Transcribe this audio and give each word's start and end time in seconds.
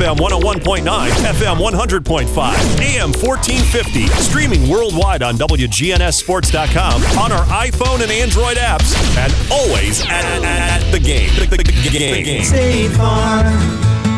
FM 0.00 0.16
101.9, 0.16 0.82
FM 1.10 1.56
100.5, 1.58 2.80
AM 2.80 3.12
1450, 3.12 4.06
streaming 4.06 4.66
worldwide 4.66 5.22
on 5.22 5.36
WGNSSports.com, 5.36 7.02
on 7.22 7.30
our 7.30 7.44
iPhone 7.44 8.00
and 8.00 8.10
Android 8.10 8.56
apps, 8.56 8.96
and 9.18 9.30
always 9.52 10.00
at, 10.04 10.24
at, 10.24 10.42
at 10.42 10.90
the 10.90 10.98
game. 10.98 11.28
The, 11.34 11.54
the, 11.54 11.56
the 11.58 11.98
game. 11.98 12.44
State 12.44 12.88
Farm. 12.92 13.44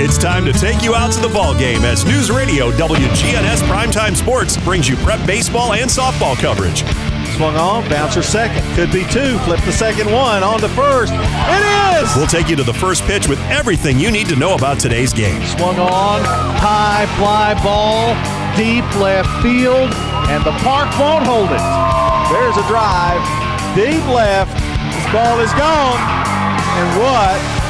It's 0.01 0.19
time 0.19 0.45
to 0.45 0.53
take 0.53 0.85
you 0.85 0.95
out 0.95 1.11
to 1.15 1.21
the 1.21 1.29
ball 1.31 1.59
game 1.59 1.83
as 1.83 2.05
News 2.05 2.31
Radio 2.31 2.71
WGNS 2.71 3.63
Primetime 3.63 4.17
Sports 4.17 4.57
brings 4.59 4.89
you 4.89 4.95
prep 4.99 5.27
baseball 5.27 5.73
and 5.73 5.91
softball 5.91 6.37
coverage. 6.37 6.85
Swung 7.43 7.57
on, 7.57 7.89
bouncer 7.91 8.23
second. 8.23 8.63
Could 8.77 8.93
be 8.93 9.03
two. 9.11 9.37
Flip 9.39 9.59
the 9.65 9.73
second 9.73 10.07
one 10.13 10.45
on 10.45 10.61
to 10.61 10.69
first. 10.69 11.13
It 11.13 11.99
is! 11.99 12.15
We'll 12.15 12.29
take 12.29 12.49
you 12.49 12.55
to 12.55 12.63
the 12.63 12.73
first 12.73 13.03
pitch 13.03 13.27
with 13.27 13.41
everything 13.51 13.99
you 13.99 14.13
need 14.13 14.29
to 14.29 14.37
know 14.37 14.55
about 14.55 14.79
today's 14.79 15.13
game. 15.13 15.43
Swung 15.43 15.77
on, 15.81 16.23
high 16.23 17.05
fly 17.19 17.55
ball, 17.59 18.15
deep 18.55 18.87
left 18.95 19.27
field, 19.43 19.91
and 20.31 20.45
the 20.47 20.55
park 20.63 20.87
won't 21.01 21.27
hold 21.27 21.51
it. 21.51 21.67
There's 22.31 22.57
a 22.59 22.67
drive, 22.71 23.19
deep 23.75 24.07
left. 24.07 24.55
This 24.95 25.13
ball 25.13 25.41
is 25.41 25.51
gone. 25.55 25.99
And 25.99 27.03
what 27.03 27.62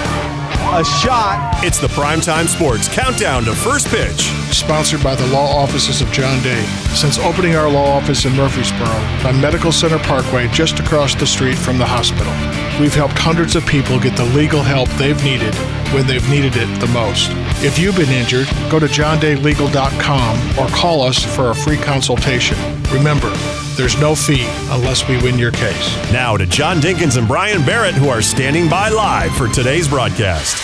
a 0.73 0.83
shot. 0.83 1.61
It's 1.63 1.79
the 1.79 1.89
Primetime 1.89 2.49
Sports 2.49 2.89
Countdown 2.89 3.45
to 3.45 3.55
First 3.55 3.89
Pitch. 3.89 4.31
Sponsored 4.53 5.03
by 5.03 5.15
the 5.15 5.27
law 5.27 5.55
offices 5.55 6.01
of 6.01 6.11
John 6.13 6.43
Day. 6.43 6.63
Since 6.95 7.19
opening 7.19 7.57
our 7.57 7.69
law 7.69 7.99
office 7.99 8.25
in 8.25 8.35
Murfreesboro 8.35 8.89
on 9.29 9.39
Medical 9.39 9.71
Center 9.71 9.99
Parkway, 9.99 10.49
just 10.49 10.81
across 10.81 11.15
the 11.15 11.27
street 11.27 11.59
from 11.59 11.77
the 11.77 11.85
hospital, 11.85 12.33
we've 12.81 12.95
helped 12.95 13.19
hundreds 13.19 13.55
of 13.55 13.67
people 13.67 14.01
get 14.01 14.17
the 14.17 14.25
legal 14.25 14.63
help 14.63 14.89
they've 14.91 15.23
needed 15.23 15.55
when 15.93 16.07
they've 16.07 16.27
needed 16.31 16.55
it 16.57 16.81
the 16.81 16.87
most. 16.89 17.29
If 17.63 17.79
you've 17.79 17.97
been 17.97 18.09
injured, 18.09 18.49
go 18.71 18.79
to 18.79 18.87
johndaylegal.com 18.87 20.59
or 20.59 20.69
call 20.69 21.03
us 21.03 21.23
for 21.23 21.51
a 21.51 21.55
free 21.55 21.77
consultation. 21.77 22.57
Remember, 22.91 23.31
there's 23.77 23.99
no 24.01 24.15
fee 24.15 24.47
unless 24.71 25.09
we 25.09 25.17
win 25.23 25.39
your 25.39 25.53
case. 25.53 26.13
Now 26.13 26.37
to 26.37 26.47
John 26.47 26.79
Dinkins 26.79 27.17
and 27.17 27.27
Brian 27.27 27.65
Barrett, 27.65 27.95
who 27.95 28.09
are 28.09 28.23
standing 28.23 28.69
by 28.69 28.89
live 28.89 29.35
for 29.35 29.49
today's 29.49 29.89
broadcast. 29.89 30.57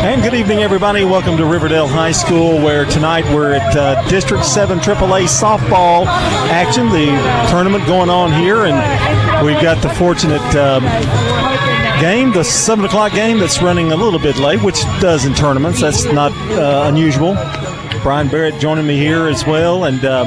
And 0.00 0.22
good 0.22 0.34
evening, 0.34 0.60
everybody. 0.60 1.04
Welcome 1.04 1.36
to 1.36 1.44
Riverdale 1.44 1.88
High 1.88 2.12
School, 2.12 2.56
where 2.62 2.84
tonight 2.84 3.24
we're 3.34 3.54
at 3.54 3.76
uh, 3.76 4.08
District 4.08 4.44
7 4.44 4.78
AAA 4.78 5.24
softball 5.24 6.06
action, 6.50 6.86
the 6.86 7.06
tournament 7.50 7.84
going 7.86 8.08
on 8.08 8.32
here, 8.32 8.64
and 8.64 9.44
we've 9.44 9.60
got 9.60 9.82
the 9.82 9.90
fortunate 9.90 10.40
um, 10.54 10.84
game, 12.00 12.32
the 12.32 12.44
7 12.44 12.84
o'clock 12.84 13.12
game 13.12 13.38
that's 13.38 13.60
running 13.60 13.92
a 13.92 13.96
little 13.96 14.20
bit 14.20 14.36
late, 14.38 14.62
which 14.62 14.80
does 15.00 15.24
in 15.24 15.34
tournaments. 15.34 15.80
That's 15.80 16.04
not 16.04 16.32
uh, 16.52 16.84
unusual. 16.86 17.34
Brian 18.02 18.28
Barrett 18.28 18.60
joining 18.60 18.86
me 18.86 18.96
here 18.96 19.26
as 19.26 19.44
well, 19.44 19.84
and 19.84 20.04
uh, 20.04 20.24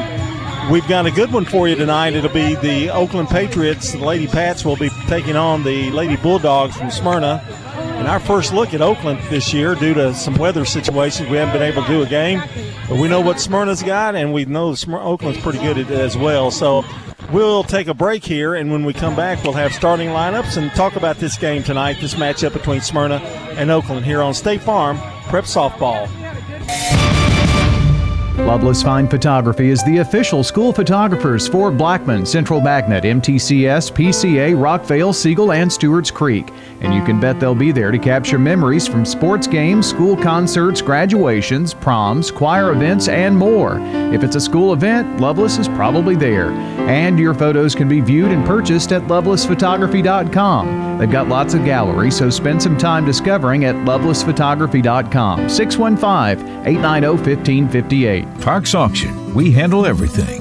We've 0.70 0.88
got 0.88 1.06
a 1.06 1.12
good 1.12 1.34
one 1.34 1.46
for 1.46 1.68
you 1.68 1.76
tonight. 1.76 2.14
It'll 2.14 2.30
be 2.32 2.56
the 2.56 2.90
Oakland 2.92 3.30
Patriots. 3.30 3.92
The 3.92 3.98
Lady 3.98 4.28
Pats 4.28 4.64
will 4.64 4.78
be 4.78 4.90
taking 5.08 5.36
on 5.36 5.64
the 5.64 5.90
Lady 5.92 6.16
Bulldogs 6.16 6.78
from 6.78 6.92
Smyrna. 6.92 7.44
And 7.76 8.08
our 8.08 8.20
first 8.20 8.54
look 8.54 8.74
at 8.74 8.82
Oakland 8.82 9.20
this 9.30 9.54
year, 9.54 9.76
due 9.76 9.94
to 9.96 10.14
some 10.14 10.36
weather 10.36 10.64
situations, 10.64 11.30
we 11.30 11.38
haven't 11.38 11.54
been 11.54 11.62
able 11.62 11.82
to 11.84 11.88
do 11.88 12.02
a 12.04 12.06
game. 12.06 12.42
But 12.88 13.00
we 13.00 13.08
know 13.08 13.20
what 13.20 13.40
Smyrna's 13.40 13.84
got, 13.84 14.16
and 14.16 14.34
we 14.34 14.46
know 14.46 14.76
Oakland's 14.88 15.42
pretty 15.42 15.60
good 15.60 15.78
as 15.92 16.16
well. 16.16 16.52
So 16.52 16.86
we'll 17.32 17.64
take 17.64 17.88
a 17.88 17.94
break 17.94 18.24
here, 18.24 18.56
and 18.56 18.72
when 18.72 18.86
we 18.86 18.94
come 18.94 19.16
back, 19.16 19.44
we'll 19.44 19.54
have 19.54 19.74
starting 19.74 20.10
lineups 20.10 20.58
and 20.58 20.72
talk 20.72 20.96
about 20.96 21.18
this 21.18 21.38
game 21.38 21.64
tonight, 21.64 21.98
this 22.00 22.16
matchup 22.16 22.54
between 22.54 22.82
Smyrna 22.82 23.18
and 23.58 23.70
Oakland 23.72 24.06
here 24.06 24.22
on 24.22 24.34
State 24.34 24.62
Farm 24.62 24.98
Prep 25.28 25.46
Softball. 25.46 26.10
Loveless 28.38 28.82
Fine 28.82 29.10
Photography 29.10 29.70
is 29.70 29.84
the 29.84 29.98
official 29.98 30.42
school 30.42 30.72
photographers 30.72 31.50
for 31.50 31.70
Blackman, 31.70 32.26
Central 32.26 32.62
Magnet, 32.62 33.04
MTCS, 33.04 33.92
PCA, 33.92 34.56
Rockvale, 34.56 35.14
Siegel, 35.14 35.52
and 35.52 35.72
Stewart's 35.72 36.10
Creek. 36.10 36.50
And 36.82 36.94
you 36.94 37.04
can 37.04 37.20
bet 37.20 37.40
they'll 37.40 37.56
be 37.56 37.72
there 37.72 37.92
to 37.92 38.00
capture 38.00 38.40
memories 38.40 38.88
from 38.88 39.06
sports 39.06 39.48
games, 39.48 39.88
school 39.88 40.18
concerts, 40.18 40.82
graduations, 40.82 41.74
proms, 41.74 42.32
choir 42.32 42.72
events, 42.72 43.08
and 43.08 43.38
more. 43.38 43.80
If 44.14 44.24
it's 44.24 44.36
a 44.36 44.42
school 44.42 44.74
event, 44.74 45.20
Loveless 45.22 45.60
is 45.60 45.68
probably 45.70 46.16
there. 46.16 46.50
And 46.52 47.20
your 47.20 47.34
photos 47.34 47.76
can 47.76 47.88
be 47.88 48.02
viewed 48.02 48.32
and 48.32 48.46
purchased 48.46 48.92
at 48.92 49.04
lovelessphotography.com. 49.04 50.98
They've 50.98 51.12
got 51.12 51.28
lots 51.28 51.54
of 51.54 51.64
galleries, 51.64 52.18
so 52.18 52.30
spend 52.30 52.62
some 52.62 52.78
time 52.78 53.06
discovering 53.06 53.66
at 53.66 53.76
lovelessphotography.com. 53.76 55.50
615 55.50 56.48
890 56.66 57.08
1558. 57.08 58.42
Parks 58.42 58.74
Auction. 58.76 59.34
We 59.34 59.52
handle 59.52 59.86
everything. 59.86 60.41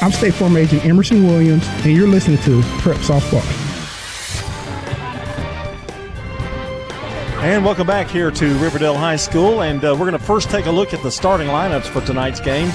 I'm 0.00 0.12
State 0.12 0.34
Farm 0.34 0.56
Agent 0.56 0.84
Emerson 0.84 1.26
Williams, 1.26 1.66
and 1.66 1.86
you're 1.86 2.06
listening 2.06 2.38
to 2.42 2.62
Prep 2.78 2.98
Softball. 2.98 3.42
And 7.42 7.64
welcome 7.64 7.84
back 7.84 8.06
here 8.06 8.30
to 8.30 8.58
Riverdale 8.58 8.96
High 8.96 9.16
School, 9.16 9.62
and 9.62 9.84
uh, 9.84 9.96
we're 9.98 10.08
going 10.08 10.12
to 10.12 10.20
first 10.20 10.50
take 10.50 10.66
a 10.66 10.70
look 10.70 10.94
at 10.94 11.02
the 11.02 11.10
starting 11.10 11.48
lineups 11.48 11.86
for 11.86 12.00
tonight's 12.02 12.38
game. 12.38 12.70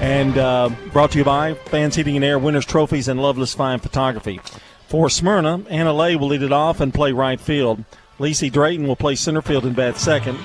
And 0.00 0.38
uh, 0.38 0.70
brought 0.90 1.10
to 1.10 1.18
you 1.18 1.24
by 1.24 1.52
Fans 1.52 1.96
Heating 1.96 2.16
and 2.16 2.24
Air, 2.24 2.38
Winners 2.38 2.64
Trophies, 2.64 3.08
and 3.08 3.20
Loveless 3.20 3.52
Fine 3.52 3.80
Photography. 3.80 4.40
For 4.88 5.10
Smyrna, 5.10 5.64
Anna 5.68 5.92
Lay 5.92 6.16
will 6.16 6.28
lead 6.28 6.42
it 6.42 6.52
off 6.52 6.80
and 6.80 6.94
play 6.94 7.12
right 7.12 7.38
field. 7.38 7.84
Lacey 8.18 8.48
Drayton 8.48 8.86
will 8.88 8.96
play 8.96 9.16
center 9.16 9.42
field 9.42 9.66
and 9.66 9.76
bat 9.76 9.98
second. 9.98 10.38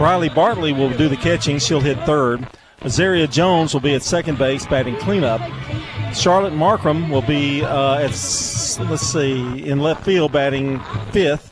Riley 0.00 0.30
Bartley 0.30 0.72
will 0.72 0.90
do 0.90 1.08
the 1.08 1.16
catching. 1.16 1.60
She'll 1.60 1.80
hit 1.80 1.98
third. 2.00 2.48
Azaria 2.80 3.30
Jones 3.30 3.74
will 3.74 3.80
be 3.80 3.94
at 3.94 4.02
second 4.02 4.38
base 4.38 4.66
batting 4.66 4.96
cleanup. 4.96 5.40
Charlotte 6.14 6.54
Markram 6.54 7.10
will 7.10 7.22
be 7.22 7.62
uh, 7.62 7.96
at, 7.96 8.10
let's 8.90 9.02
see, 9.02 9.66
in 9.66 9.80
left 9.80 10.04
field 10.04 10.32
batting 10.32 10.80
fifth. 11.12 11.48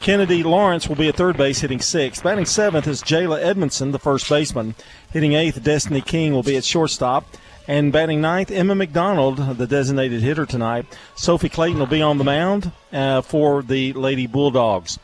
Kennedy 0.00 0.42
Lawrence 0.42 0.88
will 0.88 0.96
be 0.96 1.06
at 1.06 1.14
third 1.14 1.36
base 1.36 1.60
hitting 1.60 1.80
sixth. 1.80 2.24
Batting 2.24 2.46
seventh 2.46 2.88
is 2.88 3.00
Jayla 3.02 3.40
Edmondson, 3.40 3.92
the 3.92 4.00
first 4.00 4.28
baseman. 4.28 4.74
Hitting 5.12 5.34
eighth, 5.34 5.62
Destiny 5.62 6.00
King 6.00 6.32
will 6.32 6.42
be 6.42 6.56
at 6.56 6.64
shortstop. 6.64 7.24
And 7.68 7.92
batting 7.92 8.20
ninth, 8.20 8.50
Emma 8.50 8.74
McDonald, 8.74 9.36
the 9.36 9.68
designated 9.68 10.20
hitter 10.20 10.44
tonight. 10.44 10.84
Sophie 11.14 11.48
Clayton 11.48 11.78
will 11.78 11.86
be 11.86 12.02
on 12.02 12.18
the 12.18 12.24
mound 12.24 12.72
uh, 12.92 13.20
for 13.20 13.62
the 13.62 13.92
Lady 13.92 14.26
Bulldogs. 14.26 14.98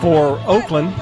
For 0.00 0.38
Oakland, 0.46 0.94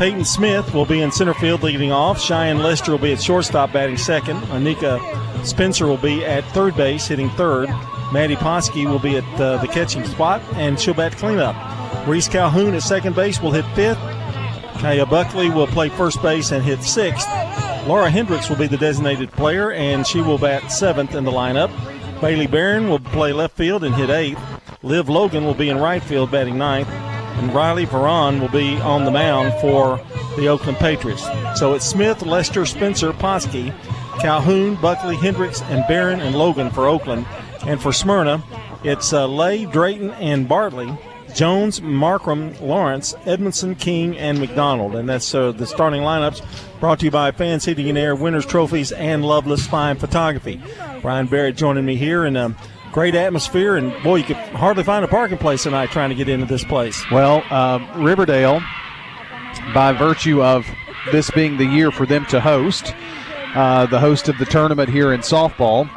Peyton 0.00 0.24
Smith 0.24 0.72
will 0.72 0.86
be 0.86 1.02
in 1.02 1.12
center 1.12 1.34
field 1.34 1.62
leading 1.62 1.92
off. 1.92 2.18
Cheyenne 2.18 2.60
Lester 2.60 2.92
will 2.92 2.98
be 2.98 3.12
at 3.12 3.20
shortstop 3.20 3.70
batting 3.70 3.98
second. 3.98 4.38
Anika 4.44 4.98
Spencer 5.44 5.86
will 5.86 5.98
be 5.98 6.24
at 6.24 6.42
third 6.52 6.74
base 6.74 7.06
hitting 7.06 7.28
third. 7.28 7.68
Maddie 8.10 8.34
Poski 8.36 8.86
will 8.86 8.98
be 8.98 9.18
at 9.18 9.24
uh, 9.38 9.58
the 9.58 9.68
catching 9.68 10.02
spot 10.06 10.40
and 10.54 10.80
she'll 10.80 10.94
bat 10.94 11.12
cleanup. 11.18 12.08
Reese 12.08 12.28
Calhoun 12.28 12.72
at 12.72 12.82
second 12.82 13.14
base 13.14 13.42
will 13.42 13.50
hit 13.50 13.66
fifth. 13.74 13.98
Kaya 14.80 15.04
Buckley 15.04 15.50
will 15.50 15.66
play 15.66 15.90
first 15.90 16.22
base 16.22 16.50
and 16.50 16.64
hit 16.64 16.82
sixth. 16.82 17.28
Laura 17.86 18.08
Hendricks 18.08 18.48
will 18.48 18.56
be 18.56 18.68
the 18.68 18.78
designated 18.78 19.30
player 19.32 19.72
and 19.72 20.06
she 20.06 20.22
will 20.22 20.38
bat 20.38 20.72
seventh 20.72 21.14
in 21.14 21.24
the 21.24 21.30
lineup. 21.30 21.70
Bailey 22.22 22.46
Barron 22.46 22.88
will 22.88 23.00
play 23.00 23.34
left 23.34 23.54
field 23.54 23.84
and 23.84 23.94
hit 23.94 24.08
eighth. 24.08 24.40
Liv 24.82 25.10
Logan 25.10 25.44
will 25.44 25.52
be 25.52 25.68
in 25.68 25.76
right 25.76 26.02
field 26.02 26.30
batting 26.30 26.56
ninth. 26.56 26.88
And 27.40 27.54
Riley 27.54 27.86
Veron 27.86 28.38
will 28.38 28.50
be 28.50 28.76
on 28.82 29.06
the 29.06 29.10
mound 29.10 29.58
for 29.62 29.98
the 30.36 30.46
Oakland 30.48 30.76
Patriots. 30.76 31.26
So 31.58 31.72
it's 31.72 31.86
Smith, 31.86 32.20
Lester, 32.20 32.66
Spencer, 32.66 33.14
Poski, 33.14 33.74
Calhoun, 34.20 34.74
Buckley, 34.74 35.16
Hendricks, 35.16 35.62
and 35.62 35.82
Barron 35.88 36.20
and 36.20 36.36
Logan 36.36 36.70
for 36.70 36.86
Oakland. 36.86 37.24
And 37.66 37.80
for 37.80 37.94
Smyrna, 37.94 38.42
it's 38.84 39.14
uh, 39.14 39.26
Lay, 39.26 39.64
Drayton, 39.64 40.10
and 40.10 40.46
Bartley. 40.46 40.94
Jones, 41.34 41.80
Markram, 41.80 42.60
Lawrence, 42.60 43.14
Edmondson, 43.24 43.74
King, 43.74 44.18
and 44.18 44.38
McDonald. 44.38 44.94
And 44.94 45.08
that's 45.08 45.34
uh, 45.34 45.52
the 45.52 45.66
starting 45.66 46.02
lineups 46.02 46.44
brought 46.78 46.98
to 46.98 47.06
you 47.06 47.10
by 47.10 47.32
Fans 47.32 47.64
Heating 47.64 47.88
and 47.88 47.96
Air, 47.96 48.14
Winners 48.14 48.44
Trophies, 48.44 48.92
and 48.92 49.24
Loveless 49.24 49.66
Fine 49.66 49.96
Photography. 49.96 50.60
Brian 51.00 51.26
Barrett 51.26 51.56
joining 51.56 51.86
me 51.86 51.96
here, 51.96 52.26
and 52.26 52.36
great 52.92 53.14
atmosphere. 53.14 53.76
And 53.76 53.90
boy, 54.02 54.16
you 54.16 54.24
could 54.24 54.36
hardly 54.36 54.84
find 54.84 55.04
a 55.04 55.08
parking 55.08 55.38
place 55.38 55.62
tonight 55.62 55.90
trying 55.90 56.10
to 56.10 56.14
get 56.14 56.28
into 56.28 56.46
this 56.46 56.64
place. 56.64 57.02
Well, 57.10 57.42
uh, 57.50 57.78
Riverdale, 57.96 58.60
by 59.74 59.92
virtue 59.92 60.42
of 60.42 60.66
this 61.12 61.30
being 61.30 61.56
the 61.56 61.64
year 61.64 61.90
for 61.90 62.06
them 62.06 62.26
to 62.26 62.40
host, 62.40 62.94
uh, 63.54 63.86
the 63.86 64.00
host 64.00 64.28
of 64.28 64.38
the 64.38 64.44
tournament 64.44 64.88
here 64.88 65.12
in 65.12 65.20
softball. 65.20 65.88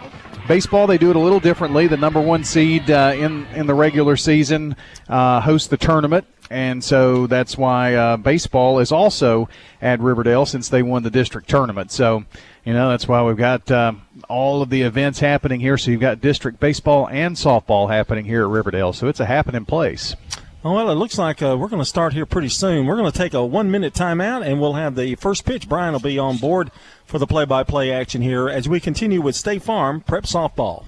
Baseball, 0.48 0.88
they 0.88 0.98
do 0.98 1.10
it 1.10 1.16
a 1.16 1.20
little 1.20 1.40
differently. 1.40 1.88
The 1.88 1.98
number 1.98 2.20
one 2.20 2.44
seed 2.44 2.92
uh, 2.92 3.14
in 3.16 3.46
in 3.54 3.66
the 3.66 3.74
regular 3.74 4.18
season 4.18 4.76
uh, 5.08 5.40
hosts 5.40 5.70
the 5.70 5.78
tournament, 5.78 6.26
and 6.50 6.84
so 6.84 7.28
that's 7.28 7.58
why 7.58 7.96
uh, 7.96 8.18
baseball 8.18 8.80
is 8.80 8.92
also 8.92 9.48
at 9.82 10.02
Riverdale 10.02 10.46
since 10.46 10.68
they 10.68 10.84
won 10.84 11.04
the 11.04 11.10
district 11.10 11.50
tournament. 11.50 11.92
So, 11.92 12.26
you 12.66 12.74
know, 12.74 12.90
that's 12.90 13.08
why 13.08 13.22
we've 13.24 13.38
got 13.38 13.70
uh, 13.70 13.94
all 14.30 14.62
of 14.62 14.70
the 14.70 14.84
events 14.84 15.20
happening 15.20 15.60
here. 15.60 15.78
So 15.78 15.92
you've 15.92 16.00
got 16.02 16.22
district 16.22 16.60
baseball 16.60 17.08
and 17.10 17.36
softball 17.36 17.90
happening 17.90 18.26
here 18.26 18.44
at 18.44 18.50
Riverdale. 18.50 18.94
So 18.94 19.08
it's 19.08 19.20
a 19.20 19.26
happening 19.26 19.66
place. 19.66 20.16
Well, 20.64 20.90
it 20.90 20.96
looks 20.96 21.18
like 21.18 21.42
uh, 21.42 21.58
we're 21.60 21.68
going 21.68 21.82
to 21.82 21.86
start 21.86 22.14
here 22.14 22.26
pretty 22.26 22.48
soon. 22.48 22.86
We're 22.86 22.96
going 22.96 23.12
to 23.12 23.18
take 23.18 23.34
a 23.34 23.46
one 23.46 23.70
minute 23.70 23.94
timeout 23.94 24.46
and 24.46 24.62
we'll 24.62 24.74
have 24.74 24.96
the 24.96 25.16
first 25.16 25.46
pitch. 25.46 25.68
Brian 25.68 25.92
will 25.92 26.00
be 26.00 26.18
on 26.18 26.38
board 26.38 26.72
for 27.06 27.20
the 27.20 27.28
play 27.28 27.44
by 27.44 27.64
play 27.64 27.92
action 27.92 28.22
here 28.22 28.48
as 28.48 28.70
we 28.70 28.80
continue 28.80 29.20
with 29.22 29.36
State 29.36 29.62
Farm 29.62 30.00
Prep 30.00 30.24
Softball. 30.24 30.86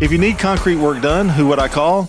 If 0.00 0.12
you 0.12 0.18
need 0.18 0.38
concrete 0.38 0.76
work 0.76 1.02
done, 1.02 1.28
who 1.28 1.48
would 1.48 1.58
I 1.58 1.66
call? 1.66 2.08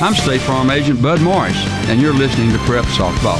I'm 0.00 0.14
State 0.14 0.40
Farm 0.40 0.72
Agent 0.72 1.00
Bud 1.00 1.20
Morris, 1.20 1.56
and 1.86 2.00
you're 2.00 2.12
listening 2.12 2.50
to 2.50 2.58
Prep 2.64 2.84
Softball. 2.86 3.38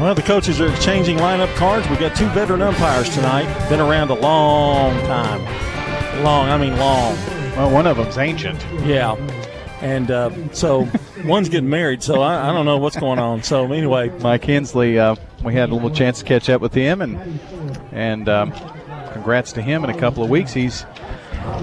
Well, 0.00 0.12
the 0.16 0.22
coaches 0.22 0.60
are 0.60 0.66
exchanging 0.66 1.18
lineup 1.18 1.54
cards. 1.54 1.88
We've 1.88 2.00
got 2.00 2.16
two 2.16 2.26
veteran 2.30 2.60
umpires 2.60 3.14
tonight. 3.14 3.46
Been 3.68 3.78
around 3.78 4.10
a 4.10 4.14
long 4.14 4.98
time. 5.02 5.40
Long, 6.24 6.48
I 6.48 6.58
mean 6.58 6.76
long. 6.78 7.14
Well, 7.54 7.70
one 7.70 7.86
of 7.86 7.96
them's 7.96 8.18
ancient. 8.18 8.60
Yeah. 8.84 9.14
And 9.82 10.10
uh, 10.10 10.52
so 10.52 10.88
one's 11.24 11.48
getting 11.48 11.70
married, 11.70 12.02
so 12.02 12.20
I, 12.20 12.50
I, 12.50 12.52
don't 12.52 12.66
know 12.66 12.78
what's 12.78 12.96
going 12.96 13.20
on. 13.20 13.44
So 13.44 13.72
anyway, 13.72 14.08
Mike 14.18 14.42
Hensley, 14.42 14.98
uh, 14.98 15.14
we 15.44 15.54
had 15.54 15.70
a 15.70 15.74
little 15.74 15.90
chance 15.90 16.18
to 16.18 16.24
catch 16.24 16.50
up 16.50 16.60
with 16.60 16.74
him, 16.74 17.02
and 17.02 17.38
and 17.92 18.28
um, 18.28 18.52
congrats 19.12 19.52
to 19.52 19.62
him. 19.62 19.84
In 19.84 19.90
a 19.90 19.96
couple 19.96 20.24
of 20.24 20.28
weeks, 20.28 20.52
he's 20.52 20.84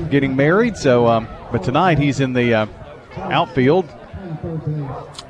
getting 0.09 0.37
married. 0.37 0.77
So, 0.77 1.07
um, 1.07 1.27
but 1.51 1.63
tonight 1.63 1.97
he's 1.99 2.19
in 2.19 2.33
the 2.33 2.53
uh, 2.53 2.65
outfield. 3.17 3.85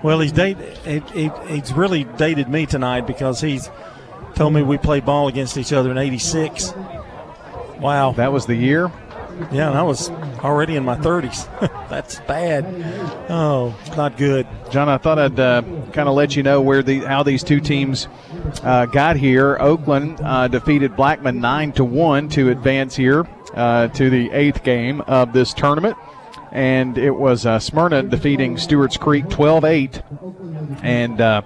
Well, 0.04 0.20
he's 0.20 0.32
dated. 0.32 0.78
It, 0.86 1.04
it, 1.16 1.32
it's 1.46 1.72
really 1.72 2.04
dated 2.04 2.50
me 2.50 2.66
tonight 2.66 3.02
because 3.02 3.42
he's 3.42 3.70
told 4.36 4.54
me 4.54 4.64
we 4.64 4.78
played 4.78 5.06
ball 5.06 5.28
against 5.28 5.58
each 5.58 5.74
other 5.74 5.92
in 5.92 5.98
'86. 5.98 6.74
Wow, 7.80 8.14
that 8.14 8.32
was 8.32 8.46
the 8.46 8.56
year. 8.56 8.92
Yeah, 9.52 9.70
and 9.70 9.78
I 9.78 9.84
was 9.84 10.10
already 10.40 10.78
in 10.78 10.86
my 10.86 10.96
30s. 10.96 11.50
That's 11.90 12.22
bad. 12.22 12.66
Oh, 13.30 13.76
not 13.98 14.16
good. 14.18 14.48
John, 14.72 14.88
I 14.88 14.98
thought 14.98 15.20
I'd 15.20 15.40
uh, 15.40 15.62
kind 15.92 16.08
of 16.08 16.16
let 16.16 16.38
you 16.38 16.44
know 16.44 16.62
where 16.62 16.82
the 16.82 17.00
how 17.00 17.24
these 17.24 17.44
two 17.44 17.60
teams 17.60 18.08
uh, 18.64 18.86
got 18.86 19.16
here. 19.16 19.58
Oakland 19.60 20.20
uh, 20.22 20.48
defeated 20.48 20.96
Blackman 20.96 21.40
nine 21.40 21.72
to 21.74 21.86
one 21.86 22.30
to 22.30 22.50
advance 22.50 22.96
here 22.96 23.28
uh, 23.54 23.88
to 23.90 24.10
the 24.10 24.32
eighth 24.32 24.64
game 24.64 25.02
of 25.02 25.34
this 25.34 25.54
tournament. 25.54 25.98
And 26.52 26.98
it 26.98 27.12
was 27.12 27.46
uh, 27.46 27.60
Smyrna 27.60 28.04
defeating 28.04 28.58
Stewart's 28.58 28.98
Creek 28.98 29.30
12 29.30 29.66
8. 29.66 30.02
And 30.84 31.20
uh, 31.20 31.42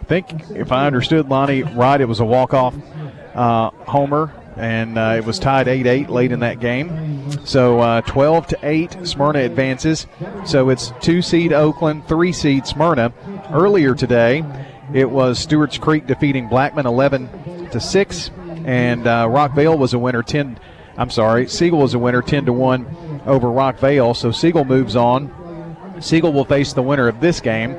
I 0.00 0.04
think, 0.04 0.50
if 0.50 0.72
I 0.72 0.86
understood 0.86 1.28
Lonnie 1.28 1.62
right, 1.62 2.00
it 2.00 2.06
was 2.06 2.20
a 2.20 2.24
walk 2.24 2.54
off 2.54 2.74
uh, 3.34 3.70
homer. 3.86 4.34
And 4.56 4.98
uh, 4.98 5.14
it 5.16 5.24
was 5.24 5.38
tied 5.38 5.68
8 5.68 5.86
8 5.86 6.10
late 6.10 6.32
in 6.32 6.40
that 6.40 6.58
game. 6.58 7.30
So 7.46 7.78
uh, 7.78 8.00
12 8.00 8.48
to 8.48 8.58
8, 8.62 9.06
Smyrna 9.06 9.40
advances. 9.40 10.08
So 10.44 10.70
it's 10.70 10.92
two 11.00 11.22
seed 11.22 11.52
Oakland, 11.52 12.08
three 12.08 12.32
seed 12.32 12.66
Smyrna. 12.66 13.12
Earlier 13.52 13.94
today, 13.94 14.44
it 14.92 15.10
was 15.10 15.38
Stewart's 15.38 15.78
Creek 15.78 16.06
defeating 16.06 16.48
Blackman 16.48 16.86
11 16.86 17.70
to 17.70 17.80
6, 17.80 18.30
and 18.64 19.06
uh, 19.06 19.26
Rockvale 19.26 19.78
was 19.78 19.94
a 19.94 19.98
winner 19.98 20.22
10. 20.22 20.58
I'm 20.96 21.10
sorry, 21.10 21.46
Siegel 21.46 21.78
was 21.78 21.94
a 21.94 21.98
winner 21.98 22.22
10 22.22 22.46
to 22.46 22.52
1 22.52 23.22
over 23.26 23.48
Rockvale. 23.48 24.16
So 24.16 24.30
Siegel 24.30 24.64
moves 24.64 24.96
on. 24.96 25.34
Siegel 26.00 26.32
will 26.32 26.44
face 26.44 26.72
the 26.72 26.82
winner 26.82 27.08
of 27.08 27.20
this 27.20 27.40
game 27.40 27.72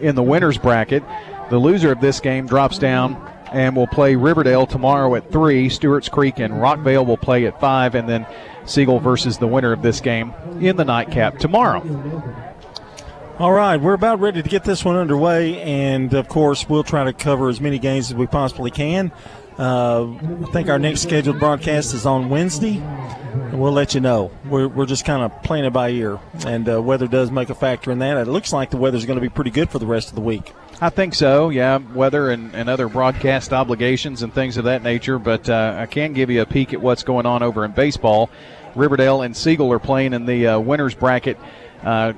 in 0.00 0.14
the 0.14 0.22
winners 0.22 0.58
bracket. 0.58 1.04
The 1.50 1.58
loser 1.58 1.92
of 1.92 2.00
this 2.00 2.20
game 2.20 2.46
drops 2.46 2.78
down 2.78 3.14
and 3.52 3.76
will 3.76 3.86
play 3.86 4.16
Riverdale 4.16 4.66
tomorrow 4.66 5.14
at 5.14 5.30
3. 5.30 5.68
Stewart's 5.68 6.08
Creek 6.08 6.38
and 6.38 6.54
Rockvale 6.54 7.06
will 7.06 7.16
play 7.16 7.46
at 7.46 7.60
5, 7.60 7.94
and 7.94 8.08
then 8.08 8.26
Siegel 8.64 8.98
versus 8.98 9.38
the 9.38 9.46
winner 9.46 9.72
of 9.72 9.82
this 9.82 10.00
game 10.00 10.34
in 10.60 10.76
the 10.76 10.84
nightcap 10.84 11.38
tomorrow. 11.38 11.80
All 13.38 13.52
right, 13.52 13.76
we're 13.76 13.92
about 13.92 14.20
ready 14.20 14.42
to 14.42 14.48
get 14.48 14.64
this 14.64 14.82
one 14.82 14.96
underway, 14.96 15.60
and 15.60 16.14
of 16.14 16.26
course, 16.26 16.66
we'll 16.70 16.82
try 16.82 17.04
to 17.04 17.12
cover 17.12 17.50
as 17.50 17.60
many 17.60 17.78
games 17.78 18.10
as 18.10 18.14
we 18.14 18.26
possibly 18.26 18.70
can. 18.70 19.12
Uh, 19.58 20.06
I 20.14 20.50
think 20.52 20.70
our 20.70 20.78
next 20.78 21.02
scheduled 21.02 21.38
broadcast 21.38 21.92
is 21.92 22.06
on 22.06 22.30
Wednesday, 22.30 22.78
and 22.78 23.60
we'll 23.60 23.72
let 23.72 23.92
you 23.92 24.00
know. 24.00 24.30
We're, 24.48 24.68
we're 24.68 24.86
just 24.86 25.04
kind 25.04 25.22
of 25.22 25.42
playing 25.42 25.66
it 25.66 25.74
by 25.74 25.90
ear, 25.90 26.18
and 26.46 26.66
uh, 26.66 26.80
weather 26.80 27.06
does 27.06 27.30
make 27.30 27.50
a 27.50 27.54
factor 27.54 27.92
in 27.92 27.98
that. 27.98 28.16
It 28.16 28.26
looks 28.26 28.54
like 28.54 28.70
the 28.70 28.78
weather's 28.78 29.04
going 29.04 29.18
to 29.18 29.20
be 29.22 29.28
pretty 29.28 29.50
good 29.50 29.68
for 29.68 29.78
the 29.78 29.86
rest 29.86 30.08
of 30.08 30.14
the 30.14 30.22
week. 30.22 30.54
I 30.80 30.88
think 30.88 31.14
so, 31.14 31.50
yeah. 31.50 31.76
Weather 31.76 32.30
and, 32.30 32.54
and 32.54 32.70
other 32.70 32.88
broadcast 32.88 33.52
obligations 33.52 34.22
and 34.22 34.32
things 34.32 34.56
of 34.56 34.64
that 34.64 34.82
nature, 34.82 35.18
but 35.18 35.46
uh, 35.50 35.76
I 35.78 35.84
can 35.84 36.14
give 36.14 36.30
you 36.30 36.40
a 36.40 36.46
peek 36.46 36.72
at 36.72 36.80
what's 36.80 37.02
going 37.02 37.26
on 37.26 37.42
over 37.42 37.66
in 37.66 37.72
baseball. 37.72 38.30
Riverdale 38.74 39.20
and 39.20 39.36
Siegel 39.36 39.70
are 39.72 39.78
playing 39.78 40.14
in 40.14 40.24
the 40.24 40.46
uh, 40.46 40.58
winners 40.58 40.94
bracket 40.94 41.38
uh, 41.82 42.14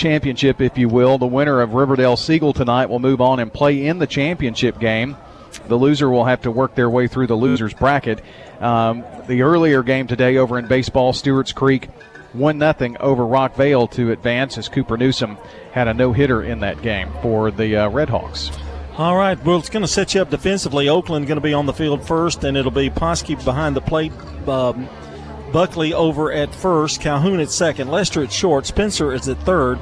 championship, 0.00 0.60
if 0.60 0.76
you 0.76 0.88
will. 0.88 1.18
The 1.18 1.26
winner 1.26 1.60
of 1.60 1.74
Riverdale 1.74 2.16
Siegel 2.16 2.52
tonight 2.52 2.86
will 2.86 2.98
move 2.98 3.20
on 3.20 3.38
and 3.38 3.52
play 3.52 3.86
in 3.86 3.98
the 3.98 4.06
championship 4.06 4.80
game. 4.80 5.16
The 5.68 5.76
loser 5.76 6.10
will 6.10 6.24
have 6.24 6.42
to 6.42 6.50
work 6.50 6.74
their 6.74 6.90
way 6.90 7.06
through 7.06 7.26
the 7.26 7.36
losers 7.36 7.74
bracket. 7.74 8.22
Um, 8.60 9.04
the 9.26 9.42
earlier 9.42 9.82
game 9.82 10.06
today 10.06 10.36
over 10.36 10.58
in 10.58 10.66
baseball, 10.66 11.12
Stewart's 11.12 11.52
Creek 11.52 11.88
one 12.32 12.58
nothing 12.58 12.96
over 12.98 13.24
Rockvale 13.24 13.90
to 13.92 14.12
advance 14.12 14.56
as 14.56 14.68
Cooper 14.68 14.96
Newsom 14.96 15.36
had 15.72 15.88
a 15.88 15.94
no 15.94 16.12
hitter 16.12 16.42
in 16.42 16.60
that 16.60 16.80
game 16.82 17.10
for 17.22 17.50
the 17.50 17.76
uh, 17.76 17.90
Redhawks. 17.90 18.56
All 18.96 19.16
right, 19.16 19.42
well, 19.44 19.58
it's 19.58 19.70
going 19.70 19.82
to 19.82 19.88
set 19.88 20.14
you 20.14 20.22
up 20.22 20.30
defensively. 20.30 20.88
Oakland 20.88 21.26
going 21.26 21.36
to 21.36 21.42
be 21.42 21.54
on 21.54 21.66
the 21.66 21.72
field 21.72 22.06
first, 22.06 22.44
and 22.44 22.56
it'll 22.56 22.70
be 22.70 22.90
Poski 22.90 23.42
behind 23.44 23.74
the 23.74 23.80
plate. 23.80 24.12
Um, 24.46 24.88
Buckley 25.52 25.92
over 25.92 26.32
at 26.32 26.54
first, 26.54 27.00
Calhoun 27.00 27.40
at 27.40 27.50
second, 27.50 27.90
Lester 27.90 28.22
at 28.22 28.32
short, 28.32 28.66
Spencer 28.66 29.12
is 29.12 29.28
at 29.28 29.38
third, 29.42 29.78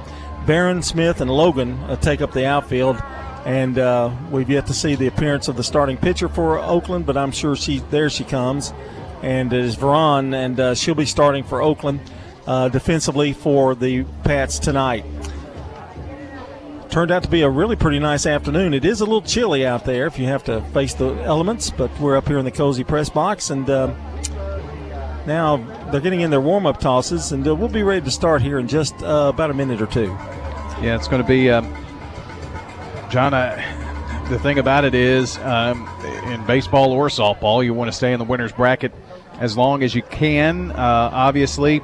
Barron, 0.47 0.83
Smith, 0.83 1.21
and 1.21 1.31
Logan 1.31 1.75
uh, 1.85 1.97
take 1.97 2.21
up 2.21 2.33
the 2.33 2.47
outfield. 2.47 3.01
And 3.45 3.79
uh, 3.79 4.15
we've 4.31 4.51
yet 4.51 4.67
to 4.67 4.75
see 4.75 4.95
the 4.95 5.07
appearance 5.07 5.49
of 5.49 5.57
the 5.57 5.63
starting 5.63 5.97
pitcher 5.97 6.29
for 6.29 6.59
Oakland, 6.59 7.07
but 7.07 7.17
I'm 7.17 7.33
sure 7.33 7.57
she 7.57 7.79
there 7.91 8.11
she 8.11 8.25
comes, 8.25 8.75
and 9.23 9.53
it 9.53 9.65
is 9.65 9.77
Veron, 9.77 10.35
and 10.35 10.61
uh, 10.61 10.75
she'll 10.75 10.95
be 10.95 11.07
starting 11.07 11.45
for 11.45 11.63
Oakland 11.63 12.01
uh, 12.47 12.69
defensively 12.69 13.33
for 13.33 13.75
the 13.75 14.05
Pats 14.25 14.59
tonight. 14.59 15.05
Turned 16.91 17.11
out 17.11 17.23
to 17.23 17.29
be 17.29 17.43
a 17.43 17.49
really 17.49 17.77
pretty 17.77 17.99
nice 17.99 18.27
afternoon. 18.27 18.75
It 18.75 18.85
is 18.85 19.01
a 19.01 19.05
little 19.05 19.23
chilly 19.23 19.65
out 19.65 19.85
there 19.85 20.07
if 20.07 20.19
you 20.19 20.27
have 20.27 20.45
to 20.45 20.61
face 20.73 20.95
the 20.95 21.15
elements, 21.23 21.71
but 21.71 21.91
we're 22.01 22.17
up 22.17 22.27
here 22.27 22.39
in 22.39 22.45
the 22.45 22.51
cozy 22.51 22.85
press 22.85 23.09
box, 23.09 23.51
and 23.51 23.69
uh, 23.71 23.95
now 25.29 25.59
they're 25.93 26.01
getting 26.01 26.23
in 26.23 26.31
their 26.31 26.41
warm 26.41 26.67
up 26.67 26.81
tosses, 26.81 27.31
and 27.31 27.47
uh, 27.47 27.55
we'll 27.55 27.69
be 27.69 27.85
ready 27.85 28.01
to 28.01 28.11
start 28.11 28.43
here 28.43 28.59
in 28.59 28.67
just 28.67 29.01
uh, 29.03 29.31
about 29.33 29.51
a 29.51 29.55
minute 29.55 29.81
or 29.81 29.87
two. 29.87 30.07
Yeah, 30.83 30.97
it's 30.97 31.07
going 31.07 31.23
to 31.23 31.29
be, 31.29 31.51
um, 31.51 31.73
John. 33.11 33.33
the 34.29 34.39
thing 34.39 34.59
about 34.59 34.85
it 34.85 34.95
is, 34.95 35.39
um, 35.39 35.89
in 36.25 36.45
baseball 36.47 36.93
or 36.93 37.09
softball, 37.09 37.65
you 37.65 37.73
want 37.73 37.89
to 37.89 37.97
stay 37.97 38.13
in 38.13 38.19
the 38.19 38.25
winner's 38.25 38.53
bracket 38.53 38.93
as 39.39 39.57
long 39.57 39.83
as 39.83 39.95
you 39.95 40.03
can. 40.03 40.73
Uh, 40.73 41.11
obviously, 41.13 41.81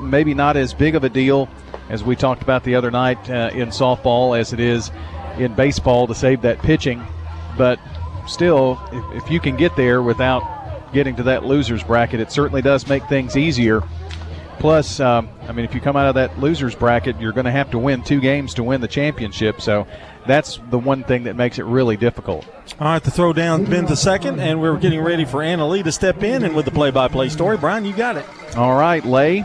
maybe 0.00 0.34
not 0.34 0.56
as 0.56 0.74
big 0.74 0.94
of 0.94 1.04
a 1.04 1.08
deal 1.08 1.48
as 1.88 2.04
we 2.04 2.14
talked 2.14 2.42
about 2.42 2.64
the 2.64 2.74
other 2.74 2.90
night 2.90 3.18
uh, 3.30 3.50
in 3.52 3.68
softball 3.68 4.38
as 4.38 4.52
it 4.52 4.60
is 4.60 4.90
in 5.38 5.54
baseball 5.54 6.06
to 6.06 6.14
save 6.14 6.42
that 6.42 6.58
pitching. 6.60 7.02
But 7.56 7.80
still, 8.26 8.80
if, 8.92 9.24
if 9.24 9.30
you 9.30 9.40
can 9.40 9.56
get 9.56 9.74
there 9.76 10.02
without 10.02 10.42
getting 10.92 11.16
to 11.16 11.22
that 11.24 11.44
loser's 11.44 11.82
bracket, 11.82 12.20
it 12.20 12.32
certainly 12.32 12.62
does 12.62 12.86
make 12.86 13.06
things 13.08 13.36
easier. 13.36 13.82
Plus, 14.58 14.98
um, 14.98 15.28
I 15.42 15.52
mean, 15.52 15.64
if 15.64 15.74
you 15.74 15.80
come 15.80 15.96
out 15.96 16.08
of 16.08 16.16
that 16.16 16.40
loser's 16.40 16.74
bracket, 16.74 17.20
you're 17.20 17.32
going 17.32 17.44
to 17.44 17.52
have 17.52 17.70
to 17.70 17.78
win 17.78 18.02
two 18.02 18.20
games 18.20 18.54
to 18.54 18.64
win 18.64 18.80
the 18.80 18.88
championship. 18.88 19.60
So 19.60 19.86
that's 20.26 20.58
the 20.70 20.78
one 20.78 21.04
thing 21.04 21.24
that 21.24 21.36
makes 21.36 21.60
it 21.60 21.64
really 21.64 21.96
difficult. 21.96 22.44
All 22.80 22.88
right, 22.88 23.02
the 23.02 23.10
throw 23.12 23.32
down 23.32 23.64
been 23.66 23.86
the 23.86 23.96
second, 23.96 24.40
and 24.40 24.60
we're 24.60 24.76
getting 24.76 25.00
ready 25.00 25.24
for 25.24 25.42
Anna 25.42 25.66
Lee 25.66 25.84
to 25.84 25.92
step 25.92 26.24
in 26.24 26.42
and 26.44 26.56
with 26.56 26.64
the 26.64 26.72
play 26.72 26.90
by 26.90 27.06
play 27.06 27.28
story. 27.28 27.56
Brian, 27.56 27.84
you 27.84 27.94
got 27.94 28.16
it. 28.16 28.26
All 28.56 28.76
right, 28.76 29.04
Lay 29.04 29.44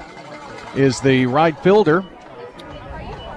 is 0.76 1.00
the 1.02 1.28
right 1.28 1.58
fielder 1.60 2.04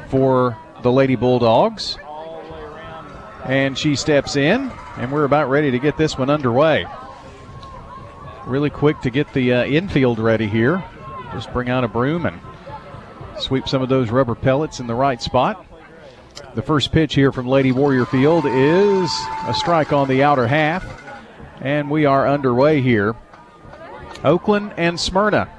for 0.09 0.57
the 0.83 0.91
Lady 0.91 1.17
Bulldogs. 1.17 1.99
And 3.45 3.77
she 3.77 3.97
steps 3.97 4.35
in, 4.35 4.73
and 4.97 5.13
we're 5.13 5.25
about 5.25 5.51
ready 5.51 5.71
to 5.71 5.79
get 5.79 5.97
this 5.97 6.17
one 6.19 6.31
underway. 6.31 6.87
Really 8.47 8.71
quick 8.71 9.01
to 9.01 9.11
get 9.11 9.33
the 9.33 9.53
uh, 9.53 9.65
infield 9.65 10.19
ready 10.19 10.47
here. 10.47 10.83
Just 11.33 11.53
bring 11.53 11.69
out 11.69 11.85
a 11.85 11.89
broom 11.89 12.27
and 12.27 12.41
sweep 13.39 13.69
some 13.69 13.83
of 13.83 13.89
those 13.89 14.11
rubber 14.11 14.35
pellets 14.35 14.81
in 14.81 14.87
the 14.87 14.95
right 14.95 15.21
spot. 15.21 15.67
The 16.55 16.63
first 16.63 16.93
pitch 16.93 17.15
here 17.15 17.33
from 17.33 17.47
Lady 17.47 17.73
Warrior 17.73 18.07
Field 18.07 18.45
is 18.47 19.11
a 19.47 19.53
strike 19.55 19.93
on 19.93 20.09
the 20.09 20.23
outer 20.23 20.47
half, 20.47 20.85
and 21.61 21.91
we 21.91 22.07
are 22.07 22.29
underway 22.29 22.81
here. 22.81 23.17
Oakland 24.25 24.73
and 24.77 24.99
Smyrna 24.99 25.51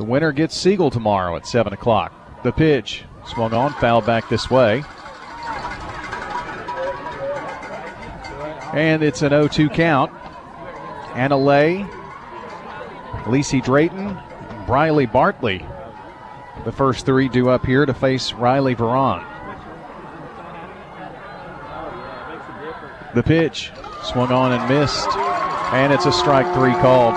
The 0.00 0.06
winner 0.06 0.32
gets 0.32 0.56
Siegel 0.56 0.90
tomorrow 0.90 1.36
at 1.36 1.46
7 1.46 1.74
o'clock. 1.74 2.42
The 2.42 2.52
pitch 2.52 3.04
swung 3.26 3.52
on, 3.52 3.74
foul 3.74 4.00
back 4.00 4.30
this 4.30 4.48
way. 4.48 4.82
And 8.72 9.02
it's 9.02 9.22
an 9.22 9.30
0 9.30 9.48
2 9.48 9.68
count. 9.70 10.12
Anna 11.14 11.36
Lay, 11.36 11.84
Lacey 13.26 13.60
Drayton, 13.60 14.16
Briley 14.66 15.06
Bartley. 15.06 15.66
The 16.64 16.72
first 16.72 17.04
three 17.04 17.28
due 17.28 17.48
up 17.48 17.66
here 17.66 17.84
to 17.84 17.94
face 17.94 18.32
Riley 18.32 18.76
Veron. 18.76 19.26
The 23.14 23.22
pitch 23.22 23.72
swung 24.04 24.30
on 24.30 24.52
and 24.52 24.68
missed. 24.68 25.08
And 25.72 25.92
it's 25.92 26.06
a 26.06 26.12
strike 26.12 26.52
three 26.54 26.72
called. 26.74 27.14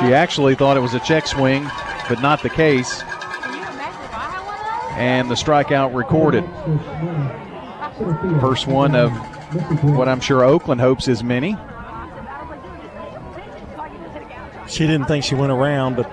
She 0.00 0.14
actually 0.14 0.54
thought 0.54 0.76
it 0.76 0.80
was 0.80 0.94
a 0.94 1.00
check 1.00 1.26
swing, 1.26 1.64
but 2.08 2.20
not 2.22 2.42
the 2.42 2.50
case. 2.50 3.02
And 4.92 5.30
the 5.30 5.34
strikeout 5.34 5.94
recorded. 5.94 6.44
First 8.40 8.66
one 8.66 8.94
of 8.94 9.12
what 9.82 10.08
I'm 10.08 10.20
sure 10.20 10.44
Oakland 10.44 10.80
hopes 10.80 11.08
is 11.08 11.22
many. 11.22 11.56
She 14.68 14.86
didn't 14.86 15.06
think 15.06 15.24
she 15.24 15.34
went 15.34 15.52
around, 15.52 15.96
but 15.96 16.10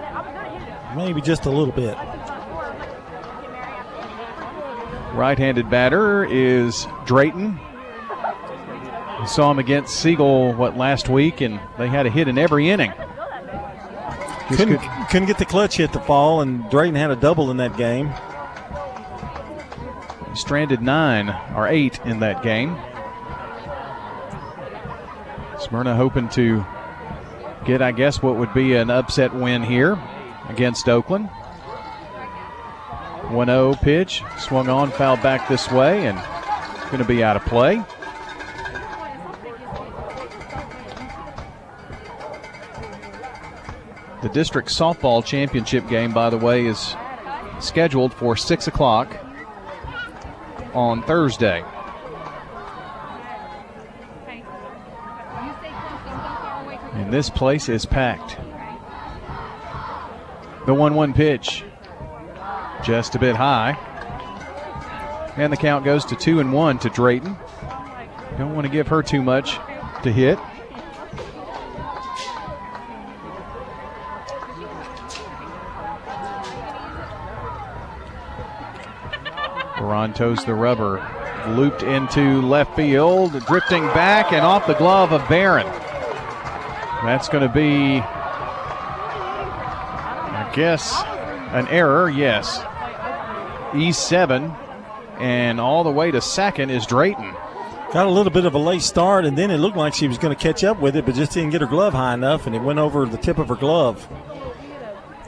maybe 0.96 1.22
just 1.22 1.46
a 1.46 1.50
little 1.50 1.74
bit. 1.74 1.98
Right 5.14 5.38
handed 5.38 5.70
batter 5.70 6.26
is 6.26 6.88
Drayton. 7.06 7.60
We 9.20 9.28
saw 9.28 9.52
him 9.52 9.60
against 9.60 9.96
Siegel, 9.98 10.54
what, 10.54 10.78
last 10.78 11.10
week, 11.10 11.42
and 11.42 11.60
they 11.78 11.88
had 11.88 12.06
a 12.06 12.10
hit 12.10 12.28
in 12.28 12.38
every 12.38 12.70
inning 12.70 12.94
couldn't, 14.50 14.80
couldn't 15.10 15.28
get 15.28 15.38
the 15.38 15.46
clutch 15.46 15.78
hit 15.78 15.94
to 15.94 16.00
fall, 16.00 16.42
and 16.42 16.70
Drayton 16.70 16.96
had 16.96 17.12
a 17.12 17.16
double 17.16 17.52
in 17.52 17.58
that 17.58 17.76
game. 17.78 18.14
Stranded 20.36 20.82
nine 20.82 21.30
or 21.56 21.68
eight 21.68 22.00
in 22.06 22.20
that 22.20 22.44
game. 22.44 22.78
Smyrna 25.66 25.96
hoping 25.96 26.30
to 26.30 26.64
get, 27.66 27.82
I 27.82 27.92
guess, 27.92 28.22
what 28.22 28.38
would 28.38 28.54
be 28.54 28.76
an 28.76 28.92
upset 28.92 29.34
win 29.34 29.64
here 29.64 30.00
against 30.48 30.88
Oakland. 30.88 31.28
1 33.30 33.48
0 33.48 33.74
pitch, 33.82 34.22
swung 34.38 34.70
on, 34.70 34.92
fouled 34.92 35.24
back 35.24 35.50
this 35.50 35.72
way, 35.72 36.06
and 36.06 36.20
going 36.92 37.00
to 37.00 37.06
be 37.06 37.24
out 37.24 37.36
of 37.36 37.44
play. 37.46 37.84
The 44.22 44.30
district 44.30 44.70
softball 44.70 45.26
championship 45.26 45.88
game, 45.90 46.14
by 46.14 46.30
the 46.30 46.38
way, 46.38 46.68
is 46.68 46.96
scheduled 47.60 48.14
for 48.14 48.36
6 48.36 48.68
o'clock 48.68 49.18
on 50.76 51.02
Thursday. 51.04 51.64
And 57.06 57.14
this 57.14 57.30
place 57.30 57.70
is 57.70 57.86
packed. 57.86 58.36
The 60.66 60.74
1 60.74 60.96
1 60.96 61.14
pitch, 61.14 61.64
just 62.84 63.14
a 63.14 63.20
bit 63.20 63.36
high. 63.36 63.78
And 65.38 65.54
the 65.54 65.58
count 65.58 65.86
goes 65.86 66.04
to 66.06 66.16
two 66.16 66.40
and 66.40 66.52
one 66.52 66.80
to 66.80 66.90
Drayton. 66.90 67.38
Don't 68.40 68.56
want 68.56 68.66
to 68.66 68.74
give 68.74 68.88
her 68.88 69.04
too 69.04 69.22
much 69.22 69.60
to 70.02 70.12
hit. 70.12 70.40
toes 80.16 80.44
the 80.46 80.56
rubber. 80.56 81.08
Looped 81.50 81.84
into 81.84 82.42
left 82.42 82.76
field, 82.76 83.32
drifting 83.46 83.84
back 83.88 84.34
and 84.34 84.42
off 84.42 84.66
the 84.66 84.74
glove 84.74 85.12
of 85.12 85.28
Barron. 85.30 85.68
That's 87.06 87.30
going 87.30 87.48
to 87.48 87.54
be, 87.54 88.00
I 90.32 90.52
guess, 90.56 90.94
an 91.54 91.68
error, 91.68 92.10
yes. 92.10 92.60
E7, 93.72 94.56
and 95.20 95.60
all 95.60 95.84
the 95.84 95.92
way 95.92 96.12
to 96.12 96.22
second 96.22 96.70
is 96.70 96.86
Drayton. 96.86 97.34
Got 97.94 98.08
a 98.08 98.10
little 98.10 98.32
bit 98.32 98.46
of 98.46 98.56
a 98.56 98.60
late 98.60 98.82
start, 98.82 99.26
and 99.26 99.38
then 99.38 99.52
it 99.52 99.58
looked 99.58 99.78
like 99.78 99.94
she 99.94 100.08
was 100.08 100.18
going 100.18 100.36
to 100.36 100.42
catch 100.42 100.64
up 100.64 100.80
with 100.80 100.96
it, 100.96 101.06
but 101.06 101.16
just 101.16 101.32
didn't 101.34 101.52
get 101.52 101.62
her 101.62 101.68
glove 101.68 101.94
high 101.94 102.14
enough, 102.14 102.48
and 102.48 102.56
it 102.56 102.62
went 102.62 102.80
over 102.80 103.06
the 103.06 103.18
tip 103.18 103.38
of 103.38 103.48
her 103.50 103.56
glove. 103.56 104.08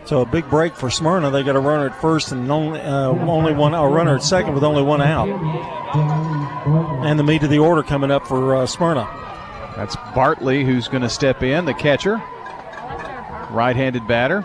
So 0.06 0.22
a 0.22 0.26
big 0.26 0.50
break 0.50 0.74
for 0.76 0.90
Smyrna. 0.90 1.32
They 1.32 1.44
got 1.44 1.58
a 1.58 1.60
runner 1.60 1.88
at 1.88 2.02
first 2.02 2.32
and 2.32 2.50
only 2.50 2.80
uh, 2.80 3.10
only 3.10 3.54
one 3.54 3.74
a 3.74 3.86
runner 3.86 4.16
at 4.16 4.24
second 4.24 4.54
with 4.54 4.64
only 4.64 4.82
one 4.82 5.02
out. 5.02 5.28
And 7.06 7.20
the 7.20 7.24
meat 7.26 7.44
of 7.44 7.50
the 7.50 7.60
order 7.60 7.84
coming 7.84 8.10
up 8.10 8.26
for 8.26 8.56
uh, 8.56 8.66
Smyrna. 8.66 9.27
That's 9.78 9.96
Bartley 10.16 10.64
who's 10.64 10.88
going 10.88 11.04
to 11.04 11.10
step 11.10 11.44
in, 11.44 11.66
the 11.66 11.74
catcher, 11.76 12.16
right-handed 13.52 14.08
batter. 14.08 14.44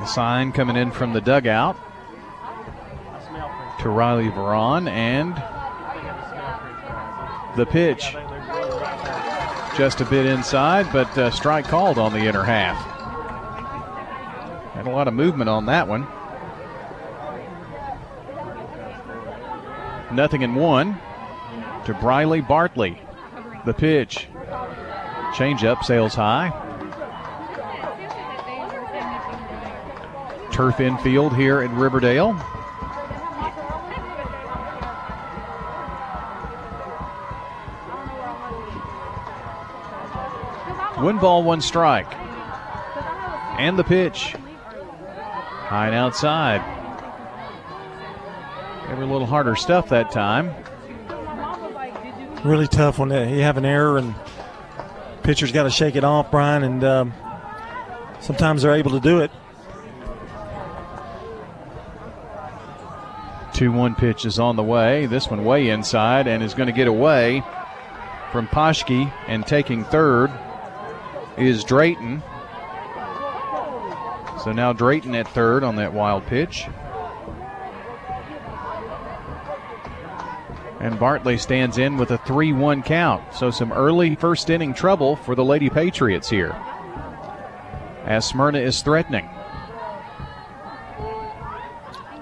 The 0.00 0.06
sign 0.06 0.52
coming 0.52 0.76
in 0.76 0.90
from 0.90 1.12
the 1.12 1.20
dugout 1.20 1.76
to 3.80 3.90
Riley 3.90 4.30
Veron 4.30 4.88
and 4.88 5.34
the 7.58 7.66
pitch 7.66 8.16
just 9.76 10.00
a 10.00 10.06
bit 10.06 10.24
inside, 10.24 10.90
but 10.94 11.18
uh, 11.18 11.30
strike 11.30 11.66
called 11.66 11.98
on 11.98 12.14
the 12.14 12.20
inner 12.20 12.42
half. 12.42 12.82
Had 14.72 14.86
a 14.86 14.90
lot 14.90 15.08
of 15.08 15.14
movement 15.14 15.50
on 15.50 15.66
that 15.66 15.86
one. 15.86 16.06
Nothing 20.12 20.42
in 20.42 20.54
one 20.54 21.00
to 21.86 21.94
Briley 21.94 22.42
Bartley. 22.42 23.00
The 23.64 23.72
pitch. 23.72 24.28
Change 25.34 25.64
up, 25.64 25.84
sails 25.84 26.14
high. 26.14 26.50
Turf 30.52 30.80
infield 30.80 31.34
here 31.34 31.62
in 31.62 31.74
Riverdale. 31.76 32.34
One 41.02 41.18
ball, 41.18 41.42
one 41.42 41.62
strike. 41.62 42.12
And 43.58 43.78
the 43.78 43.84
pitch. 43.84 44.34
High 45.66 45.86
and 45.86 45.94
outside. 45.94 46.81
Every 48.92 49.06
little 49.06 49.26
harder 49.26 49.56
stuff 49.56 49.88
that 49.88 50.10
time. 50.10 50.54
Really 52.44 52.68
tough 52.68 52.98
when 52.98 53.08
you 53.08 53.40
have 53.40 53.56
an 53.56 53.64
error 53.64 53.96
and 53.96 54.14
pitcher's 55.22 55.50
got 55.50 55.62
to 55.62 55.70
shake 55.70 55.96
it 55.96 56.04
off, 56.04 56.30
Brian, 56.30 56.62
and 56.62 56.84
um, 56.84 57.14
sometimes 58.20 58.60
they're 58.60 58.74
able 58.74 58.90
to 58.90 59.00
do 59.00 59.20
it. 59.20 59.30
2 63.54 63.72
1 63.72 63.94
pitch 63.94 64.26
is 64.26 64.38
on 64.38 64.56
the 64.56 64.62
way. 64.62 65.06
This 65.06 65.30
one 65.30 65.42
way 65.42 65.70
inside 65.70 66.26
and 66.26 66.42
is 66.42 66.52
going 66.52 66.66
to 66.66 66.72
get 66.74 66.86
away 66.86 67.42
from 68.30 68.46
Poski 68.46 69.10
and 69.26 69.46
taking 69.46 69.84
third 69.84 70.30
is 71.38 71.64
Drayton. 71.64 72.22
So 74.44 74.52
now 74.52 74.74
Drayton 74.74 75.14
at 75.14 75.28
third 75.28 75.64
on 75.64 75.76
that 75.76 75.94
wild 75.94 76.26
pitch. 76.26 76.66
And 80.82 80.98
Bartley 80.98 81.38
stands 81.38 81.78
in 81.78 81.96
with 81.96 82.10
a 82.10 82.18
3 82.18 82.52
1 82.52 82.82
count. 82.82 83.22
So 83.34 83.52
some 83.52 83.72
early 83.72 84.16
first 84.16 84.50
inning 84.50 84.74
trouble 84.74 85.14
for 85.14 85.36
the 85.36 85.44
Lady 85.44 85.70
Patriots 85.70 86.28
here. 86.28 86.50
As 88.04 88.26
Smyrna 88.26 88.58
is 88.58 88.82
threatening. 88.82 89.30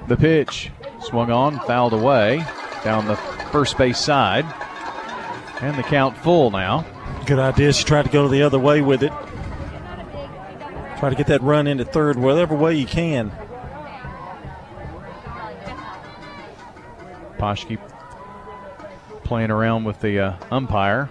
The 0.09 0.17
pitch 0.17 0.71
swung 1.01 1.31
on, 1.31 1.59
fouled 1.61 1.95
away 1.95 2.45
down 2.85 3.07
the 3.07 3.17
first 3.51 3.79
base 3.79 3.99
side. 3.99 4.45
And 5.63 5.79
the 5.79 5.83
count 5.83 6.17
full 6.19 6.51
now. 6.51 6.85
Good 7.25 7.39
idea. 7.39 7.73
She 7.73 7.85
tried 7.85 8.05
to 8.05 8.11
go 8.11 8.29
the 8.29 8.43
other 8.43 8.59
way 8.59 8.83
with 8.83 9.03
it. 9.03 9.13
Try 10.99 11.09
to 11.09 11.17
get 11.17 11.29
that 11.29 11.41
run 11.41 11.67
into 11.67 11.87
third 11.87 12.19
whatever 12.19 12.55
way 12.55 12.75
you 12.75 12.87
can. 12.87 13.33
Poski 17.39 17.79
playing 19.31 19.53
around 19.53 19.85
with 19.85 20.01
the 20.01 20.19
uh, 20.19 20.37
umpire. 20.51 21.09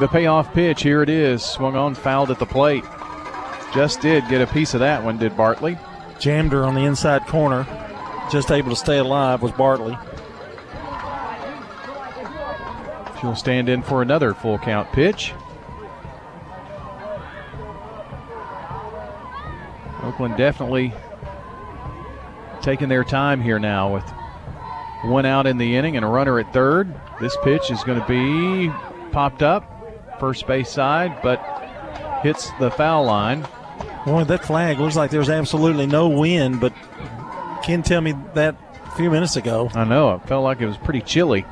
The 0.00 0.08
payoff 0.08 0.52
pitch, 0.52 0.82
here 0.82 1.00
it 1.00 1.08
is. 1.08 1.44
Swung 1.44 1.76
on, 1.76 1.94
fouled 1.94 2.32
at 2.32 2.40
the 2.40 2.44
plate. 2.44 2.82
Just 3.72 4.00
did 4.00 4.26
get 4.28 4.40
a 4.40 4.48
piece 4.48 4.74
of 4.74 4.80
that 4.80 5.04
one, 5.04 5.16
did 5.16 5.36
Bartley. 5.36 5.78
Jammed 6.18 6.50
her 6.50 6.64
on 6.64 6.74
the 6.74 6.80
inside 6.80 7.24
corner. 7.28 7.64
Just 8.32 8.50
able 8.50 8.70
to 8.70 8.76
stay 8.76 8.98
alive 8.98 9.42
was 9.42 9.52
Bartley. 9.52 9.96
She'll 13.20 13.36
stand 13.36 13.68
in 13.68 13.80
for 13.80 14.02
another 14.02 14.34
full 14.34 14.58
count 14.58 14.90
pitch. 14.90 15.34
Oakland 20.02 20.36
definitely 20.36 20.92
taking 22.64 22.88
their 22.88 23.04
time 23.04 23.40
here 23.42 23.58
now 23.58 23.92
with 23.92 24.04
one 25.04 25.26
out 25.26 25.46
in 25.46 25.58
the 25.58 25.76
inning 25.76 25.96
and 25.96 26.04
a 26.04 26.08
runner 26.08 26.40
at 26.40 26.50
third. 26.52 26.92
This 27.20 27.36
pitch 27.44 27.70
is 27.70 27.84
going 27.84 28.00
to 28.00 28.06
be 28.06 28.72
popped 29.12 29.42
up, 29.42 30.18
first 30.18 30.46
base 30.46 30.70
side, 30.70 31.20
but 31.22 31.38
hits 32.22 32.50
the 32.58 32.70
foul 32.70 33.04
line. 33.04 33.46
Boy, 34.06 34.24
that 34.24 34.44
flag 34.44 34.80
looks 34.80 34.96
like 34.96 35.10
there's 35.10 35.28
absolutely 35.28 35.86
no 35.86 36.08
wind, 36.08 36.60
but 36.60 36.72
Ken 37.62 37.82
tell 37.82 38.00
me 38.00 38.14
that 38.32 38.56
a 38.86 38.90
few 38.92 39.10
minutes 39.10 39.36
ago. 39.36 39.70
I 39.74 39.84
know. 39.84 40.14
It 40.14 40.26
felt 40.26 40.42
like 40.42 40.62
it 40.62 40.66
was 40.66 40.78
pretty 40.78 41.02
chilly. 41.02 41.44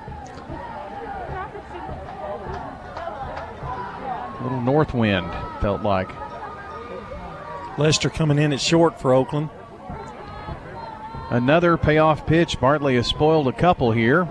A 4.39 4.43
little 4.43 4.63
north 4.63 4.95
wind, 4.95 5.31
felt 5.61 5.83
like. 5.83 6.09
Lester 7.79 8.09
coming 8.09 8.39
in 8.39 8.53
at 8.53 8.61
short 8.61 8.99
for 8.99 9.13
Oakland. 9.13 9.51
Another 11.33 11.79
payoff 11.79 12.27
pitch. 12.27 12.61
Bartley 12.61 12.97
has 12.97 13.07
spoiled 13.07 13.49
a 13.49 13.53
couple 13.53 13.91
here. 13.91 14.29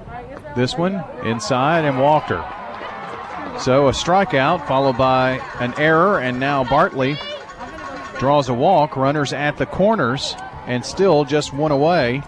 This 0.55 0.77
one 0.77 1.03
inside 1.25 1.83
and 1.83 1.99
walked 1.99 2.29
her. 2.29 3.57
So 3.59 3.87
a 3.87 3.91
strikeout 3.91 4.67
followed 4.67 4.99
by 4.99 5.41
an 5.59 5.73
error, 5.79 6.19
and 6.19 6.39
now 6.39 6.63
Bartley 6.63 7.17
draws 8.19 8.49
a 8.49 8.53
walk. 8.53 8.95
Runners 8.95 9.33
at 9.33 9.57
the 9.57 9.65
corners, 9.65 10.35
and 10.67 10.85
still 10.85 11.25
just 11.25 11.53
one 11.53 11.71
away. 11.71 12.21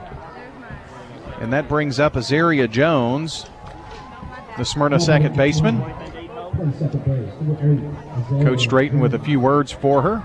And 1.39 1.53
that 1.53 1.69
brings 1.69 1.99
up 1.99 2.13
Azaria 2.13 2.67
Jones, 2.67 3.45
the 4.57 4.65
Smyrna 4.65 4.99
second 4.99 5.37
baseman. 5.37 5.81
Coach 8.43 8.67
Drayton 8.67 8.99
with 8.99 9.13
a 9.13 9.19
few 9.19 9.39
words 9.39 9.71
for 9.71 10.01
her. 10.01 10.23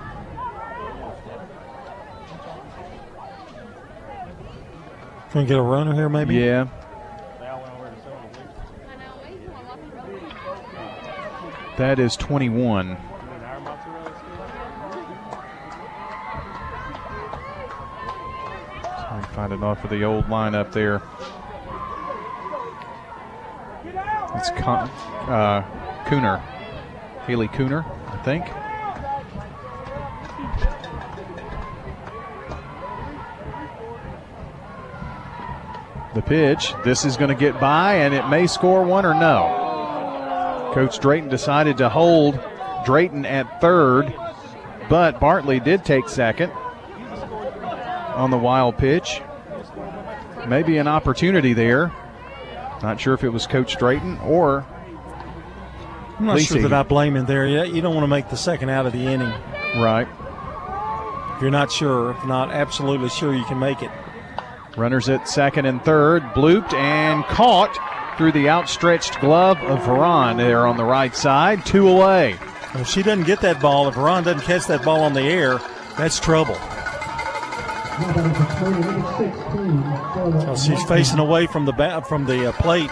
Can 5.31 5.41
we 5.41 5.47
get 5.47 5.57
a 5.57 5.61
runner 5.61 5.93
here, 5.93 6.09
maybe? 6.09 6.35
Yeah. 6.35 6.67
That 11.77 11.99
is 11.99 12.17
21. 12.17 12.97
Trying 18.81 19.21
to 19.21 19.27
find 19.29 19.53
it 19.53 19.63
off 19.63 19.83
of 19.83 19.89
the 19.89 20.03
old 20.03 20.25
lineup 20.25 20.71
there. 20.71 21.01
It's 24.35 24.49
con- 24.61 24.89
uh, 25.29 25.63
Cooner. 26.07 26.41
Haley 27.27 27.47
Cooner, 27.49 27.85
I 28.07 28.17
think. 28.23 28.45
The 36.19 36.27
pitch. 36.27 36.73
This 36.83 37.05
is 37.05 37.17
going 37.17 37.29
to 37.29 37.35
get 37.35 37.59
by, 37.59 37.95
and 37.95 38.13
it 38.13 38.27
may 38.27 38.47
score 38.47 38.83
one 38.83 39.05
or 39.05 39.13
no. 39.13 40.71
Coach 40.73 40.99
Drayton 40.99 41.29
decided 41.29 41.77
to 41.77 41.89
hold 41.89 42.39
Drayton 42.85 43.25
at 43.25 43.61
third 43.61 44.13
but 44.89 45.19
Bartley 45.19 45.59
did 45.59 45.85
take 45.85 46.09
second 46.09 46.51
on 46.51 48.31
the 48.31 48.37
wild 48.37 48.77
pitch. 48.77 49.21
Maybe 50.47 50.77
an 50.77 50.87
opportunity 50.87 51.53
there. 51.53 51.93
Not 52.81 52.99
sure 52.99 53.13
if 53.13 53.23
it 53.23 53.29
was 53.29 53.45
Coach 53.45 53.77
Drayton 53.77 54.17
or. 54.19 54.65
I'm 56.17 56.25
not 56.25 56.41
sure 56.41 56.61
that 56.61 56.73
I 56.73 56.83
blame 56.83 57.15
him 57.15 57.27
there 57.27 57.45
yet. 57.45 57.71
You 57.71 57.81
don't 57.81 57.93
want 57.93 58.03
to 58.03 58.09
make 58.09 58.29
the 58.29 58.35
second 58.35 58.69
out 58.69 58.85
of 58.85 58.93
the 58.93 58.99
inning. 58.99 59.31
Right. 59.79 60.07
If 61.35 61.41
you're 61.41 61.51
not 61.51 61.71
sure, 61.71 62.11
if 62.11 62.25
not 62.25 62.51
absolutely 62.51 63.09
sure 63.09 63.33
you 63.33 63.45
can 63.45 63.59
make 63.59 63.81
it. 63.83 63.91
Runners 64.77 65.09
at 65.09 65.27
second 65.27 65.65
and 65.65 65.83
third, 65.83 66.23
blooped 66.33 66.73
and 66.73 67.23
caught 67.25 67.77
through 68.17 68.31
the 68.31 68.49
outstretched 68.49 69.19
glove 69.19 69.57
of 69.59 69.79
Veron 69.79 70.37
there 70.37 70.67
on 70.67 70.77
the 70.77 70.83
right 70.83 71.15
side. 71.15 71.65
Two 71.65 71.87
away. 71.87 72.37
If 72.75 72.87
she 72.87 73.01
doesn't 73.01 73.25
get 73.25 73.41
that 73.41 73.61
ball, 73.61 73.87
if 73.87 73.97
Ron 73.97 74.23
doesn't 74.23 74.43
catch 74.45 74.67
that 74.67 74.83
ball 74.83 75.01
on 75.01 75.13
the 75.13 75.21
air, 75.21 75.59
that's 75.97 76.19
trouble. 76.19 76.55
So 80.45 80.55
she's 80.55 80.83
facing 80.83 81.19
away 81.19 81.47
from 81.47 81.65
the 81.65 81.73
ba- 81.73 82.03
from 82.07 82.25
the 82.25 82.49
uh, 82.49 82.51
plate. 82.53 82.89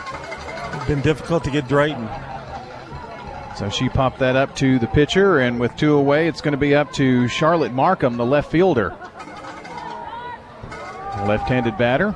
Been 0.88 1.02
difficult 1.02 1.44
to 1.46 1.52
get 1.52 1.68
Drayton. 1.68 2.10
So 3.58 3.70
she 3.70 3.90
popped 3.90 4.20
that 4.20 4.36
up 4.36 4.56
to 4.58 4.80
the 4.80 4.88
pitcher, 4.88 5.40
and 5.40 5.60
with 5.60 5.76
two 5.78 5.96
away, 5.96 6.28
it's 6.28 6.42
going 6.42 6.52
to 6.54 6.58
be 6.58 6.76
up 6.76 6.92
to 6.94 7.28
Charlotte 7.28 7.72
Markham, 7.72 8.18
the 8.18 8.26
left 8.26 8.52
fielder. 8.52 8.96
Left 11.28 11.50
handed 11.50 11.78
batter. 11.78 12.16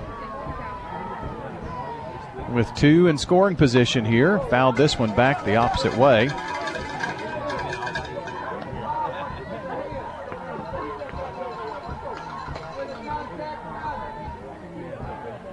With 2.50 2.74
two 2.76 3.08
in 3.08 3.17
scoring 3.17 3.58
position 3.58 4.06
here. 4.06 4.39
Fouled 4.50 4.78
this 4.78 4.97
one 4.97 5.13
back 5.15 5.43
the 5.43 5.58
opposite 5.58 5.97
way. 5.97 6.30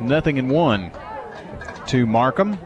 Nothing 0.01 0.37
in 0.37 0.49
one 0.49 0.93
to 1.89 2.07
Markham. 2.07 2.59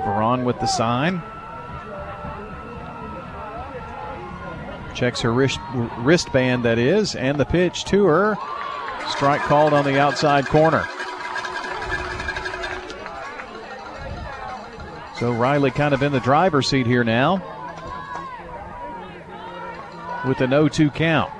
Veron 0.00 0.44
with 0.44 0.58
the 0.58 0.66
sign. 0.66 1.22
Checks 4.94 5.20
her 5.22 5.32
wrist, 5.32 5.58
wristband, 5.98 6.64
that 6.64 6.78
is, 6.78 7.14
and 7.14 7.38
the 7.38 7.44
pitch 7.44 7.84
to 7.86 8.04
her. 8.06 8.36
Strike 9.08 9.40
called 9.42 9.72
on 9.72 9.84
the 9.84 9.98
outside 9.98 10.46
corner. 10.46 10.86
So 15.18 15.32
Riley 15.32 15.70
kind 15.70 15.94
of 15.94 16.02
in 16.02 16.12
the 16.12 16.20
driver's 16.20 16.68
seat 16.68 16.86
here 16.86 17.04
now 17.04 17.42
with 20.26 20.40
an 20.40 20.50
0 20.50 20.68
2 20.68 20.90
count. 20.90 21.32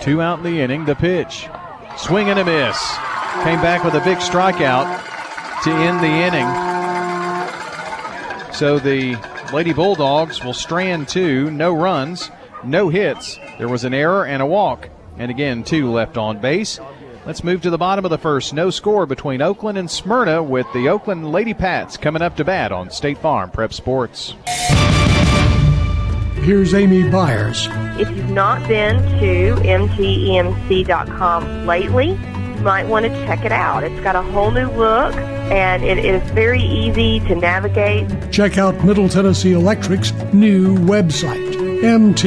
Two 0.00 0.22
out 0.22 0.38
in 0.38 0.44
the 0.44 0.60
inning. 0.60 0.84
The 0.84 0.94
pitch. 0.94 1.48
Swing 1.96 2.28
and 2.28 2.38
a 2.38 2.44
miss. 2.44 2.78
Came 3.42 3.60
back 3.60 3.84
with 3.84 3.94
a 3.94 4.00
big 4.00 4.18
strikeout 4.18 5.02
to 5.64 5.70
end 5.72 6.00
the 6.00 6.06
inning. 6.06 6.46
So 8.52 8.78
the 8.78 9.16
Lady 9.52 9.72
Bulldogs 9.72 10.44
will 10.44 10.52
strand 10.52 11.08
two, 11.08 11.50
no 11.50 11.74
runs, 11.74 12.30
no 12.64 12.88
hits. 12.88 13.38
There 13.58 13.68
was 13.68 13.84
an 13.84 13.94
error 13.94 14.26
and 14.26 14.42
a 14.42 14.46
walk, 14.46 14.88
and 15.18 15.30
again, 15.30 15.62
two 15.62 15.90
left 15.90 16.16
on 16.16 16.40
base. 16.40 16.80
Let's 17.24 17.44
move 17.44 17.62
to 17.62 17.70
the 17.70 17.78
bottom 17.78 18.04
of 18.04 18.10
the 18.10 18.18
first. 18.18 18.54
No 18.54 18.70
score 18.70 19.06
between 19.06 19.42
Oakland 19.42 19.78
and 19.78 19.90
Smyrna 19.90 20.42
with 20.42 20.66
the 20.72 20.88
Oakland 20.88 21.32
Lady 21.32 21.54
Pats 21.54 21.96
coming 21.96 22.22
up 22.22 22.36
to 22.36 22.44
bat 22.44 22.72
on 22.72 22.90
State 22.90 23.18
Farm 23.18 23.50
Prep 23.50 23.72
Sports. 23.72 24.34
Here's 26.42 26.74
Amy 26.74 27.08
Byers. 27.08 27.68
If 27.98 28.10
you've 28.10 28.30
not 28.30 28.66
been 28.68 28.98
to 29.20 29.54
mtemc.com 29.64 31.66
lately, 31.66 32.10
you 32.10 32.35
might 32.66 32.86
want 32.88 33.06
to 33.06 33.10
check 33.26 33.44
it 33.44 33.52
out. 33.52 33.84
It's 33.84 34.00
got 34.02 34.16
a 34.16 34.22
whole 34.22 34.50
new 34.50 34.68
look 34.72 35.14
and 35.14 35.84
it 35.84 35.98
is 35.98 36.20
very 36.32 36.60
easy 36.60 37.20
to 37.20 37.36
navigate. 37.36 38.32
Check 38.32 38.58
out 38.58 38.84
Middle 38.84 39.08
Tennessee 39.08 39.52
Electric's 39.52 40.12
new 40.34 40.76
website, 40.78 41.54
mtemc.com. 41.82 42.24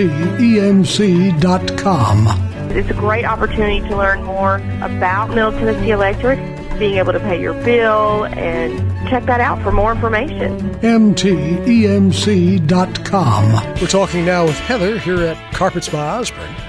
It's 2.72 2.90
a 2.90 2.94
great 2.94 3.26
opportunity 3.26 3.82
to 3.90 3.98
learn 3.98 4.24
more 4.24 4.62
about 4.82 5.30
Middle 5.32 5.52
Tennessee 5.52 5.92
Electric, 5.92 6.40
being 6.80 6.96
able 6.96 7.12
to 7.12 7.20
pay 7.20 7.42
your 7.42 7.56
bill, 7.66 8.24
and 8.26 8.80
check 9.10 9.26
that 9.26 9.42
out 9.42 9.62
for 9.62 9.74
more 9.74 9.92
information. 9.92 10.58
mtemc.com. 10.76 11.44
We're 13.82 13.88
talking 13.88 14.24
now 14.24 14.46
with 14.46 14.58
Heather 14.60 14.98
here 15.00 15.22
at 15.22 15.54
Carpets 15.54 15.90
by 15.90 16.08
Osborne. 16.18 16.69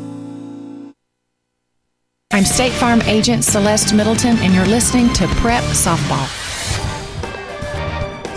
I'm 2.33 2.45
State 2.45 2.71
Farm 2.71 3.01
Agent 3.01 3.43
Celeste 3.43 3.93
Middleton, 3.93 4.37
and 4.37 4.53
you're 4.53 4.65
listening 4.65 5.11
to 5.15 5.27
Prep 5.27 5.65
Softball. 5.65 6.29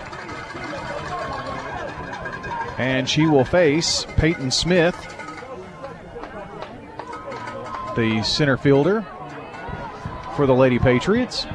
And 2.78 3.08
she 3.08 3.26
will 3.26 3.44
face 3.44 4.06
Peyton 4.16 4.50
Smith, 4.50 4.96
the 7.96 8.22
center 8.24 8.56
fielder 8.56 9.06
for 10.34 10.46
the 10.46 10.54
Lady 10.54 10.78
Patriots. 10.78 11.46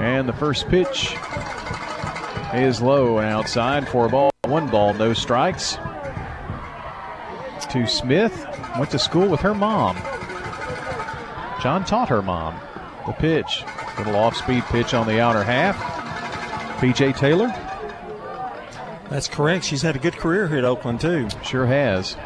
And 0.00 0.26
the 0.26 0.32
first 0.32 0.66
pitch 0.68 1.14
is 2.54 2.80
low 2.80 3.18
and 3.18 3.28
outside 3.28 3.86
for 3.86 4.06
a 4.06 4.08
ball. 4.08 4.30
One 4.46 4.68
ball, 4.68 4.94
no 4.94 5.12
strikes. 5.12 5.76
To 7.70 7.86
Smith. 7.86 8.46
Went 8.78 8.90
to 8.92 8.98
school 8.98 9.28
with 9.28 9.40
her 9.40 9.54
mom. 9.54 9.96
John 11.62 11.84
taught 11.84 12.08
her 12.08 12.22
mom. 12.22 12.58
The 13.06 13.12
pitch. 13.12 13.62
Little 13.98 14.16
off 14.16 14.34
speed 14.34 14.64
pitch 14.64 14.94
on 14.94 15.06
the 15.06 15.20
outer 15.20 15.44
half. 15.44 15.76
PJ 16.80 17.16
Taylor. 17.16 17.54
That's 19.10 19.28
correct. 19.28 19.64
She's 19.64 19.82
had 19.82 19.96
a 19.96 19.98
good 19.98 20.16
career 20.16 20.46
here 20.46 20.58
at 20.58 20.64
Oakland, 20.64 21.00
too. 21.00 21.28
Sure 21.42 21.66
has. 21.66 22.16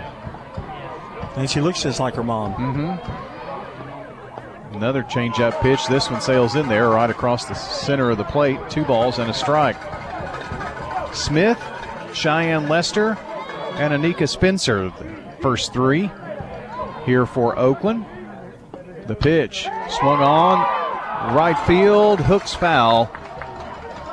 And 1.36 1.50
she 1.50 1.60
looks 1.60 1.82
just 1.82 1.98
like 1.98 2.14
her 2.14 2.22
mom. 2.22 2.54
Mm-hmm. 2.54 4.76
Another 4.76 5.02
changeup 5.02 5.60
pitch. 5.60 5.88
This 5.88 6.08
one 6.10 6.20
sails 6.20 6.54
in 6.56 6.68
there 6.68 6.90
right 6.90 7.08
across 7.08 7.46
the 7.46 7.54
center 7.54 8.10
of 8.10 8.18
the 8.18 8.24
plate. 8.24 8.58
Two 8.68 8.84
balls 8.84 9.18
and 9.18 9.30
a 9.30 9.34
strike. 9.34 9.78
Smith, 11.14 11.58
Cheyenne 12.12 12.68
Lester, 12.68 13.16
and 13.74 13.94
Anika 13.94 14.28
Spencer, 14.28 14.90
the 14.90 15.06
first 15.40 15.72
three 15.72 16.10
here 17.06 17.24
for 17.24 17.58
Oakland. 17.58 18.04
The 19.06 19.14
pitch 19.14 19.66
swung 19.90 20.20
on, 20.20 20.58
right 21.34 21.58
field, 21.66 22.20
hooks 22.20 22.52
foul 22.54 23.06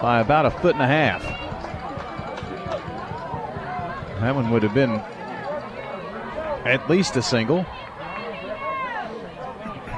by 0.01 0.21
about 0.21 0.45
a 0.45 0.51
foot 0.51 0.75
and 0.75 0.83
a 0.83 0.87
half. 0.87 1.21
That 4.21 4.35
one 4.35 4.51
would 4.51 4.61
have 4.61 4.75
been 4.75 4.91
at 6.63 6.87
least 6.87 7.17
a 7.17 7.23
single, 7.23 7.65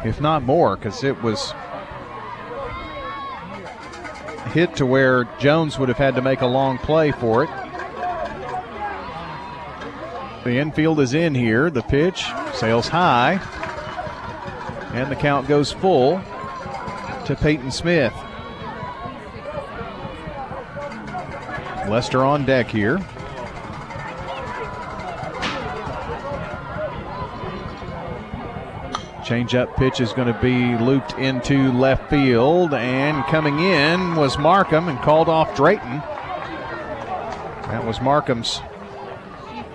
if 0.05 0.21
not 0.21 0.43
more, 0.43 0.77
because 0.77 1.03
it 1.03 1.21
was 1.21 1.53
hit 4.53 4.77
to 4.77 4.86
where 4.86 5.25
Jones 5.39 5.77
would 5.77 5.89
have 5.89 5.97
had 5.97 6.15
to 6.15 6.21
make 6.21 6.39
a 6.39 6.47
long 6.47 6.77
play 6.77 7.12
for 7.12 7.43
it. 7.43 7.49
The 10.45 10.57
infield 10.57 11.01
is 11.01 11.13
in 11.13 11.36
here. 11.36 11.69
The 11.69 11.81
pitch 11.81 12.23
sails 12.53 12.88
high, 12.88 13.41
and 14.93 15.12
the 15.12 15.17
count 15.17 15.49
goes 15.49 15.73
full 15.73 16.21
to 17.25 17.36
Peyton 17.36 17.71
Smith. 17.71 18.13
Lester 21.89 22.23
on 22.23 22.45
deck 22.45 22.69
here. 22.69 23.05
Change 29.34 29.56
up 29.56 29.76
pitch 29.78 30.00
is 30.00 30.13
going 30.13 30.32
to 30.32 30.39
be 30.41 30.78
looped 30.78 31.13
into 31.13 31.72
left 31.72 32.08
field, 32.08 32.72
and 32.76 33.26
coming 33.26 33.58
in 33.62 34.15
was 34.15 34.38
Markham 34.38 34.89
and 34.89 35.00
called 35.00 35.28
off 35.28 35.56
Drayton. 35.56 36.02
That 37.72 37.84
was 37.84 38.00
Markham's 38.00 38.62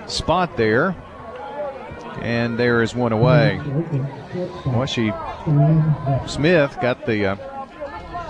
spot 0.06 0.56
there. 0.56 0.94
And 2.20 2.56
there 2.56 2.84
is 2.84 2.94
one 2.94 3.10
away. 3.10 3.60
Well, 4.64 4.86
she 4.86 5.10
Smith 6.28 6.78
got 6.80 7.04
the 7.04 7.26
uh, 7.26 7.36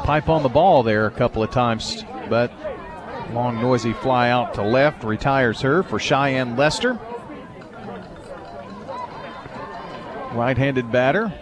pipe 0.04 0.30
on 0.30 0.42
the 0.42 0.48
ball 0.48 0.82
there 0.82 1.04
a 1.04 1.10
couple 1.10 1.42
of 1.42 1.50
times, 1.50 2.06
but 2.30 2.50
long 3.34 3.60
noisy 3.60 3.92
fly 3.92 4.30
out 4.30 4.54
to 4.54 4.62
left 4.62 5.04
retires 5.04 5.60
her 5.60 5.82
for 5.82 5.98
Cheyenne 5.98 6.56
Lester. 6.56 6.98
Right-handed 10.38 10.92
batter 10.92 11.32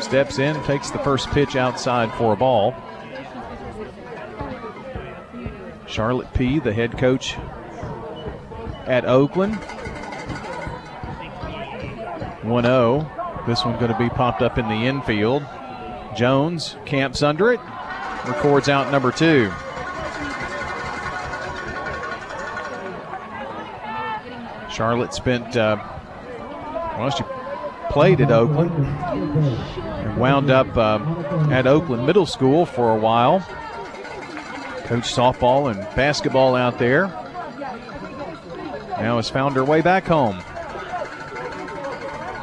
steps 0.00 0.38
in, 0.38 0.54
takes 0.62 0.90
the 0.90 1.00
first 1.00 1.28
pitch 1.30 1.56
outside 1.56 2.14
for 2.14 2.32
a 2.32 2.36
ball. 2.36 2.72
Charlotte 5.88 6.32
P., 6.32 6.60
the 6.60 6.72
head 6.72 6.96
coach 6.96 7.34
at 8.86 9.04
Oakland. 9.06 9.56
1 12.44 12.62
0. 12.62 13.42
This 13.48 13.64
one 13.64 13.76
going 13.80 13.90
to 13.90 13.98
be 13.98 14.08
popped 14.08 14.40
up 14.40 14.56
in 14.56 14.68
the 14.68 14.86
infield. 14.86 15.44
Jones 16.14 16.76
camps 16.86 17.24
under 17.24 17.52
it, 17.52 17.60
records 18.24 18.68
out 18.68 18.92
number 18.92 19.10
two. 19.10 19.50
Charlotte 24.70 25.12
spent, 25.12 25.56
uh, 25.56 25.76
well, 26.96 27.10
she 27.10 27.24
played 27.90 28.20
at 28.20 28.30
Oakland 28.30 28.70
and 28.72 30.16
wound 30.16 30.50
up 30.50 30.74
uh, 30.76 30.98
at 31.50 31.66
Oakland 31.66 32.06
Middle 32.06 32.26
School 32.26 32.64
for 32.64 32.96
a 32.96 32.98
while. 32.98 33.40
Coached 34.84 35.14
softball 35.14 35.70
and 35.70 35.80
basketball 35.94 36.54
out 36.54 36.78
there. 36.78 37.08
Now 39.00 39.16
has 39.16 39.28
found 39.30 39.56
her 39.56 39.64
way 39.64 39.80
back 39.82 40.04
home. 40.04 40.42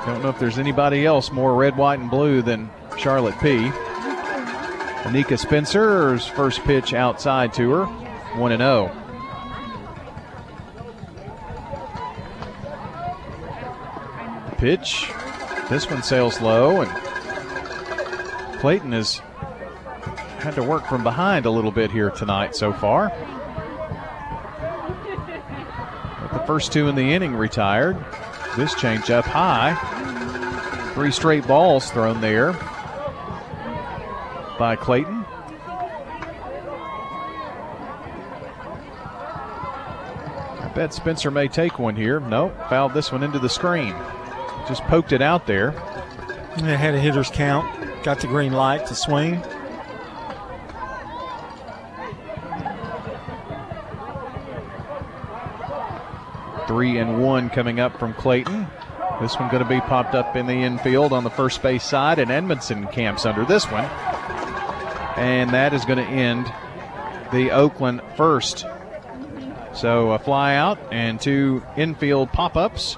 Don't 0.05 0.23
know 0.23 0.29
if 0.29 0.39
there's 0.39 0.57
anybody 0.57 1.05
else 1.05 1.31
more 1.31 1.55
red, 1.55 1.75
white, 1.75 1.99
and 1.99 2.09
blue 2.09 2.41
than 2.41 2.69
Charlotte 2.97 3.37
P. 3.39 3.69
Anika 5.07 5.37
Spencer's 5.37 6.25
first 6.25 6.61
pitch 6.63 6.93
outside 6.93 7.53
to 7.53 7.69
her, 7.71 7.85
1 7.85 8.57
0. 8.57 8.91
Pitch. 14.57 15.11
This 15.69 15.89
one 15.89 16.01
sails 16.01 16.39
low, 16.41 16.81
and 16.81 16.89
Clayton 18.59 18.93
has 18.93 19.21
had 20.39 20.55
to 20.55 20.63
work 20.63 20.85
from 20.87 21.03
behind 21.03 21.45
a 21.45 21.51
little 21.51 21.71
bit 21.71 21.91
here 21.91 22.09
tonight 22.09 22.55
so 22.55 22.71
far. 22.71 23.09
But 26.21 26.31
the 26.31 26.43
first 26.47 26.71
two 26.71 26.87
in 26.87 26.95
the 26.95 27.13
inning 27.13 27.35
retired. 27.35 27.97
This 28.55 28.73
change 28.75 29.11
up 29.11 29.25
high. 29.25 29.75
Three 30.93 31.11
straight 31.11 31.45
balls 31.45 31.91
thrown 31.91 32.21
there 32.21 32.53
by 34.57 34.77
Clayton. 34.79 35.25
I 40.59 40.71
bet 40.73 40.93
Spencer 40.93 41.29
may 41.29 41.49
take 41.49 41.77
one 41.77 41.95
here. 41.97 42.21
No, 42.21 42.49
fouled 42.69 42.93
this 42.93 43.11
one 43.11 43.21
into 43.21 43.37
the 43.37 43.49
screen. 43.49 43.93
Just 44.67 44.83
poked 44.83 45.13
it 45.13 45.21
out 45.21 45.47
there. 45.47 45.71
They 46.57 46.75
had 46.75 46.93
a 46.93 46.99
hitter's 46.99 47.29
count. 47.29 48.03
Got 48.03 48.19
the 48.19 48.27
green 48.27 48.51
light 48.51 48.85
to 48.87 48.95
swing. 48.95 49.41
Three 56.67 56.97
and 56.97 57.23
one 57.23 57.49
coming 57.49 57.79
up 57.79 57.97
from 57.97 58.13
Clayton. 58.13 58.67
This 59.21 59.35
one 59.39 59.49
going 59.49 59.63
to 59.63 59.69
be 59.69 59.79
popped 59.79 60.15
up 60.15 60.35
in 60.35 60.47
the 60.47 60.53
infield 60.53 61.13
on 61.13 61.23
the 61.23 61.29
first 61.29 61.63
base 61.63 61.83
side, 61.83 62.19
and 62.19 62.29
Edmondson 62.29 62.87
camps 62.87 63.25
under 63.25 63.45
this 63.45 63.65
one. 63.65 63.85
And 65.15 65.51
that 65.51 65.73
is 65.73 65.85
going 65.85 65.97
to 65.97 66.05
end 66.05 66.45
the 67.31 67.51
Oakland 67.51 68.01
first. 68.15 68.65
So 69.73 70.11
a 70.11 70.19
fly 70.19 70.55
out 70.55 70.77
and 70.91 71.19
two 71.19 71.63
infield 71.75 72.31
pop 72.31 72.57
ups. 72.57 72.97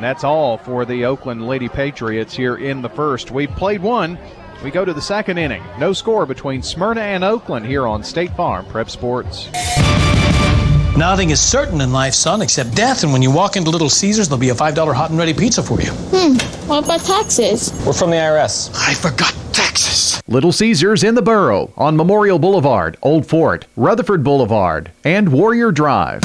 And 0.00 0.04
that's 0.06 0.24
all 0.24 0.56
for 0.56 0.86
the 0.86 1.04
Oakland 1.04 1.46
Lady 1.46 1.68
Patriots 1.68 2.34
here 2.34 2.56
in 2.56 2.80
the 2.80 2.88
first. 2.88 3.30
We've 3.30 3.50
played 3.50 3.82
one. 3.82 4.18
We 4.64 4.70
go 4.70 4.82
to 4.82 4.94
the 4.94 5.02
second 5.02 5.36
inning. 5.36 5.62
No 5.78 5.92
score 5.92 6.24
between 6.24 6.62
Smyrna 6.62 7.02
and 7.02 7.22
Oakland 7.22 7.66
here 7.66 7.86
on 7.86 8.02
State 8.02 8.34
Farm 8.34 8.64
Prep 8.64 8.88
Sports. 8.88 9.50
Nothing 10.96 11.28
is 11.28 11.38
certain 11.38 11.82
in 11.82 11.92
life, 11.92 12.14
son, 12.14 12.40
except 12.40 12.74
death. 12.74 13.02
And 13.02 13.12
when 13.12 13.20
you 13.20 13.30
walk 13.30 13.56
into 13.56 13.68
Little 13.68 13.90
Caesars, 13.90 14.26
there'll 14.26 14.40
be 14.40 14.48
a 14.48 14.54
$5 14.54 14.94
hot 14.94 15.10
and 15.10 15.18
ready 15.18 15.34
pizza 15.34 15.62
for 15.62 15.78
you. 15.82 15.90
Hmm. 15.90 16.38
What 16.66 16.84
about 16.84 17.00
taxes? 17.02 17.70
We're 17.86 17.92
from 17.92 18.08
the 18.08 18.16
IRS. 18.16 18.74
I 18.74 18.94
forgot 18.94 19.34
taxes. 19.52 20.22
Little 20.28 20.52
Caesars 20.52 21.04
in 21.04 21.14
the 21.14 21.20
Borough 21.20 21.70
on 21.76 21.94
Memorial 21.94 22.38
Boulevard, 22.38 22.96
Old 23.02 23.26
Fort, 23.26 23.66
Rutherford 23.76 24.24
Boulevard, 24.24 24.92
and 25.04 25.30
Warrior 25.30 25.70
Drive. 25.72 26.22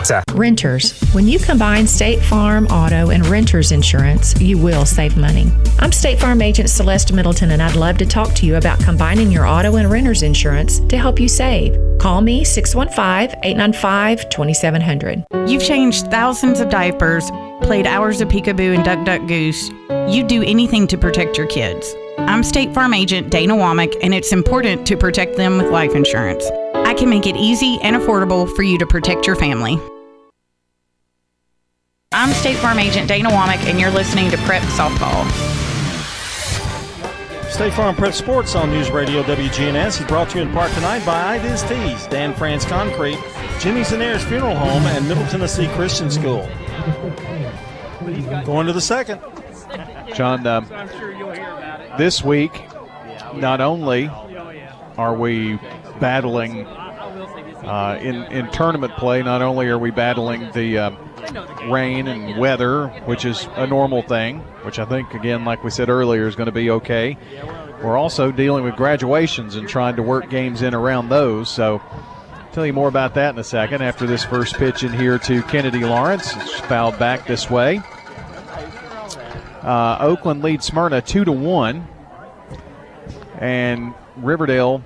Pizza, 0.00 0.22
pizza. 0.26 0.38
Renters. 0.38 0.98
When 1.12 1.28
you 1.28 1.38
combine 1.38 1.86
State 1.86 2.20
Farm 2.22 2.66
Auto 2.68 3.10
and 3.10 3.26
Renters 3.26 3.70
Insurance, 3.70 4.38
you 4.40 4.56
will 4.56 4.86
save 4.86 5.16
money. 5.16 5.52
I'm 5.78 5.92
State 5.92 6.18
Farm 6.18 6.40
Agent 6.40 6.70
Celeste 6.70 7.12
Middleton, 7.12 7.50
and 7.50 7.62
I'd 7.62 7.76
love 7.76 7.98
to 7.98 8.06
talk 8.06 8.34
to 8.36 8.46
you 8.46 8.56
about 8.56 8.80
combining 8.80 9.30
your 9.30 9.46
auto 9.46 9.76
and 9.76 9.90
renters 9.90 10.22
insurance 10.22 10.80
to 10.80 10.96
help 10.96 11.20
you 11.20 11.28
save. 11.28 11.76
Call 11.98 12.22
me 12.22 12.44
615 12.44 13.38
895 13.44 14.30
2700. 14.30 15.26
You've 15.46 15.62
changed 15.62 16.10
thousands 16.10 16.60
of 16.60 16.70
diapers, 16.70 17.30
played 17.60 17.86
hours 17.86 18.22
of 18.22 18.28
peekaboo 18.28 18.74
and 18.74 18.84
duck 18.84 19.04
duck 19.04 19.26
goose. 19.28 19.70
You'd 20.08 20.28
do 20.28 20.42
anything 20.42 20.86
to 20.88 20.96
protect 20.96 21.36
your 21.36 21.46
kids. 21.46 21.94
I'm 22.18 22.42
State 22.42 22.72
Farm 22.72 22.94
Agent 22.94 23.30
Dana 23.30 23.54
Womack, 23.54 23.94
and 24.02 24.14
it's 24.14 24.32
important 24.32 24.86
to 24.86 24.96
protect 24.96 25.36
them 25.36 25.58
with 25.58 25.70
life 25.70 25.94
insurance. 25.94 26.50
I 26.90 26.92
can 26.92 27.08
make 27.08 27.28
it 27.28 27.36
easy 27.36 27.78
and 27.82 27.94
affordable 27.94 28.52
for 28.56 28.64
you 28.64 28.76
to 28.78 28.84
protect 28.84 29.24
your 29.24 29.36
family. 29.36 29.78
I'm 32.10 32.32
State 32.32 32.56
Farm 32.56 32.80
Agent 32.80 33.06
Dana 33.06 33.30
Womack, 33.30 33.64
and 33.70 33.78
you're 33.78 33.92
listening 33.92 34.28
to 34.32 34.36
Prep 34.38 34.60
Softball. 34.62 35.24
State 37.48 37.74
Farm 37.74 37.94
Prep 37.94 38.12
Sports 38.12 38.56
on 38.56 38.70
News 38.70 38.90
Radio 38.90 39.22
WGNS 39.22 40.00
is 40.00 40.06
brought 40.08 40.30
to 40.30 40.38
you 40.38 40.42
in 40.42 40.52
part 40.52 40.72
tonight 40.72 41.06
by 41.06 41.38
Idiz 41.38 41.62
Tees, 41.68 42.08
Dan 42.08 42.34
France 42.34 42.64
Concrete, 42.64 43.20
Jimmy 43.60 43.82
and 43.82 44.20
Funeral 44.22 44.56
Home, 44.56 44.82
and 44.86 45.06
Middle 45.06 45.24
Tennessee 45.28 45.68
Christian 45.68 46.10
School. 46.10 46.48
Going 48.44 48.66
to 48.66 48.72
the 48.72 48.80
second. 48.80 49.20
John, 50.16 50.44
um, 50.44 50.66
this 51.98 52.24
week, 52.24 52.50
not 53.36 53.60
only 53.60 54.08
are 54.98 55.14
we 55.14 55.56
battling 56.00 56.66
uh, 57.62 57.98
in 58.00 58.24
in 58.24 58.50
tournament 58.50 58.92
play, 58.96 59.22
not 59.22 59.42
only 59.42 59.68
are 59.68 59.78
we 59.78 59.90
battling 59.90 60.50
the 60.52 60.78
uh, 60.78 60.90
rain 61.68 62.08
and 62.08 62.38
weather, 62.38 62.88
which 63.06 63.24
is 63.24 63.48
a 63.56 63.66
normal 63.66 64.02
thing, 64.02 64.40
which 64.62 64.78
I 64.78 64.84
think 64.84 65.14
again, 65.14 65.44
like 65.44 65.62
we 65.64 65.70
said 65.70 65.88
earlier, 65.88 66.26
is 66.26 66.36
going 66.36 66.46
to 66.46 66.52
be 66.52 66.70
okay. 66.70 67.16
We're 67.82 67.96
also 67.96 68.30
dealing 68.30 68.64
with 68.64 68.76
graduations 68.76 69.56
and 69.56 69.68
trying 69.68 69.96
to 69.96 70.02
work 70.02 70.28
games 70.30 70.62
in 70.62 70.74
around 70.74 71.08
those. 71.08 71.48
So. 71.48 71.80
I'll 71.82 72.54
Tell 72.54 72.66
you 72.66 72.72
more 72.72 72.88
about 72.88 73.14
that 73.14 73.32
in 73.32 73.38
a 73.38 73.44
second 73.44 73.80
after 73.80 74.08
this 74.08 74.24
first 74.24 74.56
pitch 74.56 74.82
in 74.82 74.92
here 74.92 75.20
to 75.20 75.40
Kennedy 75.44 75.84
Lawrence. 75.84 76.34
It's 76.34 76.58
fouled 76.58 76.98
back 76.98 77.24
this 77.24 77.48
way. 77.48 77.80
Uh, 79.62 79.98
Oakland 80.00 80.42
leads 80.42 80.66
Smyrna 80.66 81.00
two 81.00 81.24
to 81.24 81.30
one, 81.30 81.86
and 83.38 83.94
Riverdale 84.16 84.82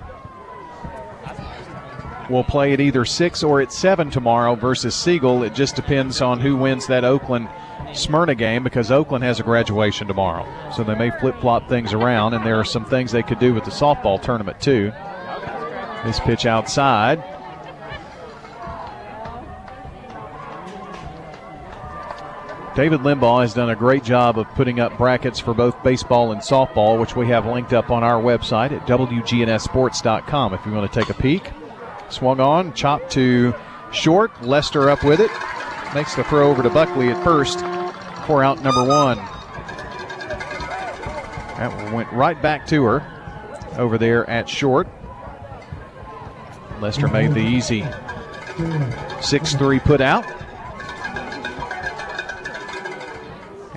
will 2.31 2.45
play 2.45 2.73
at 2.73 2.81
either 2.81 3.05
6 3.05 3.43
or 3.43 3.61
at 3.61 3.73
7 3.73 4.11
tomorrow 4.11 4.55
versus 4.55 4.95
Siegel. 4.95 5.43
It 5.43 5.55
just 5.55 5.77
depends 5.77 6.21
on 6.21 6.41
who 6.41 6.57
wins 6.57 6.87
that 6.87 7.05
Oakland 7.05 7.49
Smyrna 7.93 8.35
game 8.35 8.65
because 8.65 8.91
Oakland 8.91 9.25
has 9.25 9.41
a 9.41 9.43
graduation 9.43 10.07
tomorrow. 10.07 10.47
So 10.75 10.85
they 10.85 10.95
may 10.95 11.11
flip 11.21 11.39
flop 11.41 11.69
things 11.69 11.93
around, 11.93 12.35
and 12.35 12.45
there 12.45 12.59
are 12.59 12.65
some 12.65 12.85
things 12.85 13.13
they 13.13 13.23
could 13.23 13.39
do 13.39 13.55
with 13.55 13.65
the 13.65 13.71
softball 13.71 14.21
tournament, 14.21 14.61
too. 14.61 14.93
This 16.05 16.21
pitch 16.21 16.47
outside. 16.47 17.23
David 22.75 23.01
Limbaugh 23.01 23.43
has 23.43 23.55
done 23.55 23.71
a 23.71 23.77
great 23.77 24.03
job 24.03 24.37
of 24.37 24.49
putting 24.57 24.81
up 24.81 24.99
brackets 24.99 25.39
for 25.39 25.55
both 25.55 25.81
baseball 25.85 26.33
and 26.33 26.41
softball, 26.41 26.99
which 26.99 27.15
we 27.15 27.29
have 27.29 27.47
linked 27.47 27.73
up 27.73 27.91
on 27.91 28.03
our 28.03 28.21
website 28.21 28.73
at 28.73 28.85
wgnssports.com. 28.89 30.55
if 30.55 30.67
you 30.67 30.73
want 30.73 30.93
to 30.93 31.01
take 31.01 31.09
a 31.09 31.15
peek. 31.15 31.53
Swung 32.11 32.41
on, 32.41 32.73
chopped 32.75 33.13
to 33.13 33.55
short. 33.93 34.43
Lester 34.43 34.91
up 34.91 35.05
with 35.05 35.21
it. 35.21 35.31
Makes 35.95 36.15
the 36.17 36.25
throw 36.25 36.51
over 36.51 36.63
to 36.63 36.71
Buckley 36.71 37.11
at 37.11 37.23
first 37.25 37.61
for 38.27 38.43
out 38.43 38.63
number 38.63 38.83
one. 38.85 39.17
That 41.57 41.93
went 41.93 42.13
right 42.13 42.41
back 42.41 42.67
to 42.69 42.85
her 42.85 43.75
over 43.79 43.97
there 43.99 44.29
at 44.29 44.49
short. 44.49 44.89
Lester 46.81 47.09
made 47.09 47.33
the 47.33 47.41
easy 47.41 47.85
6 49.21 49.55
3 49.55 49.79
put 49.81 50.01
out. 50.01 50.25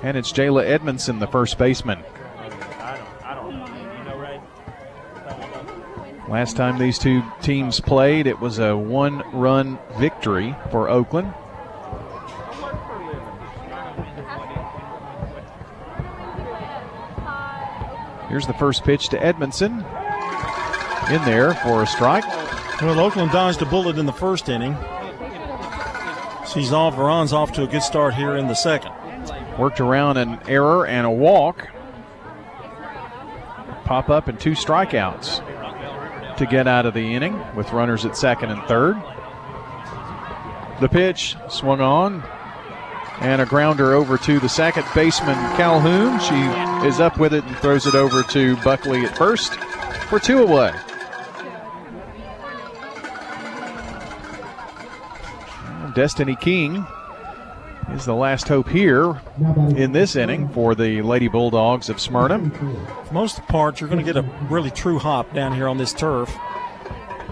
And 0.04 0.16
it's 0.16 0.32
Jayla 0.32 0.66
Edmondson, 0.66 1.20
the 1.20 1.28
first 1.28 1.58
baseman. 1.58 2.04
Last 6.28 6.58
time 6.58 6.78
these 6.78 7.00
two 7.00 7.24
teams 7.42 7.80
played, 7.80 8.28
it 8.28 8.38
was 8.42 8.60
a 8.60 8.76
one 8.76 9.24
run 9.32 9.80
victory 9.98 10.54
for 10.72 10.90
Oakland. 10.90 11.34
Here's 18.28 18.46
the 18.46 18.54
first 18.60 18.84
pitch 18.84 19.08
to 19.10 19.24
Edmondson. 19.24 19.72
In 21.10 21.24
there 21.24 21.54
for 21.54 21.84
a 21.84 21.88
strike. 21.88 22.28
Well, 22.82 23.00
Oakland 23.00 23.32
dodged 23.32 23.62
a 23.62 23.66
bullet 23.66 23.98
in 23.98 24.06
the 24.06 24.12
first 24.12 24.50
inning. 24.50 24.76
She's 26.54 26.74
off, 26.74 26.96
Veron's 26.96 27.32
off 27.32 27.54
to 27.54 27.64
a 27.64 27.68
good 27.68 27.84
start 27.84 28.14
here 28.16 28.36
in 28.36 28.48
the 28.48 28.54
second. 28.54 28.92
Worked 29.58 29.80
around 29.80 30.18
an 30.18 30.40
error 30.50 30.86
and 30.86 31.08
a 31.08 31.12
walk. 31.12 31.70
Pop 33.86 34.10
up 34.10 34.28
and 34.28 34.38
two 34.38 34.52
strikeouts 34.52 35.42
to 36.38 36.46
get 36.46 36.68
out 36.68 36.86
of 36.86 36.94
the 36.94 37.14
inning 37.14 37.40
with 37.56 37.72
runners 37.74 38.06
at 38.06 38.16
second 38.16 38.52
and 38.52 38.64
third. 38.68 38.96
The 40.80 40.90
pitch 40.90 41.36
swung 41.50 41.82
on 41.82 42.24
and 43.20 43.42
a 43.42 43.46
grounder 43.46 43.94
over 43.94 44.18
to 44.20 44.40
the 44.40 44.50
second 44.50 44.86
baseman 44.94 45.36
Calhoun. 45.58 46.20
She 46.20 46.88
is 46.88 47.00
up 47.00 47.18
with 47.18 47.34
it 47.34 47.44
and 47.44 47.58
throws 47.58 47.88
it 47.88 47.96
over 47.96 48.24
to 48.24 48.56
Buckley 48.58 49.06
at 49.06 49.18
first 49.18 49.56
for 50.10 50.20
two 50.20 50.40
away. 50.44 50.74
Destiny 55.96 56.36
King 56.36 56.86
is 57.94 58.06
the 58.06 58.16
last 58.16 58.48
hope 58.48 58.68
here 58.70 59.20
in 59.76 59.92
this 59.92 60.16
inning 60.16 60.50
for 60.50 60.76
the 60.76 61.02
Lady 61.02 61.28
Bulldogs 61.28 61.90
of 61.90 62.00
Smyrna. 62.00 62.50
For 63.06 63.14
most 63.14 63.42
part, 63.48 63.80
you're 63.80 63.90
going 63.90 64.04
to 64.06 64.14
get 64.14 64.18
a 64.24 64.28
really 64.50 64.72
true 64.72 65.00
hop 65.00 65.34
down 65.34 65.54
here 65.54 65.68
on 65.68 65.78
this 65.78 65.94
turf, 65.94 66.30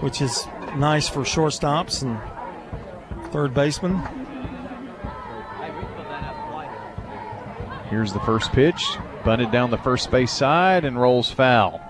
which 0.00 0.20
is 0.22 0.46
nice 0.76 1.08
for 1.08 1.20
shortstops 1.20 2.02
and 2.02 2.18
third 3.32 3.52
baseman. 3.54 4.00
Here's 7.90 8.12
the 8.12 8.20
first 8.20 8.50
pitch, 8.52 8.96
bunted 9.24 9.52
down 9.52 9.70
the 9.70 9.78
first 9.78 10.10
base 10.10 10.32
side 10.32 10.84
and 10.84 11.00
rolls 11.00 11.30
foul. 11.30 11.80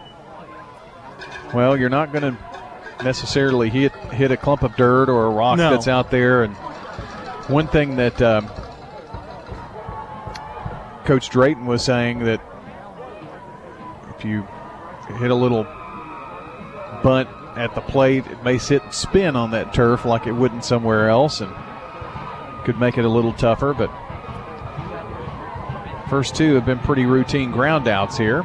Well, 1.54 1.76
you're 1.76 1.88
not 1.88 2.12
going 2.12 2.34
to 2.34 3.04
necessarily 3.04 3.70
hit 3.70 3.92
hit 4.12 4.30
a 4.30 4.36
clump 4.36 4.62
of 4.62 4.74
dirt 4.76 5.08
or 5.08 5.26
a 5.26 5.30
rock 5.30 5.56
No. 5.58 5.70
that's 5.70 5.88
out 5.88 6.10
there. 6.10 6.42
And 6.42 6.54
one 7.48 7.68
thing 7.68 7.96
that 7.96 8.20
um, 8.20 8.48
Coach 11.04 11.30
Drayton 11.30 11.66
was 11.66 11.84
saying 11.84 12.20
that 12.20 12.40
if 14.16 14.24
you 14.24 14.46
hit 15.18 15.30
a 15.30 15.34
little 15.34 15.64
bunt 17.02 17.28
at 17.56 17.74
the 17.74 17.80
plate, 17.80 18.26
it 18.26 18.42
may 18.42 18.58
sit 18.58 18.82
and 18.82 18.92
spin 18.92 19.36
on 19.36 19.52
that 19.52 19.72
turf 19.72 20.04
like 20.04 20.26
it 20.26 20.32
wouldn't 20.32 20.64
somewhere 20.64 21.08
else, 21.08 21.40
and 21.40 21.54
could 22.64 22.80
make 22.80 22.98
it 22.98 23.04
a 23.04 23.08
little 23.08 23.32
tougher. 23.32 23.72
But 23.72 23.90
first 26.10 26.34
two 26.34 26.54
have 26.54 26.66
been 26.66 26.80
pretty 26.80 27.06
routine 27.06 27.52
ground 27.52 27.86
outs 27.86 28.18
here. 28.18 28.42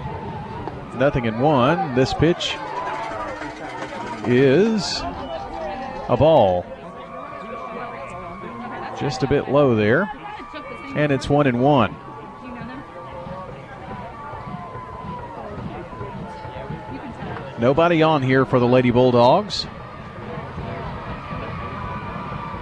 Nothing 0.95 1.25
in 1.25 1.39
one. 1.39 1.95
This 1.95 2.13
pitch 2.13 2.55
is 4.27 4.99
a 6.07 6.15
ball. 6.17 6.65
Just 9.01 9.23
a 9.23 9.27
bit 9.27 9.49
low 9.49 9.75
there. 9.75 10.03
And 10.95 11.11
it's 11.11 11.27
one 11.27 11.47
and 11.47 11.59
one. 11.59 11.95
Nobody 17.59 18.03
on 18.03 18.21
here 18.21 18.45
for 18.45 18.59
the 18.59 18.67
Lady 18.67 18.91
Bulldogs. 18.91 19.65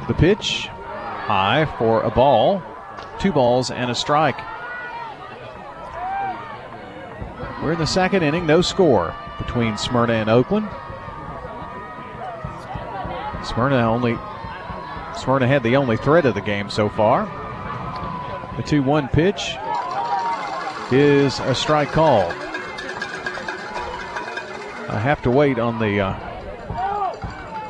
The 0.07 0.13
pitch 0.13 0.67
high 0.67 1.65
for 1.77 2.03
a 2.03 2.09
ball. 2.09 2.63
Two 3.19 3.33
balls 3.33 3.69
and 3.69 3.91
a 3.91 3.95
strike. 3.95 4.39
We're 7.61 7.73
in 7.73 7.79
the 7.79 7.85
second 7.85 8.23
inning, 8.23 8.45
no 8.45 8.61
score 8.61 9.13
between 9.37 9.77
Smyrna 9.77 10.13
and 10.13 10.29
Oakland. 10.29 10.69
Smyrna 13.43 13.77
only 13.77 14.17
Smyrna 15.19 15.47
had 15.47 15.63
the 15.63 15.75
only 15.75 15.97
threat 15.97 16.25
of 16.25 16.33
the 16.33 16.41
game 16.41 16.69
so 16.69 16.87
far. 16.87 17.25
The 18.55 18.63
2-1 18.63 19.11
pitch 19.11 19.57
is 20.91 21.39
a 21.39 21.53
strike 21.53 21.91
call. 21.91 22.31
I 24.89 24.97
have 24.97 25.21
to 25.23 25.31
wait 25.31 25.59
on 25.59 25.77
the 25.77 25.99
uh, 25.99 26.13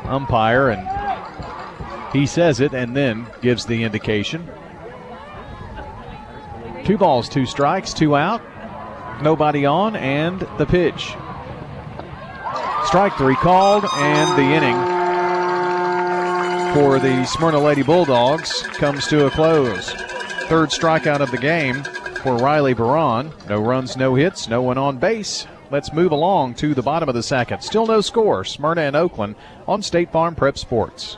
umpire, 0.06 0.70
and 0.70 0.88
he 2.14 2.26
says 2.26 2.60
it 2.60 2.74
and 2.74 2.96
then 2.96 3.28
gives 3.42 3.66
the 3.66 3.84
indication. 3.84 4.50
Two 6.86 6.98
balls, 6.98 7.28
two 7.30 7.46
strikes, 7.46 7.94
two 7.94 8.16
out, 8.16 8.42
nobody 9.22 9.66
on, 9.66 9.96
and 9.96 10.40
the 10.58 10.66
pitch. 10.66 11.16
Strike 12.86 13.18
three 13.18 13.36
called, 13.36 13.86
and 13.94 14.38
the 14.38 14.44
inning 14.44 14.99
for 16.74 17.00
the 17.00 17.26
Smyrna 17.26 17.60
Lady 17.60 17.84
Bulldogs 17.84 18.62
comes 18.74 19.08
to 19.08 19.26
a 19.26 19.32
close. 19.32 19.92
Third 20.48 20.70
strikeout 20.70 21.20
of 21.20 21.32
the 21.32 21.38
game 21.38 21.84
for 22.22 22.36
Riley 22.38 22.74
Baron. 22.74 23.32
No 23.48 23.62
runs, 23.62 23.98
no 23.98 24.16
hits, 24.16 24.48
no 24.48 24.62
one 24.62 24.78
on 24.78 24.98
base. 24.98 25.48
Let's 25.72 25.94
move 25.94 26.12
along 26.12 26.56
to 26.56 26.74
the 26.74 26.82
bottom 26.82 27.10
of 27.10 27.16
the 27.16 27.24
second. 27.24 27.62
Still 27.62 27.88
no 27.88 28.02
score. 28.02 28.44
Smyrna 28.44 28.82
and 28.82 28.96
Oakland 28.96 29.36
on 29.68 29.82
State 29.82 30.12
Farm 30.12 30.36
Prep 30.36 30.58
Sports. 30.58 31.18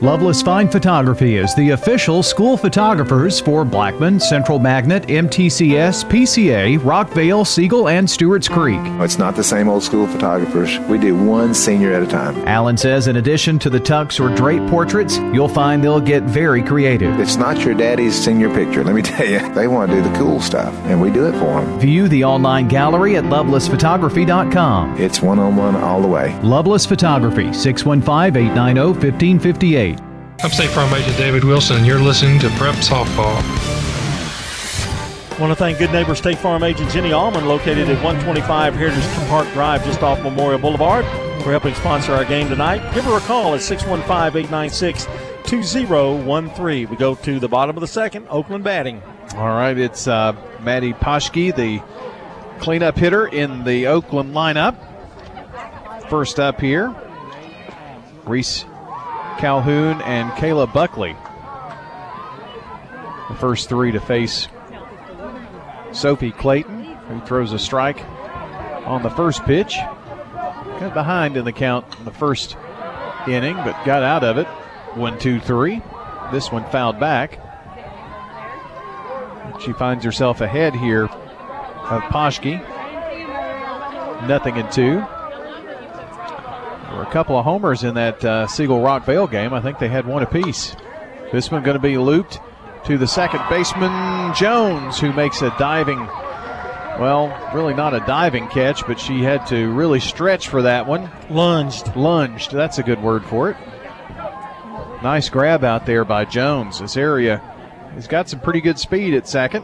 Loveless 0.00 0.42
Fine 0.42 0.68
Photography 0.68 1.38
is 1.38 1.52
the 1.56 1.70
official 1.70 2.22
school 2.22 2.56
photographers 2.56 3.40
for 3.40 3.64
Blackman, 3.64 4.20
Central 4.20 4.60
Magnet, 4.60 5.02
MTCS, 5.08 6.08
PCA, 6.08 6.78
Rockvale, 6.78 7.44
Siegel, 7.44 7.88
and 7.88 8.08
Stewart's 8.08 8.46
Creek. 8.46 8.78
It's 9.00 9.18
not 9.18 9.34
the 9.34 9.42
same 9.42 9.68
old 9.68 9.82
school 9.82 10.06
photographers. 10.06 10.78
We 10.88 10.98
do 10.98 11.16
one 11.16 11.52
senior 11.52 11.92
at 11.92 12.04
a 12.04 12.06
time. 12.06 12.36
Allen 12.46 12.76
says 12.76 13.08
in 13.08 13.16
addition 13.16 13.58
to 13.58 13.70
the 13.70 13.80
tux 13.80 14.20
or 14.24 14.32
drape 14.36 14.64
portraits, 14.70 15.18
you'll 15.34 15.48
find 15.48 15.82
they'll 15.82 16.00
get 16.00 16.22
very 16.22 16.62
creative. 16.62 17.18
It's 17.18 17.34
not 17.34 17.64
your 17.64 17.74
daddy's 17.74 18.14
senior 18.14 18.54
picture. 18.54 18.84
Let 18.84 18.94
me 18.94 19.02
tell 19.08 19.26
you, 19.26 19.52
they 19.52 19.66
want 19.66 19.90
to 19.90 19.96
do 19.96 20.08
the 20.08 20.16
cool 20.16 20.40
stuff, 20.40 20.72
and 20.84 21.00
we 21.02 21.10
do 21.10 21.26
it 21.26 21.32
for 21.32 21.60
them. 21.60 21.80
View 21.80 22.06
the 22.06 22.22
online 22.22 22.68
gallery 22.68 23.16
at 23.16 23.24
lovelessphotography.com. 23.24 25.00
It's 25.00 25.20
one 25.20 25.40
on 25.40 25.56
one 25.56 25.74
all 25.74 26.00
the 26.00 26.06
way. 26.06 26.38
Loveless 26.42 26.86
Photography, 26.86 27.52
615 27.52 28.40
890 28.40 28.80
1558. 29.00 29.87
I'm 30.40 30.50
State 30.50 30.70
Farm 30.70 30.94
Agent 30.94 31.16
David 31.16 31.42
Wilson, 31.42 31.78
and 31.78 31.86
you're 31.86 31.98
listening 31.98 32.38
to 32.38 32.48
Prep 32.50 32.76
Softball. 32.76 33.34
want 35.40 35.50
to 35.50 35.56
thank 35.56 35.78
good 35.78 35.90
neighbor 35.90 36.14
State 36.14 36.38
Farm 36.38 36.62
agent 36.62 36.92
Jenny 36.92 37.10
Allman, 37.12 37.46
located 37.46 37.88
at 37.88 37.96
125 38.04 38.74
Heritage 38.76 39.02
Park 39.28 39.52
Drive, 39.52 39.84
just 39.84 40.00
off 40.00 40.22
Memorial 40.22 40.60
Boulevard, 40.60 41.04
for 41.42 41.50
helping 41.50 41.74
sponsor 41.74 42.12
our 42.12 42.24
game 42.24 42.48
tonight. 42.48 42.78
Give 42.94 43.02
her 43.02 43.16
a 43.16 43.20
call 43.20 43.56
at 43.56 43.62
615 43.62 44.44
896 44.44 45.06
2013. 45.42 46.88
We 46.88 46.96
go 46.96 47.16
to 47.16 47.40
the 47.40 47.48
bottom 47.48 47.76
of 47.76 47.80
the 47.80 47.88
second, 47.88 48.28
Oakland 48.30 48.62
batting. 48.62 49.02
All 49.34 49.48
right, 49.48 49.76
it's 49.76 50.06
uh, 50.06 50.36
Maddie 50.60 50.92
Poski, 50.92 51.52
the 51.52 51.82
cleanup 52.60 52.96
hitter 52.96 53.26
in 53.26 53.64
the 53.64 53.88
Oakland 53.88 54.34
lineup. 54.34 54.76
First 56.08 56.38
up 56.38 56.60
here, 56.60 56.94
Reese 58.24 58.64
Calhoun 59.38 60.02
and 60.02 60.30
Kayla 60.32 60.72
Buckley. 60.72 61.16
The 63.28 63.36
first 63.36 63.68
three 63.68 63.92
to 63.92 64.00
face 64.00 64.48
Sophie 65.92 66.32
Clayton, 66.32 66.84
who 66.84 67.20
throws 67.20 67.52
a 67.52 67.58
strike 67.58 68.04
on 68.86 69.02
the 69.02 69.10
first 69.10 69.44
pitch. 69.44 69.76
Got 70.80 70.94
behind 70.94 71.36
in 71.36 71.44
the 71.44 71.52
count 71.52 71.86
in 71.98 72.04
the 72.04 72.10
first 72.10 72.56
inning, 73.28 73.56
but 73.56 73.84
got 73.84 74.02
out 74.02 74.24
of 74.24 74.38
it. 74.38 74.46
One, 74.96 75.18
two, 75.18 75.40
three. 75.40 75.82
This 76.32 76.50
one 76.50 76.68
fouled 76.70 76.98
back. 76.98 77.38
She 79.60 79.72
finds 79.72 80.04
herself 80.04 80.40
ahead 80.40 80.74
here 80.74 81.04
of 81.04 82.02
Poski. 82.04 82.60
Nothing 84.26 84.56
in 84.56 84.70
two. 84.70 85.04
There 86.98 87.04
were 87.04 87.10
a 87.10 87.12
couple 87.12 87.38
of 87.38 87.44
homers 87.44 87.84
in 87.84 87.94
that 87.94 88.24
uh, 88.24 88.48
Siegel 88.48 88.80
Rockvale 88.80 89.30
game. 89.30 89.54
I 89.54 89.60
think 89.60 89.78
they 89.78 89.86
had 89.86 90.04
one 90.04 90.24
apiece. 90.24 90.74
This 91.30 91.48
one 91.48 91.62
going 91.62 91.76
to 91.76 91.80
be 91.80 91.96
looped 91.96 92.40
to 92.86 92.98
the 92.98 93.06
second 93.06 93.40
baseman, 93.48 94.34
Jones, 94.34 94.98
who 94.98 95.12
makes 95.12 95.40
a 95.40 95.54
diving, 95.60 95.98
well, 96.98 97.52
really 97.54 97.72
not 97.72 97.94
a 97.94 98.00
diving 98.00 98.48
catch, 98.48 98.84
but 98.84 98.98
she 98.98 99.22
had 99.22 99.46
to 99.46 99.70
really 99.70 100.00
stretch 100.00 100.48
for 100.48 100.62
that 100.62 100.88
one. 100.88 101.08
Lunged. 101.30 101.94
Lunged. 101.94 102.50
That's 102.50 102.78
a 102.78 102.82
good 102.82 103.00
word 103.00 103.24
for 103.24 103.48
it. 103.48 103.56
Nice 105.00 105.28
grab 105.28 105.62
out 105.62 105.86
there 105.86 106.04
by 106.04 106.24
Jones. 106.24 106.80
This 106.80 106.96
area 106.96 107.38
has 107.94 108.08
got 108.08 108.28
some 108.28 108.40
pretty 108.40 108.60
good 108.60 108.76
speed 108.76 109.14
at 109.14 109.28
second. 109.28 109.62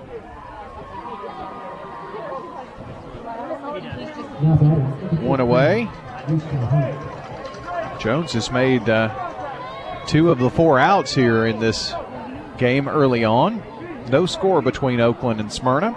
One 5.19 5.41
away. 5.41 5.89
Jones 8.05 8.35
has 8.35 8.51
made 8.51 8.87
uh, 8.87 10.05
two 10.07 10.31
of 10.31 10.39
the 10.39 10.51
four 10.51 10.79
outs 10.79 11.15
here 11.15 11.47
in 11.47 11.59
this 11.59 11.95
game 12.59 12.87
early 12.87 13.25
on. 13.25 13.63
No 14.11 14.27
score 14.27 14.61
between 14.61 15.01
Oakland 15.01 15.41
and 15.41 15.51
Smyrna. 15.51 15.97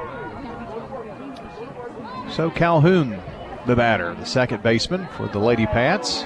So 2.31 2.49
Calhoun, 2.49 3.21
the 3.65 3.75
batter, 3.75 4.15
the 4.15 4.25
second 4.25 4.63
baseman 4.63 5.05
for 5.17 5.27
the 5.27 5.39
Lady 5.39 5.65
Pats. 5.65 6.23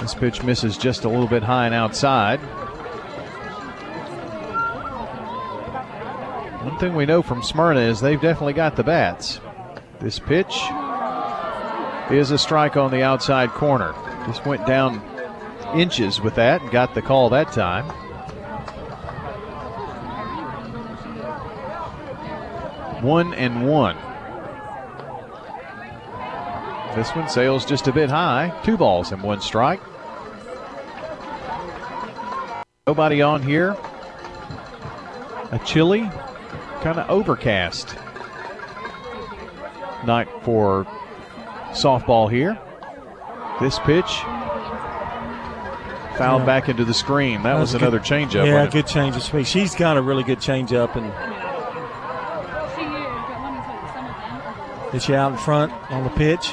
This 0.00 0.14
pitch 0.14 0.44
misses 0.44 0.78
just 0.78 1.02
a 1.02 1.08
little 1.08 1.26
bit 1.26 1.42
high 1.42 1.66
and 1.66 1.74
outside. 1.74 2.38
One 6.62 6.78
thing 6.78 6.94
we 6.94 7.06
know 7.06 7.22
from 7.22 7.42
Smyrna 7.42 7.80
is 7.80 8.00
they've 8.00 8.20
definitely 8.20 8.52
got 8.52 8.76
the 8.76 8.84
bats. 8.84 9.40
This 9.98 10.20
pitch 10.20 10.62
is 12.10 12.30
a 12.30 12.38
strike 12.38 12.76
on 12.76 12.90
the 12.90 13.02
outside 13.02 13.50
corner. 13.50 13.94
Just 14.26 14.44
went 14.44 14.66
down 14.66 15.02
inches 15.74 16.20
with 16.20 16.34
that 16.36 16.62
and 16.62 16.70
got 16.70 16.94
the 16.94 17.02
call 17.02 17.30
that 17.30 17.52
time. 17.52 17.84
One 23.02 23.34
and 23.34 23.66
one. 23.68 23.96
This 26.94 27.10
one 27.10 27.28
sails 27.28 27.64
just 27.64 27.88
a 27.88 27.92
bit 27.92 28.08
high. 28.08 28.56
Two 28.64 28.76
balls 28.76 29.10
and 29.10 29.22
one 29.22 29.40
strike. 29.40 29.80
Nobody 32.86 33.20
on 33.20 33.42
here. 33.42 33.76
A 35.50 35.60
chilly, 35.64 36.02
kind 36.82 36.98
of 36.98 37.08
overcast 37.10 37.96
night 40.06 40.28
for 40.42 40.86
softball 41.74 42.30
here. 42.30 42.58
This 43.60 43.78
pitch 43.80 44.22
fouled 46.16 46.42
Yeah. 46.42 46.46
back 46.46 46.68
into 46.68 46.84
the 46.84 46.94
screen. 46.94 47.42
That, 47.42 47.58
was, 47.58 47.74
a 47.74 47.78
another 47.78 47.98
good- 47.98 48.06
changeup. 48.06 48.46
Yeah, 48.46 48.54
wasn't 48.54 48.72
good 48.72 48.86
change 48.86 49.16
of 49.16 49.22
speed. 49.22 49.46
She's 49.46 49.74
got 49.74 49.96
a 49.96 50.02
really 50.02 50.22
good 50.24 50.38
changeup, 50.38 50.94
and 50.96 51.12
is 54.94 55.04
she 55.04 55.14
out 55.14 55.32
in 55.32 55.38
front 55.38 55.72
on 55.90 56.04
the 56.04 56.10
pitch? 56.10 56.52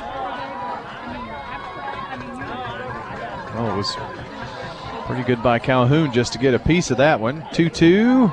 Oh, 3.53 3.69
it 3.73 3.77
was 3.77 3.95
pretty 5.05 5.23
good 5.23 5.43
by 5.43 5.59
Calhoun 5.59 6.11
just 6.11 6.33
to 6.33 6.39
get 6.39 6.53
a 6.53 6.59
piece 6.59 6.89
of 6.89 6.97
that 6.97 7.19
one. 7.19 7.45
2 7.53 7.69
2. 7.69 8.31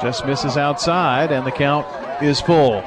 Just 0.00 0.24
misses 0.24 0.56
outside, 0.56 1.30
and 1.30 1.46
the 1.46 1.50
count 1.50 1.86
is 2.22 2.40
full. 2.40 2.82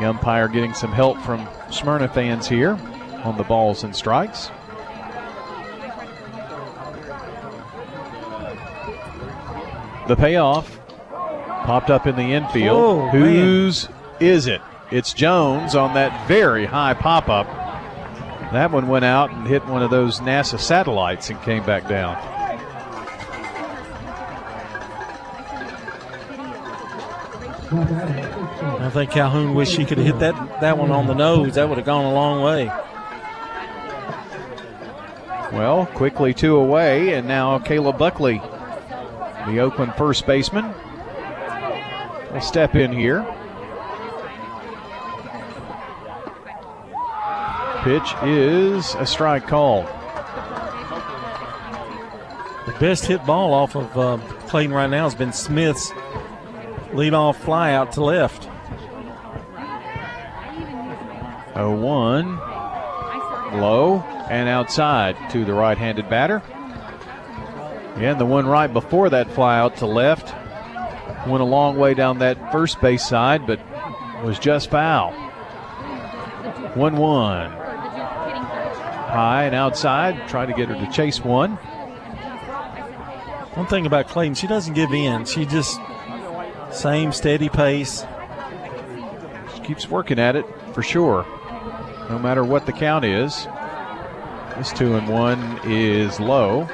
The 0.00 0.08
umpire 0.08 0.48
getting 0.48 0.72
some 0.72 0.92
help 0.92 1.18
from 1.18 1.46
Smyrna 1.70 2.08
fans 2.08 2.48
here 2.48 2.78
on 3.22 3.36
the 3.36 3.44
balls 3.44 3.84
and 3.84 3.94
strikes. 3.94 4.50
The 10.08 10.16
payoff 10.16 10.80
popped 11.10 11.90
up 11.90 12.06
in 12.06 12.16
the 12.16 12.32
infield. 12.32 12.76
Oh, 12.76 13.08
Whose 13.10 13.90
is 14.20 14.46
it? 14.46 14.62
It's 14.90 15.12
Jones 15.12 15.74
on 15.74 15.92
that 15.92 16.26
very 16.26 16.64
high 16.64 16.94
pop 16.94 17.28
up. 17.28 17.46
That 18.52 18.70
one 18.70 18.88
went 18.88 19.04
out 19.04 19.30
and 19.30 19.46
hit 19.46 19.66
one 19.66 19.82
of 19.82 19.90
those 19.90 20.20
NASA 20.20 20.58
satellites 20.58 21.28
and 21.28 21.40
came 21.42 21.64
back 21.66 21.86
down. 21.86 22.16
I 28.90 28.92
think 28.92 29.12
Calhoun 29.12 29.54
wished 29.54 29.76
he 29.76 29.84
could 29.84 29.98
have 29.98 30.06
hit 30.08 30.18
that 30.18 30.60
that 30.62 30.76
one 30.76 30.90
on 30.90 31.06
the 31.06 31.14
nose. 31.14 31.54
That 31.54 31.68
would 31.68 31.78
have 31.78 31.86
gone 31.86 32.06
a 32.06 32.12
long 32.12 32.42
way. 32.42 32.66
Well, 35.56 35.86
quickly 35.94 36.34
two 36.34 36.56
away, 36.56 37.14
and 37.14 37.28
now 37.28 37.60
Kayla 37.60 37.96
Buckley, 37.96 38.42
the 39.46 39.60
Oakland 39.60 39.94
first 39.94 40.26
baseman, 40.26 40.74
will 42.32 42.40
step 42.40 42.74
in 42.74 42.92
here. 42.92 43.24
Pitch 47.84 48.12
is 48.24 48.96
a 48.96 49.06
strike 49.06 49.46
call. 49.46 49.84
The 52.66 52.74
best 52.80 53.06
hit 53.06 53.24
ball 53.24 53.54
off 53.54 53.76
of 53.76 53.96
uh, 53.96 54.18
Clayton 54.48 54.74
right 54.74 54.90
now 54.90 55.04
has 55.04 55.14
been 55.14 55.32
Smith's 55.32 55.92
leadoff 56.90 57.36
fly 57.36 57.72
out 57.72 57.92
to 57.92 58.02
left. 58.02 58.49
0 61.54 61.80
1. 61.80 62.36
Low 63.60 64.00
and 64.30 64.48
outside 64.48 65.16
to 65.30 65.44
the 65.44 65.52
right 65.52 65.76
handed 65.76 66.08
batter. 66.08 66.42
And 67.96 68.20
the 68.20 68.26
one 68.26 68.46
right 68.46 68.72
before 68.72 69.10
that 69.10 69.30
fly 69.32 69.58
out 69.58 69.76
to 69.78 69.86
left 69.86 70.34
went 71.26 71.42
a 71.42 71.46
long 71.46 71.76
way 71.76 71.94
down 71.94 72.20
that 72.20 72.52
first 72.52 72.80
base 72.80 73.04
side, 73.04 73.46
but 73.46 73.60
was 74.24 74.38
just 74.38 74.70
foul. 74.70 75.12
1 76.74 76.96
1. 76.96 77.50
High 79.10 79.44
and 79.44 79.54
outside, 79.54 80.28
try 80.28 80.46
to 80.46 80.52
get 80.52 80.68
her 80.68 80.74
to 80.74 80.90
chase 80.92 81.24
one. 81.24 81.56
One 83.56 83.66
thing 83.66 83.84
about 83.84 84.06
Clayton, 84.06 84.36
she 84.36 84.46
doesn't 84.46 84.74
give 84.74 84.92
in. 84.92 85.24
She 85.24 85.44
just 85.44 85.80
same 86.70 87.10
steady 87.12 87.48
pace. 87.48 88.06
She 89.54 89.60
keeps 89.62 89.88
working 89.88 90.20
at 90.20 90.36
it 90.36 90.46
for 90.72 90.82
sure, 90.82 91.26
no 92.10 92.18
matter 92.18 92.44
what 92.44 92.66
the 92.66 92.72
count 92.72 93.04
is. 93.04 93.46
This 94.56 94.72
two 94.72 94.96
and 94.96 95.08
one 95.08 95.60
is 95.64 96.18
low. 96.18 96.66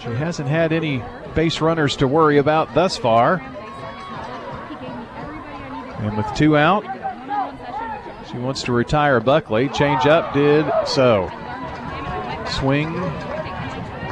She 0.00 0.10
hasn't 0.10 0.48
had 0.48 0.72
any 0.72 1.02
base 1.34 1.60
runners 1.60 1.96
to 1.96 2.06
worry 2.06 2.38
about 2.38 2.72
thus 2.72 2.96
far. 2.96 3.42
And 5.98 6.16
with 6.16 6.26
two 6.36 6.56
out, 6.56 6.84
she 8.30 8.38
wants 8.38 8.62
to 8.62 8.72
retire 8.72 9.18
Buckley. 9.20 9.68
Change 9.70 10.06
up 10.06 10.32
did 10.32 10.64
so. 10.86 11.28
Swing. 12.46 12.92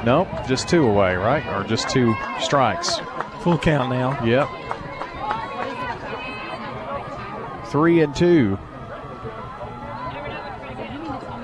Nope, 0.05 0.29
just 0.49 0.69
two 0.69 0.87
away, 0.87 1.15
right? 1.15 1.47
Or 1.55 1.63
just 1.63 1.89
two 1.89 2.15
strikes. 2.41 2.99
Full 3.43 3.59
count 3.59 3.91
now. 3.91 4.23
Yep. 4.25 4.68
Three 7.71 8.01
and 8.01 8.15
two. 8.15 8.59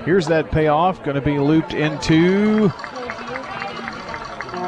Here's 0.05 0.27
that 0.27 0.51
payoff. 0.51 1.03
Going 1.03 1.15
to 1.15 1.21
be 1.21 1.39
looped 1.39 1.73
into, 1.73 2.71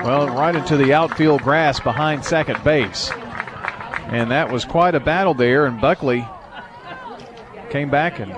well, 0.04 0.28
right 0.30 0.56
into 0.56 0.78
the 0.78 0.94
outfield 0.94 1.44
grass 1.44 1.80
behind 1.80 2.26
second 2.26 2.64
base. 2.64 3.12
And 4.08 4.32
that 4.32 4.52
was 4.52 4.66
quite 4.66 4.96
a 4.96 5.00
battle 5.00 5.34
there. 5.34 5.66
And 5.66 5.80
Buckley 5.80 6.28
came 7.70 7.90
back 7.90 8.20
and 8.20 8.32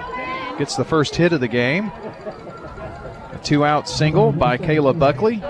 gets 0.57 0.76
the 0.76 0.84
first 0.86 1.15
hit 1.15 1.32
of 1.32 1.39
the 1.39 1.47
game. 1.47 1.86
A 1.86 3.39
two 3.43 3.63
out 3.63 3.88
single 3.88 4.32
by 4.32 4.57
Kayla 4.57 4.97
Buckley. 4.97 5.41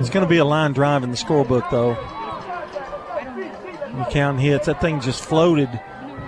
It's 0.00 0.10
going 0.10 0.24
to 0.24 0.28
be 0.28 0.38
a 0.38 0.44
line 0.44 0.72
drive 0.72 1.02
in 1.02 1.10
the 1.10 1.16
scorebook, 1.16 1.70
though. 1.70 1.96
You 3.98 4.04
count 4.10 4.40
hits. 4.40 4.66
That 4.66 4.80
thing 4.80 5.00
just 5.00 5.24
floated. 5.24 5.68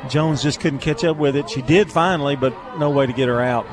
Jones 0.09 0.43
just 0.43 0.61
couldn't 0.61 0.81
catch 0.81 1.05
up 1.05 1.17
with 1.17 1.37
it. 1.37 1.51
She 1.51 1.63
did 1.63 1.91
finally, 1.91 2.37
but 2.37 2.55
no 2.79 2.91
way 2.91 3.07
to 3.07 3.13
get 3.13 3.29
her 3.29 3.41
out. 3.41 3.67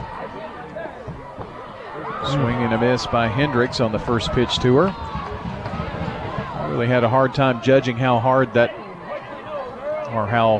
Swing 2.27 2.55
and 2.55 2.73
a 2.73 2.77
miss 2.79 3.05
by 3.07 3.27
Hendricks 3.27 3.79
on 3.79 3.91
the 3.91 3.99
first 3.99 4.31
pitch 4.31 4.59
to 4.59 4.75
her. 4.77 4.85
Really 6.69 6.87
had 6.87 7.03
a 7.03 7.09
hard 7.09 7.33
time 7.35 7.61
judging 7.61 7.97
how 7.97 8.19
hard 8.19 8.53
that, 8.53 8.71
or 10.11 10.25
how 10.27 10.59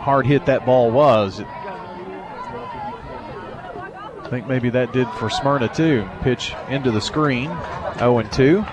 hard 0.00 0.26
hit 0.26 0.46
that 0.46 0.66
ball 0.66 0.90
was. 0.90 1.40
I 4.20 4.28
think 4.28 4.46
maybe 4.46 4.70
that 4.70 4.92
did 4.92 5.08
for 5.10 5.30
Smyrna 5.30 5.68
too. 5.68 6.08
Pitch 6.22 6.54
into 6.68 6.90
the 6.90 7.00
screen, 7.00 7.48
0 7.98 8.22
2. 8.22 8.64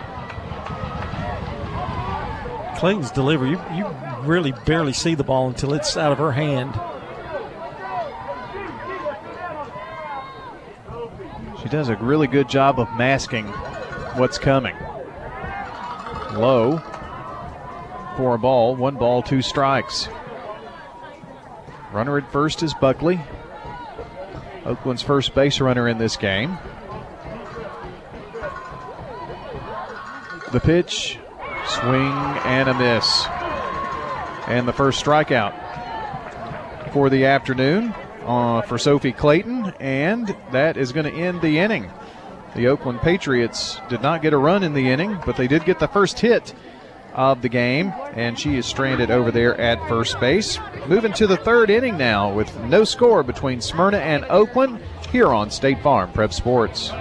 Clayton's 2.78 3.12
delivery, 3.12 3.52
you, 3.52 3.60
you 3.74 3.86
really 4.28 4.52
barely 4.66 4.94
see 4.94 5.16
the 5.16 5.24
ball 5.24 5.48
until 5.48 5.74
it's 5.74 5.98
out 5.98 6.12
of 6.12 6.18
her 6.18 6.32
hand. 6.32 6.74
She 11.62 11.70
does 11.70 11.90
a 11.90 11.96
really 11.96 12.28
good 12.28 12.48
job 12.48 12.80
of 12.80 12.88
masking 12.96 13.48
what's 14.18 14.38
coming. 14.38 14.76
Low 16.34 16.78
for 18.16 18.36
a 18.36 18.38
ball, 18.38 18.76
one 18.76 18.96
ball, 18.96 19.22
two 19.22 19.42
strikes. 19.42 20.08
Runner 21.92 22.18
at 22.18 22.32
first 22.32 22.64
is 22.64 22.74
Buckley. 22.74 23.20
Oakland's 24.66 25.02
first 25.02 25.34
base 25.34 25.62
runner 25.62 25.88
in 25.88 25.98
this 25.98 26.18
game. 26.18 26.58
The 30.52 30.60
pitch, 30.60 31.20
swing 31.68 32.12
and 32.46 32.70
a 32.70 32.74
miss. 32.74 33.26
And 34.48 34.68
the 34.68 34.74
first 34.74 35.04
strikeout 35.04 35.54
for 36.94 37.10
the 37.10 37.26
afternoon 37.26 37.94
uh, 38.26 38.62
for 38.62 38.78
Sophie 38.78 39.12
Clayton, 39.12 39.74
and 39.80 40.36
that 40.52 40.78
is 40.78 40.92
going 40.92 41.06
to 41.06 41.14
end 41.14 41.42
the 41.42 41.60
inning. 41.60 41.90
The 42.56 42.68
Oakland 42.68 43.02
Patriots 43.02 43.80
did 43.90 44.02
not 44.02 44.22
get 44.22 44.34
a 44.34 44.38
run 44.38 44.64
in 44.64 44.74
the 44.74 44.90
inning, 44.90 45.20
but 45.26 45.38
they 45.38 45.48
did 45.48 45.66
get 45.66 45.80
the 45.80 45.88
first 45.88 46.20
hit 46.20 46.56
of 47.14 47.42
the 47.42 47.50
game, 47.50 47.94
and 48.14 48.38
she 48.38 48.58
is 48.58 48.66
stranded 48.66 49.12
over 49.12 49.32
there 49.32 49.60
at 49.60 49.86
first 49.88 50.20
base. 50.20 50.60
Moving 50.88 51.14
to 51.14 51.28
the 51.28 51.38
third 51.38 51.70
inning 51.70 51.98
now 51.98 52.32
with 52.32 52.56
no 52.62 52.84
score 52.84 53.24
between 53.24 53.60
Smyrna 53.60 53.98
and 53.98 54.24
Oakland 54.26 54.80
here 55.12 55.28
on 55.28 55.50
State 55.50 55.82
Farm 55.82 56.12
Prep 56.12 56.32
Sports. 56.32 56.92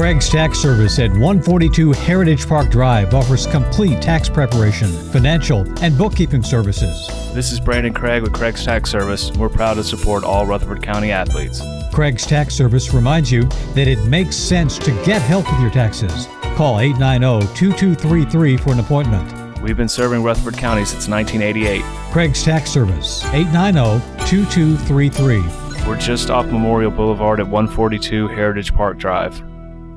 Craig's 0.00 0.30
Tax 0.30 0.58
Service 0.58 0.98
at 0.98 1.10
142 1.10 1.92
Heritage 1.92 2.48
Park 2.48 2.70
Drive 2.70 3.12
offers 3.12 3.46
complete 3.46 4.00
tax 4.00 4.30
preparation, 4.30 4.88
financial, 4.88 5.58
and 5.82 5.98
bookkeeping 5.98 6.42
services. 6.42 7.06
This 7.34 7.52
is 7.52 7.60
Brandon 7.60 7.92
Craig 7.92 8.22
with 8.22 8.32
Craig's 8.32 8.64
Tax 8.64 8.90
Service. 8.90 9.30
We're 9.32 9.50
proud 9.50 9.74
to 9.74 9.84
support 9.84 10.24
all 10.24 10.46
Rutherford 10.46 10.82
County 10.82 11.10
athletes. 11.10 11.60
Craig's 11.92 12.24
Tax 12.24 12.54
Service 12.54 12.94
reminds 12.94 13.30
you 13.30 13.42
that 13.74 13.88
it 13.88 14.02
makes 14.06 14.36
sense 14.36 14.78
to 14.78 14.90
get 15.04 15.20
help 15.20 15.44
with 15.52 15.60
your 15.60 15.70
taxes. 15.70 16.26
Call 16.56 16.80
890 16.80 17.54
2233 17.54 18.56
for 18.56 18.72
an 18.72 18.80
appointment. 18.80 19.60
We've 19.60 19.76
been 19.76 19.86
serving 19.86 20.22
Rutherford 20.22 20.56
County 20.56 20.86
since 20.86 21.08
1988. 21.08 21.82
Craig's 22.10 22.42
Tax 22.42 22.70
Service, 22.70 23.22
890 23.34 24.00
2233. 24.30 25.86
We're 25.86 25.98
just 25.98 26.30
off 26.30 26.46
Memorial 26.46 26.90
Boulevard 26.90 27.38
at 27.38 27.46
142 27.46 28.28
Heritage 28.28 28.72
Park 28.72 28.96
Drive. 28.96 29.42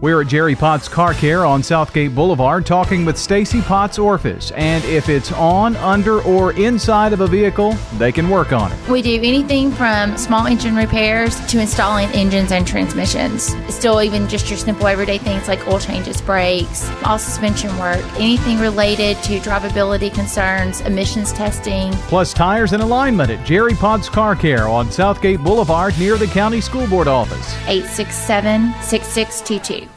We're 0.04 0.20
at 0.20 0.28
Jerry 0.28 0.54
Potts 0.54 0.90
Car 0.90 1.14
Care 1.14 1.46
on 1.46 1.64
Southgate 1.64 2.14
Boulevard 2.14 2.66
talking 2.66 3.06
with 3.06 3.18
Stacy 3.18 3.62
Potts 3.62 3.98
Orphis. 3.98 4.52
And 4.52 4.84
if 4.84 5.08
it's 5.08 5.32
on, 5.32 5.78
under, 5.78 6.22
or 6.24 6.52
inside 6.60 7.14
of 7.14 7.22
a 7.22 7.28
vehicle, 7.28 7.72
they 7.98 8.12
can 8.12 8.30
work 8.30 8.52
on 8.52 8.74
it. 8.74 8.90
We 8.90 9.02
do 9.02 9.16
anything 9.24 9.72
from 9.72 10.18
small 10.18 10.46
engine 10.46 10.76
repairs 10.76 11.40
to 11.46 11.58
installing 11.62 12.10
engines 12.10 12.52
and 12.52 12.68
transmissions. 12.68 13.56
Still, 13.74 14.02
even 14.02 14.28
just 14.28 14.50
your 14.50 14.60
simple 14.60 14.88
everyday 14.88 15.20
things 15.20 15.48
like 15.48 15.66
oil 15.70 15.80
changes, 15.80 16.22
brakes, 16.22 16.92
all 17.06 17.18
suspension 17.18 17.70
work, 17.80 18.04
anything 18.20 18.60
related 18.60 19.16
to 19.24 19.40
drivability 19.40 20.14
concerns, 20.14 20.82
emissions 20.82 21.32
testing. 21.32 21.94
Plus 22.10 22.34
tires 22.34 22.74
and 22.74 22.84
alignment 22.84 23.30
at 23.30 23.46
Jerry 23.46 23.74
Potts 23.74 24.10
Car 24.10 24.36
Care 24.36 24.68
on 24.68 24.92
Southgate 24.92 25.40
Boulevard 25.40 25.98
near 25.98 26.18
the 26.18 26.28
County 26.28 26.60
School 26.60 26.88
Board 26.88 27.08
office. 27.08 27.54
867 27.70 28.74
6622. 28.82 29.93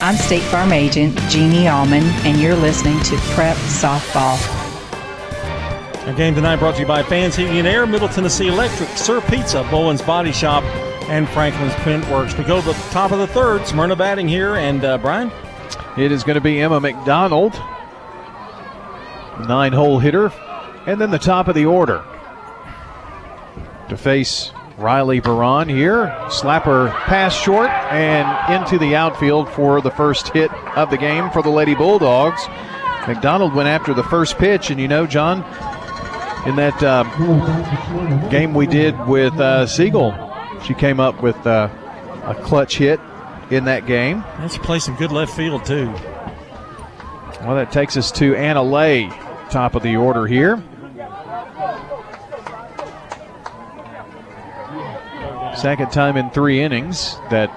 I'm 0.00 0.14
State 0.14 0.42
Farm 0.42 0.72
Agent 0.72 1.18
Jeannie 1.28 1.66
Allman, 1.66 2.04
and 2.24 2.40
you're 2.40 2.54
listening 2.54 3.02
to 3.02 3.16
Prep 3.34 3.56
Softball. 3.56 4.38
Our 6.06 6.14
game 6.14 6.36
tonight 6.36 6.60
brought 6.60 6.76
to 6.76 6.82
you 6.82 6.86
by 6.86 7.02
Fans 7.02 7.34
Heating 7.34 7.58
and 7.58 7.66
Air, 7.66 7.84
Middle 7.84 8.08
Tennessee 8.08 8.46
Electric, 8.46 8.90
Sir 8.90 9.20
Pizza, 9.22 9.66
Bowen's 9.72 10.00
Body 10.00 10.30
Shop, 10.30 10.62
and 11.08 11.28
Franklin's 11.30 11.74
Print 11.82 12.08
Works. 12.10 12.38
We 12.38 12.44
go 12.44 12.60
to 12.60 12.66
the 12.68 12.74
top 12.92 13.10
of 13.10 13.18
the 13.18 13.26
third. 13.26 13.66
Smyrna 13.66 13.96
batting 13.96 14.28
here, 14.28 14.54
and 14.54 14.84
uh, 14.84 14.98
Brian? 14.98 15.32
It 15.96 16.12
is 16.12 16.22
going 16.22 16.36
to 16.36 16.40
be 16.40 16.60
Emma 16.60 16.78
McDonald, 16.78 17.54
nine 19.48 19.72
hole 19.72 19.98
hitter, 19.98 20.30
and 20.86 21.00
then 21.00 21.10
the 21.10 21.18
top 21.18 21.48
of 21.48 21.56
the 21.56 21.66
order 21.66 22.04
to 23.88 23.96
face 23.96 24.52
Riley 24.78 25.18
Baron 25.18 25.68
here. 25.68 26.06
Slapper 26.28 26.90
pass 27.04 27.34
short 27.36 27.68
and 27.68 28.62
into 28.62 28.78
the 28.78 28.94
outfield 28.94 29.48
for 29.50 29.80
the 29.80 29.90
first 29.90 30.28
hit 30.28 30.52
of 30.76 30.90
the 30.90 30.96
game 30.96 31.30
for 31.30 31.42
the 31.42 31.50
Lady 31.50 31.74
Bulldogs. 31.74 32.46
McDonald 33.08 33.54
went 33.54 33.68
after 33.68 33.92
the 33.92 34.04
first 34.04 34.38
pitch, 34.38 34.70
and 34.70 34.80
you 34.80 34.86
know, 34.86 35.06
John, 35.06 35.38
in 36.46 36.56
that 36.56 36.80
uh, 36.82 37.02
game 38.28 38.54
we 38.54 38.66
did 38.66 38.94
with 39.06 39.34
uh, 39.34 39.66
Siegel, 39.66 40.14
she 40.64 40.74
came 40.74 41.00
up 41.00 41.22
with 41.22 41.36
uh, 41.46 41.68
a 42.24 42.34
clutch 42.34 42.78
hit 42.78 43.00
in 43.50 43.64
that 43.64 43.86
game. 43.86 44.22
And 44.38 44.50
she 44.50 44.58
played 44.58 44.82
some 44.82 44.94
good 44.96 45.10
left 45.10 45.34
field, 45.34 45.64
too. 45.64 45.86
Well, 47.42 47.54
that 47.56 47.72
takes 47.72 47.96
us 47.96 48.12
to 48.12 48.36
Anna 48.36 48.62
Lay, 48.62 49.08
top 49.50 49.74
of 49.74 49.82
the 49.82 49.96
order 49.96 50.26
here. 50.26 50.62
Second 55.58 55.90
time 55.90 56.16
in 56.16 56.30
three 56.30 56.60
innings 56.60 57.16
that 57.30 57.50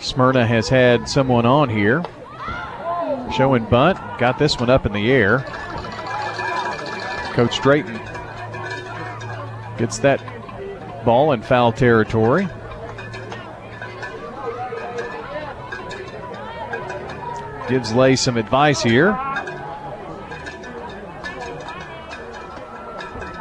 Smyrna 0.00 0.44
has 0.44 0.68
had 0.68 1.08
someone 1.08 1.46
on 1.46 1.68
here. 1.68 2.02
Showing 3.36 3.66
bunt, 3.66 3.96
got 4.18 4.36
this 4.36 4.58
one 4.58 4.68
up 4.68 4.84
in 4.84 4.92
the 4.92 5.12
air. 5.12 5.44
Coach 7.34 7.60
Drayton 7.60 8.00
gets 9.78 9.98
that 9.98 10.20
ball 11.04 11.30
in 11.30 11.42
foul 11.42 11.70
territory. 11.70 12.48
Gives 17.68 17.94
Lay 17.94 18.16
some 18.16 18.36
advice 18.36 18.82
here. 18.82 19.12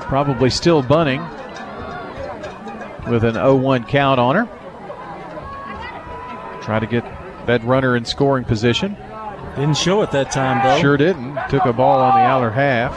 Probably 0.03 0.51
still 0.51 0.83
bunting 0.83 1.27
with 3.09 3.23
an 3.23 3.33
0 3.33 3.55
1 3.55 3.85
count 3.85 4.19
on 4.19 4.35
her. 4.35 4.45
Try 6.61 6.79
to 6.79 6.87
get 6.87 7.03
that 7.45 7.63
runner 7.63 7.95
in 7.95 8.05
scoring 8.05 8.43
position. 8.43 8.97
Didn't 9.55 9.77
show 9.77 10.01
it 10.01 10.11
that 10.11 10.31
time, 10.31 10.63
though. 10.63 10.81
Sure 10.81 10.97
didn't. 10.97 11.37
Took 11.49 11.65
a 11.65 11.73
ball 11.73 12.01
on 12.01 12.15
the 12.15 12.25
outer 12.25 12.51
half. 12.51 12.93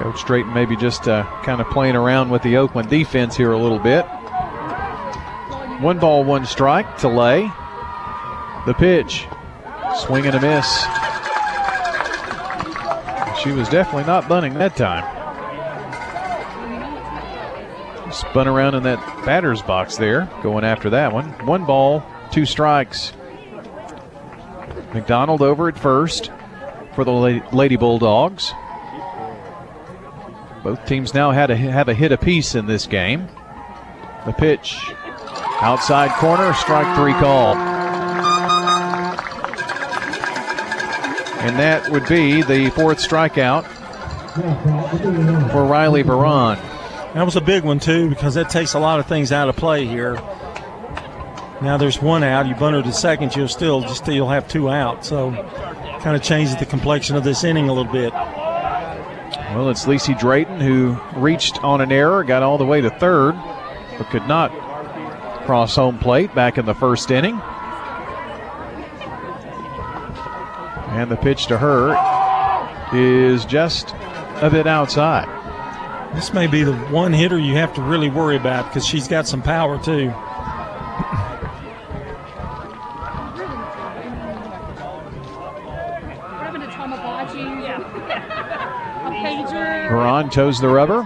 Coach 0.00 0.24
Drayton 0.24 0.52
maybe 0.54 0.76
just 0.76 1.08
uh, 1.08 1.24
kind 1.42 1.60
of 1.60 1.68
playing 1.70 1.96
around 1.96 2.30
with 2.30 2.42
the 2.42 2.56
Oakland 2.56 2.88
defense 2.88 3.36
here 3.36 3.52
a 3.52 3.58
little 3.58 3.78
bit. 3.78 4.04
One 5.80 5.98
ball, 5.98 6.24
one 6.24 6.46
strike 6.46 6.98
to 6.98 7.08
lay. 7.08 7.42
The 8.66 8.74
pitch. 8.74 9.26
Swing 9.98 10.26
and 10.26 10.34
a 10.34 10.40
miss. 10.40 10.66
She 13.42 13.52
was 13.52 13.68
definitely 13.68 14.04
not 14.04 14.28
bunting 14.28 14.54
that 14.54 14.76
time. 14.76 15.04
Spun 18.12 18.48
around 18.48 18.74
in 18.74 18.82
that 18.84 18.98
batter's 19.24 19.62
box 19.62 19.96
there, 19.96 20.28
going 20.42 20.64
after 20.64 20.90
that 20.90 21.12
one. 21.12 21.30
One 21.46 21.64
ball, 21.64 22.04
two 22.30 22.46
strikes 22.46 23.12
McDonald 24.96 25.42
over 25.42 25.68
at 25.68 25.78
first 25.78 26.30
for 26.94 27.04
the 27.04 27.12
Lady 27.52 27.76
Bulldogs. 27.76 28.52
Both 30.64 30.86
teams 30.86 31.12
now 31.14 31.30
had 31.30 31.50
a, 31.50 31.56
have 31.56 31.88
a 31.88 31.94
hit 31.94 32.12
apiece 32.12 32.54
in 32.54 32.66
this 32.66 32.86
game. 32.86 33.28
The 34.24 34.32
pitch 34.32 34.76
outside 35.60 36.10
corner, 36.12 36.52
strike 36.54 36.96
three 36.96 37.12
call. 37.12 37.75
And 41.46 41.56
that 41.60 41.88
would 41.90 42.08
be 42.08 42.42
the 42.42 42.70
fourth 42.70 42.98
strikeout 42.98 43.64
for 45.52 45.64
Riley 45.64 46.02
Baron. 46.02 46.58
That 47.14 47.24
was 47.24 47.36
a 47.36 47.40
big 47.40 47.62
one, 47.62 47.78
too, 47.78 48.08
because 48.08 48.34
that 48.34 48.50
takes 48.50 48.74
a 48.74 48.80
lot 48.80 48.98
of 48.98 49.06
things 49.06 49.30
out 49.30 49.48
of 49.48 49.54
play 49.54 49.86
here. 49.86 50.14
Now 51.62 51.76
there's 51.78 52.02
one 52.02 52.24
out. 52.24 52.48
You 52.48 52.56
bunter 52.56 52.82
to 52.82 52.92
second, 52.92 53.36
you'll 53.36 53.46
still 53.46 53.80
just 53.82 54.02
still 54.02 54.28
have 54.28 54.48
two 54.48 54.68
out. 54.68 55.04
So 55.06 55.30
kind 56.00 56.16
of 56.16 56.22
changes 56.22 56.56
the 56.56 56.66
complexion 56.66 57.14
of 57.14 57.22
this 57.22 57.44
inning 57.44 57.68
a 57.68 57.72
little 57.72 57.92
bit. 57.92 58.12
Well, 58.12 59.70
it's 59.70 59.86
Lacey 59.86 60.14
Drayton 60.14 60.60
who 60.60 60.98
reached 61.14 61.62
on 61.62 61.80
an 61.80 61.92
error, 61.92 62.24
got 62.24 62.42
all 62.42 62.58
the 62.58 62.66
way 62.66 62.80
to 62.80 62.90
third, 62.90 63.36
but 63.96 64.10
could 64.10 64.26
not 64.26 64.50
cross 65.46 65.76
home 65.76 65.98
plate 65.98 66.34
back 66.34 66.58
in 66.58 66.66
the 66.66 66.74
first 66.74 67.10
inning. 67.10 67.40
And 70.96 71.10
the 71.10 71.16
pitch 71.16 71.44
to 71.48 71.58
her 71.58 71.92
is 72.94 73.44
just 73.44 73.94
a 74.40 74.48
bit 74.50 74.66
outside. 74.66 75.28
This 76.14 76.32
may 76.32 76.46
be 76.46 76.64
the 76.64 76.74
one 76.74 77.12
hitter 77.12 77.38
you 77.38 77.52
have 77.52 77.74
to 77.74 77.82
really 77.82 78.08
worry 78.08 78.36
about 78.36 78.64
because 78.64 78.86
she's 78.86 79.06
got 79.06 79.28
some 79.28 79.42
power 79.42 79.78
too. 79.78 80.08
Baran 89.90 90.30
toes 90.30 90.58
the 90.60 90.68
rubber. 90.68 91.02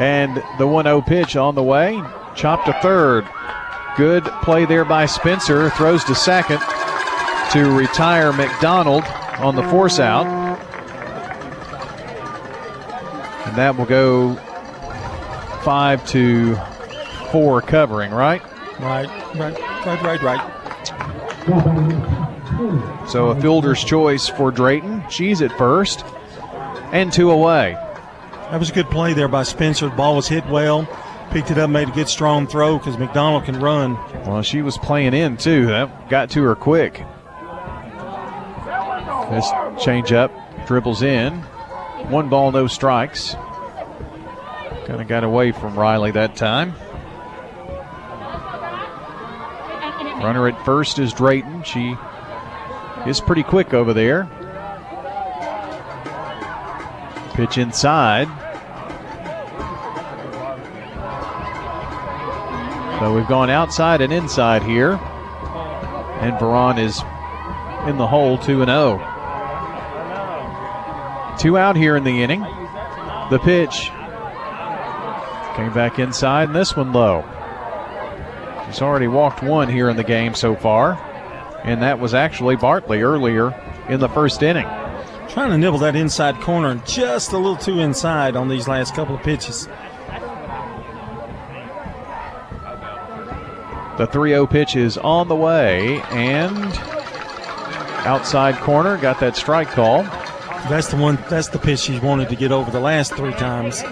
And 0.00 0.42
the 0.58 0.66
1 0.66 0.86
0 0.86 1.02
pitch 1.02 1.36
on 1.36 1.54
the 1.54 1.62
way. 1.62 2.02
Chopped 2.34 2.66
to 2.66 2.72
third. 2.82 3.28
Good 3.96 4.24
play 4.42 4.64
there 4.64 4.84
by 4.84 5.06
Spencer. 5.06 5.70
Throws 5.70 6.02
to 6.06 6.16
second 6.16 6.60
to 7.54 7.70
retire 7.70 8.32
McDonald 8.32 9.04
on 9.38 9.54
the 9.54 9.62
force 9.68 10.00
out. 10.00 10.26
And 13.46 13.56
that 13.56 13.76
will 13.76 13.84
go 13.84 14.34
five 15.62 16.04
to 16.08 16.56
four 17.30 17.62
covering, 17.62 18.10
right? 18.10 18.42
Right, 18.80 19.08
right, 19.36 19.56
right, 19.86 20.02
right, 20.02 20.20
right. 20.20 20.50
So 23.08 23.28
a 23.28 23.40
fielder's 23.40 23.84
choice 23.84 24.26
for 24.26 24.50
Drayton. 24.50 25.04
She's 25.08 25.40
at 25.40 25.52
first. 25.52 26.04
And 26.90 27.12
two 27.12 27.30
away. 27.30 27.78
That 28.50 28.58
was 28.58 28.70
a 28.70 28.72
good 28.72 28.90
play 28.90 29.12
there 29.12 29.28
by 29.28 29.44
Spencer. 29.44 29.88
The 29.88 29.94
ball 29.94 30.16
was 30.16 30.26
hit 30.26 30.44
well. 30.46 30.88
Picked 31.30 31.52
it 31.52 31.58
up, 31.58 31.70
made 31.70 31.88
a 31.88 31.92
good 31.92 32.08
strong 32.08 32.48
throw 32.48 32.78
because 32.78 32.98
McDonald 32.98 33.44
can 33.44 33.60
run. 33.60 33.94
Well, 34.26 34.42
she 34.42 34.60
was 34.60 34.76
playing 34.76 35.14
in 35.14 35.36
too. 35.36 35.66
That 35.66 36.08
got 36.08 36.30
to 36.30 36.42
her 36.42 36.56
quick. 36.56 37.04
This 39.34 39.50
change 39.82 40.12
up, 40.12 40.30
dribbles 40.68 41.02
in. 41.02 41.32
One 42.08 42.28
ball, 42.28 42.52
no 42.52 42.68
strikes. 42.68 43.34
Kind 44.86 45.00
of 45.00 45.08
got 45.08 45.24
away 45.24 45.50
from 45.50 45.76
Riley 45.76 46.12
that 46.12 46.36
time. 46.36 46.72
Runner 50.22 50.46
at 50.46 50.64
first 50.64 51.00
is 51.00 51.12
Drayton. 51.12 51.64
She 51.64 51.96
is 53.08 53.20
pretty 53.20 53.42
quick 53.42 53.74
over 53.74 53.92
there. 53.92 54.28
Pitch 57.34 57.58
inside. 57.58 58.28
So 63.00 63.12
we've 63.12 63.26
gone 63.26 63.50
outside 63.50 64.00
and 64.00 64.12
inside 64.12 64.62
here. 64.62 64.92
And 66.20 66.38
Baran 66.38 66.78
is 66.78 67.00
in 67.88 67.98
the 67.98 68.06
hole 68.06 68.38
2 68.38 68.62
and 68.62 68.68
0. 68.68 69.13
Two 71.44 71.58
out 71.58 71.76
here 71.76 71.94
in 71.94 72.04
the 72.04 72.22
inning. 72.22 72.40
The 72.40 73.38
pitch 73.44 73.90
came 75.56 75.74
back 75.74 75.98
inside, 75.98 76.44
and 76.44 76.56
this 76.56 76.74
one 76.74 76.94
low. 76.94 77.20
He's 78.66 78.80
already 78.80 79.08
walked 79.08 79.42
one 79.42 79.68
here 79.68 79.90
in 79.90 79.98
the 79.98 80.04
game 80.04 80.32
so 80.32 80.56
far, 80.56 80.94
and 81.62 81.82
that 81.82 82.00
was 82.00 82.14
actually 82.14 82.56
Bartley 82.56 83.02
earlier 83.02 83.52
in 83.90 84.00
the 84.00 84.08
first 84.08 84.42
inning. 84.42 84.64
Trying 85.28 85.50
to 85.50 85.58
nibble 85.58 85.76
that 85.80 85.94
inside 85.94 86.40
corner 86.40 86.80
just 86.86 87.32
a 87.32 87.36
little 87.36 87.58
too 87.58 87.78
inside 87.78 88.36
on 88.36 88.48
these 88.48 88.66
last 88.66 88.94
couple 88.94 89.14
of 89.14 89.22
pitches. 89.22 89.66
The 93.98 94.08
3 94.10 94.30
0 94.30 94.46
pitch 94.46 94.76
is 94.76 94.96
on 94.96 95.28
the 95.28 95.36
way, 95.36 96.00
and 96.04 96.74
outside 98.06 98.54
corner 98.62 98.96
got 98.96 99.20
that 99.20 99.36
strike 99.36 99.68
call. 99.68 100.06
That's 100.68 100.88
the 100.88 100.96
one. 100.96 101.18
That's 101.28 101.48
the 101.48 101.58
pitch 101.58 101.86
he 101.86 101.98
wanted 102.00 102.28
to 102.30 102.36
get 102.36 102.50
over 102.50 102.70
the 102.70 102.80
last 102.80 103.14
three 103.14 103.32
times. 103.32 103.84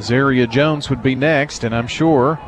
Zaria 0.00 0.46
Jones 0.46 0.90
would 0.90 1.02
be 1.02 1.14
next, 1.14 1.64
and 1.64 1.74
I'm 1.74 1.86
sure 1.86 2.38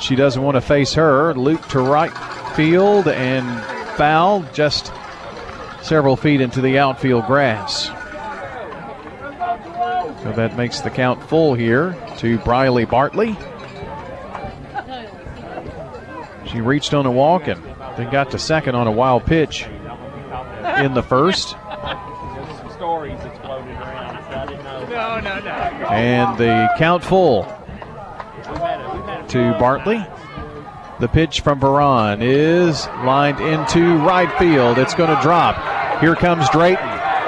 she 0.00 0.14
doesn't 0.14 0.42
want 0.42 0.56
to 0.56 0.60
face 0.60 0.92
her. 0.94 1.32
Loop 1.34 1.66
to 1.68 1.80
right 1.80 2.12
field 2.54 3.08
and 3.08 3.64
foul 3.96 4.42
just 4.52 4.92
several 5.82 6.16
feet 6.16 6.40
into 6.40 6.60
the 6.60 6.78
outfield 6.78 7.26
grass. 7.26 7.86
So 10.22 10.32
that 10.32 10.56
makes 10.56 10.80
the 10.80 10.90
count 10.90 11.22
full 11.28 11.54
here 11.54 11.96
to 12.18 12.38
Briley 12.40 12.84
Bartley. 12.84 13.36
She 16.52 16.60
reached 16.60 16.92
on 16.92 17.06
a 17.06 17.10
walk 17.10 17.48
and 17.48 17.62
then 17.96 18.10
got 18.12 18.30
to 18.32 18.38
second 18.38 18.74
on 18.74 18.86
a 18.86 18.92
wild 18.92 19.24
pitch 19.24 19.64
in 19.64 20.92
the 20.92 21.02
first. 21.02 21.56
And 25.90 26.38
the 26.38 26.68
count 26.76 27.02
full 27.02 27.44
to 29.28 29.52
Bartley. 29.58 30.04
The 31.00 31.08
pitch 31.08 31.40
from 31.40 31.58
Baran 31.58 32.20
is 32.20 32.86
lined 33.04 33.40
into 33.40 33.96
right 33.98 34.30
field. 34.38 34.78
It's 34.78 34.94
going 34.94 35.14
to 35.14 35.20
drop. 35.22 35.56
Here 36.00 36.14
comes 36.14 36.48
Drayton. 36.50 36.86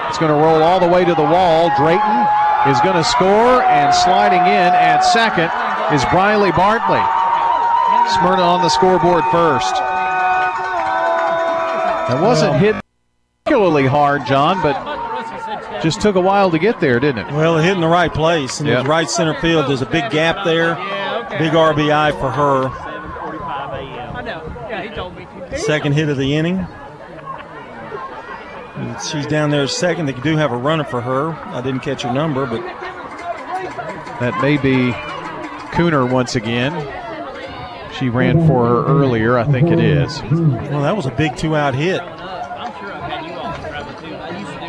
It's 0.09 0.19
going 0.19 0.31
to 0.31 0.39
roll 0.39 0.63
all 0.63 0.79
the 0.81 0.89
way 0.89 1.05
to 1.05 1.15
the 1.15 1.25
wall. 1.25 1.71
Drayton 1.77 2.27
is 2.69 2.81
going 2.83 2.97
to 2.97 3.05
score, 3.05 3.63
and 3.63 3.95
sliding 3.95 4.41
in 4.41 4.47
at 4.75 5.01
second 5.01 5.51
is 5.95 6.05
Briley 6.07 6.53
Bartley. 6.53 7.03
Smyrna 8.09 8.43
on 8.43 8.63
the 8.63 8.69
scoreboard 8.69 9.25
first. 9.33 9.75
That 12.09 12.21
wasn't 12.21 12.57
hit 12.57 12.77
particularly 13.45 13.87
hard, 13.87 14.27
John, 14.27 14.61
but 14.63 15.83
just 15.83 16.01
took 16.01 16.17
a 16.17 16.21
while 16.21 16.51
to 16.51 16.59
get 16.59 16.81
there, 16.81 17.01
didn't 17.01 17.27
it? 17.27 17.33
Well, 17.33 17.59
it 17.59 17.65
hit 17.65 17.73
in 17.73 17.81
the 17.81 17.89
right 17.89 18.13
place, 18.13 18.61
and 18.61 18.69
yep. 18.69 18.87
right 18.87 19.09
center 19.09 19.39
field. 19.41 19.69
There's 19.69 19.83
a 19.83 19.87
big 19.87 20.11
gap 20.11 20.45
there. 20.45 20.75
Big 21.39 21.53
RBI 21.53 22.13
for 22.21 22.31
her. 22.31 22.71
Second 25.57 25.93
hit 25.93 26.09
of 26.09 26.17
the 26.17 26.35
inning. 26.35 26.67
She's 29.11 29.27
down 29.27 29.51
there 29.51 29.67
second. 29.67 30.07
They 30.07 30.13
do 30.13 30.37
have 30.37 30.53
a 30.53 30.57
runner 30.57 30.85
for 30.85 31.01
her. 31.01 31.33
I 31.33 31.61
didn't 31.63 31.81
catch 31.81 32.03
her 32.03 32.13
number, 32.13 32.47
but 32.47 32.61
that 34.21 34.41
may 34.43 34.57
be 34.57 34.93
Cooner 35.73 36.11
once 36.11 36.35
again. 36.37 36.73
She 37.99 38.09
ran 38.09 38.47
for 38.47 38.67
her 38.67 38.87
earlier, 38.87 39.39
I 39.39 39.45
think 39.45 39.71
it 39.71 39.79
is. 39.79 40.21
Well, 40.23 40.83
that 40.83 40.97
was 40.97 41.07
a 41.07 41.11
big 41.13 41.37
two 41.37 41.55
out 41.55 41.75
hit. 41.75 42.01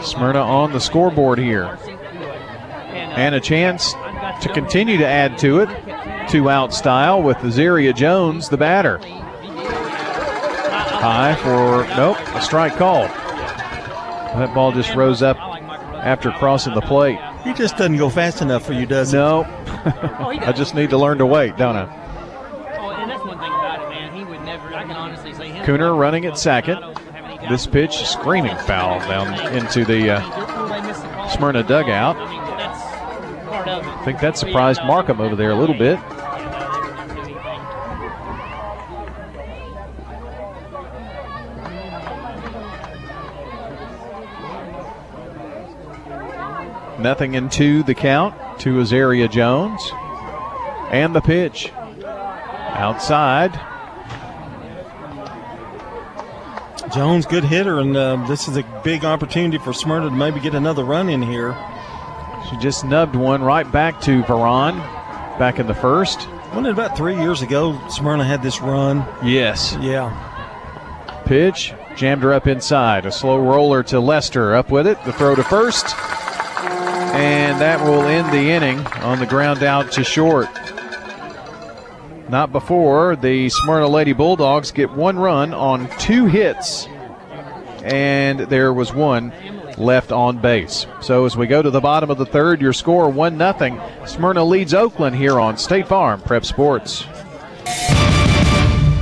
Smyrna 0.03 0.39
on 0.39 0.71
the 0.71 0.79
scoreboard 0.79 1.39
here. 1.39 1.77
And 2.91 3.33
a 3.33 3.39
chance 3.39 3.93
to 4.41 4.51
continue 4.53 4.97
to 4.97 5.07
add 5.07 5.37
to 5.39 5.59
it. 5.59 6.29
Two 6.29 6.49
out 6.49 6.73
style 6.73 7.23
with 7.23 7.37
Azaria 7.37 7.95
Jones, 7.95 8.49
the 8.49 8.57
batter. 8.57 8.99
High 10.97 11.35
for, 11.35 11.87
nope, 11.95 12.17
a 12.35 12.41
strike 12.41 12.75
call. 12.77 13.07
That 13.07 14.53
ball 14.53 14.71
just 14.71 14.93
rose 14.95 15.21
up 15.21 15.37
after 15.37 16.31
crossing 16.31 16.73
the 16.73 16.81
plate. 16.81 17.19
He 17.43 17.53
just 17.53 17.77
doesn't 17.77 17.97
go 17.97 18.09
fast 18.09 18.41
enough 18.41 18.65
for 18.65 18.73
you, 18.73 18.85
does 18.85 19.11
he? 19.11 19.17
No. 19.17 19.43
I 19.85 20.51
just 20.51 20.75
need 20.75 20.89
to 20.91 20.97
learn 20.97 21.19
to 21.19 21.25
wait, 21.25 21.57
don't 21.57 21.75
I? 21.75 22.04
Cooner 25.65 25.97
running 25.97 26.27
at 26.27 26.37
second. 26.37 26.79
This 27.49 27.65
pitch, 27.65 28.05
screaming 28.05 28.55
foul 28.55 28.99
down 28.99 29.55
into 29.55 29.83
the 29.83 30.11
uh, 30.11 31.27
Smyrna 31.29 31.63
dugout. 31.63 32.15
I 32.17 34.05
think 34.05 34.19
that 34.19 34.37
surprised 34.37 34.81
Markham 34.85 35.19
over 35.19 35.35
there 35.35 35.49
a 35.49 35.55
little 35.55 35.75
bit. 35.75 35.97
Nothing 46.99 47.33
in 47.33 47.49
two, 47.49 47.81
the 47.81 47.95
count 47.95 48.59
to 48.59 48.75
Azaria 48.75 49.31
Jones. 49.31 49.81
And 50.91 51.15
the 51.15 51.21
pitch 51.21 51.71
outside. 52.03 53.59
Jones, 56.95 57.25
good 57.25 57.43
hitter, 57.43 57.79
and 57.79 57.97
uh, 57.97 58.25
this 58.25 58.47
is 58.47 58.55
a 58.55 58.63
big 58.81 59.03
opportunity 59.03 59.57
for 59.57 59.73
Smyrna 59.73 60.09
to 60.09 60.15
maybe 60.15 60.39
get 60.39 60.55
another 60.55 60.85
run 60.85 61.09
in 61.09 61.21
here. 61.21 61.53
She 62.49 62.55
just 62.55 62.85
nubbed 62.85 63.17
one 63.17 63.43
right 63.43 63.69
back 63.69 63.99
to 64.03 64.23
Veron 64.23 64.77
back 65.37 65.59
in 65.59 65.67
the 65.67 65.73
first. 65.73 66.29
Wasn't 66.49 66.67
it 66.67 66.71
about 66.71 66.95
three 66.95 67.17
years 67.17 67.41
ago 67.41 67.77
Smyrna 67.89 68.23
had 68.23 68.41
this 68.41 68.61
run? 68.61 69.05
Yes. 69.25 69.77
Yeah. 69.81 71.23
Pitch, 71.25 71.73
jammed 71.97 72.23
her 72.23 72.31
up 72.31 72.47
inside. 72.47 73.05
A 73.05 73.11
slow 73.11 73.39
roller 73.39 73.83
to 73.83 73.99
Lester. 73.99 74.55
Up 74.55 74.71
with 74.71 74.87
it. 74.87 74.97
The 75.03 75.11
throw 75.11 75.35
to 75.35 75.43
first. 75.43 75.93
And 77.13 77.59
that 77.59 77.85
will 77.85 78.03
end 78.03 78.31
the 78.31 78.51
inning 78.51 78.79
on 79.03 79.19
the 79.19 79.25
ground 79.25 79.63
out 79.63 79.91
to 79.93 80.03
short. 80.05 80.47
Not 82.29 82.51
before 82.51 83.15
the 83.15 83.49
Smyrna 83.49 83.87
Lady 83.87 84.13
Bulldogs 84.13 84.71
get 84.71 84.91
one 84.91 85.17
run 85.17 85.53
on 85.53 85.89
two 85.99 86.25
hits. 86.25 86.87
And 87.83 88.39
there 88.39 88.73
was 88.73 88.93
one 88.93 89.31
left 89.77 90.11
on 90.11 90.39
base. 90.39 90.87
So 91.01 91.25
as 91.25 91.37
we 91.37 91.45
go 91.45 91.61
to 91.61 91.69
the 91.69 91.81
bottom 91.81 92.09
of 92.09 92.17
the 92.17 92.25
third, 92.25 92.61
your 92.61 92.73
score 92.73 93.09
1 93.09 93.37
0. 93.37 94.05
Smyrna 94.05 94.43
leads 94.43 94.73
Oakland 94.73 95.15
here 95.15 95.39
on 95.39 95.57
State 95.57 95.87
Farm 95.87 96.21
Prep 96.21 96.45
Sports. 96.45 97.05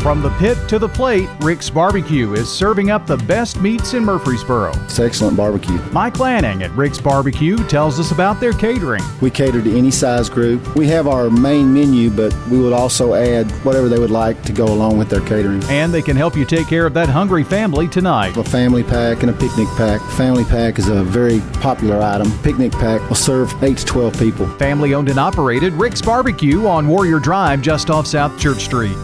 From 0.03 0.21
the 0.21 0.31
pit 0.31 0.57
to 0.67 0.79
the 0.79 0.89
plate, 0.89 1.29
Rick's 1.39 1.69
Barbecue 1.69 2.33
is 2.33 2.51
serving 2.51 2.91
up 2.91 3.07
the 3.07 3.15
best 3.15 3.61
meats 3.61 3.93
in 3.93 4.03
Murfreesboro. 4.03 4.73
It's 4.83 4.99
excellent 4.99 5.37
barbecue. 5.37 5.79
Mike 5.93 6.19
Lanning 6.19 6.61
at 6.61 6.71
Rick's 6.71 6.99
Barbecue 6.99 7.55
tells 7.69 8.01
us 8.01 8.11
about 8.11 8.41
their 8.41 8.51
catering. 8.51 9.01
We 9.21 9.31
cater 9.31 9.61
to 9.61 9.77
any 9.77 9.91
size 9.91 10.27
group. 10.27 10.75
We 10.75 10.87
have 10.87 11.07
our 11.07 11.29
main 11.29 11.73
menu, 11.73 12.09
but 12.09 12.35
we 12.49 12.59
would 12.59 12.73
also 12.73 13.13
add 13.13 13.49
whatever 13.63 13.87
they 13.87 13.97
would 13.97 14.11
like 14.11 14.43
to 14.43 14.51
go 14.51 14.65
along 14.65 14.97
with 14.97 15.09
their 15.09 15.21
catering. 15.21 15.63
And 15.69 15.93
they 15.93 16.01
can 16.01 16.17
help 16.17 16.35
you 16.35 16.43
take 16.43 16.67
care 16.67 16.85
of 16.85 16.93
that 16.95 17.07
hungry 17.07 17.45
family 17.45 17.87
tonight. 17.87 18.35
A 18.35 18.43
family 18.43 18.83
pack 18.83 19.21
and 19.21 19.29
a 19.29 19.33
picnic 19.33 19.69
pack. 19.77 20.01
Family 20.17 20.43
pack 20.43 20.79
is 20.79 20.89
a 20.89 21.01
very 21.01 21.39
popular 21.61 22.01
item. 22.01 22.29
Picnic 22.39 22.73
pack 22.73 22.99
will 23.07 23.15
serve 23.15 23.53
8 23.63 23.77
to 23.77 23.85
12 23.85 24.19
people. 24.19 24.47
Family 24.57 24.95
owned 24.95 25.07
and 25.07 25.17
operated 25.17 25.71
Rick's 25.71 26.01
Barbecue 26.01 26.67
on 26.67 26.89
Warrior 26.89 27.19
Drive 27.19 27.61
just 27.61 27.89
off 27.89 28.05
South 28.05 28.37
Church 28.37 28.65
Street. 28.65 28.97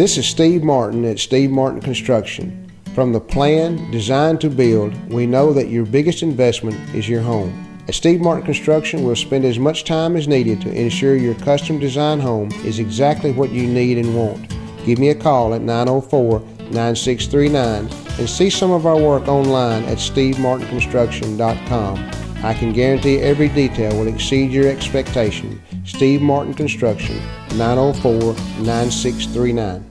This 0.00 0.16
is 0.16 0.24
Steve 0.26 0.62
Martin 0.62 1.04
at 1.04 1.18
Steve 1.18 1.50
Martin 1.50 1.82
Construction. 1.82 2.72
From 2.94 3.12
the 3.12 3.20
plan, 3.20 3.90
design 3.90 4.38
to 4.38 4.48
build, 4.48 4.94
we 5.12 5.26
know 5.26 5.52
that 5.52 5.68
your 5.68 5.84
biggest 5.84 6.22
investment 6.22 6.78
is 6.94 7.06
your 7.06 7.20
home. 7.20 7.82
At 7.86 7.94
Steve 7.94 8.22
Martin 8.22 8.46
Construction, 8.46 9.02
we'll 9.02 9.14
spend 9.14 9.44
as 9.44 9.58
much 9.58 9.84
time 9.84 10.16
as 10.16 10.26
needed 10.26 10.62
to 10.62 10.72
ensure 10.72 11.16
your 11.16 11.34
custom 11.34 11.78
design 11.78 12.18
home 12.18 12.50
is 12.64 12.78
exactly 12.78 13.30
what 13.30 13.50
you 13.50 13.66
need 13.66 13.98
and 13.98 14.16
want. 14.16 14.56
Give 14.86 14.98
me 14.98 15.10
a 15.10 15.14
call 15.14 15.52
at 15.52 15.60
904 15.60 16.40
9639 16.70 17.90
and 18.18 18.26
see 18.26 18.48
some 18.48 18.70
of 18.70 18.86
our 18.86 18.98
work 18.98 19.28
online 19.28 19.84
at 19.84 19.98
stevemartinconstruction.com. 19.98 22.10
I 22.42 22.54
can 22.54 22.72
guarantee 22.72 23.18
every 23.18 23.50
detail 23.50 23.94
will 23.98 24.08
exceed 24.08 24.50
your 24.50 24.66
expectation. 24.66 25.60
Steve 25.84 26.22
Martin 26.22 26.54
Construction, 26.54 27.18
904 27.58 28.32
9639. 28.64 29.89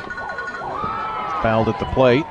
Fouled 1.42 1.70
at 1.70 1.80
the 1.80 1.86
plate. 1.94 2.26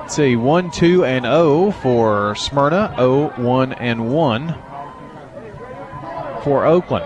Let's 0.00 0.16
see, 0.16 0.34
1 0.34 0.70
2 0.70 1.04
and 1.04 1.26
0 1.26 1.72
for 1.72 2.34
Smyrna, 2.36 2.94
0 2.96 3.34
1 3.36 3.72
and 3.74 4.14
1 4.14 4.54
for 6.42 6.64
Oakland. 6.64 7.04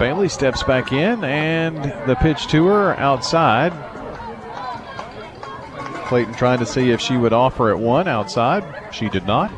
Bailey 0.00 0.28
steps 0.28 0.64
back 0.64 0.92
in, 0.92 1.22
and 1.22 1.76
the 2.08 2.16
pitch 2.16 2.48
to 2.48 2.66
her 2.66 2.98
outside. 2.98 3.72
Clayton 6.08 6.34
trying 6.34 6.58
to 6.58 6.66
see 6.66 6.90
if 6.90 7.00
she 7.00 7.18
would 7.18 7.34
offer 7.34 7.70
it 7.70 7.78
one 7.78 8.08
outside. 8.08 8.64
She 8.94 9.10
did 9.10 9.26
not. 9.26 9.50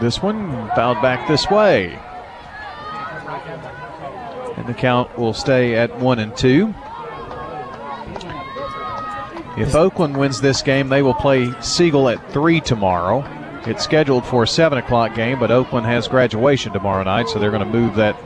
This 0.00 0.20
one 0.20 0.68
fouled 0.74 1.00
back 1.02 1.28
this 1.28 1.48
way. 1.48 1.98
And 4.56 4.66
the 4.66 4.74
count 4.74 5.16
will 5.16 5.34
stay 5.34 5.76
at 5.76 5.96
one 5.98 6.18
and 6.18 6.36
two. 6.36 6.74
If 9.56 9.74
Oakland 9.74 10.16
wins 10.16 10.40
this 10.40 10.62
game, 10.62 10.88
they 10.88 11.02
will 11.02 11.14
play 11.14 11.52
Siegel 11.60 12.08
at 12.08 12.32
three 12.32 12.60
tomorrow. 12.60 13.24
It's 13.66 13.84
scheduled 13.84 14.24
for 14.24 14.42
a 14.42 14.48
seven 14.48 14.78
o'clock 14.78 15.14
game, 15.14 15.38
but 15.38 15.50
Oakland 15.50 15.86
has 15.86 16.08
graduation 16.08 16.72
tomorrow 16.72 17.04
night, 17.04 17.28
so 17.28 17.38
they're 17.38 17.50
going 17.50 17.62
to 17.64 17.68
move 17.68 17.94
that 17.96 18.16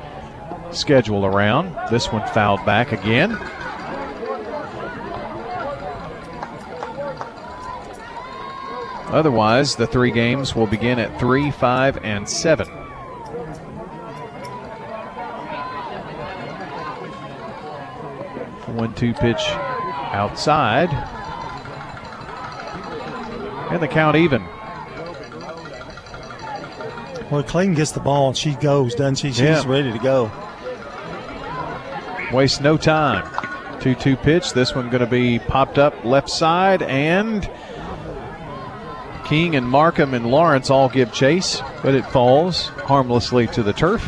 schedule 0.74 1.24
around. 1.26 1.74
This 1.90 2.12
one 2.12 2.26
fouled 2.28 2.64
back 2.66 2.92
again. 2.92 3.36
Otherwise, 9.08 9.76
the 9.76 9.86
three 9.86 10.10
games 10.10 10.54
will 10.56 10.66
begin 10.66 10.98
at 10.98 11.18
3, 11.20 11.50
5, 11.50 11.98
and 12.04 12.28
7. 12.28 12.66
One 18.74 18.92
two 18.94 19.14
pitch 19.14 19.40
outside. 20.12 20.88
And 23.70 23.80
the 23.82 23.88
count 23.88 24.16
even. 24.16 24.42
Well, 27.30 27.42
Clayton 27.42 27.74
gets 27.74 27.92
the 27.92 28.00
ball 28.00 28.28
and 28.28 28.36
she 28.36 28.54
goes, 28.54 28.94
doesn't 28.94 29.16
she? 29.16 29.28
She's 29.28 29.40
Yeah. 29.40 29.62
ready 29.66 29.92
to 29.92 29.98
go. 29.98 30.30
Waste 32.34 32.60
no 32.60 32.76
time. 32.76 33.30
2 33.80 33.94
2 33.94 34.16
pitch. 34.16 34.54
This 34.54 34.74
one 34.74 34.90
going 34.90 35.04
to 35.04 35.06
be 35.06 35.38
popped 35.38 35.78
up 35.78 36.04
left 36.04 36.28
side, 36.28 36.82
and 36.82 37.48
King 39.24 39.54
and 39.54 39.64
Markham 39.68 40.14
and 40.14 40.26
Lawrence 40.26 40.68
all 40.68 40.88
give 40.88 41.12
chase, 41.12 41.62
but 41.80 41.94
it 41.94 42.04
falls 42.06 42.66
harmlessly 42.68 43.46
to 43.48 43.62
the 43.62 43.72
turf. 43.72 44.02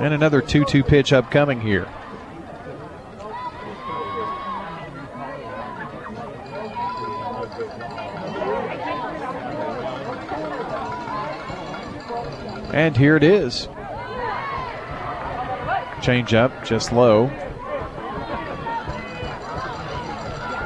And 0.00 0.12
another 0.12 0.42
2 0.42 0.64
2 0.64 0.82
pitch 0.82 1.12
upcoming 1.12 1.60
here. 1.60 1.86
And 12.80 12.96
here 12.96 13.14
it 13.14 13.22
is. 13.22 13.68
Change 16.00 16.32
up 16.32 16.64
just 16.64 16.92
low. 16.92 17.26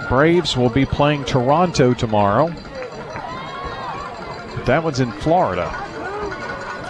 Braves 0.08 0.56
will 0.56 0.70
be 0.70 0.86
playing 0.86 1.24
Toronto 1.24 1.92
tomorrow. 1.92 2.50
That 4.64 4.82
one's 4.84 5.00
in 5.00 5.10
Florida. 5.10 5.68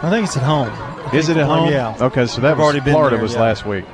I 0.03 0.11
think 0.11 0.27
it's 0.27 0.37
at 0.37 0.43
home. 0.43 0.69
I 0.69 1.17
Is 1.17 1.31
it 1.31 1.39
at 1.39 1.47
home? 1.47 1.71
Yeah. 1.71 1.97
Okay, 1.99 2.27
so 2.27 2.43
that 2.43 2.51
I've 2.51 2.59
was 2.59 2.65
already 2.65 2.81
Florida 2.81 3.17
there, 3.17 3.23
was 3.23 3.33
yeah. 3.33 3.41
last 3.41 3.65
week. 3.65 3.87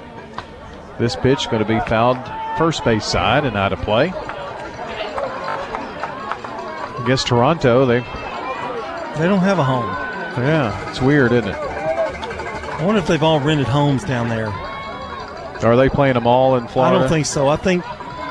This 0.98 1.14
pitch 1.14 1.48
going 1.48 1.62
to 1.62 1.68
be 1.68 1.78
fouled 1.88 2.18
first 2.58 2.84
base 2.84 3.04
side 3.04 3.44
and 3.44 3.56
out 3.56 3.72
of 3.72 3.80
play. 3.82 4.12
I 6.92 7.04
guess 7.06 7.22
Toronto, 7.22 7.86
they 7.86 8.00
They 9.20 9.28
don't 9.28 9.38
have 9.38 9.60
a 9.60 9.64
home. 9.64 10.09
Yeah, 10.38 10.90
it's 10.90 11.00
weird, 11.00 11.32
isn't 11.32 11.48
it? 11.48 11.54
I 11.56 12.84
wonder 12.84 13.00
if 13.00 13.06
they've 13.06 13.22
all 13.22 13.40
rented 13.40 13.66
homes 13.66 14.04
down 14.04 14.28
there. 14.28 14.48
Are 14.48 15.76
they 15.76 15.88
playing 15.88 16.14
them 16.14 16.26
all 16.26 16.56
in 16.56 16.66
Florida? 16.68 16.96
I 16.96 16.98
don't 17.00 17.08
think 17.08 17.26
so. 17.26 17.48
I 17.48 17.56
think 17.56 17.84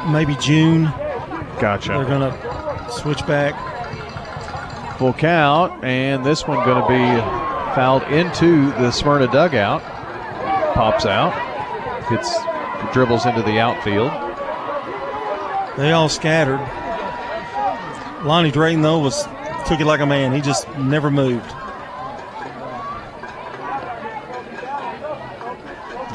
maybe 0.08 0.36
June 0.38 0.86
Gotcha. 1.60 1.89
they're 1.89 2.06
going 2.06 2.32
to 2.32 2.91
switch 2.91 3.26
back. 3.28 3.54
Full 4.97 5.14
count, 5.14 5.84
and 5.84 6.26
this 6.26 6.47
one 6.47 6.66
going 6.66 6.82
to 6.82 6.88
be 6.89 7.76
fouled 7.76 8.04
into 8.12 8.72
the 8.72 8.91
Smyrna 8.91 9.28
dugout. 9.28 9.82
Pops 10.74 11.06
out, 11.06 11.32
hits, 12.10 12.36
dribbles 12.93 13.26
into 13.26 13.41
the 13.43 13.60
outfield. 13.60 14.12
They 15.78 15.91
all 15.91 16.10
scattered. 16.10 16.60
Lonnie 18.26 18.52
Drayton 18.52 18.82
though 18.82 19.00
was 19.00 19.24
took 19.68 19.80
it 19.80 19.86
like 19.86 20.02
a 20.02 20.06
man. 20.06 20.34
He 20.34 20.41
just 20.41 20.68
never 20.78 21.10
moved. 21.10 21.50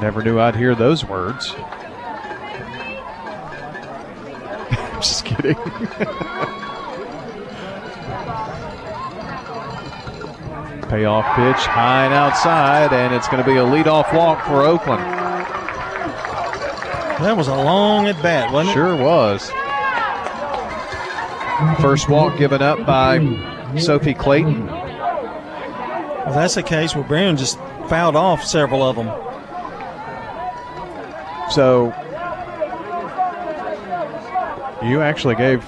Never 0.04 0.22
knew 0.22 0.38
I'd 0.38 0.54
hear 0.54 0.74
those 0.74 1.02
words. 1.02 1.46
Just 4.96 5.24
kidding. 5.24 5.54
Payoff 10.90 11.24
pitch, 11.36 11.64
high 11.64 12.04
and 12.04 12.12
outside, 12.12 12.92
and 12.92 13.14
it's 13.14 13.28
going 13.28 13.42
to 13.42 13.48
be 13.48 13.56
a 13.56 13.64
leadoff 13.64 14.12
walk 14.14 14.44
for 14.44 14.60
Oakland. 14.60 15.02
That 17.24 17.34
was 17.34 17.48
a 17.48 17.56
long 17.56 18.06
at 18.06 18.22
bat, 18.22 18.52
wasn't 18.52 18.72
it? 18.72 18.74
Sure 18.74 18.94
was. 18.94 19.50
First 21.80 22.10
walk 22.10 22.36
given 22.36 22.60
up 22.60 22.84
by 22.84 23.20
Sophie 23.78 24.12
Clayton. 24.12 24.66
Well, 24.66 26.34
that's 26.34 26.56
the 26.56 26.62
case 26.62 26.94
where 26.94 27.04
Brown 27.04 27.38
just 27.38 27.56
fouled 27.88 28.16
off 28.16 28.44
several 28.44 28.82
of 28.82 28.96
them. 28.96 29.08
So 31.54 31.86
you 34.82 35.00
actually 35.02 35.36
gave 35.36 35.64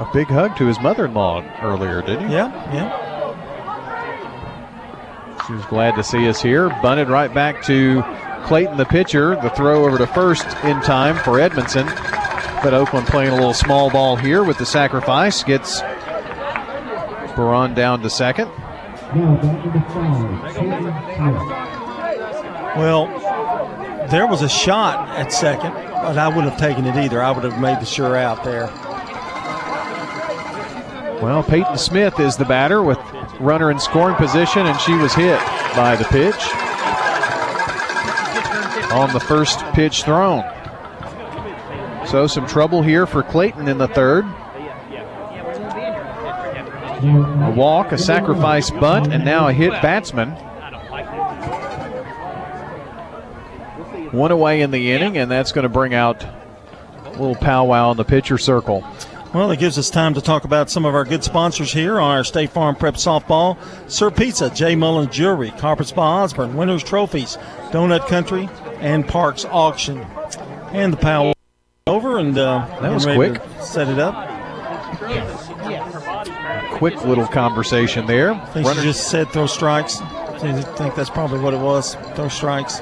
a 0.00 0.08
big 0.14 0.28
hug 0.28 0.56
to 0.56 0.66
his 0.66 0.80
mother-in-law 0.80 1.44
earlier, 1.62 2.00
didn't 2.00 2.30
you? 2.30 2.36
Yeah, 2.36 2.72
yeah. 2.72 3.04
She 5.46 5.52
was 5.52 5.64
glad 5.66 5.94
to 5.96 6.02
see 6.02 6.26
us 6.26 6.40
here. 6.40 6.70
Bunted 6.82 7.08
right 7.08 7.32
back 7.32 7.62
to 7.64 8.02
Clayton, 8.46 8.78
the 8.78 8.86
pitcher. 8.86 9.36
The 9.36 9.50
throw 9.50 9.84
over 9.84 9.98
to 9.98 10.06
first 10.06 10.46
in 10.64 10.80
time 10.80 11.16
for 11.18 11.38
Edmondson. 11.38 11.86
But 12.62 12.72
Oakland 12.72 13.06
playing 13.06 13.32
a 13.32 13.34
little 13.34 13.52
small 13.52 13.90
ball 13.90 14.16
here 14.16 14.42
with 14.42 14.56
the 14.56 14.64
sacrifice. 14.64 15.44
Gets 15.44 15.82
Baron 17.36 17.74
down 17.74 18.00
to 18.00 18.08
second. 18.08 18.50
Well, 22.76 23.06
there 24.10 24.26
was 24.26 24.42
a 24.42 24.48
shot 24.48 25.08
at 25.16 25.32
second, 25.32 25.72
but 25.72 26.18
I 26.18 26.28
wouldn't 26.28 26.50
have 26.50 26.58
taken 26.58 26.86
it 26.86 26.96
either. 26.96 27.22
I 27.22 27.30
would 27.30 27.44
have 27.44 27.60
made 27.60 27.80
the 27.80 27.86
sure 27.86 28.16
out 28.16 28.42
there. 28.44 28.66
Well, 31.22 31.42
Peyton 31.42 31.78
Smith 31.78 32.20
is 32.20 32.36
the 32.36 32.44
batter 32.44 32.82
with 32.82 32.98
runner 33.40 33.70
in 33.70 33.78
scoring 33.78 34.16
position, 34.16 34.66
and 34.66 34.78
she 34.80 34.94
was 34.94 35.14
hit 35.14 35.38
by 35.74 35.96
the 35.96 36.04
pitch 36.04 36.34
on 38.92 39.12
the 39.12 39.20
first 39.20 39.60
pitch 39.72 40.02
thrown. 40.04 40.44
So 42.06 42.26
some 42.26 42.46
trouble 42.46 42.82
here 42.82 43.06
for 43.06 43.22
Clayton 43.22 43.68
in 43.68 43.78
the 43.78 43.88
third. 43.88 44.24
A 47.04 47.54
walk, 47.56 47.92
a 47.92 47.98
sacrifice 47.98 48.70
bunt, 48.70 49.12
and 49.12 49.24
now 49.24 49.48
a 49.48 49.52
hit 49.52 49.72
batsman. 49.82 50.36
One 54.14 54.30
away 54.30 54.62
in 54.62 54.70
the 54.70 54.92
inning, 54.92 55.18
and 55.18 55.30
that's 55.30 55.50
going 55.52 55.64
to 55.64 55.68
bring 55.68 55.92
out 55.92 56.24
a 56.24 57.10
little 57.10 57.34
powwow 57.34 57.90
in 57.90 57.96
the 57.96 58.04
pitcher 58.04 58.38
circle. 58.38 58.84
Well, 59.34 59.50
it 59.50 59.58
gives 59.58 59.76
us 59.76 59.90
time 59.90 60.14
to 60.14 60.20
talk 60.20 60.44
about 60.44 60.70
some 60.70 60.84
of 60.84 60.94
our 60.94 61.04
good 61.04 61.24
sponsors 61.24 61.72
here 61.72 61.98
on 61.98 62.16
our 62.18 62.22
State 62.22 62.50
Farm 62.50 62.76
Prep 62.76 62.94
Softball. 62.94 63.58
Sir 63.90 64.12
Pizza, 64.12 64.48
J. 64.50 64.76
Mullen 64.76 65.10
Jewelry, 65.10 65.50
Carpet 65.50 65.88
Spa 65.88 66.22
Osborne, 66.22 66.54
Winners 66.54 66.84
Trophies, 66.84 67.36
Donut 67.72 68.06
Country, 68.06 68.48
and 68.78 69.06
Parks 69.08 69.44
Auction. 69.44 69.98
And 70.70 70.92
the 70.92 70.96
power 70.96 71.32
over 71.88 72.18
and 72.18 72.38
uh, 72.38 72.64
That 72.80 72.92
was 72.92 73.04
quick. 73.04 73.42
Set 73.60 73.88
it 73.88 73.98
up. 73.98 74.14
Quick 76.78 77.04
little 77.04 77.26
conversation 77.26 78.06
there. 78.06 78.34
I 78.34 78.44
think 78.46 78.66
Runner- 78.68 78.80
she 78.82 78.86
just 78.86 79.08
said 79.10 79.28
throw 79.30 79.46
strikes. 79.46 80.00
I 80.00 80.62
think 80.62 80.94
that's 80.94 81.10
probably 81.10 81.40
what 81.40 81.54
it 81.54 81.60
was. 81.60 81.96
Throw 82.14 82.28
strikes. 82.28 82.80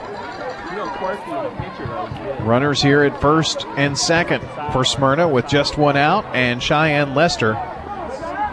Runners 2.40 2.82
here 2.82 3.02
at 3.02 3.20
first 3.20 3.66
and 3.76 3.96
second 3.96 4.40
for 4.72 4.84
Smyrna 4.84 5.28
with 5.28 5.48
just 5.48 5.78
one 5.78 5.96
out, 5.96 6.24
and 6.34 6.62
Cheyenne 6.62 7.14
Lester, 7.14 7.52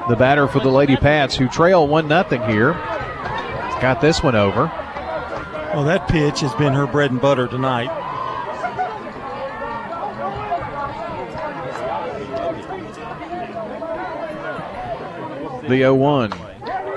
the 0.10 0.16
batter 0.16 0.48
for 0.48 0.60
the 0.60 0.70
Lady 0.70 0.96
Pats, 0.96 1.36
who 1.36 1.48
trail 1.48 1.88
1 1.88 2.08
0 2.08 2.24
here. 2.48 2.74
Got 3.82 4.02
this 4.02 4.22
one 4.22 4.36
over. 4.36 4.66
Well, 5.74 5.84
that 5.86 6.08
pitch 6.10 6.42
has 6.42 6.54
been 6.56 6.74
her 6.74 6.88
bread 6.88 7.12
and 7.12 7.22
butter 7.22 7.48
tonight. 7.48 7.90
The 15.62 15.78
0 15.78 15.96
1. 15.96 16.32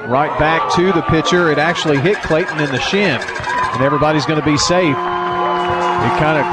Right 0.09 0.37
back 0.39 0.75
to 0.75 0.93
the 0.93 1.03
pitcher. 1.03 1.53
It 1.53 1.59
actually 1.59 1.99
hit 1.99 2.17
Clayton 2.23 2.59
in 2.59 2.71
the 2.71 2.81
shin, 2.81 3.21
and 3.21 3.83
everybody's 3.83 4.27
going 4.27 4.41
to 4.41 4.47
be 4.47 4.57
safe. 4.57 4.97
It 6.03 6.19
kind 6.19 6.39
of 6.39 6.45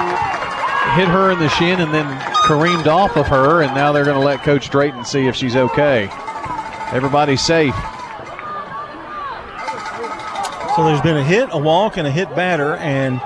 hit 0.95 1.07
her 1.07 1.31
in 1.31 1.39
the 1.39 1.49
shin 1.49 1.79
and 1.81 1.93
then 1.93 2.07
careened 2.45 2.87
off 2.87 3.17
of 3.17 3.27
her, 3.27 3.61
and 3.61 3.73
now 3.75 3.91
they're 3.91 4.05
going 4.05 4.19
to 4.19 4.25
let 4.25 4.43
Coach 4.43 4.69
Drayton 4.69 5.05
see 5.05 5.27
if 5.27 5.35
she's 5.35 5.55
okay. 5.55 6.09
Everybody's 6.91 7.41
safe. 7.41 7.75
So 10.75 10.85
there's 10.85 11.01
been 11.01 11.17
a 11.17 11.23
hit, 11.23 11.49
a 11.51 11.57
walk, 11.57 11.97
and 11.97 12.07
a 12.07 12.11
hit 12.11 12.33
batter, 12.35 12.75
and 12.77 13.19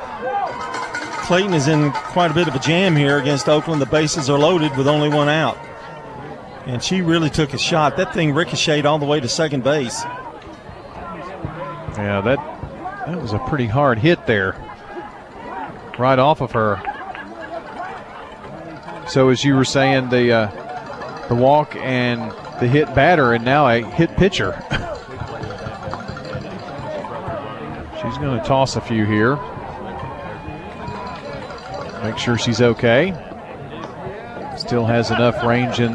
Clayton 1.23 1.53
is 1.53 1.67
in 1.67 1.91
quite 1.91 2.31
a 2.31 2.33
bit 2.33 2.47
of 2.47 2.55
a 2.55 2.59
jam 2.59 2.95
here 2.95 3.17
against 3.17 3.47
Oakland. 3.47 3.81
The 3.81 3.85
bases 3.85 4.29
are 4.29 4.37
loaded 4.37 4.75
with 4.75 4.87
only 4.87 5.09
one 5.09 5.29
out. 5.29 5.57
And 6.65 6.83
she 6.83 7.01
really 7.01 7.29
took 7.29 7.53
a 7.53 7.57
shot. 7.57 7.95
That 7.97 8.13
thing 8.13 8.33
ricocheted 8.33 8.85
all 8.85 8.99
the 8.99 9.05
way 9.05 9.19
to 9.19 9.27
second 9.29 9.63
base. 9.63 10.03
Yeah, 11.95 12.21
that 12.21 12.37
that 13.05 13.21
was 13.21 13.33
a 13.33 13.39
pretty 13.39 13.67
hard 13.67 13.99
hit 13.99 14.25
there. 14.25 14.55
Right 16.03 16.19
off 16.19 16.41
of 16.41 16.51
her. 16.51 16.81
So 19.07 19.29
as 19.29 19.45
you 19.45 19.55
were 19.55 19.63
saying, 19.63 20.09
the 20.09 20.33
uh, 20.33 21.27
the 21.29 21.35
walk 21.35 21.77
and 21.77 22.29
the 22.59 22.67
hit 22.67 22.93
batter, 22.93 23.31
and 23.31 23.45
now 23.45 23.69
a 23.69 23.81
hit 23.81 24.13
pitcher. 24.17 24.51
she's 28.01 28.17
going 28.17 28.37
to 28.37 28.43
toss 28.45 28.75
a 28.75 28.81
few 28.81 29.05
here. 29.05 29.37
Make 32.03 32.17
sure 32.17 32.37
she's 32.37 32.61
okay. 32.61 33.11
Still 34.57 34.85
has 34.85 35.09
enough 35.09 35.41
range 35.41 35.79
in 35.79 35.93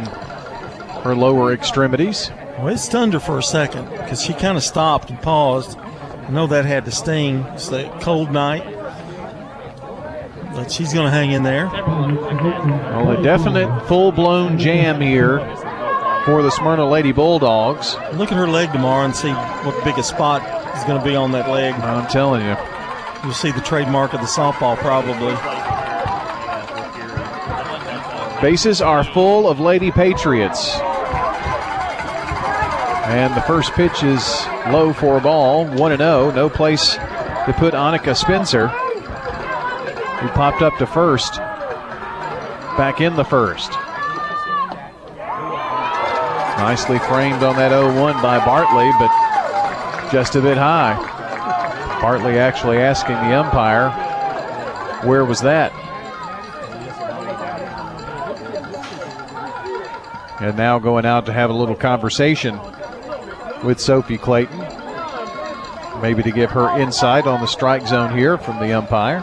her 1.04 1.14
lower 1.14 1.52
extremities. 1.52 2.30
Well, 2.56 2.68
it 2.68 2.78
stunned 2.78 3.12
her 3.12 3.20
for 3.20 3.36
a 3.36 3.42
second 3.42 3.90
because 3.90 4.22
she 4.22 4.32
kind 4.32 4.56
of 4.56 4.64
stopped 4.64 5.10
and 5.10 5.20
paused. 5.20 5.76
I 5.78 6.30
know 6.30 6.46
that 6.46 6.64
had 6.64 6.86
to 6.86 6.92
sting. 6.92 7.40
It's 7.48 7.70
a 7.70 7.90
cold 8.00 8.32
night. 8.32 8.77
But 10.58 10.72
she's 10.72 10.92
going 10.92 11.04
to 11.04 11.10
hang 11.12 11.30
in 11.30 11.44
there. 11.44 11.68
Well, 11.68 13.12
a 13.12 13.22
definite 13.22 13.86
full 13.86 14.10
blown 14.10 14.58
jam 14.58 15.00
here 15.00 15.38
for 16.24 16.42
the 16.42 16.50
Smyrna 16.50 16.84
Lady 16.84 17.12
Bulldogs. 17.12 17.94
Look 18.14 18.32
at 18.32 18.36
her 18.36 18.48
leg 18.48 18.72
tomorrow 18.72 19.04
and 19.04 19.14
see 19.14 19.30
what 19.30 19.84
biggest 19.84 20.08
spot 20.08 20.42
is 20.76 20.82
going 20.82 20.98
to 20.98 21.04
be 21.04 21.14
on 21.14 21.30
that 21.30 21.48
leg. 21.48 21.74
I'm 21.74 22.08
telling 22.08 22.40
you. 22.44 22.56
You'll 23.22 23.34
see 23.34 23.52
the 23.52 23.60
trademark 23.60 24.14
of 24.14 24.20
the 24.20 24.26
softball 24.26 24.76
probably. 24.78 25.36
Bases 28.42 28.82
are 28.82 29.04
full 29.04 29.48
of 29.48 29.60
Lady 29.60 29.92
Patriots. 29.92 30.70
And 33.06 33.32
the 33.36 33.42
first 33.42 33.70
pitch 33.74 34.02
is 34.02 34.44
low 34.70 34.92
for 34.92 35.18
a 35.18 35.20
ball, 35.20 35.66
1 35.66 35.96
0. 35.98 36.32
No 36.32 36.50
place 36.50 36.94
to 36.94 37.54
put 37.56 37.74
Annika 37.74 38.16
Spencer. 38.16 38.72
He 40.22 40.28
popped 40.28 40.62
up 40.62 40.76
to 40.78 40.86
first. 40.86 41.36
Back 41.36 43.00
in 43.00 43.14
the 43.16 43.24
first. 43.24 43.70
Nicely 46.58 46.98
framed 46.98 47.42
on 47.44 47.54
that 47.56 47.70
0 47.70 48.00
1 48.00 48.20
by 48.20 48.44
Bartley, 48.44 48.90
but 48.98 50.10
just 50.10 50.34
a 50.34 50.40
bit 50.40 50.58
high. 50.58 50.96
Bartley 52.00 52.38
actually 52.38 52.78
asking 52.78 53.14
the 53.14 53.38
umpire, 53.38 53.90
where 55.06 55.24
was 55.24 55.40
that? 55.42 55.72
And 60.40 60.56
now 60.56 60.78
going 60.78 61.06
out 61.06 61.26
to 61.26 61.32
have 61.32 61.50
a 61.50 61.52
little 61.52 61.76
conversation 61.76 62.58
with 63.64 63.78
Sophie 63.78 64.18
Clayton. 64.18 64.58
Maybe 66.00 66.22
to 66.22 66.30
give 66.30 66.50
her 66.52 66.76
insight 66.78 67.26
on 67.26 67.40
the 67.40 67.46
strike 67.46 67.86
zone 67.86 68.16
here 68.16 68.38
from 68.38 68.58
the 68.58 68.72
umpire. 68.72 69.20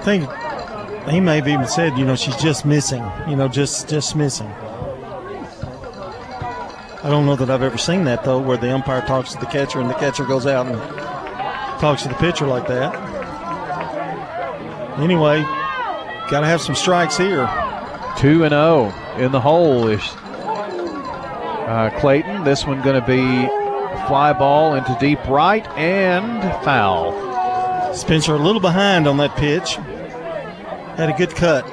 I 0.00 0.02
think 0.02 1.10
he 1.10 1.20
may 1.20 1.36
have 1.36 1.46
even 1.46 1.66
said, 1.66 1.98
you 1.98 2.06
know, 2.06 2.16
she's 2.16 2.36
just 2.36 2.64
missing. 2.64 3.04
You 3.28 3.36
know, 3.36 3.48
just 3.48 3.86
just 3.86 4.16
missing. 4.16 4.46
I 7.02 7.08
don't 7.10 7.26
know 7.26 7.36
that 7.36 7.50
I've 7.50 7.62
ever 7.62 7.76
seen 7.76 8.04
that 8.04 8.24
though, 8.24 8.40
where 8.40 8.56
the 8.56 8.72
umpire 8.72 9.02
talks 9.02 9.34
to 9.34 9.38
the 9.38 9.44
catcher 9.44 9.78
and 9.78 9.90
the 9.90 9.94
catcher 9.94 10.24
goes 10.24 10.46
out 10.46 10.66
and 10.66 10.78
talks 11.80 12.02
to 12.04 12.08
the 12.08 12.14
pitcher 12.14 12.46
like 12.46 12.66
that. 12.68 12.94
Anyway, 14.98 15.42
got 16.30 16.40
to 16.40 16.46
have 16.46 16.62
some 16.62 16.74
strikes 16.74 17.18
here. 17.18 17.46
2 18.16 18.44
and 18.44 18.52
0 18.52 18.94
in 19.18 19.32
the 19.32 19.40
hole 19.40 19.86
is 19.86 20.00
uh, 21.68 21.90
Clayton. 22.00 22.44
This 22.44 22.66
one 22.66 22.80
going 22.80 22.98
to 22.98 23.06
be 23.06 23.46
fly 24.06 24.32
ball 24.32 24.76
into 24.76 24.96
deep 24.98 25.22
right 25.28 25.66
and 25.76 26.42
foul. 26.64 27.29
Spencer 27.94 28.34
a 28.34 28.38
little 28.38 28.60
behind 28.60 29.06
on 29.06 29.16
that 29.16 29.36
pitch. 29.36 29.74
Had 30.96 31.10
a 31.10 31.16
good 31.16 31.34
cut. 31.34 31.66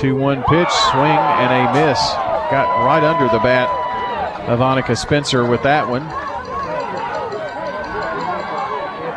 2 0.00 0.16
1 0.16 0.42
pitch, 0.44 0.70
swing, 0.70 1.04
and 1.04 1.68
a 1.68 1.72
miss. 1.74 1.98
Got 2.50 2.84
right 2.86 3.02
under 3.02 3.30
the 3.32 3.38
bat 3.40 3.68
of 4.48 4.60
Annika 4.60 4.96
Spencer 4.96 5.44
with 5.44 5.62
that 5.62 5.88
one. 5.88 6.04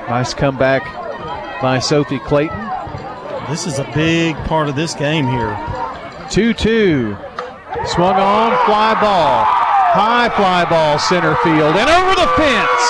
Nice 0.09 0.34
comeback 0.34 0.84
by 1.61 1.80
Sophie 1.80 2.19
Clayton. 2.19 2.59
This 3.49 3.65
is 3.65 3.80
a 3.80 3.89
big 3.95 4.36
part 4.45 4.67
of 4.67 4.76
this 4.76 4.93
game 4.93 5.26
here. 5.26 5.57
2 6.30 6.53
2. 6.53 7.17
Swung 7.86 8.15
on, 8.15 8.65
fly 8.65 8.97
ball. 9.01 9.62
High 9.94 10.30
fly 10.34 10.66
ball, 10.66 10.98
center 10.98 11.38
field, 11.46 11.78
and 11.78 11.86
over 11.86 12.14
the 12.18 12.26
fence. 12.34 12.86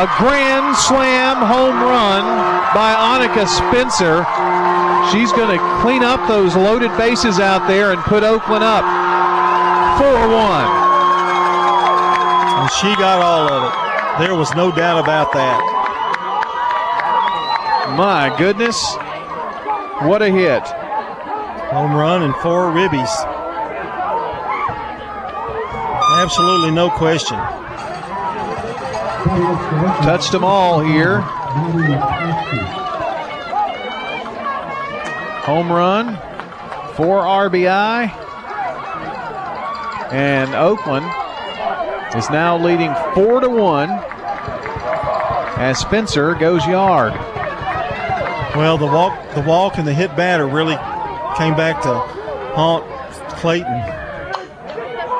A 0.00 0.08
grand 0.16 0.72
slam 0.76 1.44
home 1.44 1.76
run 1.84 2.24
by 2.72 2.96
Annika 2.96 3.44
Spencer. 3.44 4.24
She's 5.12 5.30
going 5.32 5.52
to 5.52 5.60
clean 5.82 6.02
up 6.02 6.26
those 6.26 6.56
loaded 6.56 6.96
bases 6.96 7.38
out 7.38 7.68
there 7.68 7.92
and 7.92 8.00
put 8.02 8.22
Oakland 8.22 8.64
up 8.64 8.80
4 10.00 10.08
1. 10.08 10.24
And 12.64 12.70
she 12.80 12.88
got 12.96 13.20
all 13.20 13.52
of 13.52 13.68
it. 13.68 14.24
There 14.24 14.34
was 14.34 14.54
no 14.54 14.72
doubt 14.72 15.04
about 15.04 15.32
that. 15.34 15.60
My 17.94 18.34
goodness. 18.38 18.96
What 20.00 20.22
a 20.22 20.30
hit. 20.30 20.62
Home 21.72 21.94
run 21.94 22.22
and 22.22 22.34
four 22.36 22.72
ribbies. 22.72 23.37
Absolutely 26.18 26.72
no 26.72 26.90
question. 26.90 27.36
Touched 30.02 30.32
them 30.32 30.42
all 30.42 30.80
here. 30.80 31.20
Home 35.46 35.70
run, 35.70 36.16
four 36.96 37.20
RBI. 37.20 38.10
And 40.12 40.56
Oakland 40.56 41.06
is 42.16 42.28
now 42.30 42.58
leading 42.58 42.92
four 43.14 43.38
to 43.38 43.48
one 43.48 43.88
as 45.56 45.78
Spencer 45.78 46.34
goes 46.34 46.66
yard. 46.66 47.12
Well, 48.56 48.76
the 48.76 48.86
walk, 48.86 49.34
the 49.36 49.42
walk, 49.42 49.78
and 49.78 49.86
the 49.86 49.94
hit 49.94 50.16
batter 50.16 50.48
really 50.48 50.74
came 51.36 51.54
back 51.54 51.80
to 51.82 51.94
haunt 52.56 52.84
Clayton. 53.38 53.97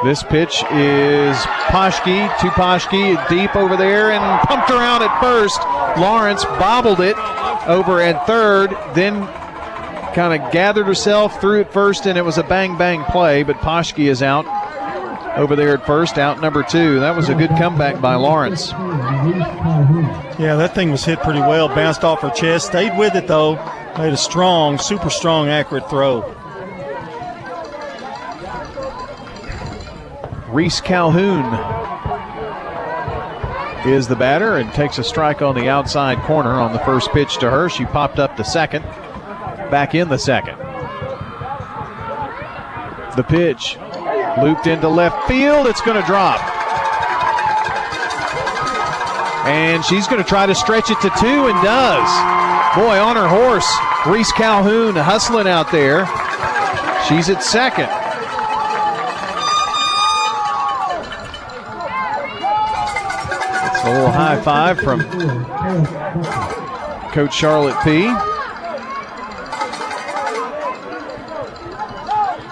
This 0.04 0.22
pitch 0.22 0.62
is 0.70 1.36
Poski 1.66 2.28
to 2.38 2.46
Poski, 2.50 3.28
deep 3.28 3.56
over 3.56 3.76
there, 3.76 4.12
and 4.12 4.40
pumped 4.46 4.70
around 4.70 5.02
at 5.02 5.20
first. 5.20 5.60
Lawrence 5.98 6.44
bobbled 6.44 7.00
it 7.00 7.16
over 7.66 8.00
at 8.00 8.24
third, 8.24 8.70
then 8.94 9.26
kind 10.14 10.40
of 10.40 10.52
gathered 10.52 10.86
herself 10.86 11.40
through 11.40 11.62
at 11.62 11.72
first, 11.72 12.06
and 12.06 12.16
it 12.16 12.24
was 12.24 12.38
a 12.38 12.44
bang 12.44 12.78
bang 12.78 13.02
play. 13.06 13.42
But 13.42 13.56
Poski 13.56 14.08
is 14.08 14.22
out 14.22 14.46
over 15.36 15.56
there 15.56 15.74
at 15.74 15.84
first, 15.84 16.16
out 16.16 16.40
number 16.40 16.62
two. 16.62 17.00
That 17.00 17.16
was 17.16 17.28
a 17.28 17.34
good 17.34 17.50
comeback 17.50 18.00
by 18.00 18.14
Lawrence. 18.14 18.70
Yeah, 20.38 20.54
that 20.56 20.76
thing 20.76 20.92
was 20.92 21.04
hit 21.04 21.18
pretty 21.20 21.40
well, 21.40 21.66
bounced 21.68 22.04
off 22.04 22.20
her 22.20 22.30
chest, 22.30 22.68
stayed 22.68 22.96
with 22.96 23.16
it 23.16 23.26
though, 23.26 23.56
made 23.98 24.12
a 24.12 24.16
strong, 24.16 24.78
super 24.78 25.10
strong, 25.10 25.48
accurate 25.48 25.90
throw. 25.90 26.22
Reese 30.50 30.80
Calhoun 30.80 31.44
is 33.86 34.08
the 34.08 34.16
batter 34.16 34.56
and 34.56 34.72
takes 34.72 34.98
a 34.98 35.04
strike 35.04 35.42
on 35.42 35.54
the 35.54 35.68
outside 35.68 36.18
corner 36.22 36.52
on 36.52 36.72
the 36.72 36.78
first 36.80 37.10
pitch 37.10 37.36
to 37.38 37.50
her. 37.50 37.68
She 37.68 37.84
popped 37.84 38.18
up 38.18 38.36
the 38.36 38.44
second, 38.44 38.82
back 39.70 39.94
in 39.94 40.08
the 40.08 40.18
second. 40.18 40.56
The 43.16 43.24
pitch 43.24 43.76
looped 44.42 44.66
into 44.66 44.88
left 44.88 45.28
field. 45.28 45.66
It's 45.66 45.82
going 45.82 46.00
to 46.00 46.06
drop. 46.06 46.40
And 49.46 49.84
she's 49.84 50.06
going 50.06 50.22
to 50.22 50.28
try 50.28 50.46
to 50.46 50.54
stretch 50.54 50.90
it 50.90 51.00
to 51.00 51.10
two 51.18 51.46
and 51.46 51.62
does. 51.62 52.08
Boy, 52.76 52.98
on 52.98 53.16
her 53.16 53.28
horse, 53.28 53.70
Reese 54.06 54.32
Calhoun 54.32 54.94
hustling 54.96 55.48
out 55.48 55.70
there. 55.72 56.06
She's 57.06 57.28
at 57.28 57.42
second. 57.42 57.88
A 63.88 63.92
little 63.92 64.10
high 64.10 64.40
five 64.42 64.78
from 64.80 65.00
Coach 67.12 67.34
Charlotte 67.34 67.76
P. 67.82 68.06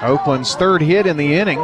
Oakland's 0.02 0.54
third 0.54 0.80
hit 0.80 1.06
in 1.06 1.16
the 1.16 1.34
inning. 1.34 1.58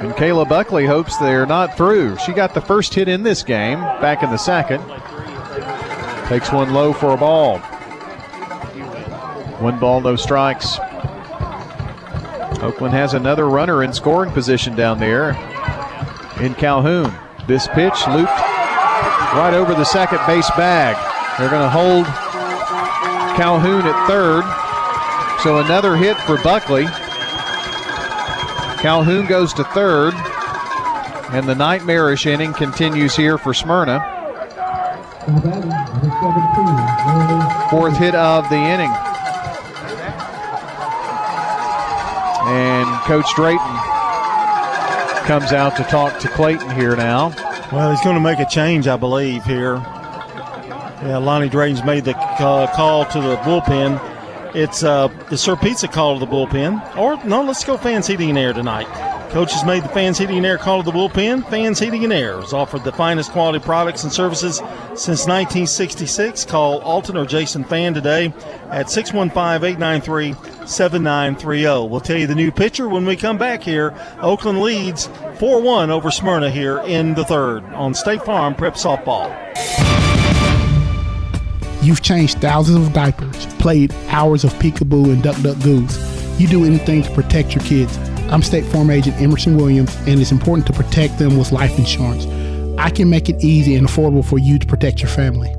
And 0.00 0.12
Kayla 0.12 0.48
Buckley 0.48 0.86
hopes 0.86 1.16
they're 1.16 1.46
not 1.46 1.76
through. 1.76 2.16
She 2.18 2.32
got 2.32 2.54
the 2.54 2.60
first 2.60 2.94
hit 2.94 3.08
in 3.08 3.24
this 3.24 3.42
game, 3.42 3.80
back 4.00 4.22
in 4.22 4.30
the 4.30 4.36
second. 4.36 4.80
Takes 6.28 6.52
one 6.52 6.72
low 6.72 6.92
for 6.92 7.14
a 7.14 7.16
ball. 7.16 7.58
One 9.58 9.80
ball, 9.80 10.00
no 10.00 10.14
strikes. 10.14 10.78
Oakland 12.60 12.94
has 12.94 13.14
another 13.14 13.48
runner 13.48 13.82
in 13.82 13.92
scoring 13.92 14.30
position 14.30 14.76
down 14.76 15.00
there 15.00 15.32
in 16.40 16.54
Calhoun. 16.54 17.12
This 17.46 17.66
pitch 17.68 18.06
looped 18.08 18.30
right 19.34 19.54
over 19.54 19.74
the 19.74 19.84
second 19.84 20.20
base 20.26 20.50
bag. 20.50 20.96
They're 21.38 21.50
going 21.50 21.62
to 21.62 21.70
hold 21.70 22.06
Calhoun 23.36 23.82
at 23.86 24.06
third. 24.06 24.44
So 25.42 25.58
another 25.58 25.96
hit 25.96 26.16
for 26.18 26.36
Buckley. 26.42 26.84
Calhoun 28.82 29.26
goes 29.26 29.52
to 29.54 29.64
third. 29.64 30.14
And 31.30 31.48
the 31.48 31.54
nightmarish 31.54 32.26
inning 32.26 32.54
continues 32.54 33.14
here 33.14 33.36
for 33.36 33.52
Smyrna. 33.52 34.00
Fourth 37.70 37.98
hit 37.98 38.14
of 38.14 38.48
the 38.48 38.56
inning. 38.56 38.90
And 42.50 42.88
Coach 43.04 43.26
Drayton 43.36 43.87
comes 45.28 45.52
out 45.52 45.76
to 45.76 45.82
talk 45.84 46.18
to 46.18 46.26
Clayton 46.26 46.70
here 46.70 46.96
now. 46.96 47.28
Well, 47.70 47.90
he's 47.90 48.00
going 48.00 48.14
to 48.14 48.20
make 48.20 48.38
a 48.38 48.46
change, 48.46 48.88
I 48.88 48.96
believe, 48.96 49.44
here. 49.44 49.74
Yeah, 51.04 51.18
Lonnie 51.18 51.50
Drayton's 51.50 51.84
made 51.84 52.06
the 52.06 52.16
uh, 52.16 52.74
call 52.74 53.04
to 53.04 53.20
the 53.20 53.36
bullpen. 53.36 54.00
It's 54.56 54.82
uh, 54.82 55.08
the 55.28 55.36
Sir 55.36 55.54
Pizza 55.54 55.86
call 55.86 56.18
to 56.18 56.24
the 56.24 56.32
bullpen. 56.32 56.96
Or, 56.96 57.22
no, 57.26 57.42
let's 57.42 57.62
go 57.62 57.76
fans 57.76 58.06
heating 58.06 58.30
and 58.30 58.38
air 58.38 58.54
tonight. 58.54 58.86
Coaches 59.30 59.62
made 59.62 59.84
the 59.84 59.88
Fans 59.90 60.16
Heating 60.16 60.38
and 60.38 60.46
Air 60.46 60.56
call 60.56 60.82
to 60.82 60.90
the 60.90 60.96
bullpen. 60.96 61.46
Fans 61.50 61.78
Heating 61.78 62.02
and 62.02 62.12
Air 62.12 62.40
has 62.40 62.54
offered 62.54 62.82
the 62.82 62.92
finest 62.92 63.30
quality 63.30 63.62
products 63.62 64.02
and 64.02 64.10
services 64.10 64.56
since 64.94 65.26
1966. 65.26 66.46
Call 66.46 66.80
Alton 66.80 67.14
or 67.14 67.26
Jason 67.26 67.62
Fan 67.62 67.92
today 67.92 68.32
at 68.70 68.90
615 68.90 69.68
893 69.68 70.32
7930. 70.66 71.88
We'll 71.88 72.00
tell 72.00 72.16
you 72.16 72.26
the 72.26 72.34
new 72.34 72.50
pitcher 72.50 72.88
when 72.88 73.04
we 73.04 73.16
come 73.16 73.36
back 73.36 73.62
here. 73.62 73.94
Oakland 74.22 74.62
leads 74.62 75.08
4 75.38 75.60
1 75.60 75.90
over 75.90 76.10
Smyrna 76.10 76.50
here 76.50 76.78
in 76.80 77.12
the 77.12 77.24
third 77.24 77.64
on 77.74 77.92
State 77.92 78.24
Farm 78.24 78.54
Prep 78.54 78.74
Softball. 78.74 79.28
You've 81.82 82.00
changed 82.00 82.40
thousands 82.40 82.86
of 82.86 82.92
diapers, 82.94 83.46
played 83.56 83.94
hours 84.08 84.44
of 84.44 84.54
peekaboo 84.54 85.12
and 85.12 85.22
duck 85.22 85.40
duck 85.42 85.62
goose. 85.62 85.98
You 86.40 86.48
do 86.48 86.64
anything 86.64 87.02
to 87.02 87.10
protect 87.10 87.54
your 87.54 87.64
kids. 87.64 87.98
I'm 88.30 88.42
State 88.42 88.64
Farm 88.66 88.90
Agent 88.90 89.20
Emerson 89.20 89.56
Williams, 89.56 89.94
and 90.06 90.20
it's 90.20 90.32
important 90.32 90.66
to 90.66 90.72
protect 90.74 91.18
them 91.18 91.38
with 91.38 91.50
life 91.50 91.78
insurance. 91.78 92.26
I 92.78 92.90
can 92.90 93.08
make 93.08 93.28
it 93.28 93.42
easy 93.42 93.74
and 93.76 93.86
affordable 93.86 94.24
for 94.24 94.38
you 94.38 94.58
to 94.58 94.66
protect 94.66 95.00
your 95.00 95.08
family. 95.08 95.54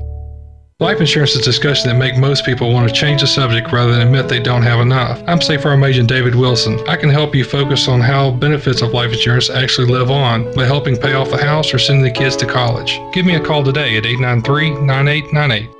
Life 0.78 1.00
insurance 1.00 1.32
is 1.32 1.42
a 1.42 1.44
discussion 1.44 1.90
that 1.90 1.96
make 1.96 2.16
most 2.16 2.46
people 2.46 2.72
want 2.72 2.88
to 2.88 2.94
change 2.94 3.20
the 3.20 3.26
subject 3.26 3.70
rather 3.70 3.92
than 3.92 4.02
admit 4.02 4.28
they 4.28 4.40
don't 4.40 4.62
have 4.62 4.80
enough. 4.80 5.22
I'm 5.26 5.40
State 5.40 5.60
Farm 5.62 5.84
Agent 5.84 6.08
David 6.08 6.34
Wilson. 6.34 6.78
I 6.88 6.96
can 6.96 7.10
help 7.10 7.34
you 7.34 7.44
focus 7.44 7.88
on 7.88 8.00
how 8.00 8.30
benefits 8.30 8.80
of 8.80 8.94
life 8.94 9.12
insurance 9.12 9.50
actually 9.50 9.88
live 9.88 10.10
on 10.10 10.54
by 10.54 10.64
helping 10.64 10.96
pay 10.96 11.14
off 11.14 11.30
the 11.30 11.44
house 11.44 11.74
or 11.74 11.78
sending 11.78 12.04
the 12.04 12.10
kids 12.10 12.36
to 12.36 12.46
college. 12.46 12.98
Give 13.12 13.26
me 13.26 13.34
a 13.34 13.44
call 13.44 13.64
today 13.64 13.96
at 13.96 14.04
893-9898. 14.04 15.79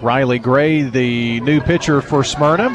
Riley 0.00 0.38
Gray, 0.38 0.82
the 0.82 1.40
new 1.40 1.60
pitcher 1.60 2.00
for 2.00 2.22
Smyrna. 2.22 2.68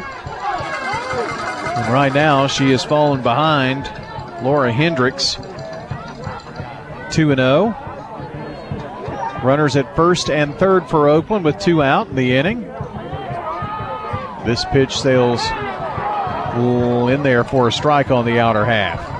And 1.75 1.93
right 1.93 2.13
now, 2.13 2.47
she 2.47 2.71
has 2.71 2.83
fallen 2.83 3.21
behind 3.21 3.89
Laura 4.43 4.71
Hendricks. 4.71 5.35
2 7.11 7.35
0. 7.35 7.75
Runners 9.43 9.75
at 9.75 9.95
first 9.95 10.29
and 10.29 10.55
third 10.55 10.87
for 10.89 11.09
Oakland 11.09 11.45
with 11.45 11.59
two 11.59 11.83
out 11.83 12.07
in 12.07 12.15
the 12.15 12.35
inning. 12.35 12.61
This 14.45 14.65
pitch 14.65 14.97
sails 14.97 15.41
in 17.09 17.23
there 17.23 17.43
for 17.43 17.67
a 17.67 17.71
strike 17.71 18.11
on 18.11 18.25
the 18.25 18.39
outer 18.39 18.65
half. 18.65 19.13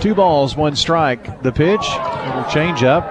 Two 0.00 0.14
balls, 0.14 0.56
one 0.56 0.76
strike. 0.76 1.42
The 1.42 1.52
pitch, 1.52 1.86
little 2.40 2.52
change 2.52 2.82
up, 2.82 3.04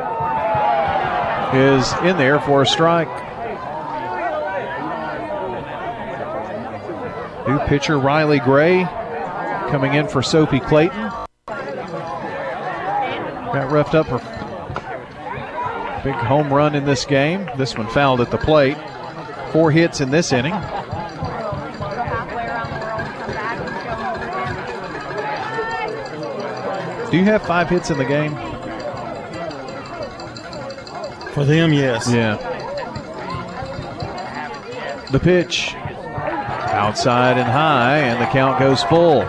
is 1.54 1.92
in 2.04 2.18
there 2.18 2.40
for 2.40 2.62
a 2.62 2.66
strike. 2.66 3.08
New 7.48 7.60
pitcher 7.68 8.00
Riley 8.00 8.40
Gray 8.40 8.84
coming 9.70 9.94
in 9.94 10.08
for 10.08 10.22
Sophie 10.22 10.60
Clayton. 10.60 11.12
Got 13.52 13.72
roughed 13.72 13.96
up 13.96 14.08
for 14.08 14.20
big 16.04 16.16
home 16.16 16.54
run 16.54 16.76
in 16.76 16.86
this 16.86 17.06
game. 17.06 17.50
This 17.58 17.78
one 17.78 17.88
fouled 17.88 18.22
at 18.22 18.32
the 18.32 18.38
plate. 18.38 18.78
Four 19.52 19.72
hits 19.72 20.02
in 20.02 20.12
this 20.12 20.32
inning. 20.32 20.54
Do 27.12 27.18
you 27.18 27.26
have 27.26 27.42
five 27.42 27.68
hits 27.70 27.90
in 27.90 27.98
the 27.98 28.06
game? 28.06 28.49
For 31.40 31.46
them, 31.46 31.72
yes. 31.72 32.12
Yeah. 32.12 32.36
The 35.10 35.20
pitch 35.22 35.74
outside 35.74 37.38
and 37.38 37.50
high, 37.50 38.00
and 38.00 38.22
the 38.22 38.26
count 38.26 38.60
goes 38.60 38.84
full. 38.84 39.22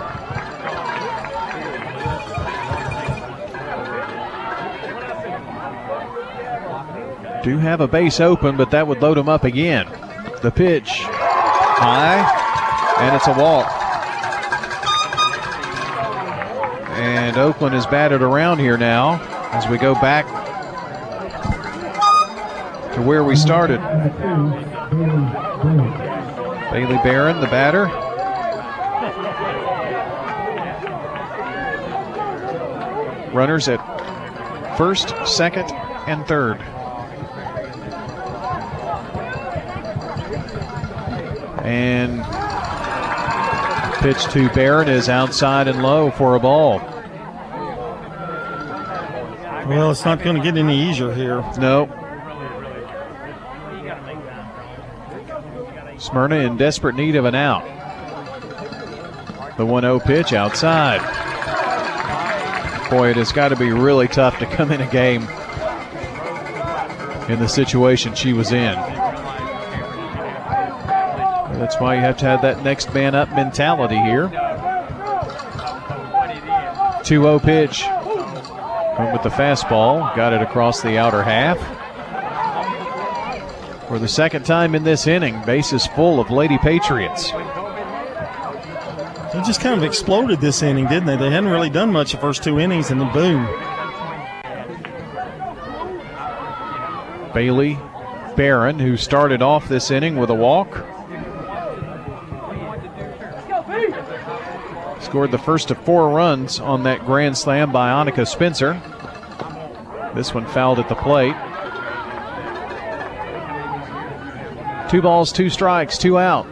Do 7.44 7.58
have 7.58 7.80
a 7.80 7.86
base 7.86 8.18
open, 8.18 8.56
but 8.56 8.72
that 8.72 8.88
would 8.88 9.00
load 9.00 9.16
them 9.16 9.28
up 9.28 9.44
again. 9.44 9.86
The 10.42 10.50
pitch 10.50 11.02
high, 11.04 12.26
and 12.98 13.14
it's 13.14 13.28
a 13.28 13.34
walk. 13.40 13.70
And 16.98 17.36
Oakland 17.36 17.76
is 17.76 17.86
batted 17.86 18.20
around 18.20 18.58
here 18.58 18.76
now 18.76 19.20
as 19.52 19.68
we 19.68 19.78
go 19.78 19.94
back 19.94 20.39
to 23.00 23.06
where 23.06 23.24
we 23.24 23.36
started. 23.36 23.80
Bailey 26.70 26.98
Barron, 27.02 27.40
the 27.40 27.46
batter. 27.46 27.86
Runners 33.34 33.68
at 33.68 33.78
first, 34.76 35.14
second, 35.26 35.70
and 36.06 36.26
third. 36.26 36.60
And 41.64 42.22
pitch 44.00 44.24
to 44.32 44.48
Barron 44.50 44.88
is 44.88 45.08
outside 45.08 45.68
and 45.68 45.82
low 45.82 46.10
for 46.10 46.34
a 46.34 46.40
ball. 46.40 46.78
Well, 49.68 49.90
it's 49.92 50.04
not 50.04 50.20
going 50.22 50.36
to 50.36 50.42
get 50.42 50.56
any 50.56 50.90
easier 50.90 51.14
here. 51.14 51.44
No. 51.58 52.09
Smyrna 56.10 56.36
in 56.36 56.56
desperate 56.56 56.96
need 56.96 57.14
of 57.14 57.24
an 57.24 57.36
out. 57.36 57.64
The 59.56 59.64
1 59.64 59.82
0 59.82 60.00
pitch 60.00 60.32
outside. 60.32 61.00
Boy, 62.90 63.10
it 63.10 63.16
has 63.16 63.30
got 63.30 63.48
to 63.48 63.56
be 63.56 63.70
really 63.70 64.08
tough 64.08 64.38
to 64.40 64.46
come 64.46 64.72
in 64.72 64.80
a 64.80 64.90
game 64.90 65.22
in 67.30 67.38
the 67.38 67.46
situation 67.46 68.14
she 68.14 68.32
was 68.32 68.50
in. 68.50 68.74
That's 71.60 71.78
why 71.78 71.94
you 71.94 72.00
have 72.00 72.16
to 72.18 72.24
have 72.24 72.42
that 72.42 72.64
next 72.64 72.92
man 72.92 73.14
up 73.14 73.28
mentality 73.30 73.98
here. 73.98 74.28
2 77.04 77.22
0 77.22 77.38
pitch. 77.38 77.84
Went 78.98 79.12
with 79.12 79.22
the 79.22 79.30
fastball, 79.30 80.14
got 80.16 80.32
it 80.32 80.42
across 80.42 80.82
the 80.82 80.98
outer 80.98 81.22
half. 81.22 81.79
For 83.90 83.98
the 83.98 84.06
second 84.06 84.46
time 84.46 84.76
in 84.76 84.84
this 84.84 85.08
inning, 85.08 85.42
bases 85.44 85.84
full 85.84 86.20
of 86.20 86.30
Lady 86.30 86.58
Patriots. 86.58 87.32
They 89.32 89.42
just 89.44 89.60
kind 89.60 89.76
of 89.76 89.82
exploded 89.82 90.40
this 90.40 90.62
inning, 90.62 90.86
didn't 90.86 91.06
they? 91.06 91.16
They 91.16 91.28
hadn't 91.28 91.50
really 91.50 91.70
done 91.70 91.90
much 91.90 92.12
the 92.12 92.18
first 92.18 92.44
two 92.44 92.60
innings, 92.60 92.92
and 92.92 93.00
then 93.00 93.12
boom. 93.12 93.46
Bailey 97.34 97.80
Barron, 98.36 98.78
who 98.78 98.96
started 98.96 99.42
off 99.42 99.66
this 99.66 99.90
inning 99.90 100.14
with 100.14 100.30
a 100.30 100.36
walk, 100.36 100.72
scored 105.02 105.32
the 105.32 105.42
first 105.44 105.72
of 105.72 105.84
four 105.84 106.10
runs 106.10 106.60
on 106.60 106.84
that 106.84 107.04
grand 107.04 107.36
slam 107.36 107.72
by 107.72 107.88
Annika 107.88 108.24
Spencer. 108.24 108.80
This 110.14 110.32
one 110.32 110.46
fouled 110.46 110.78
at 110.78 110.88
the 110.88 110.94
plate. 110.94 111.34
Two 114.90 115.00
balls, 115.00 115.30
two 115.30 115.48
strikes, 115.48 115.96
two 115.96 116.18
out. 116.18 116.48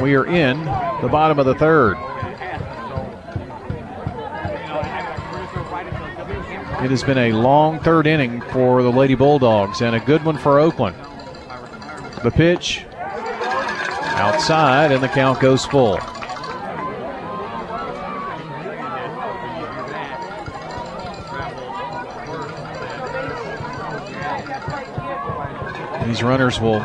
We 0.00 0.14
are 0.14 0.24
in 0.26 0.64
the 0.64 1.08
bottom 1.10 1.40
of 1.40 1.44
the 1.44 1.56
third. 1.56 1.96
It 6.84 6.90
has 6.90 7.02
been 7.02 7.18
a 7.18 7.32
long 7.32 7.80
third 7.80 8.06
inning 8.06 8.42
for 8.42 8.84
the 8.84 8.92
Lady 8.92 9.16
Bulldogs 9.16 9.80
and 9.80 9.96
a 9.96 10.00
good 10.00 10.24
one 10.24 10.38
for 10.38 10.60
Oakland. 10.60 10.94
The 12.22 12.30
pitch 12.30 12.86
outside, 12.94 14.92
and 14.92 15.02
the 15.02 15.08
count 15.08 15.40
goes 15.40 15.66
full. 15.66 15.98
Runners 26.24 26.60
will 26.60 26.80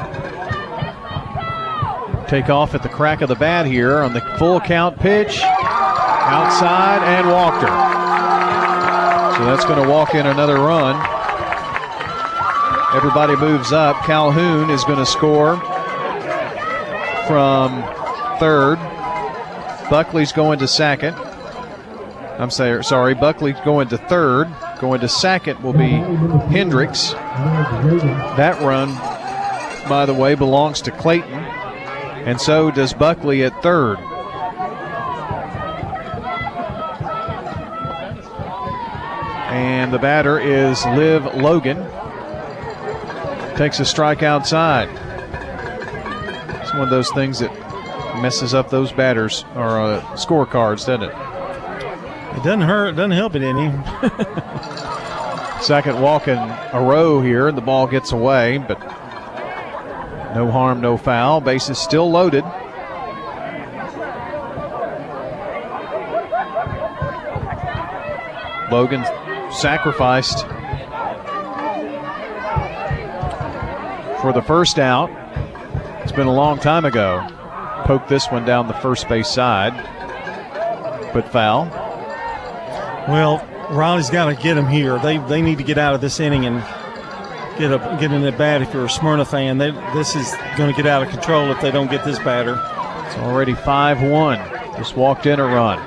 take 2.27 2.49
off 2.49 2.75
at 2.75 2.83
the 2.83 2.89
crack 2.89 3.21
of 3.21 3.29
the 3.29 3.35
bat 3.35 3.65
here 3.65 3.99
on 3.99 4.13
the 4.13 4.21
full 4.37 4.59
count 4.59 4.99
pitch. 4.99 5.41
Outside 5.41 7.01
and 7.01 7.27
walked 7.27 7.63
her. 7.63 9.37
So 9.37 9.45
that's 9.45 9.65
going 9.65 9.81
to 9.81 9.89
walk 9.89 10.13
in 10.13 10.27
another 10.27 10.55
run. 10.55 10.95
Everybody 12.95 13.35
moves 13.35 13.71
up. 13.71 13.95
Calhoun 14.03 14.69
is 14.69 14.83
going 14.83 14.99
to 14.99 15.05
score 15.05 15.55
from 17.25 17.81
third. 18.39 18.77
Buckley's 19.89 20.31
going 20.31 20.59
to 20.59 20.67
second. 20.67 21.15
I'm 22.37 22.51
say, 22.51 22.81
sorry, 22.83 23.15
Buckley's 23.15 23.59
going 23.65 23.87
to 23.89 23.97
third. 23.97 24.47
Going 24.79 25.01
to 25.01 25.09
second 25.09 25.63
will 25.63 25.73
be 25.73 25.89
Hendricks. 26.51 27.11
That 27.11 28.61
run, 28.61 28.89
by 29.89 30.05
the 30.05 30.13
way, 30.13 30.35
belongs 30.35 30.81
to 30.83 30.91
Clayton. 30.91 31.33
And 31.33 32.39
so 32.39 32.69
does 32.69 32.93
Buckley 32.93 33.43
at 33.43 33.63
third. 33.63 33.97
And 39.49 39.91
the 39.91 39.97
batter 39.97 40.39
is 40.39 40.85
Liv 40.85 41.25
Logan. 41.35 41.77
Takes 43.57 43.79
a 43.79 43.85
strike 43.85 44.21
outside. 44.21 44.87
It's 46.61 46.71
one 46.73 46.83
of 46.83 46.91
those 46.91 47.09
things 47.11 47.39
that 47.39 47.51
messes 48.21 48.53
up 48.53 48.69
those 48.69 48.91
batters 48.91 49.43
or 49.55 49.81
uh, 49.81 50.01
scorecards, 50.15 50.85
doesn't 50.85 51.03
it? 51.03 51.15
It 52.37 52.43
doesn't 52.43 52.61
hurt. 52.61 52.89
It 52.89 52.95
doesn't 52.95 53.11
help 53.11 53.35
it 53.35 53.41
any. 53.41 53.71
Second 55.63 55.99
walk 55.99 56.27
in 56.27 56.37
a 56.37 56.81
row 56.81 57.21
here, 57.21 57.47
and 57.47 57.57
the 57.57 57.61
ball 57.61 57.87
gets 57.87 58.11
away, 58.11 58.59
but 58.59 58.79
no 60.35 60.51
harm, 60.51 60.81
no 60.81 60.97
foul. 60.97 61.41
Bases 61.41 61.77
still 61.77 62.09
loaded. 62.09 62.43
Logan 68.71 69.03
sacrificed 69.51 70.45
for 74.21 74.31
the 74.33 74.43
first 74.45 74.77
out. 74.77 75.09
It's 76.03 76.11
been 76.11 76.27
a 76.27 76.33
long 76.33 76.59
time 76.59 76.85
ago. 76.85 77.27
Poked 77.85 78.09
this 78.09 78.27
one 78.27 78.45
down 78.45 78.67
the 78.67 78.73
first 78.75 79.09
base 79.09 79.27
side, 79.27 79.73
but 81.13 81.27
foul. 81.29 81.65
Well, 83.07 83.45
Riley's 83.71 84.09
got 84.09 84.25
to 84.25 84.35
get 84.35 84.57
him 84.57 84.67
here. 84.67 84.99
They 84.99 85.17
they 85.17 85.41
need 85.41 85.57
to 85.57 85.63
get 85.63 85.77
out 85.77 85.95
of 85.95 86.01
this 86.01 86.19
inning 86.19 86.45
and 86.45 86.63
get 87.59 87.71
a 87.73 87.97
get 87.99 88.11
in 88.11 88.23
at 88.23 88.37
bat. 88.37 88.61
If 88.61 88.73
you're 88.73 88.85
a 88.85 88.89
Smyrna 88.89 89.25
fan, 89.25 89.57
they, 89.57 89.71
this 89.93 90.15
is 90.15 90.33
going 90.57 90.73
to 90.73 90.75
get 90.75 90.87
out 90.87 91.03
of 91.03 91.09
control 91.09 91.51
if 91.51 91.61
they 91.61 91.71
don't 91.71 91.91
get 91.91 92.05
this 92.05 92.17
batter. 92.19 92.53
It's 93.05 93.17
already 93.17 93.53
5 93.53 94.01
1. 94.01 94.37
Just 94.77 94.95
walked 94.95 95.25
in 95.25 95.39
a 95.39 95.43
run. 95.43 95.77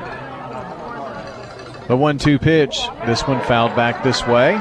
The 1.89 1.97
1 1.97 2.19
2 2.19 2.39
pitch. 2.39 2.83
This 3.07 3.27
one 3.27 3.41
fouled 3.45 3.75
back 3.75 4.05
this 4.05 4.27
way. 4.27 4.53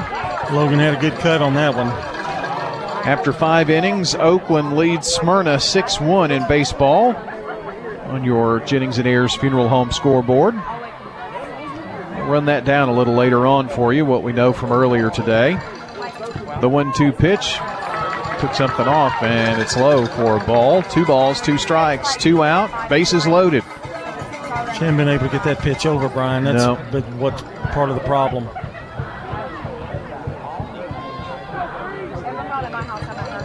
Logan 0.50 0.78
had 0.78 0.94
a 0.94 1.00
good 1.00 1.14
cut 1.20 1.42
on 1.42 1.54
that 1.54 1.76
one. 1.76 1.88
After 3.06 3.32
five 3.32 3.68
innings, 3.68 4.14
Oakland 4.14 4.76
leads 4.76 5.08
Smyrna 5.08 5.60
6 5.60 6.00
1 6.00 6.30
in 6.30 6.46
baseball 6.48 7.14
on 8.06 8.24
your 8.24 8.60
Jennings 8.60 8.98
and 8.98 9.06
Ayers 9.06 9.34
Funeral 9.36 9.68
Home 9.68 9.90
scoreboard. 9.90 10.54
I'll 10.54 12.30
run 12.30 12.46
that 12.46 12.64
down 12.64 12.88
a 12.88 12.92
little 12.92 13.14
later 13.14 13.46
on 13.46 13.68
for 13.68 13.92
you, 13.92 14.04
what 14.04 14.22
we 14.22 14.32
know 14.32 14.52
from 14.52 14.72
earlier 14.72 15.10
today. 15.10 15.58
The 16.62 16.68
1 16.68 16.92
2 16.92 17.10
pitch 17.10 17.54
took 18.38 18.54
something 18.54 18.86
off, 18.86 19.20
and 19.20 19.60
it's 19.60 19.76
low 19.76 20.06
for 20.06 20.36
a 20.36 20.46
ball. 20.46 20.80
Two 20.84 21.04
balls, 21.04 21.40
two 21.40 21.58
strikes, 21.58 22.16
two 22.16 22.44
out, 22.44 22.88
bases 22.88 23.26
loaded. 23.26 23.64
She 23.64 24.78
hasn't 24.78 24.96
been 24.96 25.08
able 25.08 25.26
to 25.26 25.32
get 25.32 25.42
that 25.42 25.58
pitch 25.58 25.86
over, 25.86 26.08
Brian. 26.08 26.44
That's 26.44 26.62
No. 26.62 26.76
been 26.92 27.02
what 27.18 27.36
part 27.72 27.88
of 27.90 27.96
the 27.96 28.02
problem. 28.02 28.48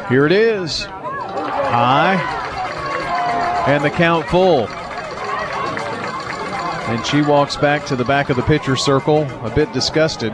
Here 0.10 0.28
it 0.28 0.32
is. 0.32 0.84
High. 0.86 2.18
And 3.68 3.84
the 3.84 3.90
count 3.90 4.28
full. 4.28 4.68
And 6.88 7.04
she 7.04 7.24
walks 7.24 7.56
back 7.56 7.84
to 7.88 7.96
the 7.96 8.06
back 8.06 8.30
of 8.30 8.38
the 8.38 8.44
pitcher 8.44 8.76
circle, 8.76 9.28
a 9.44 9.50
bit 9.50 9.74
disgusted. 9.74 10.34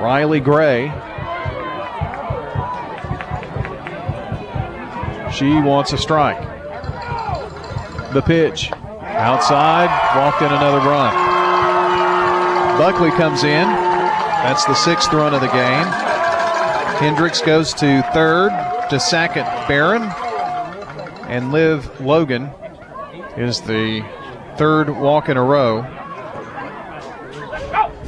Riley 0.00 0.38
Gray. 0.38 0.92
She 5.40 5.54
wants 5.54 5.94
a 5.94 5.96
strike. 5.96 6.38
The 8.12 8.20
pitch. 8.20 8.70
Outside. 8.72 9.88
Walked 10.14 10.42
in 10.42 10.52
another 10.52 10.80
run. 10.86 11.14
Buckley 12.76 13.10
comes 13.12 13.42
in. 13.42 13.66
That's 13.66 14.66
the 14.66 14.74
sixth 14.74 15.10
run 15.14 15.32
of 15.32 15.40
the 15.40 15.46
game. 15.46 15.86
Hendricks 16.98 17.40
goes 17.40 17.72
to 17.72 18.02
third, 18.12 18.50
to 18.90 19.00
second, 19.00 19.44
Barron. 19.66 20.02
And 21.30 21.52
Liv 21.52 22.02
Logan 22.02 22.50
is 23.38 23.62
the 23.62 24.06
third 24.58 24.90
walk 24.90 25.30
in 25.30 25.38
a 25.38 25.42
row. 25.42 25.86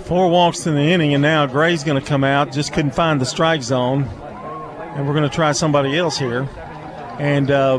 Four 0.05 0.29
walks 0.29 0.67
in 0.67 0.75
the 0.75 0.83
inning, 0.83 1.15
and 1.15 1.23
now 1.23 1.47
Gray's 1.47 1.83
going 1.83 1.99
to 1.99 2.07
come 2.07 2.25
out. 2.25 2.53
Just 2.53 2.75
couldn't 2.75 2.95
find 2.95 3.19
the 3.19 3.25
strike 3.25 3.63
zone, 3.63 4.03
and 4.03 5.07
we're 5.07 5.15
going 5.15 5.27
to 5.27 5.35
try 5.35 5.53
somebody 5.53 5.97
else 5.97 6.19
here. 6.19 6.47
And 7.23 7.53
uh, 7.53 7.79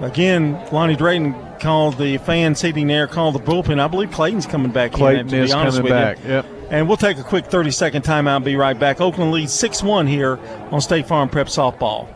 again, 0.00 0.62
Lonnie 0.70 0.96
Drayton 0.96 1.34
called 1.60 1.96
the 1.96 2.18
Fans 2.18 2.60
Heating 2.60 2.86
there, 2.88 3.06
called 3.06 3.34
the 3.34 3.38
bullpen. 3.38 3.80
I 3.80 3.88
believe 3.88 4.10
Clayton's 4.10 4.44
coming 4.44 4.70
back 4.70 4.92
Clayton 4.92 5.20
in. 5.20 5.28
To 5.28 5.42
is 5.44 5.50
be 5.50 5.54
honest 5.54 5.78
coming 5.78 5.90
with 5.90 5.98
back. 5.98 6.22
You. 6.22 6.30
Yep. 6.30 6.46
And 6.70 6.86
we'll 6.86 6.98
take 6.98 7.16
a 7.16 7.22
quick 7.22 7.46
30 7.46 7.70
second 7.70 8.02
timeout 8.02 8.36
and 8.36 8.44
be 8.44 8.56
right 8.56 8.78
back. 8.78 9.00
Oakland 9.00 9.32
leads 9.32 9.54
6 9.54 9.82
1 9.82 10.06
here 10.06 10.38
on 10.70 10.82
State 10.82 11.06
Farm 11.08 11.30
Prep 11.30 11.46
Softball. 11.46 12.06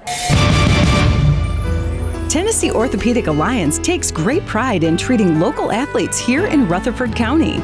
Tennessee 2.29 2.71
Orthopedic 2.71 3.27
Alliance 3.27 3.79
takes 3.79 4.11
great 4.11 4.45
pride 4.45 4.85
in 4.85 4.99
treating 4.99 5.41
local 5.41 5.73
athletes 5.73 6.19
here 6.19 6.47
in 6.47 6.69
Rutherford 6.69 7.17
County. 7.17 7.55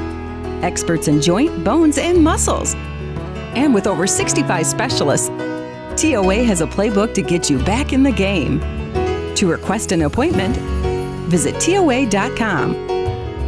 Experts 0.65 1.07
in 1.07 1.21
joint, 1.21 1.65
bones, 1.65 1.99
and 1.99 2.25
muscles. 2.25 2.75
And 3.55 3.75
with 3.75 3.87
over 3.87 4.07
65 4.07 4.67
specialists, 4.67 5.29
TOA 5.97 6.45
has 6.45 6.61
a 6.61 6.67
playbook 6.67 7.15
to 7.15 7.23
get 7.23 7.49
you 7.49 7.59
back 7.65 7.93
in 7.93 8.03
the 8.03 8.13
game. 8.13 8.61
To 9.35 9.47
request 9.47 9.93
an 9.93 10.03
appointment, 10.03 10.57
visit 11.29 11.59
TOA.com 11.61 12.75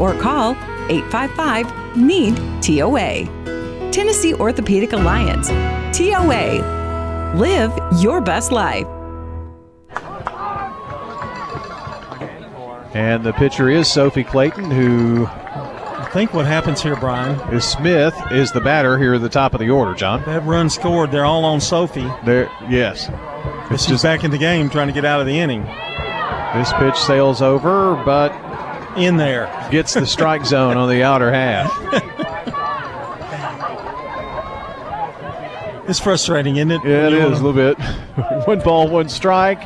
or 0.01 0.14
call 0.20 0.52
855 0.89 1.97
NEED 1.97 2.36
TOA. 2.62 3.90
Tennessee 3.90 4.35
Orthopedic 4.35 4.93
Alliance. 4.93 5.48
TOA. 5.97 7.35
Live 7.36 7.73
your 8.01 8.20
best 8.20 8.52
life. 8.52 8.86
And 12.94 13.24
the 13.24 13.32
pitcher 13.32 13.68
is 13.68 13.93
Sophie 13.93 14.24
Clayton, 14.24 14.70
who 14.70 15.28
think 16.16 16.32
what 16.32 16.47
happens 16.47 16.82
here, 16.82 16.97
Brian, 16.97 17.38
is 17.55 17.62
Smith, 17.62 18.14
is 18.30 18.51
the 18.51 18.60
batter 18.62 18.97
here 18.97 19.12
at 19.12 19.20
the 19.20 19.28
top 19.28 19.52
of 19.52 19.60
the 19.60 19.68
order, 19.68 19.93
John. 19.93 20.24
that 20.24 20.43
run 20.44 20.70
scored. 20.70 21.10
They're 21.10 21.26
all 21.26 21.44
on 21.44 21.60
Sophie. 21.60 22.10
There, 22.24 22.51
yes. 22.70 23.10
But 23.68 23.78
she's 23.82 24.02
back 24.02 24.24
in 24.24 24.30
the 24.30 24.38
game 24.38 24.70
trying 24.70 24.86
to 24.86 24.94
get 24.94 25.05
out 25.05 25.20
of 25.20 25.26
the 25.26 25.38
inning. 25.38 25.64
This 26.55 26.72
pitch 26.78 26.97
sails 26.97 27.43
over, 27.43 28.02
but 28.02 28.32
in 28.97 29.18
there 29.18 29.44
gets 29.70 29.93
the 29.93 30.06
strike 30.06 30.47
zone 30.47 30.78
on 30.78 30.88
the 30.88 31.02
outer 31.02 31.30
half. 31.30 31.70
It's 35.88 36.01
frustrating, 36.01 36.56
isn't 36.56 36.72
it? 36.72 36.80
Yeah, 36.84 37.06
it 37.06 37.12
is 37.12 37.38
a 37.38 37.44
little 37.44 37.52
bit. 37.52 37.78
one 38.48 38.59
ball, 38.59 38.88
one 38.88 39.09
strike. 39.09 39.62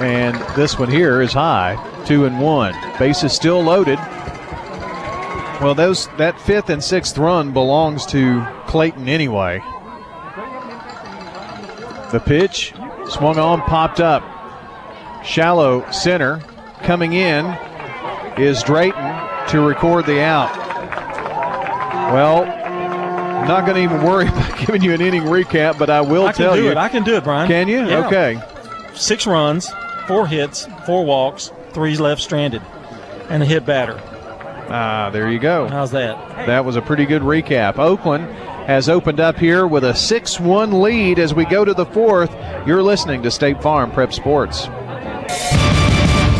And 0.00 0.36
this 0.54 0.78
one 0.78 0.88
here 0.88 1.20
is 1.20 1.32
high, 1.32 1.74
two 2.06 2.26
and 2.26 2.40
one. 2.40 2.72
Base 2.96 3.24
is 3.24 3.32
still 3.32 3.60
loaded. 3.60 3.98
Well, 5.62 5.74
those 5.76 6.08
that 6.18 6.40
fifth 6.40 6.70
and 6.70 6.82
sixth 6.82 7.16
run 7.16 7.52
belongs 7.52 8.04
to 8.06 8.44
Clayton 8.66 9.08
anyway. 9.08 9.60
The 12.10 12.20
pitch 12.24 12.74
swung 13.08 13.38
on, 13.38 13.60
popped 13.62 14.00
up. 14.00 14.22
Shallow 15.24 15.88
center 15.92 16.40
coming 16.82 17.12
in 17.12 17.46
is 18.36 18.62
Drayton 18.64 19.20
to 19.48 19.60
record 19.60 20.04
the 20.06 20.20
out. 20.20 20.54
Well, 22.12 22.42
I'm 22.42 23.46
not 23.48 23.64
going 23.64 23.76
to 23.76 23.82
even 23.82 24.02
worry 24.04 24.26
about 24.28 24.58
giving 24.58 24.82
you 24.82 24.92
an 24.92 25.00
inning 25.00 25.22
recap, 25.22 25.78
but 25.78 25.90
I 25.90 26.00
will 26.00 26.26
I 26.26 26.32
can 26.32 26.44
tell 26.44 26.56
do 26.56 26.64
you. 26.64 26.70
it. 26.70 26.76
I 26.76 26.88
can 26.88 27.04
do 27.04 27.14
it, 27.16 27.24
Brian. 27.24 27.46
Can 27.48 27.68
you? 27.68 27.86
Yeah. 27.86 28.06
Okay. 28.06 28.40
Six 28.94 29.26
runs, 29.26 29.70
four 30.08 30.26
hits, 30.26 30.66
four 30.86 31.04
walks, 31.04 31.50
three 31.70 31.96
left 31.96 32.20
stranded, 32.20 32.62
and 33.30 33.42
a 33.42 33.46
hit 33.46 33.64
batter. 33.64 34.00
Ah, 34.68 35.10
there 35.12 35.30
you 35.30 35.38
go. 35.38 35.68
How's 35.68 35.90
that? 35.92 36.46
That 36.46 36.64
was 36.64 36.76
a 36.76 36.82
pretty 36.82 37.06
good 37.06 37.22
recap. 37.22 37.78
Oakland 37.78 38.24
has 38.66 38.88
opened 38.88 39.20
up 39.20 39.36
here 39.36 39.66
with 39.66 39.84
a 39.84 39.94
6 39.94 40.40
1 40.40 40.80
lead 40.80 41.18
as 41.18 41.34
we 41.34 41.44
go 41.44 41.64
to 41.64 41.74
the 41.74 41.86
fourth. 41.86 42.34
You're 42.66 42.82
listening 42.82 43.22
to 43.22 43.30
State 43.30 43.60
Farm 43.62 43.90
Prep 43.90 44.12
Sports. 44.12 44.68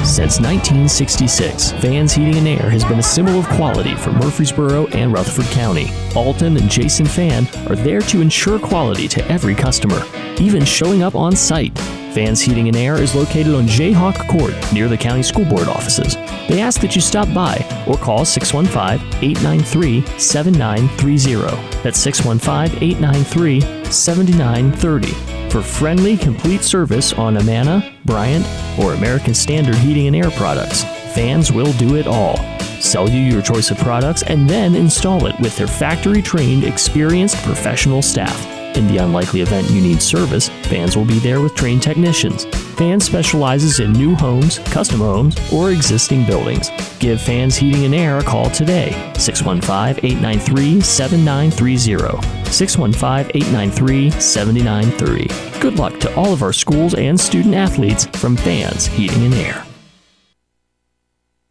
Since 0.05 0.41
1966, 0.41 1.73
Fans 1.73 2.13
Heating 2.13 2.37
and 2.37 2.49
Air 2.49 2.69
has 2.69 2.85
been 2.85 2.99
a 2.99 3.03
symbol 3.03 3.39
of 3.39 3.47
quality 3.51 3.95
for 3.95 4.11
Murfreesboro 4.11 4.89
and 4.89 5.13
Rutherford 5.13 5.47
County. 5.53 5.87
Alton 6.15 6.57
and 6.57 6.69
Jason 6.69 7.07
Fan 7.07 7.47
are 7.69 7.77
there 7.77 8.01
to 8.03 8.21
ensure 8.21 8.59
quality 8.59 9.09
to 9.09 9.27
every 9.31 9.55
customer, 9.55 10.03
even 10.41 10.65
showing 10.65 11.03
up 11.03 11.15
on 11.15 11.35
site. 11.35 11.77
Fans 12.13 12.43
Heating 12.43 12.69
and 12.69 12.77
Air 12.77 12.97
is 12.97 13.15
located 13.15 13.55
on 13.55 13.67
Jayhawk 13.67 14.29
Court 14.29 14.55
near 14.73 14.87
the 14.87 14.99
county 14.99 15.23
school 15.23 15.47
board 15.47 15.69
offices. 15.69 16.17
They 16.47 16.61
ask 16.61 16.81
that 16.83 16.95
you 16.95 17.01
stop 17.01 17.33
by 17.33 17.62
or 17.87 17.97
call 17.97 18.25
615 18.25 19.07
893 19.23 20.07
7930. 20.19 21.83
That's 21.83 21.99
615 21.99 22.83
893 22.83 23.85
7930 23.91 25.33
for 25.53 25.61
friendly, 25.61 26.17
complete 26.17 26.63
service 26.63 27.13
on 27.13 27.37
Amana, 27.37 27.95
Bryant, 28.07 28.47
or 28.79 28.95
American 28.95 29.35
Standard 29.35 29.75
Heating 29.75 30.07
and 30.07 30.17
Air 30.17 30.31
products. 30.31 30.83
Fans 31.15 31.53
will 31.53 31.75
do 31.75 31.97
it 31.97 32.07
all. 32.07 32.39
Sell 32.81 33.07
you 33.07 33.21
your 33.21 33.43
choice 33.43 33.71
of 33.71 33.77
products 33.77 34.23
and 34.23 34.49
then 34.49 34.75
install 34.75 35.27
it 35.27 35.39
with 35.41 35.55
their 35.57 35.67
factory 35.67 36.23
trained, 36.23 36.65
experienced 36.65 37.37
professional 37.45 38.01
staff. 38.01 38.52
In 38.75 38.87
the 38.89 38.99
unlikely 38.99 39.43
event 39.43 39.71
you 39.71 39.83
need 39.83 40.01
service, 40.01 40.49
Fans 40.73 40.97
will 40.97 41.05
be 41.05 41.19
there 41.19 41.43
with 41.43 41.55
trained 41.55 41.83
technicians. 41.83 42.47
Fans 42.77 43.05
specializes 43.05 43.81
in 43.81 43.93
new 43.93 44.15
homes, 44.15 44.59
custom 44.71 45.01
homes, 45.01 45.37
or 45.53 45.71
existing 45.71 46.25
buildings. 46.25 46.71
Give 46.99 47.21
Fans 47.21 47.57
Heating 47.57 47.85
and 47.85 47.95
Air 47.95 48.19
a 48.19 48.25
call 48.25 48.49
today, 48.49 48.93
615 49.19 50.03
893 50.03 50.81
7930. 50.81 52.51
615 52.51 53.31
893 53.35 54.11
7930. 54.11 55.61
Good 55.61 55.79
luck 55.79 56.01
to 56.01 56.15
all 56.17 56.33
of 56.33 56.43
our 56.43 56.55
schools 56.55 56.95
and 56.95 57.21
student 57.21 57.55
athletes 57.55 58.07
from 58.07 58.37
Fans 58.37 58.87
Heating 58.87 59.27
and 59.27 59.35
Air. 59.35 59.67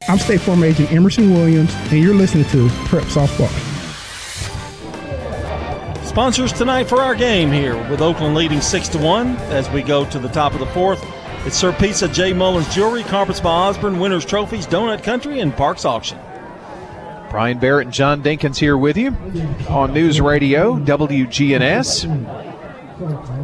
I'm 0.09 0.17
State 0.17 0.41
Farm 0.41 0.63
Agent 0.63 0.91
Emerson 0.91 1.31
Williams, 1.31 1.71
and 1.75 1.99
you're 1.99 2.15
listening 2.15 2.45
to 2.45 2.69
Prep 2.87 3.03
Softball. 3.03 3.70
Sponsors 6.11 6.51
tonight 6.51 6.89
for 6.89 6.99
our 6.99 7.15
game 7.15 7.49
here 7.49 7.77
with 7.89 8.01
Oakland 8.01 8.35
leading 8.35 8.59
6 8.59 8.89
to 8.89 8.97
1 8.97 9.27
as 9.47 9.69
we 9.69 9.81
go 9.81 10.03
to 10.09 10.19
the 10.19 10.27
top 10.27 10.51
of 10.53 10.59
the 10.59 10.65
fourth. 10.65 11.01
It's 11.45 11.55
Sir 11.55 11.71
Pizza, 11.71 12.09
J. 12.09 12.33
Mullins 12.33 12.67
Jewelry, 12.75 13.03
Carpets 13.03 13.39
by 13.39 13.49
Osborne, 13.49 13.97
Winners 13.97 14.25
Trophies, 14.25 14.67
Donut 14.67 15.03
Country, 15.03 15.39
and 15.39 15.55
Parks 15.55 15.85
Auction. 15.85 16.19
Brian 17.29 17.59
Barrett 17.59 17.87
and 17.87 17.93
John 17.93 18.21
Dinkins 18.21 18.57
here 18.57 18.77
with 18.77 18.97
you 18.97 19.15
on 19.69 19.93
News 19.93 20.19
Radio 20.19 20.75
WGNS. 20.79 22.03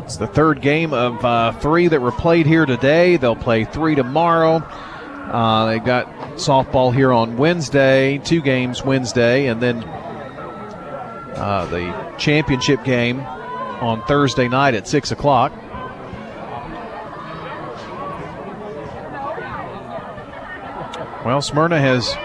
It's 0.04 0.18
the 0.18 0.28
third 0.28 0.62
game 0.62 0.92
of 0.92 1.24
uh, 1.24 1.54
three 1.54 1.88
that 1.88 2.02
were 2.02 2.12
played 2.12 2.46
here 2.46 2.66
today. 2.66 3.16
They'll 3.16 3.38
play 3.38 3.64
three 3.64 3.96
tomorrow. 3.96 4.58
Uh, 4.58 5.68
they 5.68 5.80
got 5.80 6.08
softball 6.36 6.94
here 6.94 7.14
on 7.14 7.38
Wednesday, 7.38 8.18
two 8.18 8.42
games 8.42 8.84
Wednesday, 8.84 9.48
and 9.48 9.62
then 9.62 9.86
uh, 11.38 11.66
the 11.68 12.16
championship 12.18 12.84
game 12.84 13.20
on 13.22 14.04
Thursday 14.04 14.48
night 14.48 14.74
at 14.74 14.88
6 14.88 15.12
o'clock. 15.12 15.52
Well, 21.26 21.42
Smyrna 21.42 21.80
has 21.80 22.16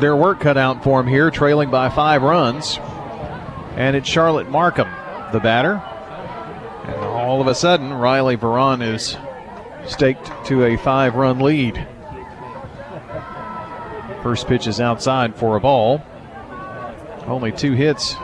their 0.00 0.16
work 0.16 0.40
cut 0.40 0.56
out 0.56 0.82
for 0.84 1.02
them 1.02 1.08
here, 1.08 1.30
trailing 1.30 1.70
by 1.70 1.88
five 1.88 2.22
runs. 2.22 2.78
And 3.76 3.96
it's 3.96 4.08
Charlotte 4.08 4.48
Markham, 4.48 4.88
the 5.32 5.40
batter. 5.40 5.82
And 6.86 6.96
all 7.04 7.40
of 7.40 7.46
a 7.46 7.54
sudden, 7.54 7.92
Riley 7.92 8.36
Veron 8.36 8.82
is 8.82 9.16
staked 9.90 10.30
to 10.46 10.64
a 10.64 10.76
five 10.76 11.14
run 11.14 11.40
lead. 11.40 11.86
First 14.22 14.46
pitch 14.46 14.66
is 14.66 14.80
outside 14.80 15.34
for 15.34 15.56
a 15.56 15.60
ball. 15.60 16.02
Only 17.26 17.52
two 17.52 17.72
hits 17.72 18.16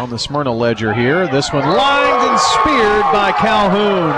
on 0.00 0.08
the 0.10 0.18
Smyrna 0.18 0.52
ledger 0.52 0.94
here. 0.94 1.26
This 1.26 1.52
one 1.52 1.64
lined 1.64 2.30
and 2.30 2.40
speared 2.40 3.04
by 3.12 3.32
Calhoun. 3.32 4.10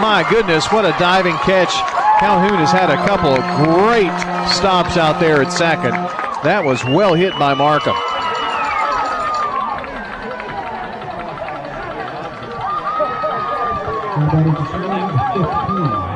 My 0.00 0.24
goodness, 0.30 0.70
what 0.70 0.84
a 0.84 0.90
diving 0.98 1.36
catch. 1.38 1.72
Calhoun 2.20 2.58
has 2.58 2.70
had 2.70 2.90
a 2.90 2.96
couple 3.06 3.30
of 3.30 3.42
great 3.64 4.12
stops 4.50 4.96
out 4.96 5.18
there 5.20 5.42
at 5.42 5.52
second. 5.52 5.92
That 6.44 6.64
was 6.64 6.84
well 6.84 7.14
hit 7.14 7.32
by 7.38 7.54
Markham. 7.54 7.96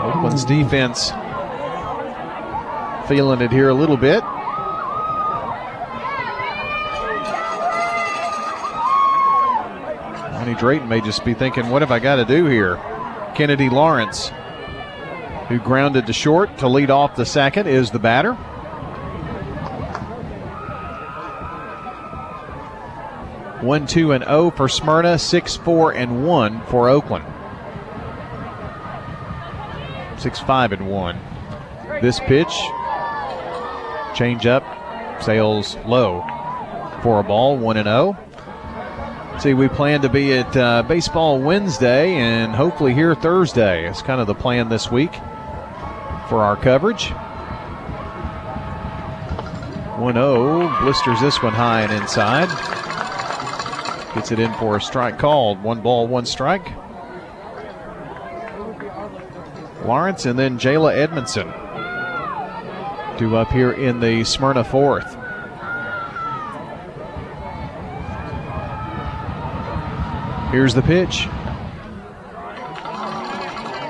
Oakland's 0.05 0.45
defense 0.45 1.11
feeling 3.09 3.41
it 3.41 3.51
here 3.51 3.69
a 3.69 3.75
little 3.75 3.97
bit. 3.97 4.23
Ronnie 10.53 10.61
Drayton 10.61 10.89
may 10.89 11.01
just 11.01 11.25
be 11.25 11.33
thinking, 11.33 11.71
what 11.71 11.81
have 11.81 11.91
I 11.91 11.99
got 11.99 12.17
to 12.17 12.27
do 12.27 12.45
here? 12.45 12.77
Kennedy 13.35 13.71
Lawrence, 13.71 14.31
who 15.49 15.59
grounded 15.59 16.07
to 16.07 16.13
short 16.13 16.59
to 16.59 16.69
lead 16.69 16.91
off 16.91 17.17
the 17.17 17.25
second, 17.25 17.69
is 17.69 17.91
the 17.91 17.99
batter. 17.99 18.35
One, 23.63 23.87
two, 23.87 24.13
and 24.13 24.25
zero 24.25 24.51
for 24.51 24.69
Smyrna. 24.69 25.19
Six, 25.19 25.57
four, 25.57 25.95
and 25.95 26.27
one 26.27 26.61
for 26.67 26.91
Oakland. 26.91 27.25
Six, 30.19 30.39
five, 30.41 30.73
and 30.73 30.87
one. 30.87 31.19
This 32.03 32.21
pitch, 32.21 32.53
change 34.15 34.45
up, 34.47 34.65
sails 35.23 35.77
low 35.87 36.21
for 37.03 37.21
a 37.21 37.23
ball. 37.23 37.57
One 37.57 37.79
and 37.79 37.87
zero. 37.87 38.19
See, 39.43 39.55
we 39.55 39.67
plan 39.67 40.03
to 40.03 40.09
be 40.09 40.35
at 40.35 40.57
uh, 40.57 40.85
Baseball 40.85 41.41
Wednesday 41.41 42.15
and 42.15 42.55
hopefully 42.55 42.95
here 42.95 43.13
Thursday. 43.13 43.89
It's 43.89 44.01
kind 44.01 44.21
of 44.21 44.29
the 44.29 44.37
plan 44.37 44.69
this 44.69 44.89
week 44.89 45.13
for 46.29 46.45
our 46.45 46.55
coverage. 46.55 47.09
1 49.99 50.15
0, 50.15 50.77
blisters 50.83 51.21
this 51.21 51.43
one 51.43 51.55
high 51.55 51.83
and 51.83 51.91
inside. 51.91 52.47
Gets 54.15 54.31
it 54.31 54.39
in 54.39 54.55
for 54.55 54.77
a 54.77 54.81
strike 54.81 55.19
called. 55.19 55.61
One 55.61 55.81
ball, 55.81 56.07
one 56.07 56.25
strike. 56.25 56.69
Lawrence 59.85 60.25
and 60.25 60.39
then 60.39 60.57
Jayla 60.57 60.95
Edmondson. 60.95 61.49
Two 63.19 63.37
up 63.37 63.49
here 63.49 63.73
in 63.73 63.99
the 63.99 64.23
Smyrna 64.23 64.63
fourth. 64.63 65.17
Here's 70.53 70.75
the 70.75 70.83
pitch. 70.83 71.27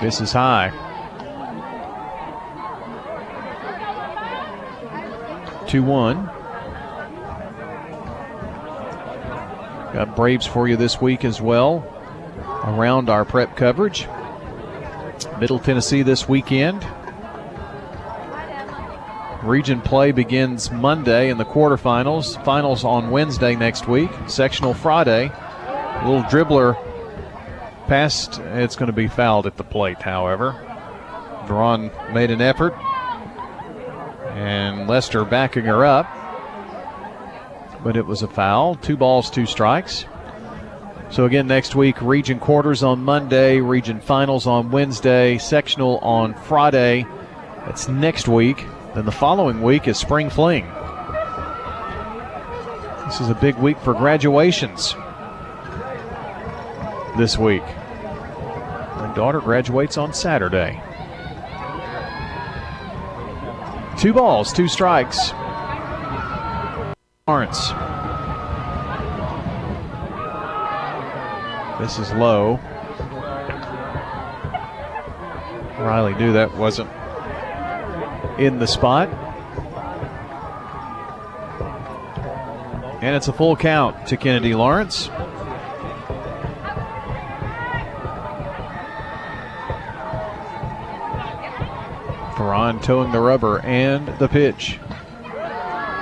This 0.00 0.20
is 0.20 0.32
high. 0.32 0.70
Two 5.66 5.82
one. 5.82 6.26
Got 9.92 10.14
Braves 10.14 10.46
for 10.46 10.68
you 10.68 10.76
this 10.76 11.00
week 11.00 11.24
as 11.24 11.40
well 11.40 11.84
around 12.64 13.10
our 13.10 13.24
prep 13.24 13.56
coverage. 13.56 14.06
Middle 15.40 15.58
Tennessee 15.58 16.02
this 16.02 16.28
weekend. 16.28 16.86
Region 19.42 19.80
play 19.80 20.12
begins 20.12 20.70
Monday 20.70 21.28
in 21.30 21.38
the 21.38 21.44
quarterfinals. 21.44 22.42
Finals 22.44 22.84
on 22.84 23.10
Wednesday 23.10 23.56
next 23.56 23.88
week. 23.88 24.10
Sectional 24.28 24.74
Friday. 24.74 25.32
Little 26.04 26.24
dribbler 26.24 26.76
passed. 27.86 28.40
It's 28.40 28.74
going 28.74 28.88
to 28.88 28.92
be 28.92 29.06
fouled 29.06 29.46
at 29.46 29.56
the 29.56 29.62
plate, 29.62 30.02
however. 30.02 30.52
Veron 31.46 31.92
made 32.12 32.32
an 32.32 32.40
effort. 32.40 32.74
And 34.34 34.88
Lester 34.88 35.24
backing 35.24 35.66
her 35.66 35.84
up. 35.84 36.06
But 37.84 37.96
it 37.96 38.04
was 38.04 38.22
a 38.22 38.28
foul. 38.28 38.74
Two 38.74 38.96
balls, 38.96 39.30
two 39.30 39.46
strikes. 39.46 40.04
So 41.10 41.24
again, 41.24 41.46
next 41.46 41.76
week, 41.76 42.02
region 42.02 42.40
quarters 42.40 42.82
on 42.82 43.04
Monday, 43.04 43.60
region 43.60 44.00
finals 44.00 44.44
on 44.44 44.72
Wednesday, 44.72 45.38
sectional 45.38 45.98
on 45.98 46.34
Friday. 46.34 47.06
That's 47.66 47.86
next 47.86 48.26
week. 48.26 48.66
Then 48.96 49.04
the 49.04 49.12
following 49.12 49.62
week 49.62 49.86
is 49.86 49.98
spring 49.98 50.30
fling. 50.30 50.64
This 53.06 53.20
is 53.20 53.28
a 53.28 53.38
big 53.40 53.54
week 53.56 53.78
for 53.78 53.94
graduations 53.94 54.96
this 57.16 57.36
week. 57.38 57.62
My 57.62 59.12
daughter 59.14 59.40
graduates 59.40 59.96
on 59.98 60.14
Saturday. 60.14 60.82
Two 63.98 64.12
balls, 64.12 64.52
two 64.52 64.68
strikes. 64.68 65.32
Lawrence. 67.28 67.68
This 71.80 71.98
is 71.98 72.12
low. 72.12 72.58
Riley 75.78 76.14
knew 76.14 76.32
that 76.32 76.56
wasn't 76.56 76.90
in 78.38 78.58
the 78.58 78.66
spot. 78.66 79.08
And 83.02 83.16
it's 83.16 83.28
a 83.28 83.32
full 83.32 83.56
count 83.56 84.06
to 84.08 84.16
Kennedy 84.16 84.54
Lawrence. 84.54 85.10
Towing 92.82 93.12
the 93.12 93.20
rubber 93.20 93.60
and 93.60 94.06
the 94.18 94.28
pitch. 94.28 94.78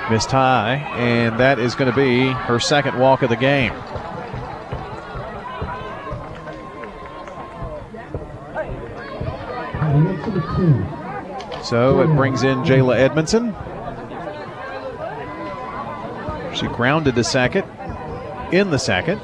Missed 0.09 0.31
high, 0.31 0.75
and 0.97 1.39
that 1.39 1.59
is 1.59 1.75
going 1.75 1.89
to 1.89 1.95
be 1.95 2.27
her 2.27 2.59
second 2.59 2.99
walk 2.99 3.21
of 3.21 3.29
the 3.29 3.35
game. 3.35 3.73
So 11.63 12.01
it 12.01 12.07
brings 12.15 12.43
in 12.43 12.59
Jayla 12.63 12.97
Edmondson. 12.97 13.55
She 16.55 16.67
grounded 16.67 17.15
the 17.15 17.23
second 17.23 17.65
in 18.51 18.71
the 18.71 18.79
second. 18.79 19.21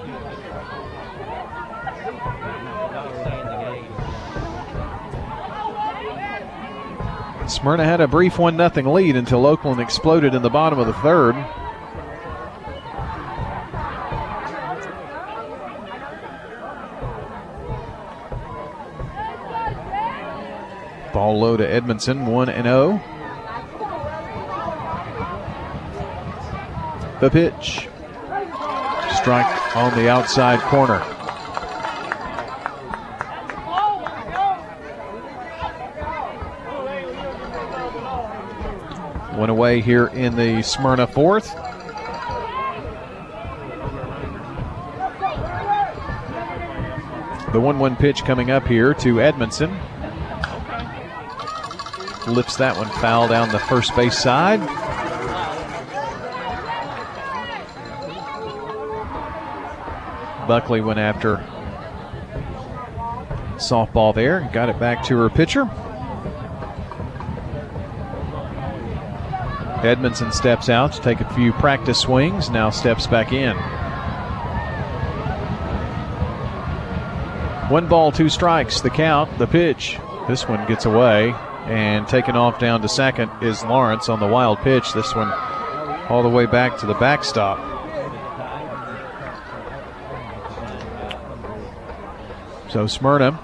Smyrna 7.67 7.83
had 7.83 7.99
a 7.99 8.07
brief 8.07 8.39
1 8.39 8.55
0 8.55 8.93
lead 8.93 9.17
until 9.17 9.45
Oakland 9.45 9.81
exploded 9.81 10.33
in 10.33 10.41
the 10.41 10.49
bottom 10.49 10.79
of 10.79 10.87
the 10.87 10.93
third. 10.93 11.35
Ball 21.11 21.41
low 21.41 21.57
to 21.57 21.69
Edmondson, 21.69 22.25
1 22.25 22.47
and 22.47 22.63
0. 22.63 23.01
The 27.19 27.29
pitch. 27.29 27.89
Strike 29.17 29.75
on 29.75 29.93
the 29.97 30.07
outside 30.07 30.61
corner. 30.61 31.16
Here 39.67 40.07
in 40.07 40.37
the 40.37 40.61
Smyrna 40.63 41.05
fourth. 41.05 41.53
The 47.51 47.59
1 47.59 47.77
1 47.77 47.95
pitch 47.97 48.23
coming 48.23 48.49
up 48.49 48.65
here 48.65 48.93
to 48.93 49.21
Edmondson. 49.21 49.71
Lifts 52.27 52.55
that 52.55 52.77
one 52.77 52.87
foul 53.01 53.27
down 53.27 53.49
the 53.49 53.59
first 53.59 53.93
base 53.93 54.17
side. 54.17 54.61
Buckley 60.47 60.79
went 60.79 60.99
after 60.99 61.45
softball 63.57 64.15
there, 64.15 64.49
got 64.53 64.69
it 64.69 64.79
back 64.79 65.03
to 65.03 65.17
her 65.17 65.29
pitcher. 65.29 65.69
Edmondson 69.83 70.31
steps 70.31 70.69
out 70.69 70.93
to 70.93 71.01
take 71.01 71.19
a 71.19 71.33
few 71.33 71.53
practice 71.53 71.99
swings, 71.99 72.49
now 72.49 72.69
steps 72.69 73.05
back 73.07 73.31
in. 73.31 73.55
One 77.69 77.87
ball, 77.87 78.11
two 78.11 78.29
strikes, 78.29 78.81
the 78.81 78.89
count, 78.89 79.37
the 79.37 79.45
pitch. 79.45 79.99
This 80.27 80.47
one 80.47 80.65
gets 80.67 80.85
away, 80.85 81.33
and 81.65 82.07
taken 82.07 82.35
off 82.35 82.59
down 82.59 82.81
to 82.81 82.89
second 82.89 83.29
is 83.41 83.63
Lawrence 83.65 84.09
on 84.09 84.19
the 84.19 84.27
wild 84.27 84.59
pitch. 84.59 84.93
This 84.93 85.13
one 85.13 85.31
all 86.09 86.23
the 86.23 86.29
way 86.29 86.45
back 86.45 86.77
to 86.79 86.85
the 86.85 86.93
backstop. 86.93 87.59
So 92.69 92.87
Smyrna 92.87 93.37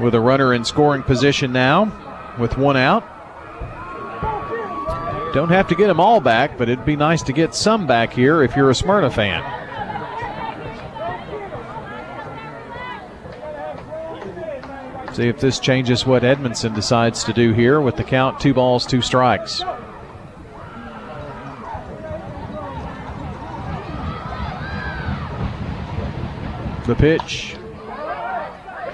with 0.00 0.14
a 0.14 0.20
runner 0.20 0.54
in 0.54 0.64
scoring 0.64 1.02
position 1.02 1.52
now 1.52 2.36
with 2.38 2.56
one 2.56 2.76
out. 2.76 3.13
Don't 5.34 5.48
have 5.48 5.66
to 5.66 5.74
get 5.74 5.88
them 5.88 5.98
all 5.98 6.20
back, 6.20 6.56
but 6.56 6.68
it'd 6.68 6.84
be 6.84 6.94
nice 6.94 7.20
to 7.24 7.32
get 7.32 7.56
some 7.56 7.88
back 7.88 8.12
here 8.12 8.44
if 8.44 8.54
you're 8.54 8.70
a 8.70 8.74
Smyrna 8.74 9.10
fan. 9.10 9.42
See 15.12 15.26
if 15.26 15.40
this 15.40 15.58
changes 15.58 16.06
what 16.06 16.22
Edmondson 16.22 16.72
decides 16.72 17.24
to 17.24 17.32
do 17.32 17.52
here 17.52 17.80
with 17.80 17.96
the 17.96 18.04
count 18.04 18.38
two 18.38 18.54
balls, 18.54 18.86
two 18.86 19.02
strikes. 19.02 19.58
The 26.86 26.94
pitch. 26.94 27.56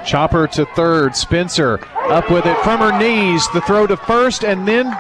Chopper 0.07 0.47
to 0.47 0.65
third. 0.75 1.15
Spencer 1.15 1.81
up 2.05 2.31
with 2.31 2.47
it 2.47 2.57
from 2.61 2.81
her 2.81 2.99
knees. 2.99 3.47
The 3.53 3.61
throw 3.61 3.87
to 3.87 3.99
first, 3.99 4.43
and 4.43 4.67
then 4.67 4.91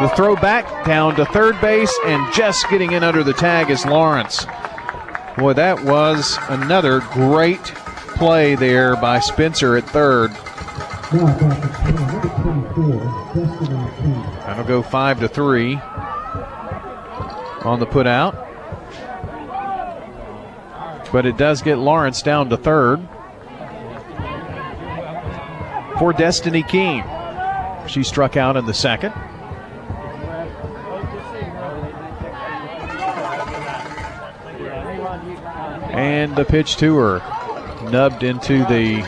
the 0.00 0.08
throw 0.14 0.36
back 0.36 0.84
down 0.84 1.14
to 1.16 1.24
third 1.26 1.60
base, 1.60 1.92
and 2.04 2.32
just 2.34 2.68
getting 2.68 2.92
in 2.92 3.02
under 3.02 3.24
the 3.24 3.32
tag 3.32 3.70
is 3.70 3.84
Lawrence. 3.86 4.46
Boy, 5.38 5.54
that 5.54 5.84
was 5.84 6.38
another 6.48 7.00
great 7.12 7.62
play 8.16 8.54
there 8.54 8.96
by 8.96 9.20
Spencer 9.20 9.76
at 9.76 9.84
third. 9.84 10.30
That'll 14.44 14.64
go 14.64 14.82
five 14.82 15.20
to 15.20 15.28
three 15.28 15.76
on 17.64 17.80
the 17.80 17.86
put 17.86 18.06
out. 18.06 18.34
But 21.12 21.26
it 21.26 21.36
does 21.36 21.62
get 21.62 21.76
Lawrence 21.78 22.22
down 22.22 22.48
to 22.50 22.56
third 22.56 23.06
for 25.98 26.12
Destiny 26.12 26.62
King. 26.62 27.04
She 27.86 28.02
struck 28.02 28.36
out 28.36 28.56
in 28.56 28.66
the 28.66 28.74
second. 28.74 29.14
And 35.96 36.36
the 36.36 36.44
pitch 36.44 36.76
to 36.76 36.94
her, 36.96 37.18
nubbed 37.90 38.22
into 38.22 38.58
the 38.66 39.02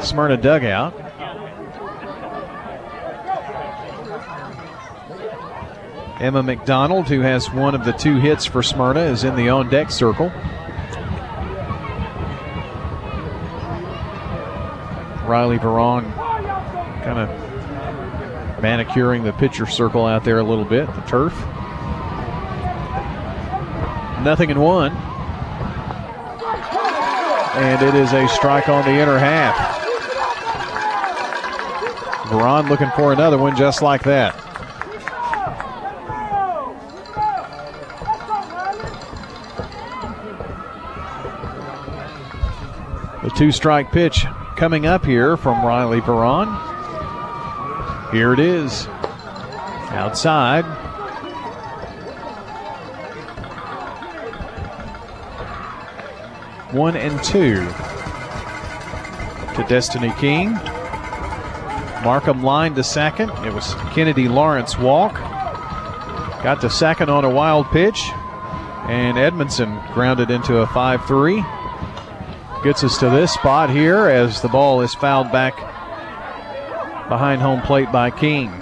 Smyrna 0.00 0.38
dugout. 0.38 0.94
Emma 6.20 6.42
McDonald, 6.42 7.08
who 7.08 7.20
has 7.20 7.50
one 7.50 7.74
of 7.74 7.84
the 7.84 7.92
two 7.92 8.16
hits 8.16 8.46
for 8.46 8.62
Smyrna, 8.62 9.00
is 9.00 9.24
in 9.24 9.36
the 9.36 9.50
on 9.50 9.68
deck 9.68 9.90
circle. 9.90 10.32
Riley 15.26 15.58
Veron 15.58 16.10
kind 17.04 17.18
of 17.18 18.62
manicuring 18.62 19.24
the 19.24 19.32
pitcher 19.34 19.66
circle 19.66 20.06
out 20.06 20.24
there 20.24 20.38
a 20.38 20.44
little 20.44 20.64
bit, 20.64 20.86
the 20.86 21.02
turf. 21.02 21.34
Nothing 24.24 24.48
in 24.48 24.58
one. 24.58 24.96
And 27.56 27.82
it 27.82 27.94
is 27.94 28.12
a 28.12 28.28
strike 28.28 28.68
on 28.68 28.84
the 28.84 28.92
inner 28.92 29.18
half. 29.18 29.56
Veron 32.28 32.68
looking 32.68 32.90
for 32.90 33.12
another 33.12 33.38
one 33.38 33.56
just 33.56 33.82
like 33.82 34.02
that. 34.02 34.34
The 43.22 43.30
two 43.36 43.50
strike 43.52 43.90
pitch 43.90 44.26
coming 44.56 44.86
up 44.86 45.04
here 45.04 45.36
from 45.36 45.64
Riley 45.64 46.00
Veron. 46.00 46.52
Here 48.12 48.32
it 48.32 48.38
is. 48.38 48.86
Outside. 49.90 50.85
One 56.76 56.94
and 56.94 57.24
two 57.24 57.64
to 59.54 59.66
Destiny 59.66 60.12
King. 60.18 60.52
Markham 62.04 62.42
line 62.42 62.74
to 62.74 62.84
second. 62.84 63.30
It 63.46 63.54
was 63.54 63.72
Kennedy 63.94 64.28
Lawrence 64.28 64.76
walk. 64.78 65.14
Got 66.42 66.60
to 66.60 66.68
second 66.68 67.08
on 67.08 67.24
a 67.24 67.30
wild 67.30 67.64
pitch. 67.70 68.10
And 68.90 69.16
Edmondson 69.16 69.80
grounded 69.94 70.30
into 70.30 70.58
a 70.58 70.66
5 70.66 71.06
3. 71.06 71.42
Gets 72.62 72.84
us 72.84 72.98
to 72.98 73.08
this 73.08 73.32
spot 73.32 73.70
here 73.70 74.08
as 74.08 74.42
the 74.42 74.48
ball 74.48 74.82
is 74.82 74.94
fouled 74.94 75.32
back 75.32 75.56
behind 77.08 77.40
home 77.40 77.62
plate 77.62 77.90
by 77.90 78.10
King. 78.10 78.52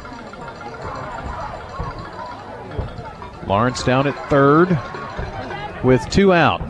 Lawrence 3.48 3.82
down 3.82 4.06
at 4.06 4.30
third 4.30 4.78
with 5.82 6.08
two 6.10 6.32
out. 6.32 6.63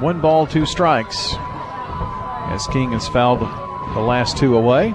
One 0.00 0.20
ball, 0.20 0.46
two 0.46 0.64
strikes. 0.64 1.34
As 1.34 2.66
King 2.68 2.92
has 2.92 3.08
fouled 3.08 3.40
the 3.40 4.00
last 4.00 4.36
two 4.36 4.56
away. 4.56 4.90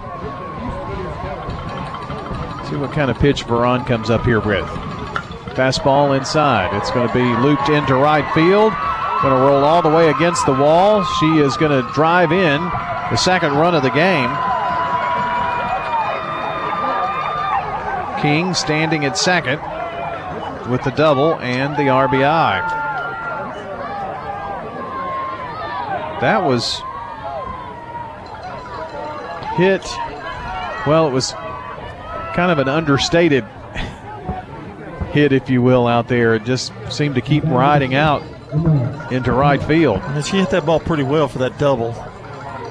See 2.69 2.77
what 2.77 2.93
kind 2.93 3.11
of 3.11 3.19
pitch 3.19 3.45
Veron 3.45 3.85
comes 3.85 4.09
up 4.09 4.23
here 4.23 4.39
with. 4.39 4.65
Fastball 5.55 6.17
inside. 6.17 6.73
It's 6.77 6.89
going 6.91 7.09
to 7.09 7.13
be 7.13 7.19
looped 7.45 7.67
into 7.67 7.95
right 7.95 8.23
field. 8.33 8.71
Going 9.21 9.35
to 9.35 9.41
roll 9.41 9.65
all 9.65 9.81
the 9.81 9.89
way 9.89 10.09
against 10.09 10.45
the 10.45 10.53
wall. 10.53 11.03
She 11.19 11.37
is 11.39 11.57
going 11.57 11.71
to 11.71 11.91
drive 11.91 12.31
in 12.31 12.61
the 13.11 13.17
second 13.17 13.55
run 13.55 13.75
of 13.75 13.83
the 13.83 13.89
game. 13.89 14.29
King 18.21 18.53
standing 18.53 19.03
at 19.03 19.17
second 19.17 19.59
with 20.71 20.81
the 20.83 20.91
double 20.91 21.35
and 21.41 21.75
the 21.75 21.91
RBI. 21.91 22.82
That 26.23 26.45
was 26.45 26.75
hit. 29.57 29.83
Well, 30.87 31.05
it 31.05 31.11
was 31.11 31.33
kind 32.33 32.49
of 32.49 32.59
an 32.59 32.69
understated 32.69 33.43
hit, 35.11 35.33
if 35.33 35.49
you 35.49 35.61
will, 35.61 35.85
out 35.85 36.07
there. 36.07 36.33
It 36.35 36.45
just 36.45 36.71
seemed 36.89 37.15
to 37.15 37.21
keep 37.21 37.43
riding 37.43 37.93
out 37.93 38.23
into 39.11 39.33
right 39.33 39.61
field. 39.61 39.99
And 40.01 40.25
she 40.25 40.37
hit 40.37 40.49
that 40.51 40.65
ball 40.65 40.79
pretty 40.79 41.03
well 41.03 41.27
for 41.27 41.39
that 41.39 41.59
double. 41.59 41.93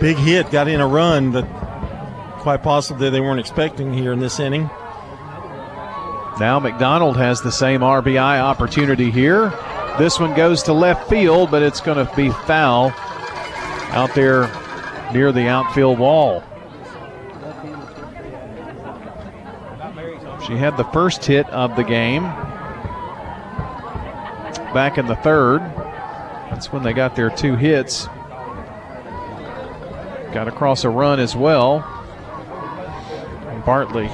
Big 0.01 0.17
hit, 0.17 0.51
got 0.51 0.67
in 0.67 0.81
a 0.81 0.87
run 0.87 1.33
that 1.33 1.45
quite 2.39 2.63
possibly 2.63 3.11
they 3.11 3.21
weren't 3.21 3.41
expecting 3.41 3.93
here 3.93 4.15
in 4.15 4.19
this 4.19 4.41
inning. 4.41 4.63
Now 6.41 6.59
McDonald 6.59 7.19
has 7.19 7.43
the 7.43 7.53
same 7.53 7.83
RBI 7.83 8.41
opportunity 8.41 9.11
here. 9.11 9.51
This 9.99 10.19
one 10.19 10.35
goes 10.35 10.63
to 10.63 10.73
left 10.73 11.11
field, 11.11 11.51
but 11.51 11.63
it's 11.63 11.83
going 11.83 12.07
to 12.07 12.17
be 12.17 12.31
foul 12.31 12.95
out 13.93 14.15
there 14.15 14.51
near 15.13 15.33
the 15.33 15.49
outfield 15.49 15.99
wall. 15.99 16.43
She 20.47 20.57
had 20.57 20.77
the 20.77 20.85
first 20.93 21.25
hit 21.25 21.49
of 21.51 21.77
the 21.77 21.85
game 21.85 22.23
back 24.75 24.99
in 24.99 25.07
the 25.07 25.17
third. 25.17 25.61
That's 26.51 26.73
when 26.73 26.83
they 26.83 26.93
got 26.93 27.15
their 27.15 27.31
two 27.31 27.57
hits. 27.57 28.07
Got 30.33 30.49
across 30.49 30.85
a 30.85 30.91
run 30.91 31.21
as 31.21 31.37
well. 31.37 31.81
Bartley 33.65 34.11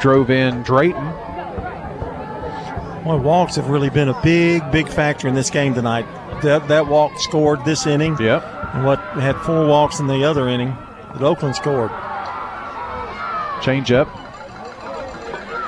drove 0.00 0.30
in 0.30 0.62
Drayton. 0.62 1.04
Well, 3.04 3.18
walks 3.20 3.56
have 3.56 3.68
really 3.68 3.88
been 3.88 4.08
a 4.08 4.20
big, 4.22 4.70
big 4.70 4.88
factor 4.88 5.28
in 5.28 5.34
this 5.34 5.48
game 5.48 5.74
tonight. 5.74 6.06
That, 6.42 6.68
that 6.68 6.86
walk 6.86 7.18
scored 7.18 7.64
this 7.64 7.86
inning. 7.86 8.16
Yep. 8.20 8.44
And 8.74 8.84
what 8.84 8.98
had 9.00 9.36
four 9.38 9.66
walks 9.66 10.00
in 10.00 10.06
the 10.06 10.24
other 10.24 10.48
inning 10.48 10.76
that 11.12 11.22
Oakland 11.22 11.56
scored. 11.56 11.90
Change 13.62 13.90
up 13.90 14.08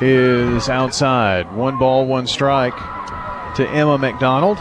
is 0.02 0.68
outside. 0.68 1.52
One 1.52 1.78
ball, 1.78 2.06
one 2.06 2.26
strike 2.26 2.76
to 3.56 3.68
Emma 3.68 3.98
McDonald. 3.98 4.58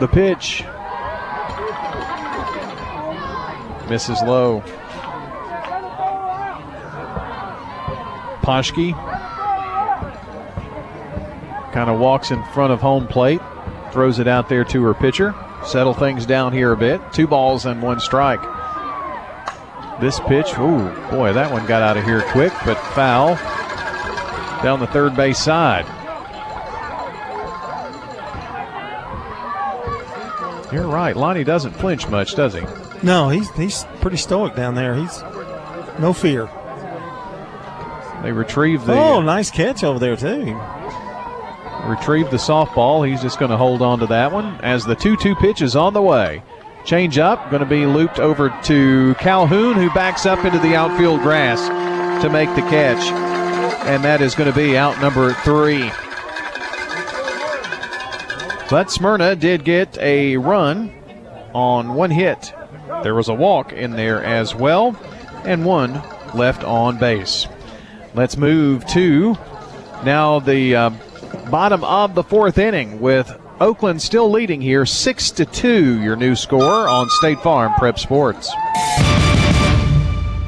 The 0.00 0.08
pitch 0.08 0.64
misses 3.88 4.20
low. 4.22 4.62
Poski 8.42 8.92
kind 11.72 11.90
of 11.90 11.98
walks 11.98 12.30
in 12.30 12.42
front 12.46 12.72
of 12.72 12.80
home 12.80 13.06
plate, 13.06 13.40
throws 13.92 14.18
it 14.18 14.28
out 14.28 14.48
there 14.48 14.64
to 14.64 14.82
her 14.84 14.94
pitcher. 14.94 15.34
Settle 15.64 15.94
things 15.94 16.26
down 16.26 16.52
here 16.52 16.72
a 16.72 16.76
bit. 16.76 17.00
Two 17.12 17.26
balls 17.26 17.66
and 17.66 17.80
one 17.82 18.00
strike. 18.00 18.40
This 20.00 20.18
pitch, 20.20 20.58
ooh, 20.58 20.90
boy, 21.10 21.32
that 21.32 21.52
one 21.52 21.66
got 21.66 21.82
out 21.82 21.96
of 21.96 22.04
here 22.04 22.22
quick, 22.32 22.52
but 22.64 22.76
foul 22.94 23.36
down 24.62 24.80
the 24.80 24.86
third 24.88 25.14
base 25.14 25.38
side. 25.38 25.86
You're 30.72 30.86
right. 30.86 31.14
Lonnie 31.14 31.44
doesn't 31.44 31.72
flinch 31.72 32.08
much, 32.08 32.34
does 32.34 32.54
he? 32.54 32.62
No, 33.02 33.28
he's 33.28 33.50
he's 33.50 33.84
pretty 34.00 34.16
stoic 34.16 34.56
down 34.56 34.74
there. 34.74 34.94
He's 34.94 35.22
no 35.98 36.12
fear. 36.12 36.48
They 38.22 38.32
retrieve 38.32 38.86
the. 38.86 38.94
Oh, 38.94 39.20
nice 39.20 39.50
catch 39.50 39.84
over 39.84 39.98
there 39.98 40.16
too. 40.16 40.58
Retrieve 41.84 42.30
the 42.30 42.36
softball. 42.36 43.08
He's 43.08 43.22
just 43.22 43.38
going 43.38 43.50
to 43.50 43.56
hold 43.56 43.82
on 43.82 43.98
to 44.00 44.06
that 44.06 44.32
one 44.32 44.60
as 44.62 44.84
the 44.84 44.96
2-2 44.96 45.38
pitch 45.38 45.62
is 45.62 45.74
on 45.74 45.94
the 45.94 46.02
way. 46.02 46.42
Change 46.84 47.18
up, 47.18 47.50
going 47.50 47.60
to 47.60 47.68
be 47.68 47.86
looped 47.86 48.18
over 48.18 48.48
to 48.64 49.14
Calhoun, 49.14 49.74
who 49.74 49.88
backs 49.90 50.26
up 50.26 50.44
into 50.44 50.58
the 50.58 50.74
outfield 50.74 51.20
grass 51.22 51.60
to 52.22 52.30
make 52.30 52.48
the 52.54 52.62
catch. 52.62 53.04
And 53.86 54.02
that 54.04 54.20
is 54.20 54.34
going 54.34 54.50
to 54.50 54.56
be 54.56 54.76
out 54.76 55.00
number 55.00 55.32
three. 55.32 55.90
But 58.70 58.90
Smyrna 58.90 59.36
did 59.36 59.64
get 59.64 59.98
a 59.98 60.36
run 60.38 60.94
on 61.54 61.94
one 61.94 62.10
hit. 62.10 62.52
There 63.02 63.14
was 63.14 63.28
a 63.28 63.34
walk 63.34 63.72
in 63.72 63.92
there 63.92 64.24
as 64.24 64.54
well, 64.54 64.96
and 65.44 65.64
one 65.64 66.02
left 66.34 66.64
on 66.64 66.98
base. 66.98 67.46
Let's 68.14 68.36
move 68.36 68.86
to 68.88 69.36
now 70.04 70.38
the 70.38 70.76
uh, 70.76 70.90
bottom 71.52 71.84
of 71.84 72.14
the 72.14 72.22
fourth 72.22 72.56
inning 72.56 72.98
with 72.98 73.30
Oakland 73.60 74.00
still 74.00 74.30
leading 74.30 74.58
here, 74.58 74.86
six 74.86 75.30
to 75.32 75.44
two. 75.44 76.00
Your 76.00 76.16
new 76.16 76.34
score 76.34 76.88
on 76.88 77.10
State 77.10 77.40
Farm 77.42 77.74
Prep 77.74 77.98
Sports. 77.98 78.50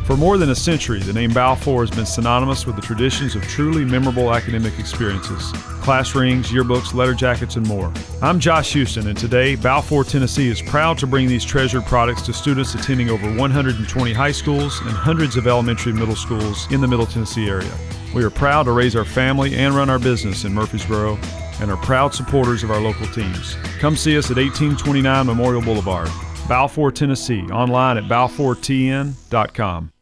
For 0.04 0.18
more 0.18 0.36
than 0.36 0.50
a 0.50 0.54
century, 0.54 1.00
the 1.00 1.14
name 1.14 1.32
Balfour 1.32 1.80
has 1.80 1.90
been 1.90 2.04
synonymous 2.04 2.66
with 2.66 2.76
the 2.76 2.82
traditions 2.82 3.34
of 3.34 3.42
truly 3.44 3.86
memorable 3.86 4.34
academic 4.34 4.78
experiences 4.78 5.50
class 5.80 6.14
rings, 6.14 6.50
yearbooks, 6.50 6.92
letter 6.92 7.14
jackets, 7.14 7.56
and 7.56 7.66
more. 7.66 7.90
I'm 8.20 8.38
Josh 8.38 8.74
Houston, 8.74 9.06
and 9.08 9.16
today, 9.16 9.54
Balfour, 9.56 10.04
Tennessee 10.04 10.48
is 10.48 10.60
proud 10.60 10.98
to 10.98 11.06
bring 11.06 11.26
these 11.26 11.44
treasured 11.44 11.84
products 11.86 12.22
to 12.22 12.34
students 12.34 12.74
attending 12.74 13.08
over 13.08 13.34
120 13.34 14.12
high 14.12 14.32
schools 14.32 14.80
and 14.80 14.90
hundreds 14.90 15.36
of 15.36 15.46
elementary 15.46 15.90
and 15.90 15.98
middle 15.98 16.16
schools 16.16 16.70
in 16.70 16.82
the 16.82 16.88
Middle 16.88 17.06
Tennessee 17.06 17.48
area. 17.48 17.72
We 18.14 18.24
are 18.24 18.30
proud 18.30 18.64
to 18.64 18.72
raise 18.72 18.94
our 18.96 19.04
family 19.06 19.54
and 19.56 19.74
run 19.74 19.88
our 19.88 19.98
business 19.98 20.44
in 20.44 20.52
Murfreesboro 20.52 21.18
and 21.60 21.70
are 21.70 21.78
proud 21.78 22.14
supporters 22.14 22.62
of 22.62 22.70
our 22.70 22.80
local 22.80 23.06
teams. 23.08 23.56
Come 23.78 23.96
see 23.96 24.18
us 24.18 24.30
at 24.30 24.36
1829 24.36 25.26
Memorial 25.26 25.62
Boulevard, 25.62 26.10
Balfour, 26.46 26.92
Tennessee, 26.92 27.42
online 27.44 27.96
at 27.96 28.04
balfourtn.com. 28.04 29.93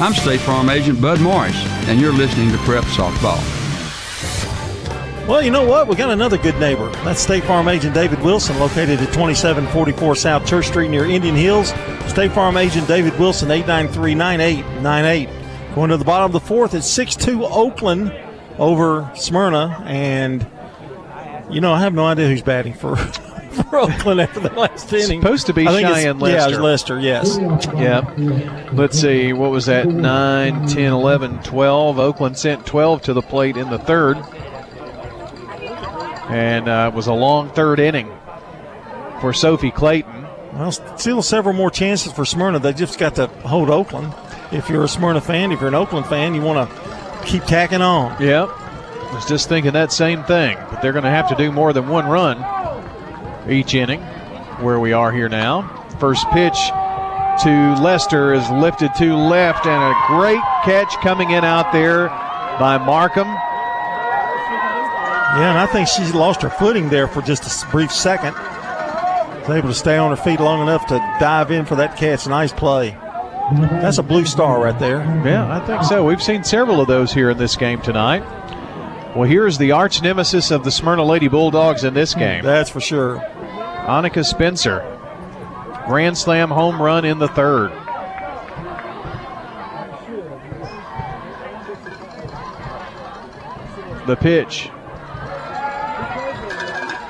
I'm 0.00 0.12
State 0.12 0.40
Farm 0.40 0.70
Agent 0.70 1.00
Bud 1.00 1.20
Morris, 1.20 1.54
and 1.86 2.00
you're 2.00 2.12
listening 2.12 2.50
to 2.50 2.58
Prep 2.58 2.82
Softball. 2.82 3.38
Well, 5.28 5.40
you 5.40 5.52
know 5.52 5.64
what? 5.64 5.86
We 5.86 5.94
got 5.94 6.10
another 6.10 6.36
good 6.36 6.58
neighbor. 6.58 6.90
That's 7.04 7.20
State 7.20 7.44
Farm 7.44 7.68
Agent 7.68 7.94
David 7.94 8.20
Wilson, 8.20 8.58
located 8.58 8.98
at 8.98 9.12
2744 9.14 10.16
South 10.16 10.44
Church 10.46 10.66
Street 10.66 10.88
near 10.88 11.04
Indian 11.04 11.36
Hills. 11.36 11.68
State 12.08 12.32
Farm 12.32 12.56
Agent 12.56 12.88
David 12.88 13.16
Wilson, 13.20 13.52
893 13.52 14.16
9898. 14.16 15.74
Going 15.76 15.90
to 15.90 15.96
the 15.96 16.04
bottom 16.04 16.26
of 16.26 16.32
the 16.32 16.40
fourth, 16.40 16.74
it's 16.74 16.88
6 16.88 17.14
2 17.14 17.44
Oakland 17.44 18.12
over 18.58 19.08
Smyrna. 19.14 19.80
And, 19.86 20.44
you 21.48 21.60
know, 21.60 21.72
I 21.72 21.78
have 21.78 21.94
no 21.94 22.04
idea 22.04 22.26
who's 22.26 22.42
batting 22.42 22.74
for. 22.74 22.96
for 23.70 23.78
Oakland 23.78 24.20
after 24.20 24.40
the 24.40 24.50
last 24.50 24.92
inning. 24.92 25.20
Supposed 25.20 25.46
to 25.46 25.54
be 25.54 25.64
Cheyenne 25.64 26.18
Lester. 26.18 26.36
Yeah, 26.36 26.48
it's 26.48 26.58
Lester, 26.58 27.00
yes. 27.00 27.38
Yeah. 27.76 28.70
Let's 28.72 28.98
see, 28.98 29.32
what 29.32 29.50
was 29.50 29.66
that? 29.66 29.86
9, 29.86 30.66
10, 30.66 30.92
11, 30.92 31.42
12. 31.42 31.98
Oakland 31.98 32.38
sent 32.38 32.66
12 32.66 33.02
to 33.02 33.12
the 33.12 33.22
plate 33.22 33.56
in 33.56 33.70
the 33.70 33.78
third. 33.78 34.16
And 36.28 36.68
uh, 36.68 36.90
it 36.92 36.96
was 36.96 37.06
a 37.06 37.12
long 37.12 37.50
third 37.50 37.78
inning 37.78 38.10
for 39.20 39.32
Sophie 39.32 39.70
Clayton. 39.70 40.26
Well, 40.54 40.72
still 40.72 41.22
several 41.22 41.54
more 41.54 41.70
chances 41.70 42.12
for 42.12 42.24
Smyrna. 42.24 42.58
They 42.58 42.72
just 42.72 42.98
got 42.98 43.16
to 43.16 43.26
hold 43.26 43.70
Oakland. 43.70 44.14
If 44.52 44.68
you're 44.68 44.84
a 44.84 44.88
Smyrna 44.88 45.20
fan, 45.20 45.52
if 45.52 45.60
you're 45.60 45.68
an 45.68 45.74
Oakland 45.74 46.06
fan, 46.06 46.34
you 46.34 46.42
want 46.42 46.68
to 46.68 47.26
keep 47.26 47.44
tacking 47.44 47.82
on. 47.82 48.20
Yep. 48.22 48.48
I 48.48 49.14
was 49.14 49.26
just 49.26 49.48
thinking 49.48 49.72
that 49.72 49.92
same 49.92 50.24
thing, 50.24 50.56
but 50.70 50.80
they're 50.80 50.92
going 50.92 51.04
to 51.04 51.10
have 51.10 51.28
to 51.28 51.34
do 51.36 51.52
more 51.52 51.72
than 51.72 51.88
one 51.88 52.06
run 52.06 52.38
each 53.48 53.74
inning 53.74 54.00
where 54.60 54.80
we 54.80 54.92
are 54.92 55.12
here 55.12 55.28
now. 55.28 55.62
First 55.98 56.26
pitch 56.30 56.58
to 57.42 57.74
Lester 57.82 58.32
is 58.32 58.48
lifted 58.50 58.94
to 58.96 59.14
left, 59.16 59.66
and 59.66 59.82
a 59.82 59.94
great 60.06 60.40
catch 60.64 60.94
coming 61.02 61.30
in 61.30 61.44
out 61.44 61.72
there 61.72 62.08
by 62.58 62.78
Markham. 62.78 63.26
Yeah, 65.36 65.50
and 65.50 65.58
I 65.58 65.66
think 65.66 65.88
she 65.88 66.04
lost 66.12 66.42
her 66.42 66.50
footing 66.50 66.88
there 66.88 67.08
for 67.08 67.20
just 67.20 67.64
a 67.64 67.70
brief 67.70 67.90
second. 67.90 68.34
Was 68.34 69.50
able 69.50 69.68
to 69.68 69.74
stay 69.74 69.98
on 69.98 70.16
her 70.16 70.22
feet 70.22 70.38
long 70.40 70.62
enough 70.62 70.86
to 70.86 70.98
dive 71.18 71.50
in 71.50 71.66
for 71.66 71.74
that 71.76 71.96
catch. 71.96 72.26
Nice 72.26 72.52
play. 72.52 72.96
That's 73.52 73.98
a 73.98 74.02
blue 74.02 74.24
star 74.24 74.62
right 74.62 74.78
there. 74.78 75.00
Yeah, 75.24 75.54
I 75.54 75.66
think 75.66 75.82
so. 75.84 76.04
We've 76.04 76.22
seen 76.22 76.44
several 76.44 76.80
of 76.80 76.86
those 76.86 77.12
here 77.12 77.30
in 77.30 77.36
this 77.36 77.56
game 77.56 77.82
tonight. 77.82 78.22
Well, 79.14 79.28
here's 79.28 79.58
the 79.58 79.72
arch 79.72 80.02
nemesis 80.02 80.50
of 80.50 80.64
the 80.64 80.70
Smyrna 80.70 81.04
Lady 81.04 81.28
Bulldogs 81.28 81.84
in 81.84 81.94
this 81.94 82.14
game. 82.14 82.42
That's 82.42 82.70
for 82.70 82.80
sure. 82.80 83.16
Annika 83.84 84.24
Spencer. 84.24 84.82
Grand 85.86 86.16
slam 86.16 86.48
home 86.48 86.80
run 86.80 87.04
in 87.04 87.18
the 87.18 87.28
third. 87.28 87.70
The 94.06 94.16
pitch 94.16 94.70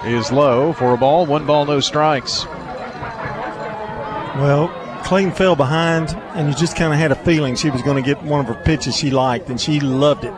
is 0.04 0.32
low 0.32 0.72
for 0.72 0.94
a 0.94 0.96
ball. 0.96 1.26
One 1.26 1.46
ball, 1.46 1.64
no 1.64 1.78
strikes. 1.78 2.44
Well, 4.36 4.68
Clayton 5.04 5.32
fell 5.32 5.54
behind, 5.54 6.10
and 6.34 6.48
you 6.48 6.54
just 6.54 6.76
kind 6.76 6.92
of 6.92 6.98
had 6.98 7.12
a 7.12 7.16
feeling 7.16 7.54
she 7.54 7.70
was 7.70 7.82
going 7.82 8.02
to 8.02 8.06
get 8.06 8.20
one 8.24 8.40
of 8.40 8.46
her 8.46 8.60
pitches 8.64 8.96
she 8.96 9.10
liked, 9.10 9.48
and 9.48 9.60
she 9.60 9.78
loved 9.78 10.24
it. 10.24 10.34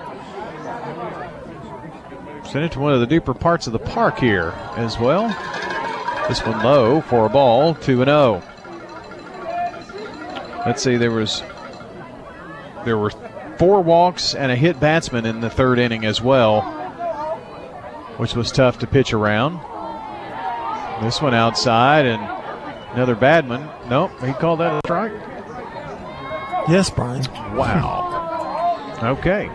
Sent 2.46 2.64
it 2.64 2.72
to 2.72 2.80
one 2.80 2.92
of 2.92 3.00
the 3.00 3.06
deeper 3.06 3.32
parts 3.32 3.66
of 3.66 3.72
the 3.72 3.78
park 3.78 4.18
here 4.18 4.52
as 4.76 4.98
well. 4.98 5.34
This 6.28 6.44
one 6.44 6.62
low 6.62 7.00
for 7.02 7.26
a 7.26 7.28
ball, 7.28 7.74
2 7.74 8.02
and 8.02 8.08
0. 8.08 8.42
Let's 10.66 10.82
see, 10.82 10.96
there 10.96 11.12
was 11.12 11.42
there 12.84 12.98
were 12.98 13.10
four 13.58 13.80
walks 13.80 14.34
and 14.34 14.50
a 14.50 14.56
hit 14.56 14.80
batsman 14.80 15.24
in 15.26 15.40
the 15.40 15.50
third 15.50 15.78
inning 15.78 16.04
as 16.04 16.20
well, 16.20 16.62
which 18.16 18.34
was 18.34 18.50
tough 18.50 18.80
to 18.80 18.86
pitch 18.86 19.12
around. 19.12 19.60
This 21.04 21.22
one 21.22 21.34
outside 21.34 22.06
and 22.06 22.22
another 22.94 23.14
badman. 23.14 23.70
Nope, 23.88 24.10
he 24.24 24.32
called 24.32 24.60
that 24.60 24.74
a 24.74 24.80
strike. 24.86 25.12
Yes, 26.68 26.90
Brian. 26.90 27.24
Wow. 27.54 28.98
okay. 29.02 29.48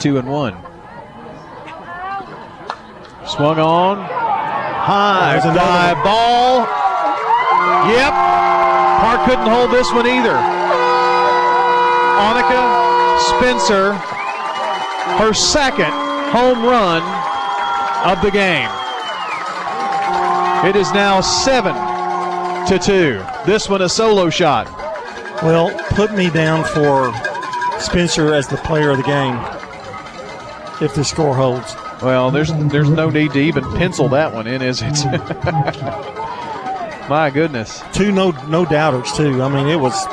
Two 0.00 0.18
and 0.18 0.28
one. 0.28 0.56
Swung 3.26 3.58
on. 3.58 4.25
High 4.86 5.40
fly 5.40 5.94
ball. 6.04 6.60
Yep. 7.90 8.14
Park 9.02 9.28
couldn't 9.28 9.48
hold 9.48 9.72
this 9.72 9.92
one 9.92 10.06
either. 10.06 10.38
Annika 12.22 13.18
Spencer, 13.18 13.94
her 15.18 15.32
second 15.34 15.90
home 16.30 16.62
run 16.62 17.02
of 18.06 18.22
the 18.22 18.30
game. 18.30 18.70
It 20.64 20.76
is 20.76 20.92
now 20.92 21.20
seven 21.20 21.74
to 22.68 22.78
two. 22.78 23.24
This 23.44 23.68
one 23.68 23.82
a 23.82 23.88
solo 23.88 24.30
shot. 24.30 24.66
Well, 25.42 25.76
put 25.96 26.14
me 26.14 26.30
down 26.30 26.62
for 26.62 27.12
Spencer 27.80 28.32
as 28.32 28.46
the 28.46 28.56
player 28.58 28.90
of 28.90 28.98
the 28.98 29.02
game 29.02 29.36
if 30.80 30.94
the 30.94 31.04
score 31.04 31.34
holds. 31.34 31.74
Well, 32.02 32.30
there's 32.30 32.52
there's 32.70 32.90
no 32.90 33.10
need 33.10 33.32
to 33.32 33.38
even 33.40 33.64
pencil 33.76 34.08
that 34.10 34.34
one 34.34 34.46
in, 34.46 34.62
is 34.62 34.82
it? 34.82 34.94
Mm. 34.94 36.16
My 37.08 37.30
goodness. 37.30 37.82
Two 37.92 38.12
no 38.12 38.32
no 38.48 38.64
doubters 38.64 39.12
too. 39.12 39.42
I 39.42 39.48
mean, 39.48 39.68
it 39.68 39.76
was 39.76 40.06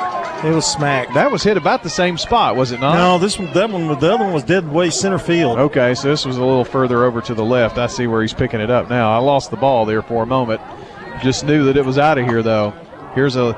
it 0.44 0.54
was 0.54 0.66
smack. 0.66 1.12
That 1.14 1.30
was 1.30 1.42
hit 1.42 1.56
about 1.56 1.82
the 1.82 1.90
same 1.90 2.16
spot, 2.18 2.56
was 2.56 2.70
it 2.70 2.80
not? 2.80 2.94
No, 2.94 3.18
this 3.18 3.38
one 3.38 3.52
that 3.52 3.70
one 3.70 3.86
the 3.88 4.12
other 4.12 4.24
one 4.24 4.32
was 4.32 4.44
dead 4.44 4.70
way 4.70 4.90
center 4.90 5.18
field. 5.18 5.58
Okay, 5.58 5.94
so 5.94 6.08
this 6.08 6.24
was 6.24 6.36
a 6.36 6.44
little 6.44 6.64
further 6.64 7.04
over 7.04 7.20
to 7.22 7.34
the 7.34 7.44
left. 7.44 7.78
I 7.78 7.86
see 7.86 8.06
where 8.06 8.22
he's 8.22 8.34
picking 8.34 8.60
it 8.60 8.70
up 8.70 8.88
now. 8.88 9.12
I 9.12 9.18
lost 9.18 9.50
the 9.50 9.56
ball 9.56 9.84
there 9.84 10.02
for 10.02 10.22
a 10.22 10.26
moment. 10.26 10.60
Just 11.22 11.44
knew 11.44 11.64
that 11.64 11.76
it 11.76 11.84
was 11.84 11.98
out 11.98 12.18
of 12.18 12.26
here 12.26 12.42
though. 12.42 12.70
Here's 13.14 13.36
a 13.36 13.54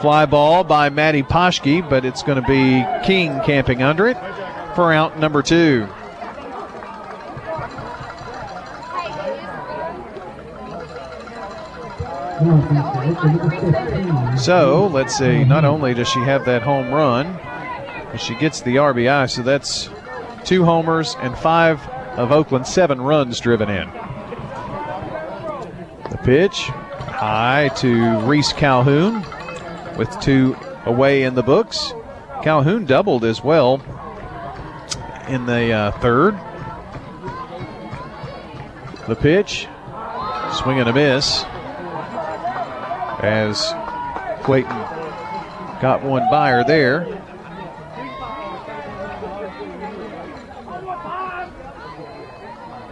fly 0.00 0.26
ball 0.26 0.64
by 0.64 0.88
Matty 0.88 1.22
Poski, 1.22 1.88
but 1.88 2.04
it's 2.04 2.22
going 2.22 2.42
to 2.42 2.48
be 2.48 2.84
King 3.06 3.40
camping 3.44 3.82
under 3.82 4.06
it 4.08 4.16
for 4.74 4.92
out 4.92 5.18
number 5.18 5.42
two. 5.42 5.86
So 14.38 14.88
let's 14.90 15.14
see. 15.18 15.44
Not 15.44 15.66
only 15.66 15.92
does 15.92 16.08
she 16.08 16.20
have 16.20 16.46
that 16.46 16.62
home 16.62 16.90
run, 16.90 17.38
but 18.10 18.18
she 18.18 18.34
gets 18.34 18.62
the 18.62 18.76
RBI. 18.76 19.28
So 19.28 19.42
that's 19.42 19.90
two 20.44 20.64
homers 20.64 21.16
and 21.20 21.36
five 21.36 21.86
of 22.16 22.32
Oakland's 22.32 22.72
seven 22.72 22.98
runs 22.98 23.40
driven 23.40 23.68
in. 23.68 23.86
The 26.10 26.18
pitch 26.24 26.62
high 26.62 27.68
to 27.76 28.20
Reese 28.20 28.54
Calhoun 28.54 29.22
with 29.98 30.18
two 30.20 30.56
away 30.86 31.24
in 31.24 31.34
the 31.34 31.42
books. 31.42 31.92
Calhoun 32.42 32.86
doubled 32.86 33.22
as 33.22 33.44
well 33.44 33.82
in 35.28 35.44
the 35.44 35.72
uh, 35.72 35.90
third. 36.00 36.40
The 39.06 39.16
pitch, 39.16 39.68
swing 40.54 40.80
and 40.80 40.88
a 40.88 40.92
miss 40.94 41.44
as 43.22 43.72
Clayton 44.42 44.70
got 45.80 46.02
one 46.02 46.28
by 46.30 46.50
her 46.50 46.64
there. 46.64 47.04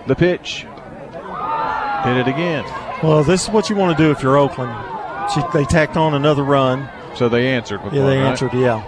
The 0.06 0.14
pitch. 0.14 0.66
Hit 2.04 2.16
it 2.16 2.28
again. 2.28 2.64
Well, 3.02 3.22
this 3.22 3.44
is 3.44 3.50
what 3.50 3.68
you 3.68 3.76
want 3.76 3.96
to 3.96 4.02
do 4.02 4.10
if 4.10 4.22
you're 4.22 4.38
Oakland. 4.38 4.72
She, 5.34 5.42
they 5.52 5.64
tacked 5.64 5.96
on 5.96 6.14
another 6.14 6.42
run. 6.42 6.88
So 7.14 7.28
they 7.28 7.48
answered. 7.48 7.80
yeah, 7.84 8.06
they 8.06 8.16
right? 8.18 8.26
answered. 8.26 8.52
Yeah. 8.54 8.80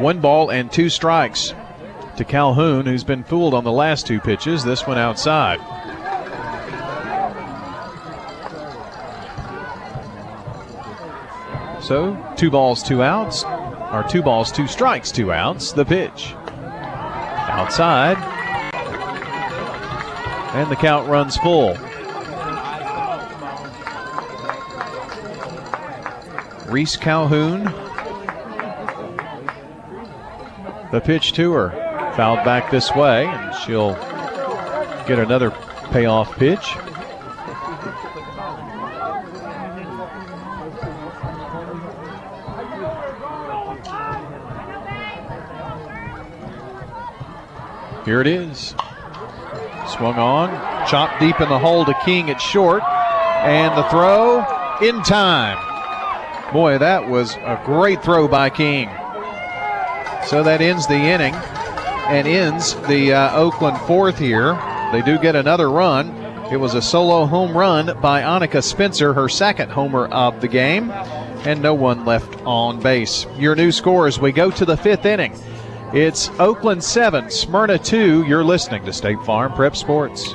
One 0.00 0.20
ball 0.20 0.50
and 0.50 0.70
two 0.70 0.90
strikes 0.90 1.54
to 2.16 2.24
Calhoun, 2.24 2.84
who's 2.84 3.04
been 3.04 3.24
fooled 3.24 3.54
on 3.54 3.64
the 3.64 3.72
last 3.72 4.06
two 4.06 4.20
pitches. 4.20 4.64
This 4.64 4.86
one 4.86 4.98
outside. 4.98 5.60
So 11.84 12.16
two 12.34 12.50
balls, 12.50 12.82
two 12.82 13.02
outs, 13.02 13.44
or 13.44 14.06
two 14.08 14.22
balls, 14.22 14.50
two 14.50 14.66
strikes, 14.66 15.12
two 15.12 15.30
outs. 15.30 15.72
The 15.72 15.84
pitch 15.84 16.32
outside, 16.34 18.16
and 20.54 20.70
the 20.70 20.76
count 20.76 21.06
runs 21.10 21.36
full. 21.36 21.76
Reese 26.72 26.96
Calhoun. 26.96 27.64
The 30.90 31.02
pitch 31.04 31.34
to 31.34 31.52
her. 31.52 32.12
Fouled 32.16 32.44
back 32.44 32.70
this 32.70 32.94
way, 32.94 33.26
and 33.26 33.54
she'll 33.56 33.92
get 35.06 35.18
another 35.18 35.50
payoff 35.90 36.34
pitch. 36.38 36.76
Here 48.04 48.20
it 48.20 48.26
is. 48.26 48.74
Swung 49.88 50.16
on, 50.16 50.50
chopped 50.86 51.20
deep 51.20 51.40
in 51.40 51.48
the 51.48 51.58
hole 51.58 51.84
to 51.84 51.94
King 52.04 52.28
at 52.30 52.40
short, 52.40 52.82
and 52.82 53.76
the 53.76 53.88
throw 53.88 54.40
in 54.82 55.02
time. 55.02 55.58
Boy, 56.52 56.78
that 56.78 57.08
was 57.08 57.34
a 57.36 57.60
great 57.64 58.02
throw 58.02 58.28
by 58.28 58.50
King. 58.50 58.88
So 60.26 60.42
that 60.42 60.60
ends 60.60 60.86
the 60.86 60.94
inning 60.94 61.34
and 61.34 62.26
ends 62.26 62.74
the 62.88 63.14
uh, 63.14 63.36
Oakland 63.36 63.78
fourth 63.86 64.18
here. 64.18 64.54
They 64.92 65.00
do 65.02 65.18
get 65.18 65.34
another 65.34 65.70
run. 65.70 66.10
It 66.52 66.58
was 66.58 66.74
a 66.74 66.82
solo 66.82 67.24
home 67.24 67.56
run 67.56 67.98
by 68.00 68.20
Annika 68.20 68.62
Spencer, 68.62 69.14
her 69.14 69.28
second 69.30 69.70
homer 69.70 70.06
of 70.06 70.42
the 70.42 70.48
game, 70.48 70.90
and 70.90 71.62
no 71.62 71.72
one 71.72 72.04
left 72.04 72.38
on 72.44 72.80
base. 72.80 73.26
Your 73.38 73.56
new 73.56 73.72
scores 73.72 74.20
we 74.20 74.30
go 74.30 74.50
to 74.50 74.64
the 74.64 74.76
fifth 74.76 75.06
inning. 75.06 75.34
It's 75.94 76.28
Oakland 76.40 76.82
7, 76.82 77.30
Smyrna 77.30 77.78
2. 77.78 78.24
You're 78.26 78.42
listening 78.42 78.84
to 78.84 78.92
State 78.92 79.22
Farm 79.22 79.52
Prep 79.52 79.76
Sports. 79.76 80.34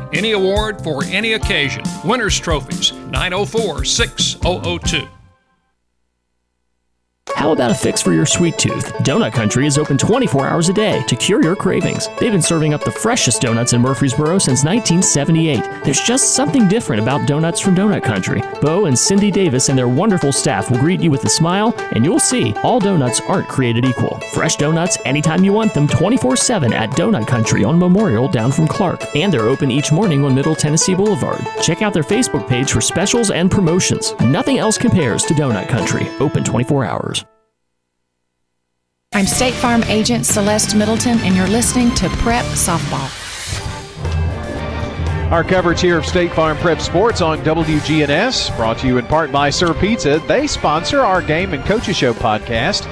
Any 0.13 0.33
award 0.33 0.83
for 0.83 1.03
any 1.05 1.33
occasion. 1.33 1.83
Winners 2.03 2.37
Trophies, 2.39 2.91
904 2.91 3.85
6002. 3.85 5.07
How 7.41 7.51
about 7.53 7.71
a 7.71 7.73
fix 7.73 8.03
for 8.03 8.13
your 8.13 8.27
sweet 8.27 8.59
tooth? 8.59 8.93
Donut 8.99 9.33
Country 9.33 9.65
is 9.65 9.79
open 9.79 9.97
24 9.97 10.47
hours 10.47 10.69
a 10.69 10.73
day 10.73 11.01
to 11.07 11.15
cure 11.15 11.41
your 11.41 11.55
cravings. 11.55 12.07
They've 12.19 12.31
been 12.31 12.39
serving 12.39 12.75
up 12.75 12.83
the 12.83 12.91
freshest 12.91 13.41
donuts 13.41 13.73
in 13.73 13.81
Murfreesboro 13.81 14.37
since 14.37 14.63
1978. 14.63 15.83
There's 15.83 16.01
just 16.01 16.35
something 16.35 16.67
different 16.67 17.01
about 17.01 17.27
donuts 17.27 17.59
from 17.59 17.73
Donut 17.75 18.03
Country. 18.03 18.43
Bo 18.61 18.85
and 18.85 18.97
Cindy 18.97 19.31
Davis 19.31 19.69
and 19.69 19.77
their 19.77 19.87
wonderful 19.87 20.31
staff 20.31 20.69
will 20.69 20.77
greet 20.77 21.01
you 21.01 21.09
with 21.09 21.25
a 21.25 21.29
smile, 21.29 21.73
and 21.93 22.05
you'll 22.05 22.19
see 22.19 22.53
all 22.63 22.79
donuts 22.79 23.21
aren't 23.21 23.49
created 23.49 23.85
equal. 23.85 24.19
Fresh 24.35 24.57
donuts 24.57 24.99
anytime 25.03 25.43
you 25.43 25.51
want 25.51 25.73
them 25.73 25.87
24 25.87 26.35
7 26.35 26.71
at 26.73 26.91
Donut 26.91 27.27
Country 27.27 27.63
on 27.63 27.79
Memorial 27.79 28.27
down 28.27 28.51
from 28.51 28.67
Clark. 28.67 29.15
And 29.15 29.33
they're 29.33 29.49
open 29.49 29.71
each 29.71 29.91
morning 29.91 30.23
on 30.23 30.35
Middle 30.35 30.55
Tennessee 30.55 30.93
Boulevard. 30.93 31.41
Check 31.63 31.81
out 31.81 31.91
their 31.91 32.03
Facebook 32.03 32.47
page 32.47 32.71
for 32.71 32.81
specials 32.81 33.31
and 33.31 33.49
promotions. 33.49 34.13
Nothing 34.21 34.59
else 34.59 34.77
compares 34.77 35.23
to 35.23 35.33
Donut 35.33 35.67
Country. 35.67 36.07
Open 36.19 36.43
24 36.43 36.85
hours. 36.85 37.20
I'm 39.13 39.27
State 39.27 39.55
Farm 39.55 39.83
Agent 39.83 40.25
Celeste 40.25 40.73
Middleton, 40.73 41.19
and 41.19 41.35
you're 41.35 41.45
listening 41.45 41.93
to 41.95 42.07
Prep 42.19 42.45
Softball. 42.45 43.09
Our 45.29 45.43
coverage 45.43 45.81
here 45.81 45.97
of 45.97 46.05
State 46.05 46.31
Farm 46.31 46.55
Prep 46.59 46.79
Sports 46.79 47.19
on 47.19 47.39
WGNS, 47.39 48.55
brought 48.55 48.77
to 48.77 48.87
you 48.87 48.99
in 48.99 49.05
part 49.07 49.29
by 49.29 49.49
Sir 49.49 49.73
Pizza. 49.73 50.19
They 50.29 50.47
sponsor 50.47 51.01
our 51.01 51.21
Game 51.21 51.53
and 51.53 51.61
Coaches 51.65 51.97
Show 51.97 52.13
podcast. 52.13 52.87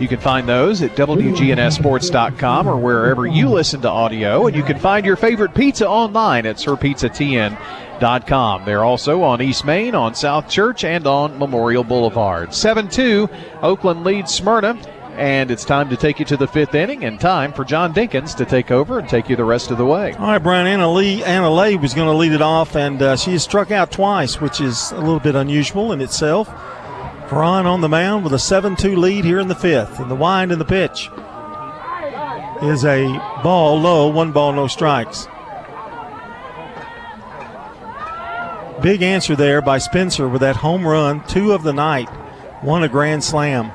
You 0.00 0.06
can 0.06 0.20
find 0.20 0.48
those 0.48 0.80
at 0.80 0.94
WGNSSports.com 0.94 2.68
or 2.68 2.76
wherever 2.76 3.26
you 3.26 3.48
listen 3.48 3.80
to 3.80 3.90
audio. 3.90 4.46
And 4.46 4.54
you 4.54 4.62
can 4.62 4.78
find 4.78 5.04
your 5.04 5.16
favorite 5.16 5.56
pizza 5.56 5.88
online 5.88 6.46
at 6.46 6.58
SirPizzaTN.com. 6.58 8.64
They're 8.64 8.84
also 8.84 9.24
on 9.24 9.42
East 9.42 9.64
Main, 9.64 9.96
on 9.96 10.14
South 10.14 10.48
Church, 10.48 10.84
and 10.84 11.04
on 11.08 11.36
Memorial 11.36 11.82
Boulevard. 11.82 12.54
7 12.54 12.88
2, 12.88 13.28
Oakland 13.60 14.04
leads 14.04 14.32
Smyrna. 14.32 14.78
And 15.16 15.50
it's 15.50 15.64
time 15.64 15.90
to 15.90 15.96
take 15.96 16.18
you 16.18 16.24
to 16.26 16.36
the 16.36 16.48
fifth 16.48 16.74
inning 16.74 17.04
and 17.04 17.20
time 17.20 17.52
for 17.52 17.64
John 17.64 17.94
Dinkins 17.94 18.36
to 18.36 18.44
take 18.44 18.70
over 18.70 18.98
and 18.98 19.08
take 19.08 19.28
you 19.28 19.36
the 19.36 19.44
rest 19.44 19.70
of 19.70 19.78
the 19.78 19.86
way. 19.86 20.12
All 20.14 20.26
right, 20.26 20.38
Brian. 20.38 20.66
Anna 20.66 20.92
Lee, 20.92 21.22
Anna 21.22 21.52
Lay 21.52 21.76
was 21.76 21.94
going 21.94 22.08
to 22.08 22.16
lead 22.16 22.32
it 22.32 22.42
off, 22.42 22.74
and 22.74 23.00
uh, 23.00 23.16
she 23.16 23.32
has 23.32 23.44
struck 23.44 23.70
out 23.70 23.92
twice, 23.92 24.40
which 24.40 24.60
is 24.60 24.90
a 24.90 24.98
little 24.98 25.20
bit 25.20 25.36
unusual 25.36 25.92
in 25.92 26.00
itself. 26.00 26.48
Veron 27.28 27.64
on 27.64 27.80
the 27.80 27.88
mound 27.88 28.24
with 28.24 28.34
a 28.34 28.38
7 28.38 28.76
2 28.76 28.96
lead 28.96 29.24
here 29.24 29.40
in 29.40 29.48
the 29.48 29.54
fifth. 29.54 30.00
And 30.00 30.10
the 30.10 30.16
wind 30.16 30.52
and 30.52 30.60
the 30.60 30.64
pitch 30.64 31.10
is 32.62 32.84
a 32.84 33.06
ball 33.42 33.80
low, 33.80 34.08
one 34.08 34.32
ball, 34.32 34.52
no 34.52 34.66
strikes. 34.66 35.26
Big 38.82 39.02
answer 39.02 39.34
there 39.34 39.62
by 39.62 39.78
Spencer 39.78 40.28
with 40.28 40.42
that 40.42 40.56
home 40.56 40.86
run, 40.86 41.24
two 41.26 41.52
of 41.52 41.62
the 41.62 41.72
night, 41.72 42.08
one 42.62 42.82
a 42.82 42.88
grand 42.88 43.24
slam. 43.24 43.72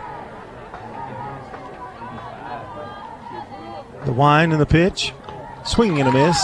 The 4.05 4.13
wind 4.13 4.51
and 4.51 4.61
the 4.61 4.65
pitch. 4.65 5.13
Swing 5.65 5.99
and 5.99 6.09
a 6.09 6.11
miss. 6.11 6.37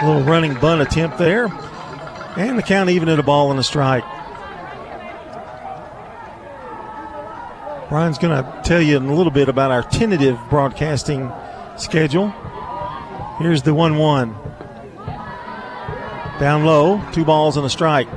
A 0.00 0.06
little 0.06 0.22
running 0.22 0.54
bunt 0.54 0.82
attempt 0.82 1.18
there. 1.18 1.46
And 2.36 2.58
the 2.58 2.62
count 2.62 2.90
even 2.90 3.08
at 3.08 3.18
a 3.18 3.22
ball 3.22 3.50
and 3.50 3.60
a 3.60 3.62
strike. 3.62 4.04
Brian's 7.88 8.18
going 8.18 8.42
to 8.42 8.62
tell 8.64 8.82
you 8.82 8.96
in 8.96 9.06
a 9.06 9.14
little 9.14 9.30
bit 9.30 9.48
about 9.48 9.70
our 9.70 9.82
tentative 9.82 10.38
broadcasting 10.50 11.30
schedule. 11.76 12.30
Here's 13.38 13.62
the 13.62 13.72
1 13.72 13.96
1. 13.96 14.34
Down 16.40 16.64
low, 16.64 17.00
two 17.12 17.24
balls 17.24 17.56
and 17.56 17.64
a 17.64 17.70
strike. 17.70 18.08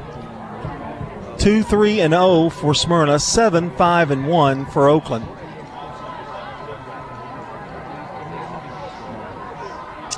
2 1.38 1.64
3 1.64 2.02
and 2.02 2.14
0 2.14 2.50
for 2.50 2.74
Smyrna, 2.74 3.20
7 3.20 3.72
5 3.78 4.12
and 4.12 4.28
1 4.28 4.66
for 4.66 4.90
Oakland. 4.90 5.26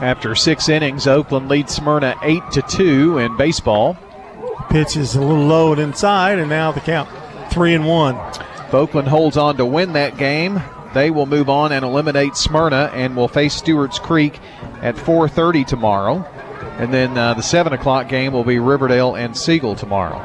After 0.02 0.34
six 0.34 0.68
innings, 0.68 1.06
Oakland 1.06 1.48
leads 1.48 1.76
Smyrna 1.76 2.16
8 2.24 2.42
to 2.54 2.64
2 2.64 3.20
in 3.20 3.38
baseball. 3.38 3.96
Pitch 4.70 4.98
is 4.98 5.14
a 5.16 5.22
little 5.22 5.46
low 5.46 5.74
and 5.74 5.80
inside, 5.80 6.40
and 6.40 6.50
now 6.50 6.72
the 6.72 6.80
count 6.80 7.08
3 7.52 7.76
and 7.76 7.86
1. 7.86 8.16
If 8.16 8.74
Oakland 8.74 9.08
holds 9.10 9.38
on 9.38 9.58
to 9.58 9.66
win 9.66 9.94
that 9.94 10.18
game, 10.18 10.60
they 10.96 11.12
will 11.12 11.28
move 11.28 11.50
on 11.50 11.72
and 11.72 11.86
eliminate 11.86 12.36
Smyrna 12.36 12.90
and 12.96 13.16
will 13.16 13.28
face 13.28 13.54
Stewart's 13.54 14.00
Creek 14.00 14.40
at 14.82 14.96
4:30 14.96 15.68
tomorrow. 15.68 16.26
And 16.80 16.92
then 16.92 17.16
uh, 17.16 17.36
the 17.36 17.44
7 17.44 17.72
o'clock 17.72 18.10
game 18.10 18.34
will 18.34 18.44
be 18.44 18.58
Riverdale 18.58 19.16
and 19.16 19.38
Siegel 19.38 19.76
tomorrow. 19.76 20.20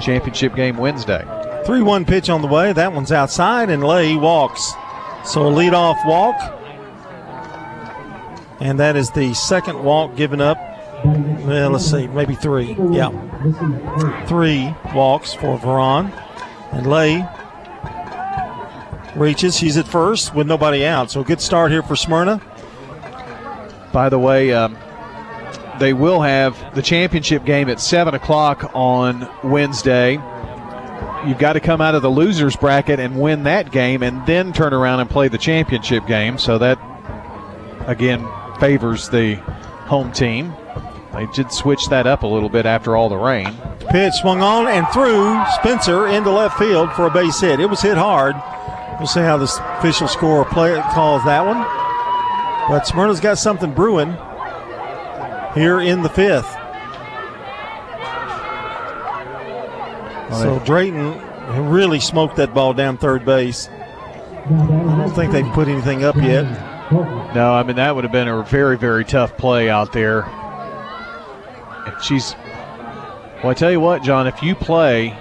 Championship 0.00 0.56
game 0.56 0.76
Wednesday. 0.76 1.24
3 1.64 1.82
1 1.82 2.04
pitch 2.06 2.28
on 2.28 2.42
the 2.42 2.48
way. 2.48 2.72
That 2.72 2.92
one's 2.92 3.12
outside, 3.12 3.70
and 3.70 3.84
Lay 3.84 4.16
walks. 4.16 4.72
So 5.24 5.46
a 5.46 5.52
leadoff 5.52 6.04
walk. 6.06 6.55
And 8.60 8.80
that 8.80 8.96
is 8.96 9.10
the 9.10 9.34
second 9.34 9.82
walk 9.82 10.16
given 10.16 10.40
up. 10.40 10.58
Well, 11.04 11.70
let's 11.70 11.90
see, 11.90 12.06
maybe 12.08 12.34
three. 12.34 12.76
Yeah. 12.90 13.10
Three 14.26 14.74
walks 14.94 15.34
for 15.34 15.58
Veron. 15.58 16.12
And 16.72 16.86
Lay 16.86 17.26
reaches. 19.14 19.56
She's 19.56 19.76
at 19.76 19.86
first 19.86 20.34
with 20.34 20.46
nobody 20.46 20.84
out. 20.84 21.10
So 21.10 21.24
good 21.24 21.40
start 21.40 21.70
here 21.70 21.82
for 21.82 21.96
Smyrna. 21.96 22.40
By 23.92 24.08
the 24.08 24.18
way, 24.18 24.52
um, 24.52 24.76
they 25.78 25.92
will 25.92 26.20
have 26.20 26.74
the 26.74 26.82
championship 26.82 27.44
game 27.44 27.68
at 27.68 27.80
7 27.80 28.14
o'clock 28.14 28.70
on 28.74 29.28
Wednesday. 29.42 30.12
You've 31.26 31.38
got 31.38 31.54
to 31.54 31.60
come 31.60 31.80
out 31.80 31.94
of 31.94 32.02
the 32.02 32.10
losers 32.10 32.56
bracket 32.56 33.00
and 33.00 33.20
win 33.20 33.44
that 33.44 33.70
game 33.72 34.02
and 34.02 34.24
then 34.26 34.52
turn 34.52 34.72
around 34.72 35.00
and 35.00 35.10
play 35.10 35.28
the 35.28 35.38
championship 35.38 36.06
game. 36.06 36.38
So 36.38 36.58
that, 36.58 36.78
again, 37.86 38.26
favors 38.56 39.08
the 39.08 39.34
home 39.86 40.12
team. 40.12 40.52
They 41.12 41.26
did 41.34 41.50
switch 41.50 41.86
that 41.88 42.06
up 42.06 42.24
a 42.24 42.26
little 42.26 42.48
bit 42.48 42.66
after 42.66 42.96
all 42.96 43.08
the 43.08 43.16
rain. 43.16 43.56
Pitch 43.88 44.12
swung 44.14 44.42
on 44.42 44.66
and 44.66 44.86
through 44.88 45.42
Spencer 45.54 46.08
into 46.08 46.30
left 46.30 46.58
field 46.58 46.92
for 46.92 47.06
a 47.06 47.10
base 47.10 47.40
hit. 47.40 47.60
It 47.60 47.70
was 47.70 47.80
hit 47.80 47.96
hard. 47.96 48.36
We'll 48.98 49.06
see 49.06 49.20
how 49.20 49.36
the 49.38 49.50
official 49.78 50.08
score 50.08 50.44
play 50.44 50.74
calls 50.92 51.24
that 51.24 51.46
one. 51.46 51.58
But 52.68 52.86
Smyrna's 52.86 53.20
got 53.20 53.38
something 53.38 53.72
brewing 53.72 54.16
here 55.54 55.80
in 55.80 56.02
the 56.02 56.10
fifth. 56.10 56.50
So 60.40 60.60
Drayton 60.66 61.18
really 61.70 62.00
smoked 62.00 62.36
that 62.36 62.52
ball 62.52 62.74
down 62.74 62.98
third 62.98 63.24
base. 63.24 63.68
I 63.68 64.48
don't 64.48 65.14
think 65.14 65.32
they've 65.32 65.50
put 65.52 65.68
anything 65.68 66.04
up 66.04 66.16
yet. 66.16 66.44
No, 66.90 67.52
I 67.52 67.62
mean 67.64 67.76
that 67.76 67.94
would 67.94 68.04
have 68.04 68.12
been 68.12 68.28
a 68.28 68.42
very, 68.44 68.76
very 68.78 69.04
tough 69.04 69.36
play 69.36 69.68
out 69.68 69.92
there. 69.92 70.22
And 70.24 72.02
she's 72.02 72.34
well, 73.42 73.50
I 73.50 73.54
tell 73.54 73.70
you 73.70 73.80
what, 73.80 74.02
John, 74.02 74.26
if 74.26 74.42
you 74.42 74.54
play 74.54 75.16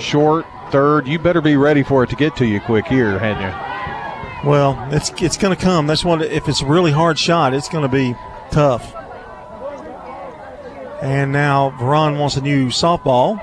short, 0.00 0.44
third, 0.70 1.06
you 1.06 1.18
better 1.18 1.40
be 1.40 1.56
ready 1.56 1.82
for 1.82 2.02
it 2.02 2.10
to 2.10 2.16
get 2.16 2.34
to 2.36 2.46
you 2.46 2.60
quick 2.60 2.86
here, 2.86 3.18
hadn't 3.18 3.42
you? 3.42 4.50
Well, 4.50 4.88
it's 4.90 5.10
it's 5.22 5.36
going 5.36 5.56
to 5.56 5.62
come. 5.62 5.86
That's 5.86 6.04
one. 6.04 6.20
If 6.20 6.48
it's 6.48 6.62
a 6.62 6.66
really 6.66 6.90
hard 6.90 7.18
shot, 7.18 7.54
it's 7.54 7.68
going 7.68 7.88
to 7.88 7.88
be 7.88 8.16
tough. 8.50 8.94
And 11.00 11.32
now 11.32 11.70
Veron 11.78 12.18
wants 12.18 12.36
a 12.36 12.40
new 12.40 12.66
softball. 12.66 13.40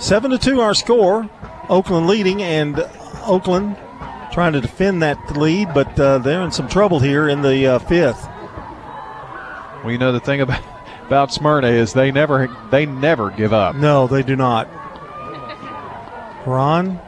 Seven 0.00 0.30
to 0.30 0.38
two, 0.38 0.60
our 0.60 0.74
score. 0.74 1.28
Oakland 1.68 2.06
leading, 2.06 2.42
and 2.42 2.76
Oakland 3.30 3.76
trying 4.32 4.52
to 4.52 4.60
defend 4.60 5.02
that 5.02 5.36
lead, 5.36 5.72
but 5.72 5.98
uh, 5.98 6.18
they're 6.18 6.42
in 6.42 6.50
some 6.50 6.68
trouble 6.68 7.00
here 7.00 7.28
in 7.28 7.42
the 7.42 7.66
uh, 7.66 7.78
fifth. 7.78 8.26
Well, 9.82 9.92
you 9.92 9.98
know 9.98 10.12
the 10.12 10.20
thing 10.20 10.40
about 10.40 10.62
about 11.06 11.32
Smyrna 11.32 11.68
is 11.68 11.92
they 11.92 12.12
never 12.12 12.54
they 12.70 12.86
never 12.86 13.30
give 13.30 13.52
up. 13.52 13.74
No, 13.76 14.06
they 14.06 14.22
do 14.22 14.36
not. 14.36 14.68
Ron 16.46 17.00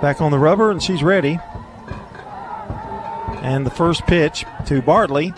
back 0.00 0.20
on 0.20 0.30
the 0.30 0.38
rubber, 0.38 0.70
and 0.70 0.82
she's 0.82 1.02
ready. 1.02 1.38
And 3.42 3.66
the 3.66 3.70
first 3.70 4.06
pitch 4.06 4.44
to 4.66 4.82
Bartley 4.82 5.32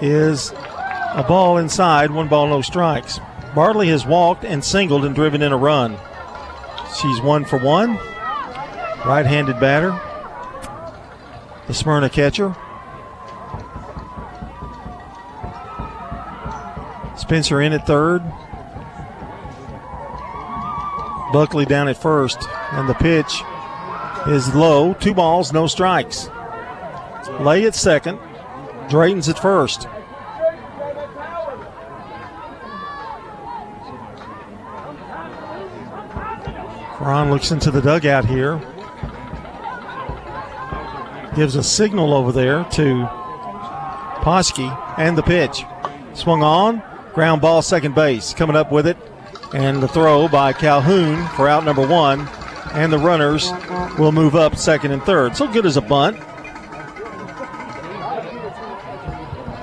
is 0.00 0.52
a 0.52 1.24
ball 1.26 1.58
inside, 1.58 2.10
one 2.10 2.28
ball, 2.28 2.48
no 2.48 2.62
strikes. 2.62 3.20
Bartley 3.56 3.88
has 3.88 4.04
walked 4.04 4.44
and 4.44 4.62
singled 4.62 5.06
and 5.06 5.14
driven 5.14 5.40
in 5.40 5.50
a 5.50 5.56
run. 5.56 5.96
She's 7.00 7.22
one 7.22 7.46
for 7.46 7.58
one. 7.58 7.94
Right 9.06 9.24
handed 9.24 9.58
batter. 9.58 9.98
The 11.66 11.72
Smyrna 11.72 12.10
catcher. 12.10 12.54
Spencer 17.16 17.62
in 17.62 17.72
at 17.72 17.86
third. 17.86 18.22
Buckley 21.32 21.64
down 21.64 21.88
at 21.88 21.96
first. 21.96 22.38
And 22.72 22.86
the 22.86 22.94
pitch 22.94 23.40
is 24.26 24.54
low. 24.54 24.92
Two 24.92 25.14
balls, 25.14 25.54
no 25.54 25.66
strikes. 25.66 26.28
Lay 27.40 27.64
at 27.64 27.74
second. 27.74 28.18
Drayton's 28.90 29.30
at 29.30 29.38
first. 29.38 29.88
Ron 37.06 37.30
looks 37.30 37.52
into 37.52 37.70
the 37.70 37.80
dugout 37.80 38.24
here. 38.24 38.58
Gives 41.36 41.54
a 41.54 41.62
signal 41.62 42.12
over 42.12 42.32
there 42.32 42.64
to 42.72 43.06
Poski 44.24 44.98
and 44.98 45.16
the 45.16 45.22
pitch. 45.22 45.64
Swung 46.14 46.42
on, 46.42 46.82
ground 47.14 47.42
ball, 47.42 47.62
second 47.62 47.94
base. 47.94 48.34
Coming 48.34 48.56
up 48.56 48.72
with 48.72 48.88
it, 48.88 48.96
and 49.54 49.80
the 49.80 49.86
throw 49.86 50.26
by 50.26 50.52
Calhoun 50.52 51.28
for 51.36 51.46
out 51.46 51.64
number 51.64 51.86
one. 51.86 52.26
And 52.72 52.92
the 52.92 52.98
runners 52.98 53.52
will 54.00 54.10
move 54.10 54.34
up 54.34 54.56
second 54.56 54.90
and 54.90 55.00
third. 55.04 55.36
So 55.36 55.46
good 55.46 55.64
as 55.64 55.76
a 55.76 55.82
bunt. 55.82 56.18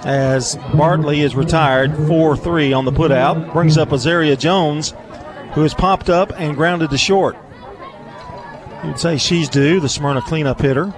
As 0.06 0.56
Bartley 0.74 1.20
is 1.20 1.36
retired 1.36 1.94
4 2.07 2.38
3 2.38 2.72
on 2.72 2.86
the 2.86 2.91
putout, 2.94 3.52
brings 3.52 3.78
up 3.78 3.90
Azaria 3.90 4.40
Jones 4.40 4.94
who 5.54 5.62
has 5.62 5.74
popped 5.74 6.10
up 6.10 6.32
and 6.40 6.56
grounded 6.56 6.90
to 6.90 6.98
short. 6.98 7.38
You'd 8.84 9.00
say 9.00 9.18
she's 9.18 9.48
due, 9.50 9.80
the 9.80 9.88
Smyrna 9.88 10.22
cleanup 10.22 10.60
hitter. 10.60 10.94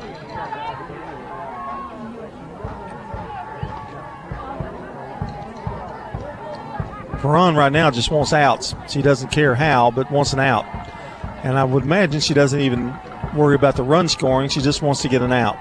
Veron 7.22 7.58
right 7.58 7.72
now 7.72 7.92
just 7.92 8.12
wants 8.12 8.34
outs. 8.34 8.76
She 8.88 9.02
doesn't 9.02 9.30
care 9.30 9.56
how, 9.56 9.92
but 9.92 10.12
wants 10.12 10.34
an 10.34 10.40
out. 10.40 10.66
And 11.44 11.58
I 11.58 11.64
would 11.64 11.84
imagine 11.84 12.22
she 12.22 12.34
doesn't 12.34 12.60
even 12.60 12.94
worry 13.36 13.56
about 13.56 13.76
the 13.76 13.84
run 13.84 14.08
scoring. 14.08 14.50
She 14.50 14.62
just 14.62 14.82
wants 14.82 15.02
to 15.02 15.10
get 15.10 15.22
an 15.22 15.34
out. 15.34 15.58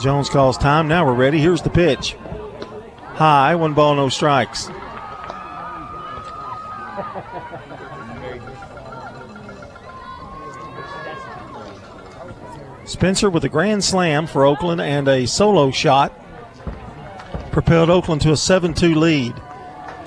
Jones 0.00 0.30
calls 0.30 0.56
time. 0.56 0.86
Now 0.86 1.04
we're 1.04 1.14
ready. 1.14 1.38
Here's 1.38 1.62
the 1.62 1.70
pitch 1.70 2.16
high, 3.20 3.54
one 3.54 3.74
ball, 3.74 3.94
no 3.96 4.08
strikes. 4.08 4.70
Spencer 12.86 13.28
with 13.28 13.44
a 13.44 13.48
grand 13.50 13.84
slam 13.84 14.26
for 14.26 14.46
Oakland 14.46 14.80
and 14.80 15.06
a 15.06 15.26
solo 15.26 15.70
shot 15.70 16.18
propelled 17.52 17.90
Oakland 17.90 18.22
to 18.22 18.32
a 18.32 18.38
7 18.38 18.72
2 18.72 18.94
lead. 18.94 19.34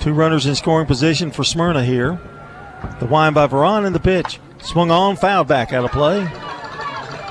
Two 0.00 0.12
runners 0.12 0.46
in 0.46 0.56
scoring 0.56 0.88
position 0.88 1.30
for 1.30 1.44
Smyrna 1.44 1.84
here. 1.84 2.18
The 2.98 3.06
wind 3.06 3.36
by 3.36 3.46
Veron 3.46 3.86
and 3.86 3.94
the 3.94 4.00
pitch. 4.00 4.40
Swung 4.60 4.90
on, 4.90 5.14
fouled 5.14 5.46
back 5.46 5.72
out 5.72 5.84
of 5.84 5.92
play. 5.92 6.28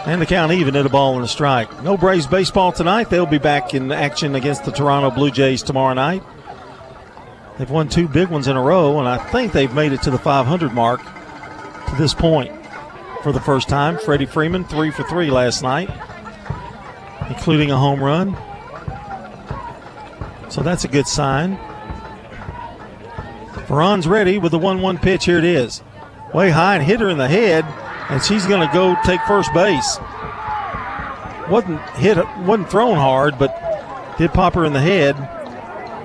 And 0.05 0.21
the 0.21 0.25
count 0.25 0.51
even 0.51 0.75
at 0.75 0.85
a 0.85 0.89
ball 0.89 1.15
and 1.15 1.23
a 1.23 1.27
strike. 1.27 1.81
No 1.81 1.95
Braves 1.95 2.27
baseball 2.27 2.73
tonight. 2.73 3.09
They'll 3.09 3.25
be 3.25 3.37
back 3.37 3.73
in 3.73 3.89
action 3.91 4.35
against 4.35 4.65
the 4.65 4.71
Toronto 4.71 5.11
Blue 5.11 5.31
Jays 5.31 5.63
tomorrow 5.63 5.93
night. 5.93 6.21
They've 7.57 7.69
won 7.69 7.87
two 7.87 8.09
big 8.09 8.27
ones 8.27 8.47
in 8.47 8.57
a 8.57 8.61
row, 8.61 8.99
and 8.99 9.07
I 9.07 9.17
think 9.17 9.53
they've 9.53 9.73
made 9.73 9.93
it 9.93 10.01
to 10.01 10.11
the 10.11 10.17
500 10.17 10.73
mark 10.73 11.01
to 11.01 11.95
this 11.97 12.13
point 12.13 12.51
for 13.21 13.31
the 13.31 13.39
first 13.39 13.69
time. 13.69 13.97
Freddie 13.97 14.25
Freeman, 14.25 14.65
three 14.65 14.91
for 14.91 15.03
three 15.03 15.31
last 15.31 15.63
night, 15.63 15.89
including 17.29 17.71
a 17.71 17.77
home 17.77 18.03
run. 18.03 18.35
So 20.49 20.61
that's 20.61 20.83
a 20.83 20.89
good 20.89 21.07
sign. 21.07 21.57
Veron's 23.67 24.07
ready 24.07 24.37
with 24.37 24.51
the 24.51 24.59
1 24.59 24.81
1 24.81 24.97
pitch. 24.97 25.25
Here 25.25 25.37
it 25.37 25.45
is. 25.45 25.81
Way 26.33 26.49
high 26.49 26.75
and 26.75 26.83
hit 26.83 26.99
her 26.99 27.09
in 27.09 27.17
the 27.17 27.29
head 27.29 27.65
and 28.09 28.21
she's 28.23 28.45
going 28.45 28.67
to 28.67 28.73
go 28.73 28.95
take 29.05 29.21
first 29.21 29.53
base. 29.53 29.97
wasn't 31.49 31.81
hit, 31.91 32.17
wasn't 32.39 32.69
thrown 32.69 32.97
hard, 32.97 33.37
but 33.39 34.17
did 34.17 34.33
pop 34.33 34.53
her 34.53 34.65
in 34.65 34.73
the 34.73 34.81
head. 34.81 35.15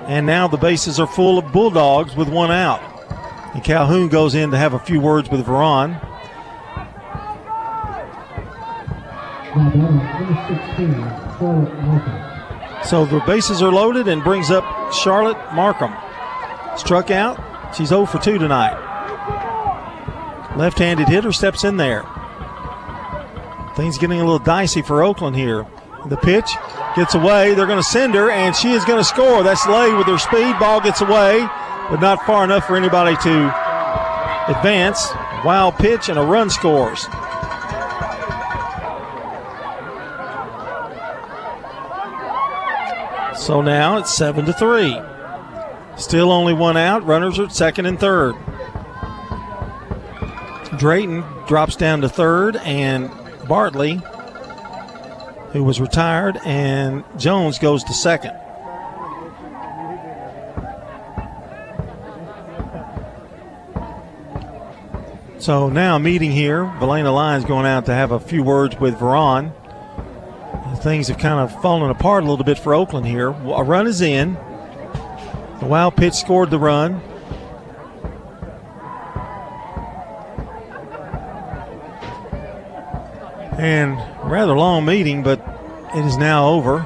And 0.07 0.25
now 0.25 0.47
the 0.47 0.57
bases 0.57 0.99
are 0.99 1.07
full 1.07 1.37
of 1.37 1.51
Bulldogs 1.51 2.15
with 2.15 2.29
one 2.29 2.51
out. 2.51 2.81
And 3.53 3.63
Calhoun 3.63 4.09
goes 4.09 4.33
in 4.33 4.51
to 4.51 4.57
have 4.57 4.73
a 4.73 4.79
few 4.79 4.99
words 4.99 5.29
with 5.29 5.45
Veron. 5.45 5.99
So 12.85 13.05
the 13.05 13.21
bases 13.27 13.61
are 13.61 13.71
loaded 13.71 14.07
and 14.07 14.23
brings 14.23 14.49
up 14.49 14.93
Charlotte 14.93 15.37
Markham. 15.53 15.93
Struck 16.77 17.11
out. 17.11 17.75
She's 17.75 17.89
0 17.89 18.05
for 18.05 18.17
2 18.19 18.39
tonight. 18.39 18.88
Left 20.57 20.79
handed 20.79 21.07
hitter 21.07 21.31
steps 21.31 21.63
in 21.63 21.77
there. 21.77 22.05
Things 23.75 23.97
getting 23.97 24.19
a 24.19 24.23
little 24.23 24.39
dicey 24.39 24.81
for 24.81 25.03
Oakland 25.03 25.35
here. 25.35 25.65
The 26.07 26.17
pitch 26.17 26.49
gets 26.95 27.15
away. 27.15 27.53
They're 27.53 27.67
going 27.67 27.81
to 27.81 27.83
send 27.83 28.15
her, 28.15 28.29
and 28.29 28.55
she 28.55 28.71
is 28.71 28.83
going 28.85 28.99
to 28.99 29.03
score. 29.03 29.43
That's 29.43 29.65
Lay 29.67 29.93
with 29.93 30.07
her 30.07 30.17
speed. 30.17 30.57
Ball 30.59 30.81
gets 30.81 31.01
away, 31.01 31.39
but 31.89 32.01
not 32.01 32.25
far 32.25 32.43
enough 32.43 32.65
for 32.65 32.75
anybody 32.75 33.15
to 33.17 33.45
advance. 34.49 35.09
Wild 35.45 35.75
pitch, 35.75 36.09
and 36.09 36.17
a 36.17 36.23
run 36.23 36.49
scores. 36.49 37.07
So 43.39 43.61
now 43.61 43.97
it's 43.97 44.13
seven 44.13 44.45
to 44.45 44.53
three. 44.53 44.99
Still 45.97 46.31
only 46.31 46.53
one 46.53 46.77
out. 46.77 47.05
Runners 47.05 47.39
are 47.39 47.49
second 47.49 47.85
and 47.85 47.99
third. 47.99 48.35
Drayton 50.79 51.23
drops 51.45 51.75
down 51.75 52.01
to 52.01 52.09
third, 52.09 52.55
and 52.55 53.11
Bartley, 53.47 54.01
who 55.51 55.63
was 55.63 55.81
retired, 55.81 56.39
and 56.45 57.03
Jones 57.17 57.59
goes 57.59 57.83
to 57.83 57.93
second. 57.93 58.33
So 65.39 65.69
now 65.69 65.97
meeting 65.97 66.31
here, 66.31 66.63
Valena 66.79 67.13
Lyons 67.13 67.43
going 67.43 67.65
out 67.65 67.85
to 67.87 67.93
have 67.93 68.11
a 68.11 68.19
few 68.19 68.43
words 68.43 68.79
with 68.79 68.95
Veron. 68.95 69.51
Things 70.77 71.09
have 71.09 71.17
kind 71.17 71.39
of 71.39 71.61
fallen 71.61 71.89
apart 71.89 72.23
a 72.23 72.27
little 72.27 72.45
bit 72.45 72.57
for 72.57 72.73
Oakland 72.73 73.05
here. 73.05 73.29
A 73.29 73.63
run 73.63 73.85
is 73.85 73.99
in. 73.99 74.35
The 75.59 75.65
wild 75.65 75.97
pitch 75.97 76.13
scored 76.13 76.51
the 76.51 76.59
run. 76.59 77.01
And 83.59 83.97
rather 84.23 84.55
long 84.55 84.85
meeting, 84.85 85.21
but 85.21 85.39
it 85.93 86.05
is 86.05 86.17
now 86.17 86.47
over. 86.47 86.85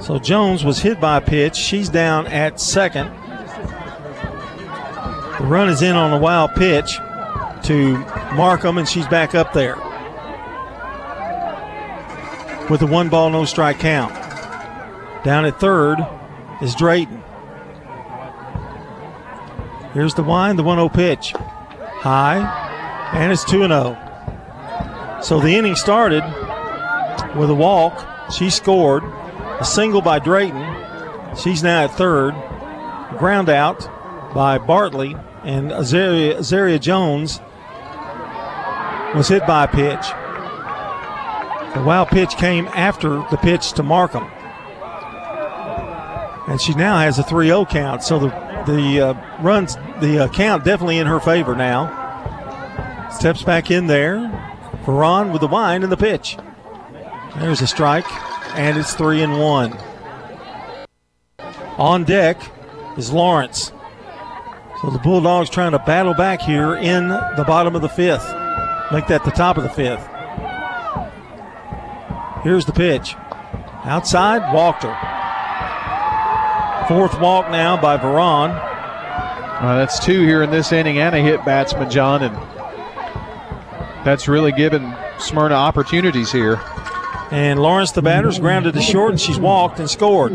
So 0.00 0.18
Jones 0.18 0.64
was 0.64 0.80
hit 0.80 1.00
by 1.00 1.18
a 1.18 1.20
pitch. 1.20 1.54
She's 1.54 1.88
down 1.88 2.26
at 2.26 2.58
second. 2.58 3.08
The 5.38 5.44
run 5.46 5.68
is 5.68 5.82
in 5.82 5.94
on 5.94 6.12
a 6.12 6.18
wild 6.18 6.54
pitch 6.54 6.96
to 7.64 7.98
Markham, 8.34 8.78
and 8.78 8.88
she's 8.88 9.06
back 9.06 9.34
up 9.34 9.52
there 9.52 9.76
with 12.70 12.80
a 12.80 12.86
one 12.86 13.10
ball, 13.10 13.28
no 13.28 13.44
strike 13.44 13.78
count. 13.78 14.14
Down 15.24 15.44
at 15.44 15.60
third 15.60 15.98
is 16.62 16.74
Drayton. 16.74 17.21
Here's 19.94 20.14
the 20.14 20.22
wind, 20.22 20.58
the 20.58 20.62
1 20.62 20.78
0 20.78 20.88
pitch. 20.88 21.32
High, 21.32 23.10
and 23.12 23.30
it's 23.30 23.44
2 23.44 23.66
0. 23.68 23.98
So 25.22 25.38
the 25.38 25.54
inning 25.54 25.76
started 25.76 26.24
with 27.36 27.50
a 27.50 27.54
walk. 27.54 28.32
She 28.32 28.50
scored. 28.50 29.04
A 29.60 29.64
single 29.64 30.00
by 30.00 30.18
Drayton. 30.18 30.66
She's 31.36 31.62
now 31.62 31.84
at 31.84 31.92
third. 31.92 32.32
Ground 33.18 33.48
out 33.48 33.88
by 34.34 34.58
Bartley. 34.58 35.14
And 35.44 35.70
Azaria, 35.70 36.36
Azaria 36.38 36.80
Jones 36.80 37.40
was 39.14 39.28
hit 39.28 39.46
by 39.46 39.64
a 39.64 39.68
pitch. 39.68 40.06
The 41.74 41.82
wild 41.84 42.08
pitch 42.08 42.36
came 42.36 42.66
after 42.68 43.24
the 43.30 43.38
pitch 43.40 43.72
to 43.74 43.82
Markham. 43.82 44.24
And 46.48 46.60
she 46.60 46.74
now 46.74 46.98
has 46.98 47.18
a 47.18 47.22
3 47.22 47.46
0 47.46 47.66
count. 47.66 48.02
So 48.02 48.18
the, 48.18 48.41
the 48.66 49.00
uh, 49.00 49.42
runs, 49.42 49.76
the 50.00 50.24
uh, 50.24 50.28
count 50.28 50.64
definitely 50.64 50.98
in 50.98 51.06
her 51.06 51.20
favor 51.20 51.54
now. 51.54 53.08
Steps 53.10 53.42
back 53.42 53.70
in 53.70 53.86
there. 53.86 54.18
Veron 54.84 55.32
with 55.32 55.40
the 55.40 55.46
wind 55.46 55.84
and 55.84 55.92
the 55.92 55.96
pitch. 55.96 56.36
There's 57.38 57.60
a 57.60 57.66
strike, 57.66 58.06
and 58.56 58.76
it's 58.76 58.94
3 58.94 59.22
and 59.22 59.38
1. 59.38 59.78
On 61.78 62.04
deck 62.04 62.40
is 62.98 63.12
Lawrence. 63.12 63.72
So 64.80 64.90
the 64.90 64.98
Bulldogs 64.98 65.48
trying 65.48 65.72
to 65.72 65.78
battle 65.78 66.14
back 66.14 66.40
here 66.42 66.74
in 66.74 67.08
the 67.08 67.44
bottom 67.46 67.76
of 67.76 67.82
the 67.82 67.88
fifth. 67.88 68.26
Make 68.90 69.06
that 69.06 69.24
the 69.24 69.30
top 69.30 69.56
of 69.56 69.62
the 69.62 69.70
fifth. 69.70 70.06
Here's 72.42 72.66
the 72.66 72.72
pitch. 72.72 73.14
Outside, 73.84 74.52
Walker. 74.52 74.96
Fourth 76.88 77.18
walk 77.20 77.50
now 77.50 77.80
by 77.80 77.96
Veron. 77.96 78.50
Uh, 78.50 79.76
that's 79.76 80.04
two 80.04 80.24
here 80.26 80.42
in 80.42 80.50
this 80.50 80.72
inning 80.72 80.98
and 80.98 81.14
a 81.14 81.20
hit 81.20 81.44
batsman, 81.44 81.88
John, 81.90 82.22
and 82.22 82.34
that's 84.04 84.26
really 84.26 84.50
given 84.52 84.94
Smyrna 85.18 85.54
opportunities 85.54 86.32
here. 86.32 86.60
And 87.30 87.62
Lawrence, 87.62 87.92
the 87.92 88.02
batter's 88.02 88.38
grounded 88.40 88.74
to 88.74 88.82
short, 88.82 89.12
and 89.12 89.20
she's 89.20 89.38
walked 89.38 89.78
and 89.78 89.88
scored. 89.88 90.32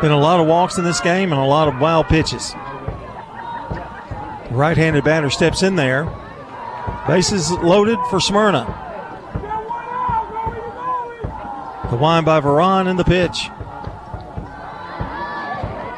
Been 0.00 0.10
a 0.10 0.18
lot 0.18 0.40
of 0.40 0.48
walks 0.48 0.78
in 0.78 0.84
this 0.84 1.00
game 1.00 1.32
and 1.32 1.40
a 1.40 1.44
lot 1.44 1.68
of 1.68 1.80
wild 1.80 2.08
pitches. 2.08 2.54
Right 4.50 4.76
handed 4.76 5.04
batter 5.04 5.30
steps 5.30 5.62
in 5.62 5.76
there. 5.76 6.04
Bases 7.06 7.52
loaded 7.52 7.98
for 8.10 8.18
Smyrna. 8.18 8.66
The 11.92 11.98
wind 11.98 12.24
by 12.24 12.40
Veron 12.40 12.88
in 12.88 12.96
the 12.96 13.04
pitch. 13.04 13.50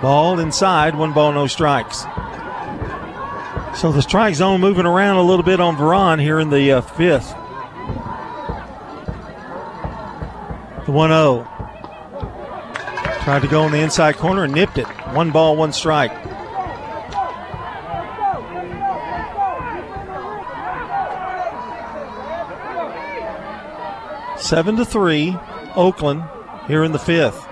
Ball 0.02 0.40
inside, 0.40 0.96
one 0.96 1.12
ball, 1.12 1.30
no 1.30 1.46
strikes. 1.46 2.00
So 3.78 3.92
the 3.92 4.02
strike 4.02 4.34
zone 4.34 4.60
moving 4.60 4.86
around 4.86 5.18
a 5.18 5.22
little 5.22 5.44
bit 5.44 5.60
on 5.60 5.76
Veron 5.76 6.20
here 6.20 6.40
in 6.40 6.50
the 6.50 6.72
uh, 6.72 6.80
fifth. 6.80 7.28
The 10.86 10.90
1 10.90 11.10
0. 11.10 11.48
Tried 13.22 13.42
to 13.42 13.48
go 13.48 13.64
in 13.64 13.70
the 13.70 13.80
inside 13.80 14.16
corner 14.16 14.42
and 14.42 14.52
nipped 14.52 14.78
it. 14.78 14.88
One 15.14 15.30
ball, 15.30 15.54
one 15.54 15.72
strike. 15.72 16.10
Seven 24.40 24.74
to 24.74 24.84
three, 24.84 25.38
Oakland 25.76 26.24
here 26.66 26.84
in 26.84 26.92
the 26.92 26.98
fifth. 26.98 27.46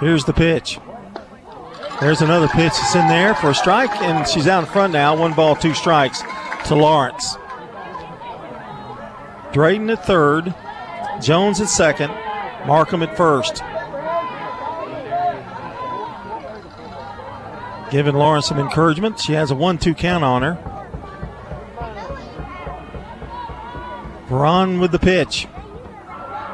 Here's 0.00 0.24
the 0.24 0.32
pitch. 0.32 0.78
There's 2.00 2.20
another 2.20 2.48
pitch 2.48 2.72
that's 2.72 2.96
in 2.96 3.06
there 3.06 3.34
for 3.34 3.50
a 3.50 3.54
strike, 3.54 3.94
and 4.02 4.26
she's 4.26 4.48
out 4.48 4.64
in 4.64 4.70
front 4.70 4.92
now. 4.92 5.16
One 5.16 5.34
ball, 5.34 5.54
two 5.54 5.74
strikes 5.74 6.22
to 6.66 6.74
Lawrence. 6.74 7.36
Drayton 9.52 9.90
at 9.90 10.04
third, 10.04 10.54
Jones 11.20 11.60
at 11.60 11.68
second, 11.68 12.10
Markham 12.66 13.02
at 13.02 13.16
first. 13.16 13.62
Giving 17.92 18.14
Lawrence 18.14 18.46
some 18.46 18.58
encouragement. 18.58 19.20
She 19.20 19.34
has 19.34 19.50
a 19.50 19.54
1 19.54 19.78
2 19.78 19.94
count 19.94 20.24
on 20.24 20.42
her. 20.42 20.54
Veron 24.28 24.80
with 24.80 24.92
the 24.92 24.98
pitch. 24.98 25.46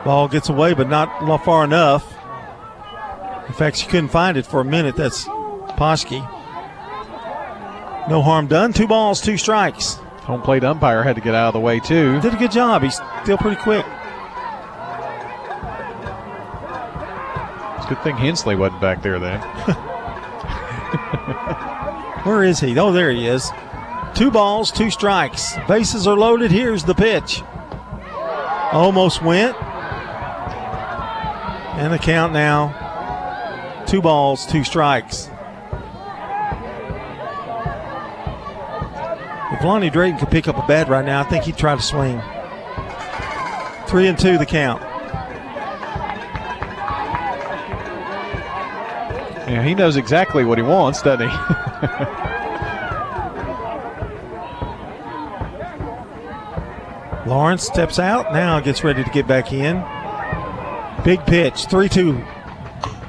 Ball 0.08 0.26
gets 0.26 0.48
away, 0.48 0.72
but 0.72 0.88
not 0.88 1.44
far 1.44 1.64
enough. 1.64 2.02
In 3.46 3.52
fact, 3.52 3.76
she 3.76 3.86
couldn't 3.86 4.08
find 4.08 4.38
it 4.38 4.46
for 4.46 4.60
a 4.60 4.64
minute. 4.64 4.96
That's 4.96 5.24
Poski. 5.76 6.20
No 8.08 8.22
harm 8.22 8.46
done. 8.46 8.72
Two 8.72 8.86
balls, 8.86 9.20
two 9.20 9.36
strikes. 9.36 9.96
Home 10.22 10.40
plate 10.40 10.64
umpire 10.64 11.02
had 11.02 11.16
to 11.16 11.20
get 11.20 11.34
out 11.34 11.48
of 11.48 11.52
the 11.52 11.60
way, 11.60 11.78
too. 11.78 12.22
Did 12.22 12.32
a 12.32 12.38
good 12.38 12.50
job. 12.50 12.82
He's 12.82 12.98
still 13.22 13.36
pretty 13.36 13.60
quick. 13.60 13.84
It's 17.76 17.84
a 17.84 17.88
good 17.90 18.02
thing 18.02 18.16
Hensley 18.16 18.56
wasn't 18.56 18.80
back 18.80 19.02
there 19.02 19.18
then. 19.18 19.40
Where 22.24 22.44
is 22.44 22.60
he? 22.60 22.78
Oh, 22.78 22.92
there 22.92 23.10
he 23.10 23.26
is. 23.26 23.50
Two 24.14 24.30
balls, 24.30 24.72
two 24.72 24.90
strikes. 24.90 25.52
Bases 25.68 26.06
are 26.06 26.16
loaded. 26.16 26.50
Here's 26.50 26.84
the 26.84 26.94
pitch. 26.94 27.42
Almost 28.72 29.22
went. 29.22 29.54
And 31.78 31.92
the 31.92 31.98
count 31.98 32.32
now 32.32 33.84
two 33.86 34.02
balls, 34.02 34.44
two 34.46 34.64
strikes. 34.64 35.30
If 39.52 39.64
Lonnie 39.64 39.88
Drayton 39.88 40.18
could 40.18 40.30
pick 40.30 40.48
up 40.48 40.58
a 40.58 40.66
bat 40.66 40.88
right 40.88 41.04
now, 41.04 41.20
I 41.20 41.24
think 41.24 41.44
he'd 41.44 41.56
try 41.56 41.74
to 41.74 41.80
swing. 41.80 42.20
Three 43.86 44.08
and 44.08 44.18
two, 44.18 44.38
the 44.38 44.44
count. 44.44 44.82
Yeah, 49.48 49.62
he 49.62 49.74
knows 49.74 49.96
exactly 49.96 50.44
what 50.44 50.58
he 50.58 50.64
wants, 50.64 51.00
doesn't 51.00 51.28
he? 51.28 51.34
Lawrence 57.28 57.62
steps 57.62 57.98
out, 57.98 58.32
now 58.32 58.58
gets 58.60 58.84
ready 58.84 59.04
to 59.04 59.10
get 59.10 59.26
back 59.26 59.52
in. 59.52 59.76
Big 61.08 61.24
pitch, 61.24 61.64
3 61.64 61.88
2. 61.88 62.22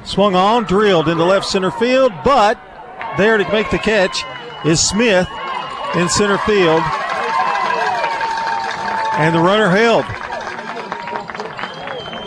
Swung 0.06 0.34
on, 0.34 0.64
drilled 0.64 1.06
into 1.06 1.22
left 1.22 1.44
center 1.44 1.70
field, 1.70 2.10
but 2.24 2.58
there 3.18 3.36
to 3.36 3.46
make 3.52 3.70
the 3.70 3.76
catch 3.76 4.24
is 4.64 4.80
Smith 4.80 5.28
in 5.94 6.08
center 6.08 6.38
field. 6.38 6.80
And 9.18 9.34
the 9.34 9.40
runner 9.40 9.68
held. 9.68 10.06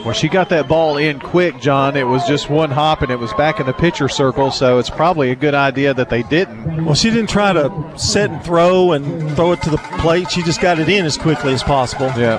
Well, 0.06 0.14
she 0.14 0.30
got 0.30 0.50
that 0.50 0.68
ball 0.68 0.98
in 0.98 1.20
quick, 1.20 1.60
John. 1.60 1.98
It 1.98 2.04
was 2.04 2.24
just 2.28 2.52
one 2.52 2.70
hop 2.70 3.02
and 3.02 3.10
it 3.10 3.18
was 3.18 3.34
back 3.34 3.60
in 3.60 3.66
the 3.66 3.74
pitcher 3.74 4.08
circle, 4.08 4.52
so 4.52 4.78
it's 4.78 4.92
probably 4.92 5.32
a 5.32 5.36
good 5.36 5.56
idea 5.56 5.92
that 5.96 6.12
they 6.12 6.22
didn't. 6.22 6.86
Well, 6.86 6.94
she 6.94 7.10
didn't 7.10 7.32
try 7.32 7.52
to 7.52 7.94
set 7.98 8.30
and 8.30 8.44
throw 8.44 8.92
and 8.92 9.36
throw 9.36 9.54
it 9.54 9.64
to 9.64 9.72
the 9.72 9.78
plate. 9.78 10.30
She 10.30 10.44
just 10.44 10.62
got 10.62 10.78
it 10.78 10.88
in 10.88 11.04
as 11.04 11.18
quickly 11.18 11.52
as 11.52 11.64
possible. 11.64 12.12
Yeah. 12.16 12.38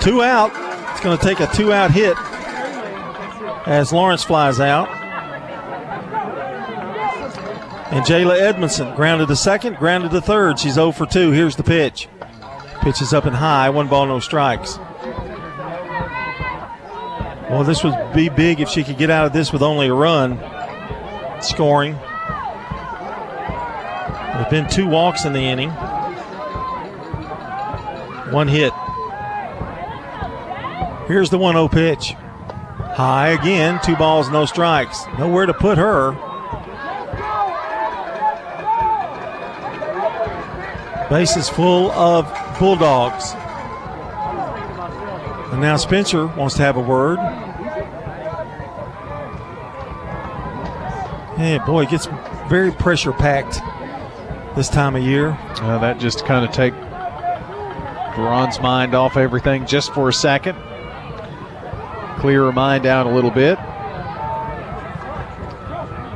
Two 0.00 0.22
out. 0.22 0.65
It's 0.96 1.04
going 1.04 1.18
to 1.18 1.22
take 1.22 1.40
a 1.40 1.46
two 1.54 1.74
out 1.74 1.90
hit 1.90 2.16
as 3.66 3.92
Lawrence 3.92 4.24
flies 4.24 4.60
out. 4.60 4.88
And 7.92 8.02
Jayla 8.06 8.40
Edmondson 8.40 8.96
grounded 8.96 9.28
to 9.28 9.36
second, 9.36 9.76
grounded 9.76 10.12
to 10.12 10.22
third. 10.22 10.58
She's 10.58 10.72
0 10.72 10.92
for 10.92 11.04
2. 11.04 11.32
Here's 11.32 11.54
the 11.54 11.62
pitch. 11.62 12.08
Pitch 12.80 13.02
is 13.02 13.12
up 13.12 13.26
and 13.26 13.36
high. 13.36 13.68
One 13.68 13.88
ball, 13.88 14.06
no 14.06 14.20
strikes. 14.20 14.78
Well, 17.50 17.62
this 17.62 17.84
would 17.84 18.14
be 18.14 18.30
big 18.30 18.60
if 18.60 18.70
she 18.70 18.82
could 18.82 18.96
get 18.96 19.10
out 19.10 19.26
of 19.26 19.34
this 19.34 19.52
with 19.52 19.60
only 19.60 19.88
a 19.88 19.94
run 19.94 20.38
scoring. 21.42 21.92
There 21.92 22.02
have 24.42 24.48
been 24.48 24.66
two 24.66 24.88
walks 24.88 25.26
in 25.26 25.34
the 25.34 25.40
inning, 25.40 25.68
one 28.32 28.48
hit. 28.48 28.72
Here's 31.06 31.30
the 31.30 31.38
1 31.38 31.54
0 31.54 31.68
pitch. 31.68 32.14
High 32.96 33.28
again, 33.28 33.78
two 33.84 33.94
balls, 33.94 34.28
no 34.28 34.44
strikes. 34.44 35.04
Nowhere 35.18 35.46
to 35.46 35.54
put 35.54 35.78
her. 35.78 36.12
Bases 41.08 41.48
full 41.48 41.92
of 41.92 42.26
Bulldogs. 42.58 43.34
And 45.52 45.60
now 45.60 45.76
Spencer 45.76 46.26
wants 46.26 46.56
to 46.56 46.62
have 46.62 46.76
a 46.76 46.80
word. 46.80 47.18
Hey, 51.36 51.60
boy, 51.64 51.84
it 51.84 51.90
gets 51.90 52.08
very 52.48 52.72
pressure 52.72 53.12
packed 53.12 53.60
this 54.56 54.68
time 54.68 54.96
of 54.96 55.02
year. 55.02 55.38
Uh, 55.60 55.78
that 55.78 56.00
just 56.00 56.24
kind 56.24 56.44
of 56.44 56.50
take 56.50 56.74
Veron's 58.16 58.58
mind 58.58 58.94
off 58.94 59.16
everything 59.16 59.66
just 59.66 59.92
for 59.94 60.08
a 60.08 60.12
second. 60.12 60.56
Clear 62.26 62.46
her 62.46 62.52
mind 62.52 62.86
out 62.86 63.06
a 63.06 63.08
little 63.08 63.30
bit. 63.30 63.56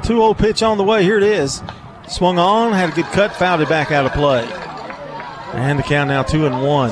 2 0.02 0.14
0 0.16 0.34
pitch 0.34 0.60
on 0.60 0.76
the 0.76 0.82
way. 0.82 1.04
Here 1.04 1.18
it 1.18 1.22
is. 1.22 1.62
Swung 2.08 2.36
on, 2.36 2.72
had 2.72 2.88
a 2.88 2.92
good 2.92 3.04
cut, 3.04 3.32
fouled 3.36 3.60
it 3.60 3.68
back 3.68 3.92
out 3.92 4.06
of 4.06 4.12
play. 4.12 4.42
And 5.54 5.78
the 5.78 5.84
count 5.84 6.08
now 6.08 6.24
2 6.24 6.46
and 6.46 6.66
1. 6.66 6.90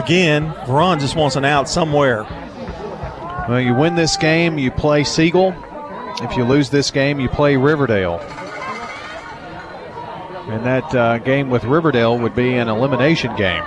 Again, 0.00 0.52
Veron 0.68 1.00
just 1.00 1.16
wants 1.16 1.34
an 1.34 1.44
out 1.44 1.68
somewhere. 1.68 2.22
Well, 3.48 3.60
you 3.60 3.74
win 3.74 3.96
this 3.96 4.16
game, 4.16 4.58
you 4.58 4.70
play 4.70 5.02
Siegel. 5.02 5.56
If 6.22 6.36
you 6.36 6.44
lose 6.44 6.70
this 6.70 6.92
game, 6.92 7.18
you 7.18 7.28
play 7.28 7.56
Riverdale. 7.56 8.20
And 10.54 10.64
that 10.64 10.94
uh, 10.94 11.18
game 11.18 11.50
with 11.50 11.64
Riverdale 11.64 12.16
would 12.16 12.36
be 12.36 12.54
an 12.54 12.68
elimination 12.68 13.34
game. 13.34 13.64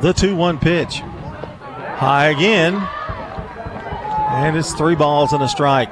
The 0.00 0.14
2 0.16 0.36
1 0.36 0.60
pitch. 0.60 1.00
High 1.00 2.28
again. 2.28 2.74
And 2.76 4.56
it's 4.56 4.72
three 4.72 4.94
balls 4.94 5.32
and 5.32 5.42
a 5.42 5.48
strike. 5.48 5.88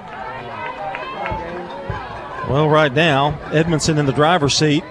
Well, 2.49 2.69
right 2.69 2.93
now, 2.93 3.37
Edmondson 3.51 3.99
in 3.99 4.07
the 4.07 4.13
driver's 4.13 4.55
seat. 4.55 4.85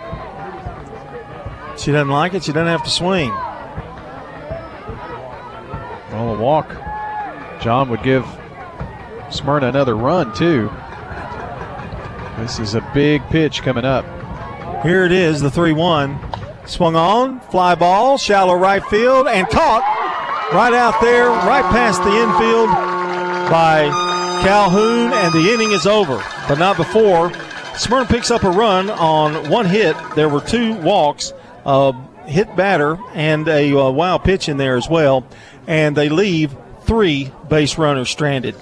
She 1.77 1.93
doesn't 1.93 2.09
like 2.09 2.33
it, 2.33 2.43
she 2.43 2.51
doesn't 2.51 2.67
have 2.67 2.83
to 2.83 2.89
swing. 2.89 3.29
Well, 6.11 6.35
a 6.35 6.37
walk. 6.37 6.67
John 7.61 7.89
would 7.89 8.03
give 8.03 8.25
Smyrna 9.31 9.69
another 9.69 9.95
run, 9.95 10.33
too. 10.33 10.69
This 12.39 12.59
is 12.59 12.75
a 12.75 12.81
big 12.93 13.23
pitch 13.29 13.61
coming 13.61 13.85
up. 13.85 14.03
Here 14.83 15.05
it 15.05 15.13
is, 15.13 15.39
the 15.39 15.49
3 15.49 15.71
1. 15.71 16.19
Swung 16.65 16.97
on, 16.97 17.39
fly 17.39 17.73
ball, 17.73 18.17
shallow 18.17 18.55
right 18.55 18.83
field, 18.87 19.27
and 19.27 19.47
caught 19.47 19.81
right 20.53 20.73
out 20.73 20.99
there, 20.99 21.29
right 21.29 21.63
past 21.71 22.03
the 22.03 22.09
infield 22.09 22.67
by 23.49 23.87
Calhoun, 24.43 25.13
and 25.13 25.33
the 25.33 25.53
inning 25.53 25.71
is 25.71 25.87
over. 25.87 26.21
But 26.49 26.59
not 26.59 26.75
before. 26.75 27.31
Smyrna 27.77 28.07
picks 28.07 28.29
up 28.29 28.43
a 28.43 28.49
run 28.49 28.89
on 28.89 29.49
one 29.49 29.67
hit. 29.67 29.95
There 30.15 30.27
were 30.27 30.41
two 30.41 30.73
walks, 30.81 31.31
a 31.65 31.93
hit 32.25 32.53
batter, 32.57 32.97
and 33.13 33.47
a 33.47 33.79
uh, 33.79 33.89
wild 33.89 34.25
pitch 34.25 34.49
in 34.49 34.57
there 34.57 34.75
as 34.75 34.89
well. 34.89 35.25
And 35.65 35.95
they 35.95 36.09
leave 36.09 36.53
three 36.81 37.31
base 37.47 37.77
runners 37.77 38.09
stranded. 38.09 38.55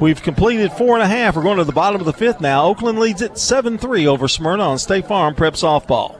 We've 0.00 0.22
completed 0.22 0.72
four 0.72 0.94
and 0.94 1.02
a 1.02 1.06
half. 1.06 1.36
We're 1.36 1.42
going 1.42 1.58
to 1.58 1.64
the 1.64 1.72
bottom 1.72 2.00
of 2.00 2.06
the 2.06 2.12
fifth 2.12 2.40
now. 2.40 2.64
Oakland 2.64 2.98
leads 2.98 3.22
it 3.22 3.38
7 3.38 3.78
3 3.78 4.06
over 4.06 4.26
Smyrna 4.26 4.62
on 4.62 4.78
State 4.78 5.06
Farm 5.06 5.34
Prep 5.34 5.54
Softball. 5.54 6.18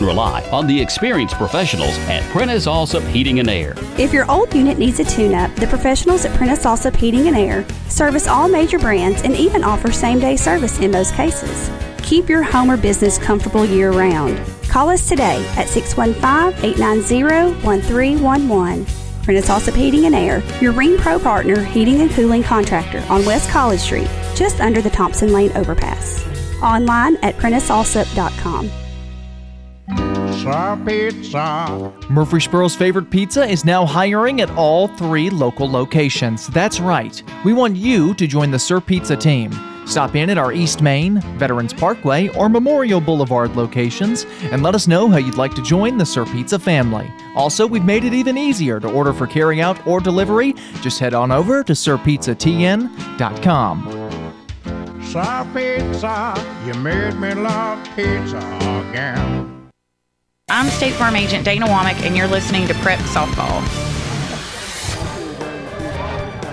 Rely 0.00 0.46
on 0.50 0.66
the 0.66 0.78
experienced 0.78 1.36
professionals 1.36 1.96
at 2.08 2.22
Prentice 2.24 2.66
Allsup 2.66 3.06
Heating 3.08 3.40
and 3.40 3.48
Air. 3.48 3.74
If 3.96 4.12
your 4.12 4.30
old 4.30 4.52
unit 4.54 4.78
needs 4.78 5.00
a 5.00 5.04
tune 5.04 5.34
up, 5.34 5.54
the 5.56 5.66
professionals 5.66 6.26
at 6.26 6.36
Prentice 6.36 6.64
Allsup 6.64 6.94
Heating 6.94 7.28
and 7.28 7.36
Air 7.36 7.64
service 7.88 8.26
all 8.26 8.48
major 8.48 8.78
brands 8.78 9.22
and 9.22 9.34
even 9.34 9.64
offer 9.64 9.90
same 9.90 10.18
day 10.18 10.36
service 10.36 10.78
in 10.80 10.90
most 10.90 11.14
cases. 11.14 11.70
Keep 12.02 12.28
your 12.28 12.42
home 12.42 12.70
or 12.70 12.76
business 12.76 13.18
comfortable 13.18 13.64
year 13.64 13.90
round. 13.90 14.38
Call 14.68 14.90
us 14.90 15.08
today 15.08 15.44
at 15.56 15.68
615 15.68 16.62
890 16.62 17.64
1311. 17.64 19.05
Prentice 19.26 19.48
Allsup 19.48 19.74
Heating 19.74 20.06
and 20.06 20.14
Air, 20.14 20.40
your 20.60 20.72
Rheem 20.72 20.96
Pro 20.98 21.18
partner 21.18 21.60
heating 21.60 22.00
and 22.00 22.08
cooling 22.12 22.44
contractor 22.44 23.04
on 23.10 23.26
West 23.26 23.50
College 23.50 23.80
Street, 23.80 24.08
just 24.36 24.60
under 24.60 24.80
the 24.80 24.88
Thompson 24.88 25.32
Lane 25.32 25.50
overpass. 25.56 26.24
Online 26.62 27.16
at 27.24 27.34
PrenticeAllsup.com. 27.34 28.70
Pizza, 29.88 30.80
pizza. 30.86 31.92
Murfreesboro's 32.08 32.76
favorite 32.76 33.10
pizza 33.10 33.44
is 33.44 33.64
now 33.64 33.84
hiring 33.84 34.42
at 34.42 34.50
all 34.52 34.86
three 34.86 35.28
local 35.28 35.68
locations. 35.68 36.46
That's 36.46 36.78
right. 36.78 37.20
We 37.44 37.52
want 37.52 37.74
you 37.74 38.14
to 38.14 38.28
join 38.28 38.52
the 38.52 38.60
Sir 38.60 38.80
Pizza 38.80 39.16
team. 39.16 39.50
Stop 39.86 40.16
in 40.16 40.30
at 40.30 40.38
our 40.38 40.52
East 40.52 40.82
Main, 40.82 41.20
Veterans 41.38 41.72
Parkway, 41.72 42.28
or 42.30 42.48
Memorial 42.48 43.00
Boulevard 43.00 43.54
locations 43.56 44.24
and 44.50 44.62
let 44.62 44.74
us 44.74 44.88
know 44.88 45.08
how 45.08 45.18
you'd 45.18 45.36
like 45.36 45.54
to 45.54 45.62
join 45.62 45.96
the 45.96 46.06
Sir 46.06 46.26
Pizza 46.26 46.58
family. 46.58 47.08
Also, 47.34 47.66
we've 47.66 47.84
made 47.84 48.04
it 48.04 48.12
even 48.12 48.36
easier 48.36 48.80
to 48.80 48.90
order 48.90 49.12
for 49.12 49.26
carryout 49.26 49.86
or 49.86 50.00
delivery. 50.00 50.54
Just 50.80 50.98
head 50.98 51.14
on 51.14 51.30
over 51.30 51.62
to 51.62 51.72
sirpizzatn.com. 51.72 53.92
Sir 55.04 55.46
Pizza, 55.54 56.34
you 56.66 56.74
made 56.80 57.14
me 57.14 57.32
love 57.34 57.82
pizza 57.94 58.38
again. 58.90 59.70
I'm 60.48 60.68
State 60.70 60.94
Farm 60.94 61.16
Agent 61.16 61.44
Dana 61.44 61.66
Womack, 61.66 62.04
and 62.04 62.16
you're 62.16 62.28
listening 62.28 62.66
to 62.68 62.74
Prep 62.74 63.00
Softball. 63.00 63.95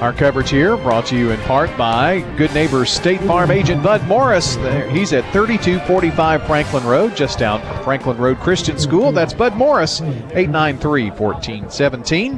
Our 0.04 0.12
coverage 0.12 0.50
here 0.50 0.76
brought 0.76 1.06
to 1.06 1.18
you 1.18 1.32
in 1.32 1.40
part 1.44 1.78
by 1.78 2.20
Good 2.36 2.54
Neighbors 2.54 2.90
State 2.90 3.22
Farm 3.22 3.50
agent 3.52 3.82
Bud 3.82 4.06
Morris. 4.06 4.58
There, 4.58 4.90
he's 4.90 5.14
at 5.14 5.24
3245 5.32 6.46
Franklin 6.46 6.84
Road, 6.84 7.16
just 7.16 7.40
down 7.40 7.62
from 7.62 7.82
Franklin 7.86 8.18
Road 8.18 8.38
Christian 8.40 8.78
School. 8.78 9.14
That's 9.14 9.34
Bud 9.34 9.56
Morris, 9.56 10.02
893 10.02 11.10
1417. 11.12 12.38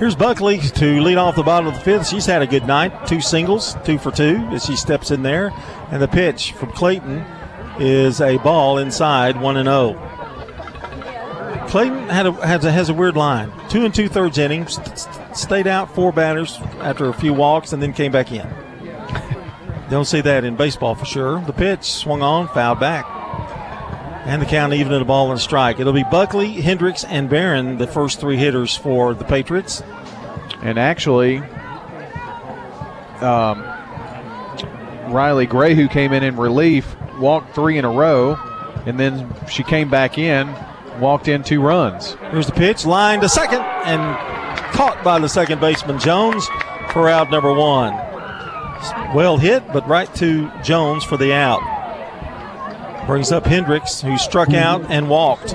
Here's 0.00 0.16
Buckley 0.16 0.58
to 0.58 1.00
lead 1.00 1.18
off 1.18 1.36
the 1.36 1.44
bottom 1.44 1.68
of 1.68 1.74
the 1.74 1.80
fifth. 1.82 2.08
She's 2.08 2.26
had 2.26 2.42
a 2.42 2.48
good 2.48 2.66
night. 2.66 3.06
Two 3.06 3.20
singles, 3.20 3.76
two 3.84 3.98
for 3.98 4.10
two 4.10 4.38
as 4.50 4.64
she 4.64 4.74
steps 4.74 5.12
in 5.12 5.22
there. 5.22 5.52
And 5.92 6.02
the 6.02 6.08
pitch 6.08 6.50
from 6.54 6.72
Clayton 6.72 7.24
is 7.78 8.20
a 8.20 8.38
ball 8.38 8.78
inside, 8.78 9.40
1 9.40 9.56
and 9.56 9.68
0. 9.68 9.92
Clayton 11.68 12.08
had 12.08 12.26
a, 12.26 12.32
has, 12.44 12.64
a, 12.64 12.72
has 12.72 12.88
a 12.88 12.94
weird 12.94 13.16
line. 13.16 13.52
Two 13.68 13.84
and 13.84 13.94
two 13.94 14.08
thirds 14.08 14.36
innings, 14.36 14.78
stayed 15.34 15.66
out 15.66 15.94
four 15.94 16.12
batters 16.12 16.58
after 16.80 17.08
a 17.08 17.12
few 17.12 17.32
walks, 17.32 17.72
and 17.72 17.82
then 17.82 17.92
came 17.92 18.12
back 18.12 18.32
in. 18.32 18.48
Don't 19.90 20.04
see 20.04 20.20
that 20.20 20.44
in 20.44 20.56
baseball 20.56 20.94
for 20.94 21.04
sure. 21.04 21.40
The 21.40 21.52
pitch 21.52 21.84
swung 21.84 22.22
on, 22.22 22.48
fouled 22.48 22.78
back. 22.78 23.06
And 24.26 24.40
the 24.40 24.46
count 24.46 24.72
even 24.72 24.92
at 24.92 25.02
a 25.02 25.04
ball 25.04 25.32
and 25.32 25.40
strike. 25.40 25.80
It'll 25.80 25.92
be 25.92 26.04
Buckley, 26.04 26.52
Hendricks, 26.52 27.02
and 27.04 27.28
Barron, 27.28 27.78
the 27.78 27.86
first 27.86 28.20
three 28.20 28.36
hitters 28.36 28.76
for 28.76 29.14
the 29.14 29.24
Patriots. 29.24 29.82
And 30.62 30.78
actually, 30.78 31.38
um, 33.20 33.64
Riley 35.12 35.46
Gray, 35.46 35.74
who 35.74 35.88
came 35.88 36.12
in 36.12 36.22
in 36.22 36.36
relief, 36.36 36.94
walked 37.18 37.54
three 37.54 37.76
in 37.76 37.84
a 37.84 37.90
row, 37.90 38.34
and 38.86 39.00
then 39.00 39.34
she 39.48 39.64
came 39.64 39.90
back 39.90 40.18
in, 40.18 40.54
walked 41.00 41.26
in 41.26 41.42
two 41.42 41.60
runs. 41.60 42.12
Here's 42.30 42.46
the 42.46 42.52
pitch, 42.52 42.86
line 42.86 43.20
to 43.22 43.28
second, 43.28 43.62
and 43.62 44.29
caught 44.72 45.02
by 45.04 45.18
the 45.18 45.28
second 45.28 45.60
baseman 45.60 45.98
Jones 45.98 46.46
for 46.92 47.08
out 47.08 47.30
number 47.30 47.52
one. 47.52 47.92
Well 49.14 49.36
hit, 49.36 49.62
but 49.72 49.86
right 49.86 50.12
to 50.16 50.50
Jones 50.62 51.04
for 51.04 51.16
the 51.16 51.32
out. 51.32 51.60
Brings 53.06 53.32
up 53.32 53.44
Hendricks, 53.44 54.00
who 54.00 54.16
struck 54.18 54.52
out 54.54 54.88
and 54.90 55.08
walked. 55.08 55.52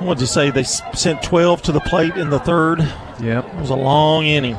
What'd 0.00 0.20
you 0.20 0.26
say? 0.26 0.50
They 0.50 0.62
sent 0.62 1.22
12 1.22 1.62
to 1.62 1.72
the 1.72 1.80
plate 1.80 2.16
in 2.16 2.30
the 2.30 2.38
third. 2.38 2.80
Yep. 3.20 3.46
It 3.46 3.54
was 3.56 3.70
a 3.70 3.74
long 3.74 4.24
inning. 4.26 4.54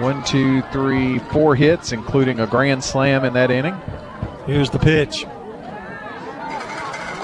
One, 0.00 0.24
two, 0.24 0.62
three, 0.72 1.20
four 1.20 1.54
hits, 1.54 1.92
including 1.92 2.40
a 2.40 2.46
grand 2.46 2.82
slam 2.82 3.24
in 3.24 3.34
that 3.34 3.52
inning. 3.52 3.80
Here's 4.46 4.70
the 4.70 4.80
pitch. 4.80 5.24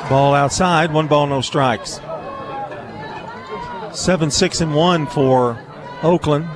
Ball 0.08 0.34
outside, 0.34 0.92
one 0.92 1.08
ball, 1.08 1.26
no 1.26 1.40
strikes. 1.40 2.00
Seven, 3.92 4.30
six, 4.30 4.60
and 4.60 4.74
one 4.74 5.06
for 5.06 5.58
Oakland. 6.02 6.48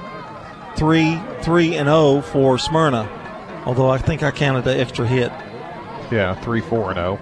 Three, 0.77 1.21
three, 1.43 1.77
and 1.77 1.87
zero 1.89 2.21
for 2.21 2.59
Smyrna. 2.59 3.09
Although 3.67 3.89
I 3.89 3.99
think 3.99 4.23
I 4.23 4.31
counted 4.31 4.65
the 4.65 4.79
extra 4.79 5.07
hit. 5.07 5.33
Yeah, 6.11 6.35
three, 6.43 6.61
four, 6.61 6.91
and 6.91 6.97
zero. 6.97 7.19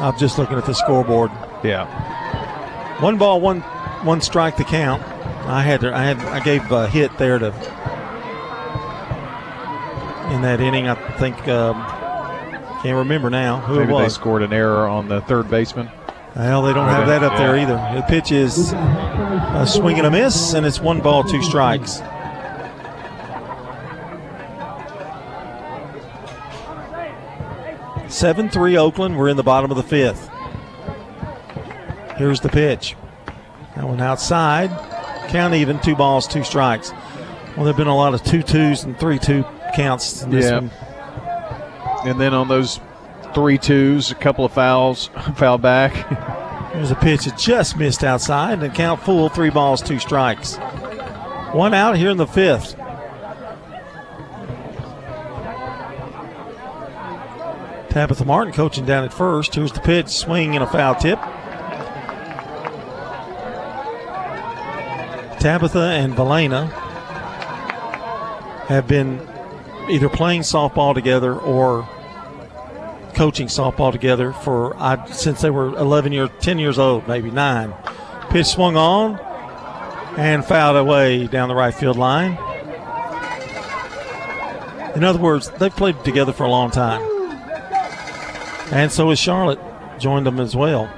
I'm 0.00 0.16
just 0.18 0.38
looking 0.38 0.56
at 0.58 0.64
the 0.66 0.74
scoreboard. 0.74 1.30
Yeah. 1.62 1.86
One 3.02 3.18
ball, 3.18 3.40
one 3.40 3.60
one 4.02 4.20
strike 4.20 4.56
to 4.56 4.64
count. 4.64 5.02
I 5.46 5.62
had 5.62 5.80
to, 5.80 5.94
I 5.94 6.02
had 6.02 6.18
I 6.18 6.40
gave 6.40 6.70
a 6.70 6.88
hit 6.88 7.16
there 7.18 7.38
to 7.38 7.46
in 10.34 10.42
that 10.42 10.60
inning. 10.60 10.88
I 10.88 10.94
think 11.18 11.36
um, 11.48 11.74
can't 12.82 12.96
remember 12.96 13.30
now 13.30 13.60
who 13.60 13.78
Maybe 13.80 13.90
it 13.90 13.94
was. 13.94 14.04
they 14.04 14.20
scored 14.20 14.42
an 14.42 14.52
error 14.52 14.86
on 14.86 15.08
the 15.08 15.20
third 15.22 15.50
baseman. 15.50 15.90
Well, 16.40 16.62
they 16.62 16.72
don't 16.72 16.88
have 16.88 17.06
that 17.08 17.22
up 17.22 17.36
there 17.36 17.54
either. 17.58 17.74
The 17.94 18.02
pitch 18.08 18.32
is 18.32 18.72
a 18.72 19.66
swing 19.68 19.98
and 19.98 20.06
a 20.06 20.10
miss, 20.10 20.54
and 20.54 20.64
it's 20.64 20.80
one 20.80 21.02
ball, 21.02 21.22
two 21.22 21.42
strikes. 21.42 22.00
Seven 28.08 28.48
three 28.48 28.76
Oakland. 28.76 29.18
We're 29.18 29.28
in 29.28 29.36
the 29.36 29.42
bottom 29.42 29.70
of 29.70 29.76
the 29.76 29.82
fifth. 29.82 30.28
Here's 32.16 32.40
the 32.40 32.48
pitch. 32.48 32.96
That 33.76 33.84
one 33.86 34.00
outside. 34.00 34.70
Count 35.28 35.54
even. 35.54 35.78
Two 35.80 35.94
balls, 35.94 36.26
two 36.26 36.42
strikes. 36.42 36.92
Well, 37.54 37.64
there've 37.64 37.76
been 37.76 37.86
a 37.86 37.96
lot 37.96 38.14
of 38.14 38.24
two 38.24 38.42
twos 38.42 38.82
and 38.84 38.98
three 38.98 39.18
two 39.18 39.44
counts. 39.74 40.22
In 40.22 40.30
this 40.30 40.46
Yeah. 40.46 40.60
one. 40.60 40.70
And 42.08 42.20
then 42.20 42.34
on 42.34 42.48
those 42.48 42.80
three 43.34 43.58
twos, 43.58 44.10
a 44.10 44.14
couple 44.14 44.44
of 44.44 44.52
fouls, 44.52 45.08
foul 45.36 45.58
back. 45.58 45.92
There's 46.72 46.90
a 46.90 46.96
pitch 46.96 47.24
that 47.24 47.36
just 47.36 47.76
missed 47.76 48.04
outside, 48.04 48.62
and 48.62 48.74
count 48.74 49.02
full, 49.02 49.28
three 49.28 49.50
balls, 49.50 49.82
two 49.82 49.98
strikes. 49.98 50.56
One 51.52 51.74
out 51.74 51.96
here 51.96 52.10
in 52.10 52.16
the 52.16 52.26
fifth. 52.26 52.76
Tabitha 57.90 58.24
Martin 58.24 58.52
coaching 58.52 58.86
down 58.86 59.04
at 59.04 59.12
first. 59.12 59.54
Here's 59.54 59.72
the 59.72 59.80
pitch, 59.80 60.08
swing 60.08 60.54
and 60.54 60.62
a 60.62 60.66
foul 60.66 60.94
tip. 60.94 61.18
Tabitha 65.40 65.80
and 65.80 66.14
Valena 66.14 66.70
have 68.68 68.86
been 68.86 69.26
either 69.90 70.08
playing 70.08 70.42
softball 70.42 70.94
together 70.94 71.34
or 71.34 71.88
coaching 73.14 73.48
softball 73.48 73.92
together 73.92 74.32
for 74.32 74.76
I, 74.76 75.06
since 75.10 75.40
they 75.40 75.50
were 75.50 75.76
11 75.76 76.12
years, 76.12 76.30
10 76.40 76.58
years 76.58 76.78
old, 76.78 77.06
maybe 77.08 77.30
nine. 77.30 77.74
Pitch 78.30 78.46
swung 78.46 78.76
on 78.76 79.18
and 80.16 80.44
fouled 80.44 80.76
away 80.76 81.26
down 81.26 81.48
the 81.48 81.54
right 81.54 81.74
field 81.74 81.96
line. 81.96 82.38
In 84.94 85.04
other 85.04 85.18
words, 85.18 85.50
they've 85.50 85.74
played 85.74 86.02
together 86.04 86.32
for 86.32 86.44
a 86.44 86.50
long 86.50 86.70
time. 86.70 87.00
And 88.72 88.90
so 88.90 89.08
has 89.10 89.18
Charlotte 89.18 89.60
joined 89.98 90.26
them 90.26 90.40
as 90.40 90.56
well. 90.56 90.88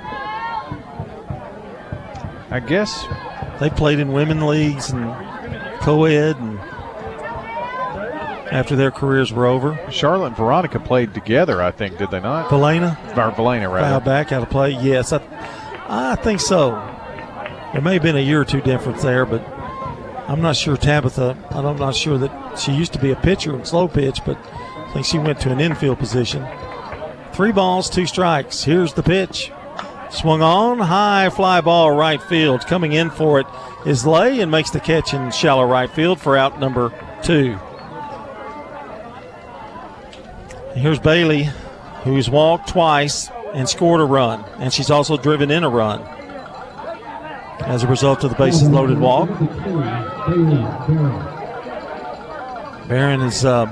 I 2.50 2.60
guess 2.60 3.06
they 3.60 3.70
played 3.70 3.98
in 3.98 4.12
women 4.12 4.46
leagues 4.46 4.90
and 4.90 5.04
co-ed 5.80 6.36
and 6.36 6.51
after 8.52 8.76
their 8.76 8.90
careers 8.90 9.32
were 9.32 9.46
over. 9.46 9.78
Charlotte 9.90 10.28
and 10.28 10.36
Veronica 10.36 10.78
played 10.78 11.14
together, 11.14 11.62
I 11.62 11.70
think, 11.70 11.96
did 11.96 12.10
they 12.10 12.20
not? 12.20 12.50
Valena? 12.50 12.98
Or 13.16 13.32
Valena, 13.32 13.72
rather. 13.72 13.88
Foul 13.88 14.00
back 14.00 14.30
out 14.30 14.42
of 14.42 14.50
play. 14.50 14.70
Yes, 14.70 15.12
I, 15.12 15.20
I 15.88 16.16
think 16.16 16.38
so. 16.38 16.70
There 17.72 17.80
may 17.80 17.94
have 17.94 18.02
been 18.02 18.16
a 18.16 18.20
year 18.20 18.42
or 18.42 18.44
two 18.44 18.60
difference 18.60 19.02
there, 19.02 19.24
but 19.24 19.40
I'm 20.28 20.42
not 20.42 20.54
sure 20.54 20.76
Tabitha. 20.76 21.36
I'm 21.50 21.78
not 21.78 21.96
sure 21.96 22.18
that 22.18 22.58
she 22.58 22.72
used 22.72 22.92
to 22.92 22.98
be 22.98 23.10
a 23.10 23.16
pitcher 23.16 23.56
in 23.56 23.64
slow 23.64 23.88
pitch, 23.88 24.20
but 24.26 24.36
I 24.36 24.90
think 24.92 25.06
she 25.06 25.18
went 25.18 25.40
to 25.40 25.50
an 25.50 25.58
infield 25.58 25.98
position. 25.98 26.46
Three 27.32 27.52
balls, 27.52 27.88
two 27.88 28.04
strikes. 28.04 28.64
Here's 28.64 28.92
the 28.92 29.02
pitch. 29.02 29.50
Swung 30.10 30.42
on, 30.42 30.78
high 30.78 31.30
fly 31.30 31.62
ball 31.62 31.90
right 31.90 32.22
field. 32.22 32.66
Coming 32.66 32.92
in 32.92 33.08
for 33.08 33.40
it 33.40 33.46
is 33.86 34.04
Lay 34.04 34.40
and 34.40 34.50
makes 34.50 34.68
the 34.68 34.80
catch 34.80 35.14
in 35.14 35.30
shallow 35.30 35.64
right 35.64 35.88
field 35.88 36.20
for 36.20 36.36
out 36.36 36.60
number 36.60 36.92
two. 37.22 37.58
Here's 40.74 40.98
Bailey, 40.98 41.50
who's 42.04 42.30
walked 42.30 42.68
twice 42.68 43.30
and 43.54 43.68
scored 43.68 44.00
a 44.00 44.04
run, 44.04 44.44
and 44.58 44.72
she's 44.72 44.90
also 44.90 45.16
driven 45.16 45.50
in 45.50 45.64
a 45.64 45.68
run 45.68 46.00
as 47.60 47.82
a 47.82 47.86
result 47.86 48.24
of 48.24 48.30
the 48.30 48.36
bases 48.36 48.68
loaded 48.68 48.98
walk. 48.98 49.28
Barron 52.88 53.20
has 53.20 53.44
uh, 53.44 53.66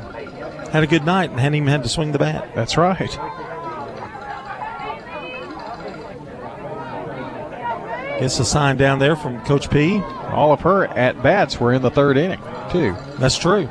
had 0.73 0.83
a 0.83 0.87
good 0.87 1.05
night 1.05 1.31
and 1.31 1.41
hadn't 1.41 1.57
even 1.57 1.69
had 1.69 1.83
to 1.83 1.89
swing 1.89 2.13
the 2.13 2.19
bat. 2.19 2.55
That's 2.55 2.77
right. 2.77 3.19
Gets 8.21 8.39
a 8.39 8.45
sign 8.45 8.77
down 8.77 8.99
there 8.99 9.17
from 9.17 9.43
Coach 9.47 9.71
P. 9.71 10.01
All 10.29 10.53
of 10.53 10.61
her 10.61 10.87
at 10.89 11.23
bats 11.23 11.59
were 11.59 11.73
in 11.73 11.81
the 11.81 11.91
third 11.91 12.19
inning, 12.19 12.41
too. 12.71 12.95
That's 13.19 13.39
true. 13.39 13.69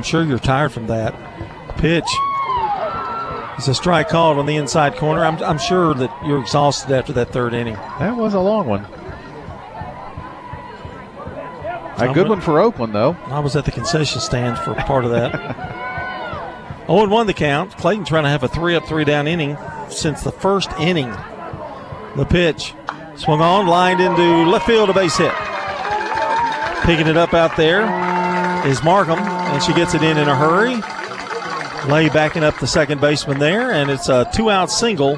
I'm 0.00 0.04
sure 0.04 0.24
you're 0.24 0.38
tired 0.38 0.72
from 0.72 0.86
that. 0.86 1.12
Pitch. 1.76 2.08
It's 3.58 3.68
a 3.68 3.74
strike 3.74 4.08
called 4.08 4.38
on 4.38 4.46
the 4.46 4.56
inside 4.56 4.96
corner. 4.96 5.22
I'm, 5.22 5.36
I'm 5.42 5.58
sure 5.58 5.92
that 5.92 6.10
you're 6.24 6.40
exhausted 6.40 6.90
after 6.90 7.12
that 7.12 7.34
third 7.34 7.52
inning. 7.52 7.74
That 7.74 8.16
was 8.16 8.32
a 8.32 8.40
long 8.40 8.66
one. 8.66 8.86
A 11.98 12.14
good 12.14 12.30
one 12.30 12.40
for 12.40 12.60
Oakland, 12.60 12.94
though. 12.94 13.14
I 13.26 13.40
was 13.40 13.56
at 13.56 13.66
the 13.66 13.70
concession 13.70 14.22
stand 14.22 14.58
for 14.60 14.72
part 14.74 15.04
of 15.04 15.10
that. 15.10 15.32
0 16.86 17.06
1 17.06 17.26
the 17.26 17.34
count. 17.34 17.76
Clayton 17.76 18.06
trying 18.06 18.24
to 18.24 18.30
have 18.30 18.42
a 18.42 18.48
three 18.48 18.76
up, 18.76 18.86
three 18.86 19.04
down 19.04 19.28
inning 19.28 19.58
since 19.90 20.22
the 20.22 20.32
first 20.32 20.70
inning. 20.78 21.10
The 22.16 22.24
pitch 22.24 22.72
swung 23.16 23.42
on, 23.42 23.66
lined 23.66 24.00
into 24.00 24.48
left 24.48 24.64
field, 24.64 24.88
a 24.88 24.94
base 24.94 25.18
hit. 25.18 25.34
Picking 26.84 27.06
it 27.06 27.18
up 27.18 27.34
out 27.34 27.54
there 27.58 27.82
is 28.66 28.82
Markham, 28.82 29.39
and 29.52 29.62
she 29.62 29.72
gets 29.74 29.94
it 29.94 30.02
in 30.02 30.16
in 30.16 30.28
a 30.28 30.34
hurry. 30.36 30.76
Lay 31.90 32.08
backing 32.08 32.44
up 32.44 32.58
the 32.58 32.66
second 32.66 33.00
baseman 33.00 33.38
there, 33.38 33.72
and 33.72 33.90
it's 33.90 34.08
a 34.08 34.30
two 34.34 34.50
out 34.50 34.70
single 34.70 35.16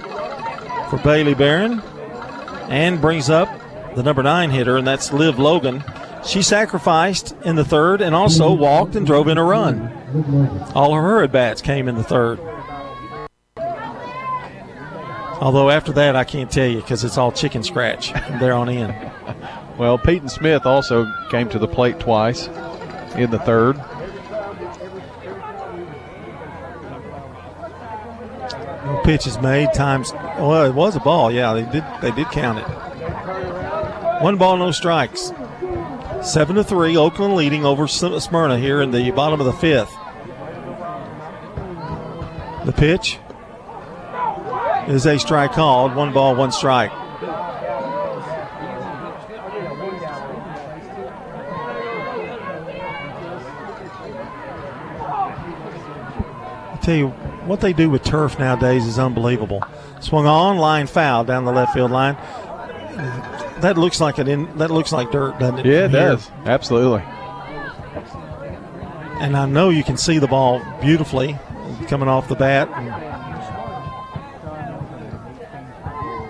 for 0.88 0.98
Bailey 1.02 1.34
Barron, 1.34 1.80
and 2.68 3.00
brings 3.00 3.30
up 3.30 3.48
the 3.94 4.02
number 4.02 4.22
nine 4.22 4.50
hitter, 4.50 4.76
and 4.76 4.86
that's 4.86 5.12
Liv 5.12 5.38
Logan. 5.38 5.84
She 6.24 6.40
sacrificed 6.42 7.34
in 7.44 7.56
the 7.56 7.64
third 7.64 8.00
and 8.00 8.14
also 8.14 8.52
walked 8.52 8.94
and 8.94 9.04
drove 9.04 9.28
in 9.28 9.38
a 9.38 9.44
run. 9.44 9.92
All 10.74 10.96
of 10.96 11.02
her 11.02 11.24
at 11.24 11.32
bats 11.32 11.60
came 11.60 11.88
in 11.88 11.96
the 11.96 12.04
third. 12.04 12.38
Although 15.40 15.70
after 15.70 15.92
that, 15.94 16.14
I 16.14 16.22
can't 16.22 16.48
tell 16.50 16.68
you 16.68 16.80
because 16.80 17.02
it's 17.02 17.18
all 17.18 17.32
chicken 17.32 17.64
scratch 17.64 18.12
from 18.12 18.38
there 18.38 18.54
on 18.54 18.68
in. 18.68 18.90
Well, 19.78 19.96
Peyton 19.96 20.28
Smith 20.28 20.66
also 20.66 21.10
came 21.30 21.48
to 21.48 21.59
the 21.59 21.66
plate 21.66 21.98
twice 21.98 22.46
in 23.16 23.30
the 23.30 23.38
third. 23.38 23.82
Pitches 29.04 29.38
made. 29.38 29.72
Times. 29.74 30.12
Well, 30.12 30.64
it 30.64 30.74
was 30.74 30.96
a 30.96 31.00
ball. 31.00 31.30
Yeah, 31.30 31.52
they 31.54 31.62
did. 31.62 31.84
They 32.00 32.10
did 32.10 32.26
count 32.30 32.58
it. 32.58 34.22
One 34.22 34.36
ball, 34.36 34.56
no 34.56 34.70
strikes. 34.70 35.32
Seven 36.22 36.56
to 36.56 36.64
three. 36.64 36.96
Oakland 36.96 37.34
leading 37.34 37.64
over 37.64 37.88
Smyrna 37.88 38.58
here 38.58 38.80
in 38.80 38.90
the 38.92 39.10
bottom 39.10 39.40
of 39.40 39.46
the 39.46 39.52
fifth. 39.52 39.92
The 42.64 42.72
pitch 42.72 43.18
is 44.86 45.04
a 45.06 45.18
strike 45.18 45.52
called. 45.52 45.96
One 45.96 46.12
ball, 46.12 46.36
one 46.36 46.52
strike. 46.52 46.92
Tell 56.82 56.94
you, 56.96 57.09
what 57.46 57.60
they 57.60 57.72
do 57.72 57.88
with 57.90 58.02
turf 58.04 58.38
nowadays 58.38 58.86
is 58.86 58.98
unbelievable. 58.98 59.62
Swung 60.00 60.26
on, 60.26 60.59
line 60.59 60.86
foul 60.86 61.24
down 61.24 61.44
the 61.44 61.52
left 61.52 61.72
field 61.74 61.90
line. 61.90 62.16
That 63.60 63.78
looks 63.78 64.00
like 64.00 64.18
an 64.18 64.28
in, 64.28 64.59
that 64.59 64.70
looks 64.70 64.92
like 64.92 65.10
dirt, 65.12 65.38
doesn't 65.38 65.60
it? 65.60 65.66
Yeah, 65.66 65.84
it 65.86 65.88
does. 65.92 66.30
Absolutely. 66.44 67.02
And 69.20 69.36
I 69.36 69.46
know 69.46 69.70
you 69.70 69.84
can 69.84 69.96
see 69.96 70.18
the 70.18 70.26
ball 70.26 70.60
beautifully 70.80 71.38
coming 71.86 72.09
off 72.09 72.28
the 72.28 72.34
bat. 72.34 72.68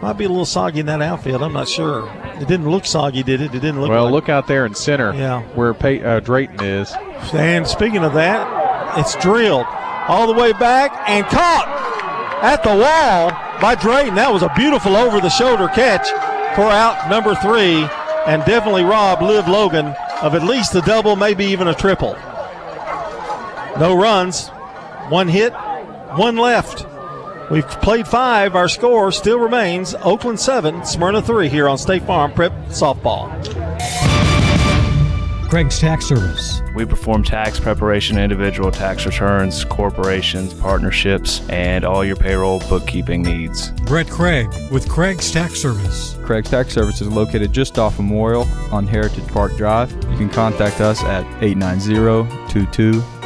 Might 0.03 0.15
be 0.15 0.25
a 0.25 0.29
little 0.29 0.45
soggy 0.45 0.81
in 0.81 0.87
that 0.87 1.01
outfield. 1.01 1.43
I'm 1.43 1.53
not 1.53 1.69
sure. 1.69 2.09
It 2.41 2.49
didn't 2.49 2.69
look 2.69 2.85
soggy, 2.87 3.23
did 3.23 3.41
it? 3.41 3.55
It 3.55 3.61
didn't 3.61 3.81
look. 3.81 3.89
Well, 3.91 4.05
like 4.05 4.13
look 4.13 4.29
out 4.29 4.49
there 4.49 4.67
in 4.67 4.75
center, 4.75 5.15
Yeah. 5.15 5.43
where 5.55 5.73
Pey- 5.75 6.03
uh, 6.03 6.19
Drayton 6.21 6.61
is. 6.63 6.93
And 7.33 7.67
speaking 7.69 8.03
of 8.03 8.13
that, 8.15 8.99
it's 8.99 9.15
drilled 9.17 9.67
all 10.09 10.27
the 10.27 10.33
way 10.33 10.53
back 10.53 10.93
and 11.09 11.25
caught 11.27 11.69
at 12.43 12.63
the 12.63 12.71
wall 12.71 13.31
by 13.61 13.75
Drayton. 13.75 14.17
That 14.17 14.33
was 14.33 14.43
a 14.43 14.53
beautiful 14.57 14.97
over 14.97 15.21
the 15.21 15.29
shoulder 15.29 15.69
catch 15.69 16.09
for 16.57 16.65
out 16.65 17.09
number 17.09 17.35
three, 17.37 17.87
and 18.27 18.45
definitely 18.45 18.85
robbed 18.85 19.23
Liv 19.23 19.49
Logan 19.49 19.95
of 20.23 20.35
at 20.35 20.43
least 20.43 20.75
a 20.75 20.81
double, 20.83 21.17
maybe 21.17 21.45
even 21.47 21.69
a 21.69 21.75
triple. 21.75 22.15
No 23.79 23.97
runs, 23.97 24.49
one 25.09 25.29
hit, 25.29 25.53
one 26.17 26.37
left. 26.37 26.87
We've 27.51 27.67
played 27.67 28.07
five. 28.07 28.55
Our 28.55 28.69
score 28.69 29.13
still 29.13 29.39
remains 29.39 29.95
Oakland 29.95 30.41
7, 30.41 30.85
Smyrna 30.85 31.23
3 31.23 31.49
here 31.49 31.69
on 31.69 31.79
State 31.79 32.03
Farm 32.05 32.33
Prep 32.33 32.53
Softball. 32.69 33.31
Craig's 35.53 35.79
Tax 35.79 36.07
Service. 36.07 36.63
We 36.75 36.87
perform 36.87 37.23
tax 37.23 37.61
preparation, 37.61 38.17
individual 38.17 38.71
tax 38.71 39.05
returns, 39.05 39.67
corporations, 39.67 40.55
partnerships, 40.55 41.47
and 41.51 41.85
all 41.85 42.03
your 42.03 42.17
payroll 42.17 42.61
bookkeeping 42.71 43.21
needs. 43.21 43.71
Brett 43.83 44.09
Craig 44.09 44.49
with 44.71 44.89
Craig's 44.89 45.31
Tax 45.31 45.61
Service. 45.61 46.17
Craig's 46.25 46.49
Tax 46.49 46.73
Service 46.73 47.03
is 47.03 47.09
located 47.09 47.53
just 47.53 47.79
off 47.79 47.99
Memorial 47.99 48.45
on 48.71 48.87
Heritage 48.87 49.27
Park 49.29 49.55
Drive. 49.59 49.93
You 49.93 50.17
can 50.17 50.31
contact 50.31 50.81
us 50.81 51.03
at 51.03 51.27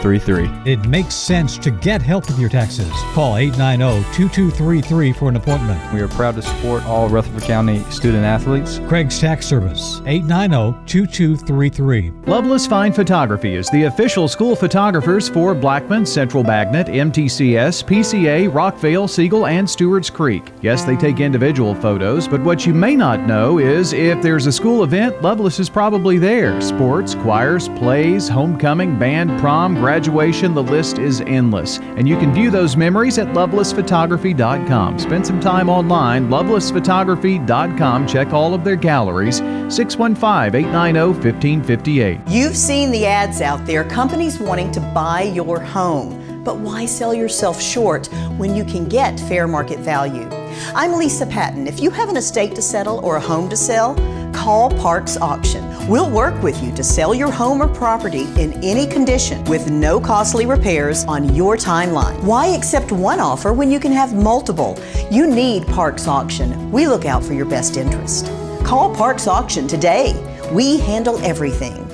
890-2233. 0.07 0.67
It 0.67 0.87
makes 0.87 1.15
sense 1.15 1.59
to 1.59 1.71
get 1.71 2.01
help 2.03 2.27
with 2.27 2.39
your 2.39 2.49
taxes. 2.49 2.91
Call 3.13 3.35
890-2233 3.35 5.15
for 5.17 5.29
an 5.29 5.37
appointment. 5.37 5.93
We 5.93 6.01
are 6.01 6.09
proud 6.09 6.37
to 6.37 6.43
support 6.43 6.83
all 6.85 7.09
Rutherford 7.09 7.43
County 7.43 7.81
student 7.85 8.25
athletes. 8.25 8.81
Craig's 8.89 9.21
Tax 9.21 9.47
Service, 9.47 10.01
890-2233. 10.01 12.27
Loveless 12.27 12.67
Fine 12.67 12.93
Photography 12.93 13.55
is 13.55 13.71
the 13.71 13.85
official 13.85 14.27
school 14.29 14.57
photographers 14.57 15.29
for 15.29 15.55
Blackman, 15.55 16.05
Central 16.07 16.43
Magnet, 16.45 16.87
MTCS, 16.89 17.85
PCA, 17.85 18.51
Rockvale, 18.51 19.09
Siegel, 19.09 19.47
and 19.47 19.69
Stewart's 19.69 20.11
Creek. 20.11 20.53
Yes, 20.63 20.85
they 20.85 20.97
take 20.97 21.21
individual 21.21 21.75
photos, 21.75 22.29
but 22.29 22.43
what 22.43 22.67
you 22.67 22.75
may 22.75 22.97
not 22.97 23.27
know 23.27 23.59
is 23.59 23.93
if 23.93 24.23
there's 24.23 24.47
a 24.47 24.53
school 24.53 24.85
event, 24.85 25.21
Loveless 25.23 25.59
is 25.59 25.69
probably 25.69 26.19
there. 26.19 26.61
Sports, 26.61 27.15
choirs, 27.15 27.69
plays, 27.71 28.29
homecoming, 28.29 28.99
band, 28.99 29.39
prom, 29.41 29.75
graduation, 29.75 29.96
graduation, 29.97 30.53
the 30.53 30.63
list 30.63 30.99
is 30.99 31.23
endless. 31.23 31.79
And 31.79 32.07
you 32.07 32.19
can 32.19 32.35
view 32.35 32.51
those 32.51 32.77
memories 32.77 33.17
at 33.17 33.29
lovelessphotography.com. 33.29 34.99
Spend 34.99 35.27
some 35.27 35.41
time 35.41 35.71
online, 35.71 36.29
lovelessphotography.com. 36.29 38.07
Check 38.07 38.35
all 38.35 38.53
of 38.53 38.63
their 38.63 38.77
galleries. 38.77 39.37
615 39.39 40.55
890 40.55 41.01
1558. 41.01 42.21
You've 42.29 42.55
seen 42.55 42.91
the 42.91 43.07
ads 43.07 43.41
out 43.41 43.65
there, 43.65 43.85
companies 43.85 44.39
wanting 44.39 44.71
to 44.73 44.81
buy 44.81 45.23
your 45.23 45.59
home. 45.61 46.45
But 46.45 46.59
why 46.59 46.85
sell 46.85 47.15
yourself 47.15 47.59
short 47.61 48.09
when 48.37 48.55
you 48.55 48.65
can 48.65 48.85
get 48.85 49.19
fair 49.19 49.49
market 49.49 49.79
value? 49.79 50.29
I'm 50.75 50.93
Lisa 50.93 51.25
Patton. 51.25 51.67
If 51.67 51.81
you 51.81 51.91
have 51.91 52.11
an 52.11 52.19
estate 52.19 52.55
to 52.55 52.61
settle 52.61 52.99
or 53.03 53.17
a 53.17 53.21
home 53.21 53.49
to 53.49 53.57
sell, 53.57 53.95
call 54.35 54.71
Parks 54.73 55.17
Auction. 55.17 55.65
We'll 55.89 56.11
work 56.11 56.43
with 56.43 56.61
you 56.65 56.73
to 56.75 56.83
sell 56.83 57.15
your 57.15 57.31
home 57.31 57.63
or 57.63 57.69
property 57.69 58.25
in 58.41 58.53
any 58.65 58.89
condition 58.89 59.45
with 59.45 59.71
no 59.71 60.01
costly 60.01 60.45
repairs 60.45 61.05
on 61.05 61.33
your 61.33 61.57
timeline. 61.57 62.21
Why 62.25 62.49
accept 62.49 62.91
one 62.91 63.21
offer 63.21 63.53
when 63.53 63.71
you 63.71 63.79
can 63.79 63.93
have 63.93 64.13
multiple? 64.13 64.77
You 65.13 65.29
need 65.29 65.65
Parks 65.69 66.09
Auction. 66.09 66.73
We 66.73 66.89
look 66.89 67.05
out 67.05 67.23
for 67.23 67.35
your 67.35 67.47
best 67.47 67.77
interest. 67.77 68.27
Call 68.65 68.93
Parks 68.97 69.29
Auction 69.29 69.69
today. 69.69 70.13
We 70.53 70.79
handle 70.79 71.19
everything. 71.19 71.89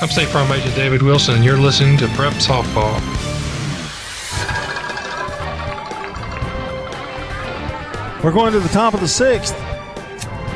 I'm 0.00 0.08
State 0.08 0.26
Farm 0.26 0.50
Agent 0.50 0.74
David 0.74 1.02
Wilson, 1.02 1.36
and 1.36 1.44
you're 1.44 1.58
listening 1.58 1.96
to 1.98 2.08
Prep 2.08 2.32
Softball. 2.34 2.98
We're 8.24 8.32
going 8.32 8.52
to 8.52 8.58
the 8.58 8.68
top 8.70 8.94
of 8.94 9.00
the 9.00 9.06
sixth, 9.06 9.54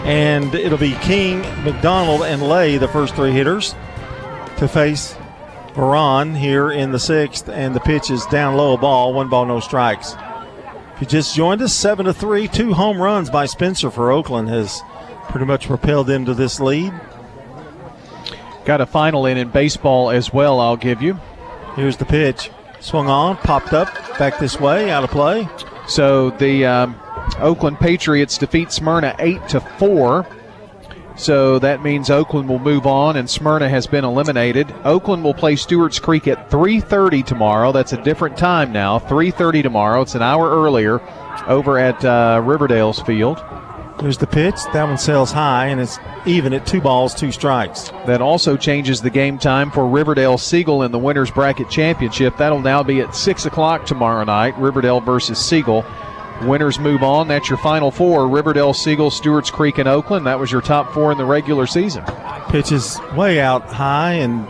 and 0.05 0.55
it'll 0.55 0.79
be 0.79 0.93
King, 1.03 1.41
McDonald, 1.65 2.23
and 2.23 2.43
Lay, 2.43 2.77
the 2.79 2.89
first 2.89 3.15
three 3.15 3.33
hitters, 3.33 3.74
to 4.59 4.69
face 4.69 5.15
Veron 5.74 6.37
here 6.37 6.70
in 6.70 6.93
the 6.93 6.99
sixth, 6.99 7.49
and 7.49 7.74
the 7.74 7.81
pitch 7.81 8.11
is 8.11 8.27
down 8.27 8.57
low, 8.57 8.74
a 8.74 8.79
ball, 8.79 9.15
one 9.15 9.29
ball, 9.29 9.47
no 9.47 9.61
strikes. 9.61 10.15
If 10.95 11.01
you 11.01 11.07
just 11.07 11.35
joined 11.35 11.62
us, 11.62 11.73
seven 11.73 12.07
to 12.07 12.12
three, 12.12 12.49
two 12.49 12.74
home 12.74 13.01
runs 13.01 13.31
by 13.31 13.47
Spencer 13.47 13.91
for 13.91 14.12
Oakland 14.12 14.49
has 14.49 14.83
pretty 15.29 15.47
much 15.47 15.66
propelled 15.66 16.07
them 16.07 16.24
to 16.27 16.35
this 16.35 16.61
lead. 16.61 16.93
Got 18.65 18.81
a 18.81 18.87
final 18.87 19.27
in 19.27 19.37
in 19.37 19.49
baseball 19.49 20.11
as 20.11 20.33
well, 20.33 20.61
I'll 20.61 20.77
give 20.77 21.01
you. 21.01 21.19
Here's 21.74 21.97
the 21.97 22.05
pitch. 22.05 22.51
Swung 22.81 23.09
on, 23.09 23.37
popped 23.39 23.73
up, 23.73 23.89
back 24.19 24.39
this 24.39 24.61
way, 24.61 24.91
out 24.91 25.05
of 25.05 25.11
play. 25.11 25.49
So 25.89 26.31
the 26.31 26.66
um, 26.66 27.01
Oakland 27.38 27.78
Patriots 27.78 28.38
defeat 28.38 28.72
Smyrna 28.72 29.14
8 29.18 29.48
to 29.48 29.60
4. 29.60 30.26
So 31.16 31.59
that 31.59 31.82
means 31.82 32.10
Oakland 32.10 32.48
will 32.48 32.59
move 32.59 32.86
on 32.86 33.16
and 33.16 33.28
Smyrna 33.28 33.68
has 33.68 33.86
been 33.86 34.04
eliminated. 34.04 34.74
Oakland 34.84 35.22
will 35.22 35.34
play 35.34 35.56
Stewart's 35.56 35.98
Creek 35.98 36.26
at 36.26 36.50
3:30 36.50 37.22
tomorrow. 37.22 37.70
That's 37.70 37.92
a 37.92 38.02
different 38.02 38.36
time 38.36 38.72
now. 38.72 38.98
3:30 38.98 39.62
tomorrow. 39.62 40.00
It's 40.00 40.14
an 40.14 40.22
hour 40.22 40.50
earlier 40.50 41.00
over 41.46 41.78
at 41.78 42.02
uh, 42.04 42.40
Riverdale's 42.42 43.00
field. 43.00 43.42
There's 44.00 44.18
the 44.18 44.26
pitch. 44.26 44.56
That 44.72 44.84
one 44.84 44.98
sails 44.98 45.30
high, 45.30 45.66
and 45.66 45.80
it's 45.80 45.98
even 46.26 46.52
at 46.52 46.66
two 46.66 46.80
balls, 46.80 47.14
two 47.14 47.30
strikes. 47.30 47.92
That 48.06 48.20
also 48.20 48.56
changes 48.56 49.00
the 49.00 49.10
game 49.10 49.38
time 49.38 49.70
for 49.70 49.86
Riverdale 49.86 50.38
Siegel 50.38 50.82
in 50.82 50.90
the 50.90 50.98
Winners 50.98 51.30
Bracket 51.30 51.70
Championship. 51.70 52.36
That'll 52.36 52.60
now 52.60 52.82
be 52.82 53.00
at 53.00 53.14
6 53.14 53.46
o'clock 53.46 53.86
tomorrow 53.86 54.24
night, 54.24 54.59
Riverdale 54.59 55.00
versus 55.00 55.38
Siegel. 55.38 55.84
Winners 56.42 56.78
move 56.78 57.02
on. 57.02 57.28
That's 57.28 57.48
your 57.48 57.59
final 57.59 57.90
four 57.90 58.28
Riverdale, 58.28 58.74
Siegel, 58.74 59.10
Stewart's 59.10 59.50
Creek, 59.50 59.78
and 59.78 59.88
Oakland. 59.88 60.26
That 60.26 60.38
was 60.38 60.50
your 60.50 60.60
top 60.60 60.92
four 60.92 61.12
in 61.12 61.18
the 61.18 61.24
regular 61.24 61.66
season. 61.66 62.04
Pitch 62.48 62.72
is 62.72 62.98
way 63.16 63.40
out 63.40 63.64
high 63.64 64.14
and 64.14 64.46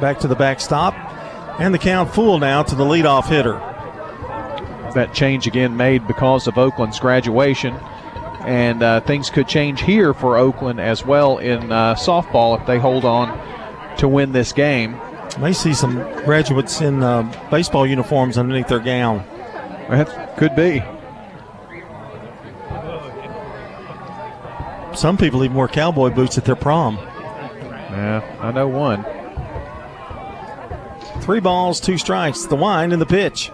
back 0.00 0.18
to 0.20 0.28
the 0.28 0.36
backstop. 0.36 0.94
And 1.60 1.74
the 1.74 1.78
count 1.78 2.14
full 2.14 2.38
now 2.38 2.62
to 2.62 2.74
the 2.74 2.84
leadoff 2.84 3.28
hitter. 3.28 3.58
That 4.94 5.12
change 5.12 5.46
again 5.46 5.76
made 5.76 6.06
because 6.06 6.46
of 6.46 6.56
Oakland's 6.56 7.00
graduation 7.00 7.74
and 8.48 8.82
uh, 8.82 9.00
things 9.00 9.28
could 9.28 9.46
change 9.46 9.82
here 9.82 10.14
for 10.14 10.38
Oakland 10.38 10.80
as 10.80 11.04
well 11.04 11.38
in 11.38 11.70
uh, 11.70 11.94
softball 11.94 12.58
if 12.58 12.66
they 12.66 12.78
hold 12.78 13.04
on 13.04 13.28
to 13.98 14.08
win 14.08 14.32
this 14.32 14.52
game. 14.52 14.98
May 15.38 15.52
see 15.52 15.74
some 15.74 15.96
graduates 16.24 16.80
in 16.80 17.02
uh, 17.02 17.30
baseball 17.50 17.86
uniforms 17.86 18.38
underneath 18.38 18.68
their 18.68 18.80
gown. 18.80 19.18
That 19.90 20.36
could 20.38 20.56
be. 20.56 20.82
Some 24.98 25.16
people 25.16 25.44
even 25.44 25.56
wear 25.56 25.68
cowboy 25.68 26.10
boots 26.10 26.38
at 26.38 26.44
their 26.44 26.56
prom. 26.56 26.96
Yeah, 26.96 28.38
I 28.40 28.50
know 28.50 28.66
one. 28.66 29.04
Three 31.22 31.38
balls, 31.38 31.78
two 31.78 31.96
strikes. 31.98 32.46
The 32.46 32.56
wind 32.56 32.92
and 32.92 33.00
the 33.00 33.06
pitch. 33.06 33.52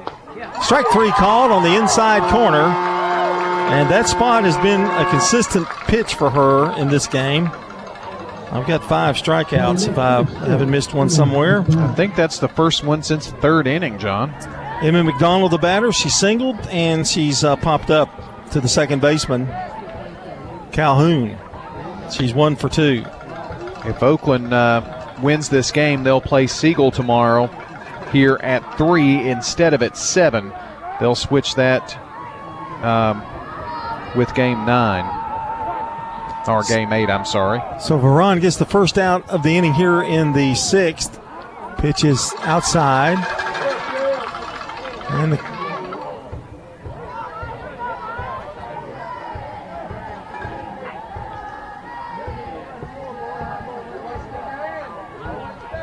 Strike 0.62 0.86
three 0.90 1.10
called 1.10 1.52
on 1.52 1.62
the 1.62 1.76
inside 1.76 2.22
corner. 2.32 2.62
And 2.62 3.90
that 3.90 4.08
spot 4.08 4.44
has 4.44 4.56
been 4.58 4.80
a 4.80 5.10
consistent 5.10 5.68
pitch 5.86 6.14
for 6.14 6.30
her 6.30 6.74
in 6.80 6.88
this 6.88 7.06
game. 7.06 7.50
I've 8.50 8.66
got 8.66 8.82
five 8.82 9.16
strikeouts 9.16 9.86
if 9.86 9.98
I 9.98 10.22
haven't 10.46 10.70
missed 10.70 10.94
one 10.94 11.10
somewhere. 11.10 11.60
I 11.60 11.94
think 11.94 12.16
that's 12.16 12.38
the 12.38 12.48
first 12.48 12.84
one 12.84 13.02
since 13.02 13.30
the 13.30 13.36
third 13.36 13.66
inning, 13.66 13.98
John. 13.98 14.30
Emma 14.82 15.04
McDonald, 15.04 15.52
the 15.52 15.58
batter, 15.58 15.92
she 15.92 16.08
singled 16.08 16.58
and 16.68 17.06
she's 17.06 17.44
uh, 17.44 17.56
popped 17.56 17.90
up 17.90 18.08
to 18.52 18.60
the 18.60 18.68
second 18.68 19.02
baseman, 19.02 19.46
Calhoun. 20.74 21.38
She's 22.10 22.34
one 22.34 22.56
for 22.56 22.68
two. 22.68 23.04
If 23.86 24.02
Oakland 24.02 24.52
uh, 24.52 25.14
wins 25.22 25.48
this 25.48 25.70
game, 25.70 26.02
they'll 26.02 26.20
play 26.20 26.46
Siegel 26.46 26.90
tomorrow 26.90 27.46
here 28.12 28.38
at 28.42 28.60
three 28.76 29.28
instead 29.28 29.72
of 29.72 29.82
at 29.82 29.96
seven. 29.96 30.52
They'll 31.00 31.14
switch 31.14 31.54
that 31.54 31.96
um, 32.84 33.22
with 34.16 34.34
game 34.34 34.66
nine. 34.66 35.04
Or 36.46 36.62
game 36.64 36.92
eight, 36.92 37.08
I'm 37.08 37.24
sorry. 37.24 37.62
So 37.80 37.98
Varon 37.98 38.40
gets 38.40 38.56
the 38.56 38.66
first 38.66 38.98
out 38.98 39.26
of 39.30 39.42
the 39.42 39.56
inning 39.56 39.72
here 39.72 40.02
in 40.02 40.32
the 40.32 40.54
sixth. 40.54 41.18
Pitch 41.78 42.04
is 42.04 42.34
outside. 42.40 43.16
And 45.08 45.32
the 45.32 45.53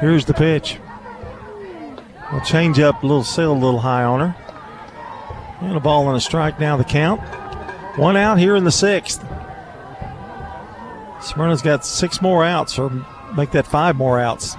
Here's 0.01 0.25
the 0.25 0.33
pitch. 0.33 0.79
We'll 2.31 2.41
change 2.41 2.79
up 2.79 3.03
a 3.03 3.05
little 3.05 3.23
sail 3.23 3.51
a 3.51 3.53
little 3.53 3.79
high 3.79 4.03
on 4.03 4.19
her. 4.19 4.35
And 5.61 5.77
a 5.77 5.79
ball 5.79 6.07
and 6.07 6.17
a 6.17 6.19
strike 6.19 6.59
now 6.59 6.75
the 6.75 6.83
count. 6.83 7.21
One 7.97 8.17
out 8.17 8.39
here 8.39 8.55
in 8.55 8.63
the 8.63 8.71
sixth. 8.71 9.23
Smyrna's 11.21 11.61
got 11.61 11.85
six 11.85 12.19
more 12.19 12.43
outs, 12.43 12.79
or 12.79 12.89
make 13.37 13.51
that 13.51 13.67
five 13.67 13.95
more 13.95 14.19
outs. 14.19 14.55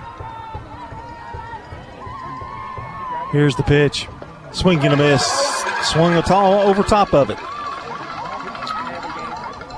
Here's 3.32 3.56
the 3.56 3.64
pitch. 3.64 4.06
Swing 4.52 4.78
and 4.80 4.94
a 4.94 4.96
miss. 4.96 5.26
Swung 5.82 6.14
a 6.14 6.22
tall 6.22 6.60
over 6.60 6.84
top 6.84 7.12
of 7.12 7.30
it. 7.30 7.38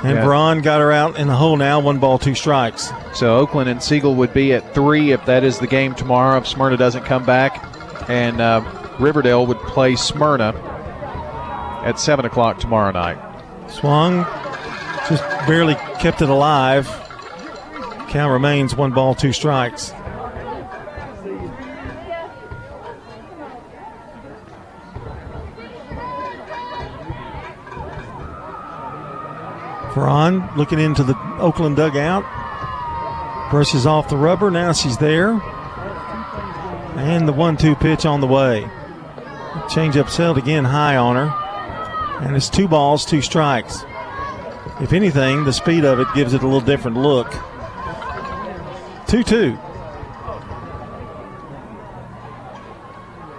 And 0.05 0.17
Yeah. 0.19 0.25
Braun 0.25 0.61
got 0.61 0.81
her 0.81 0.93
out 0.93 1.19
in 1.19 1.29
the 1.29 1.35
hole 1.35 1.57
now. 1.57 1.81
One 1.81 1.99
ball, 1.99 2.19
two 2.19 2.35
strikes. 2.35 2.93
So 3.15 3.37
Oakland 3.39 3.71
and 3.71 3.83
Siegel 3.83 4.15
would 4.17 4.35
be 4.35 4.53
at 4.53 4.75
three 4.75 5.13
if 5.13 5.25
that 5.25 5.43
is 5.45 5.59
the 5.59 5.67
game 5.67 5.95
tomorrow. 5.95 6.37
If 6.37 6.47
Smyrna 6.47 6.77
doesn't 6.77 7.05
come 7.05 7.25
back, 7.25 7.65
and 8.11 8.41
uh, 8.41 8.63
Riverdale 8.99 9.47
would 9.47 9.59
play 9.61 9.97
Smyrna 9.97 10.55
at 11.85 11.99
seven 11.99 12.27
o'clock 12.27 12.59
tomorrow 12.59 12.93
night. 12.93 13.19
Swung, 13.71 14.25
just 15.09 15.23
barely 15.47 15.75
kept 16.01 16.21
it 16.21 16.29
alive. 16.29 16.87
Count 18.09 18.31
remains 18.31 18.77
one 18.77 18.93
ball, 18.93 19.15
two 19.15 19.33
strikes. 19.33 19.93
Braun 29.95 30.51
looking 30.57 30.81
into 30.81 31.03
the 31.03 31.17
Oakland 31.39 31.77
dugout. 31.77 32.25
Brushes 33.51 33.87
off 33.87 34.09
the 34.09 34.17
rubber. 34.17 34.51
Now 34.51 34.73
she's 34.73 34.99
there. 34.99 35.41
And 36.97 37.27
the 37.27 37.33
one 37.33 37.57
two 37.57 37.75
pitch 37.77 38.05
on 38.05 38.21
the 38.21 38.27
way. 38.27 38.69
Change 39.69 39.97
up 39.97 40.11
sailed 40.11 40.37
again 40.37 40.65
high 40.65 40.97
on 40.97 41.17
her. 41.17 42.27
And 42.27 42.37
it's 42.37 42.51
two 42.51 42.69
balls, 42.69 43.05
two 43.05 43.23
strikes. 43.23 43.85
If 44.81 44.93
anything, 44.93 45.45
the 45.45 45.53
speed 45.53 45.85
of 45.85 46.01
it 46.01 46.09
gives 46.15 46.35
it 46.35 46.43
a 46.43 46.47
little 46.47 46.61
different 46.61 46.97
look. 46.97 47.33
2 49.07 49.23
2. 49.23 49.59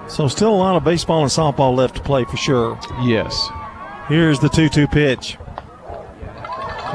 So, 0.07 0.27
still 0.29 0.53
a 0.53 0.55
lot 0.55 0.75
of 0.77 0.85
baseball 0.85 1.21
and 1.21 1.29
softball 1.29 1.75
left 1.75 1.95
to 1.95 2.01
play 2.01 2.23
for 2.23 2.37
sure. 2.37 2.79
Yes. 3.01 3.49
Here's 4.07 4.39
the 4.39 4.47
2 4.47 4.69
2 4.69 4.87
pitch. 4.87 5.37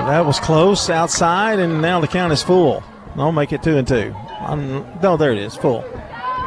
That 0.06 0.26
was 0.26 0.40
close 0.40 0.90
outside, 0.90 1.58
and 1.58 1.80
now 1.80 2.00
the 2.00 2.08
count 2.08 2.32
is 2.32 2.42
full. 2.42 2.82
I'll 3.16 3.32
make 3.32 3.52
it 3.52 3.62
2 3.62 3.76
and 3.76 3.86
2. 3.86 4.14
I'm, 4.40 5.00
no, 5.00 5.16
there 5.16 5.32
it 5.32 5.38
is, 5.38 5.54
full. 5.54 5.84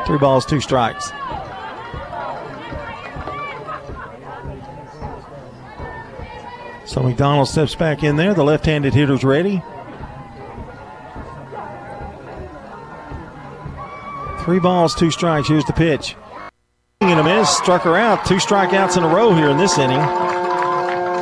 Three 0.05 0.17
balls, 0.17 0.45
two 0.45 0.59
strikes. 0.59 1.11
So 6.85 7.01
McDonald 7.01 7.47
steps 7.47 7.73
back 7.73 8.03
in 8.03 8.17
there. 8.17 8.33
The 8.33 8.43
left 8.43 8.65
handed 8.65 8.93
hitter's 8.93 9.23
ready. 9.23 9.63
Three 14.43 14.59
balls, 14.59 14.93
two 14.93 15.09
strikes. 15.09 15.47
Here's 15.47 15.65
the 15.65 15.73
pitch. 15.73 16.15
In 17.01 17.17
a 17.17 17.23
miss, 17.23 17.49
struck 17.49 17.83
her 17.83 17.95
out. 17.95 18.25
Two 18.25 18.35
strikeouts 18.35 18.97
in 18.97 19.03
a 19.03 19.07
row 19.07 19.33
here 19.33 19.49
in 19.49 19.57
this 19.57 19.77
inning. 19.77 20.32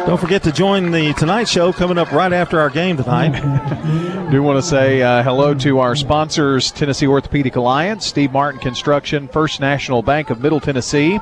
Don't 0.05 0.19
forget 0.19 0.43
to 0.43 0.51
join 0.51 0.91
the 0.91 1.13
Tonight 1.13 1.47
Show 1.47 1.71
coming 1.71 1.97
up 1.97 2.11
right 2.11 2.33
after 2.33 2.59
our 2.59 2.69
game 2.69 2.97
tonight. 2.97 3.31
Do 4.31 4.41
want 4.41 4.57
to 4.57 4.67
say 4.67 5.01
uh, 5.01 5.21
hello 5.23 5.53
to 5.53 5.79
our 5.79 5.95
sponsors 5.95 6.71
Tennessee 6.71 7.07
Orthopedic 7.07 7.55
Alliance, 7.55 8.07
Steve 8.07 8.31
Martin 8.31 8.59
Construction, 8.59 9.27
First 9.27 9.59
National 9.59 10.01
Bank 10.01 10.29
of 10.29 10.41
Middle 10.41 10.59
Tennessee, 10.59 11.19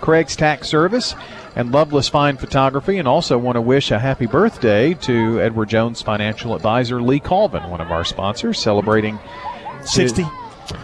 Craig's 0.00 0.36
Tax 0.36 0.68
Service, 0.68 1.14
and 1.56 1.72
Loveless 1.72 2.08
Fine 2.08 2.36
Photography. 2.36 2.98
And 2.98 3.08
also 3.08 3.38
want 3.38 3.56
to 3.56 3.62
wish 3.62 3.90
a 3.90 3.98
happy 3.98 4.26
birthday 4.26 4.94
to 4.94 5.40
Edward 5.40 5.70
Jones 5.70 6.02
financial 6.02 6.54
advisor 6.54 7.02
Lee 7.02 7.20
Colvin, 7.20 7.68
one 7.70 7.80
of 7.80 7.90
our 7.90 8.04
sponsors, 8.04 8.58
celebrating 8.58 9.18
60. 9.82 10.22
His, 10.22 10.32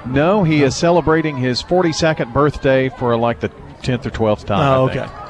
no, 0.06 0.44
he 0.44 0.62
is 0.62 0.74
celebrating 0.74 1.36
his 1.36 1.62
42nd 1.62 2.32
birthday 2.32 2.88
for 2.88 3.16
like 3.16 3.40
the 3.40 3.50
10th 3.82 4.06
or 4.06 4.10
12th 4.10 4.46
time. 4.46 4.60
Oh, 4.60 4.88
okay. 4.88 5.23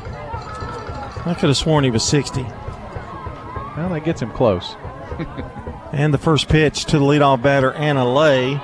I 1.26 1.34
could 1.34 1.48
have 1.48 1.56
sworn 1.56 1.84
he 1.84 1.90
was 1.90 2.04
60. 2.04 2.42
Well, 2.42 3.88
that 3.90 4.04
gets 4.04 4.22
him 4.22 4.30
close. 4.30 4.76
And 5.94 6.12
the 6.12 6.18
first 6.18 6.48
pitch 6.48 6.86
to 6.86 6.98
the 6.98 7.04
leadoff 7.04 7.40
batter, 7.40 7.72
Anna 7.72 8.04
Lay, 8.12 8.60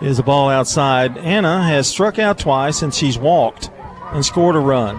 is 0.00 0.18
a 0.18 0.24
ball 0.24 0.48
outside. 0.48 1.16
Anna 1.16 1.62
has 1.62 1.86
struck 1.86 2.18
out 2.18 2.40
twice 2.40 2.82
and 2.82 2.92
she's 2.92 3.16
walked 3.16 3.70
and 4.06 4.24
scored 4.24 4.56
a 4.56 4.58
run. 4.58 4.96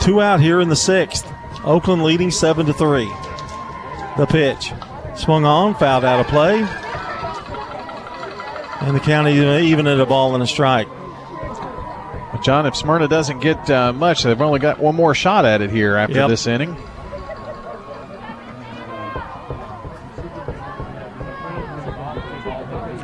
Two 0.00 0.22
out 0.22 0.40
here 0.40 0.60
in 0.60 0.68
the 0.68 0.76
sixth. 0.76 1.28
Oakland 1.64 2.04
leading 2.04 2.30
seven 2.30 2.66
to 2.66 2.72
three. 2.72 3.12
The 4.16 4.26
pitch 4.26 4.72
swung 5.16 5.44
on, 5.44 5.74
fouled 5.74 6.04
out 6.04 6.20
of 6.20 6.28
play, 6.28 6.62
and 8.80 8.94
the 8.94 9.00
county 9.00 9.32
even 9.66 9.88
at 9.88 9.98
a 9.98 10.06
ball 10.06 10.34
and 10.34 10.42
a 10.44 10.46
strike. 10.46 10.86
John, 12.42 12.66
if 12.66 12.74
Smyrna 12.76 13.08
doesn't 13.08 13.40
get 13.40 13.70
uh, 13.70 13.92
much, 13.92 14.22
they've 14.24 14.40
only 14.40 14.58
got 14.58 14.78
one 14.78 14.94
more 14.96 15.14
shot 15.14 15.44
at 15.44 15.60
it 15.62 15.70
here 15.70 15.96
after 15.96 16.14
Yep. 16.16 16.28
this 16.28 16.46
inning. 16.46 16.76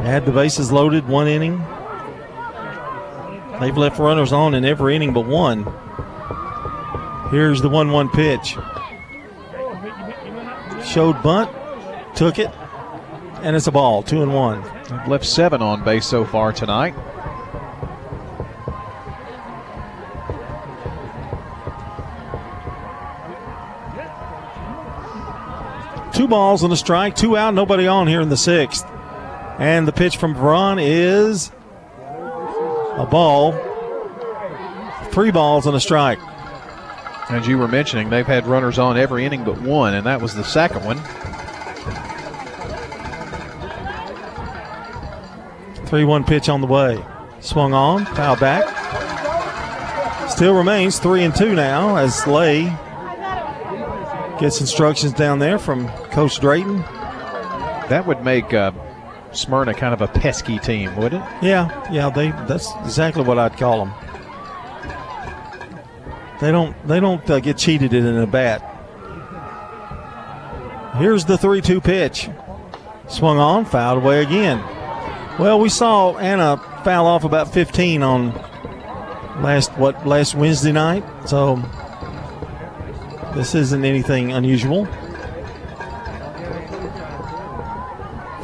Had 0.03 0.25
the 0.25 0.33
bases 0.33 0.73
loaded 0.73 1.07
one 1.07 1.29
inning. 1.29 1.59
They've 3.61 3.77
left 3.77 3.99
runners 3.99 4.33
on 4.33 4.55
in 4.55 4.65
every 4.65 4.97
inning 4.97 5.13
but 5.13 5.27
one. 5.27 5.65
Here's 7.31 7.61
the 7.61 7.69
1 7.69 7.93
1 7.93 8.09
pitch. 8.11 8.57
Showed 10.85 11.23
bunt, 11.23 11.51
took 12.17 12.39
it, 12.39 12.51
and 13.43 13.55
it's 13.55 13.67
a 13.67 13.73
ball, 13.73 14.03
two 14.03 14.23
and 14.23 14.33
one. 14.33 14.63
They've 14.89 15.09
left 15.09 15.27
seven 15.27 15.61
on 15.61 15.85
base 15.85 16.07
so 16.07 16.25
far 16.25 16.53
tonight. 16.53 16.95
Two 26.19 26.27
balls 26.27 26.65
and 26.65 26.73
a 26.73 26.77
strike, 26.77 27.15
two 27.15 27.37
out, 27.37 27.55
nobody 27.55 27.87
on 27.87 28.09
here 28.09 28.21
in 28.21 28.29
the 28.29 28.37
sixth. 28.37 28.85
And 29.61 29.87
the 29.87 29.93
pitch 29.93 30.17
from 30.17 30.35
Veron 30.35 30.85
is 30.85 31.53
a 32.01 33.07
ball, 33.09 33.53
three 35.13 35.31
balls 35.31 35.69
and 35.69 35.77
a 35.77 35.81
strike. 35.81 36.19
As 37.31 37.47
you 37.47 37.57
were 37.57 37.69
mentioning, 37.69 38.11
they've 38.11 38.27
had 38.27 38.49
runners 38.49 38.81
on 38.81 38.99
every 38.99 39.27
inning 39.27 39.45
but 39.45 39.61
one, 39.61 39.95
and 39.95 40.07
that 40.07 40.21
was 40.21 40.35
the 40.35 40.43
second 40.43 40.85
one. 40.85 40.99
3 45.87 46.03
1 46.03 46.25
pitch 46.25 46.49
on 46.49 46.61
the 46.61 46.67
way. 46.67 47.01
Swung 47.39 47.73
on, 47.73 48.05
foul 48.07 48.35
back. 48.35 48.65
Still 50.29 50.55
remains 50.55 50.99
3 50.99 51.23
and 51.23 51.37
2 51.37 51.55
now 51.55 51.95
as 51.95 52.27
Lay 52.27 52.77
gets 54.41 54.61
instructions 54.61 55.13
down 55.13 55.39
there 55.39 55.61
from 55.61 55.89
Coach 56.19 56.41
Drayton. 56.41 56.79
That 56.79 58.03
would 58.09 58.25
make 58.25 58.53
uh, 58.53 58.73
Smyrna 59.31 59.73
kind 59.73 59.95
of 59.95 60.01
a 60.01 60.09
pesky 60.09 60.59
team, 60.59 60.97
wouldn't 60.97 61.23
it? 61.23 61.31
Yeah, 61.45 61.93
yeah, 61.93 62.11
they 62.11 62.33
that's 62.49 62.69
exactly 62.83 63.23
what 63.23 63.39
I'd 63.39 63.57
call 63.57 63.85
them. 63.85 63.95
They 66.41 66.51
don't 66.51 66.75
they 66.89 66.99
don't 66.99 67.31
uh, 67.31 67.39
get 67.39 67.57
cheated 67.57 67.95
in 67.95 68.05
a 68.05 68.27
bat. 68.27 68.59
Here's 70.97 71.25
the 71.25 71.37
3-2 71.37 71.85
pitch. 71.85 72.29
Swung 73.07 73.39
on, 73.39 73.65
fouled 73.65 74.03
away 74.03 74.21
again. 74.21 74.59
Well, 75.39 75.61
we 75.61 75.69
saw 75.69 76.19
Anna 76.19 76.57
foul 76.83 77.07
off 77.07 77.23
about 77.23 77.55
15 77.55 78.03
on 78.03 78.33
last 79.41 79.71
what 79.79 80.05
last 80.05 80.35
Wednesday 80.35 80.73
night, 80.73 81.05
so 81.29 81.63
this 83.37 83.55
isn't 83.55 83.85
anything 83.85 84.33
unusual. 84.33 84.89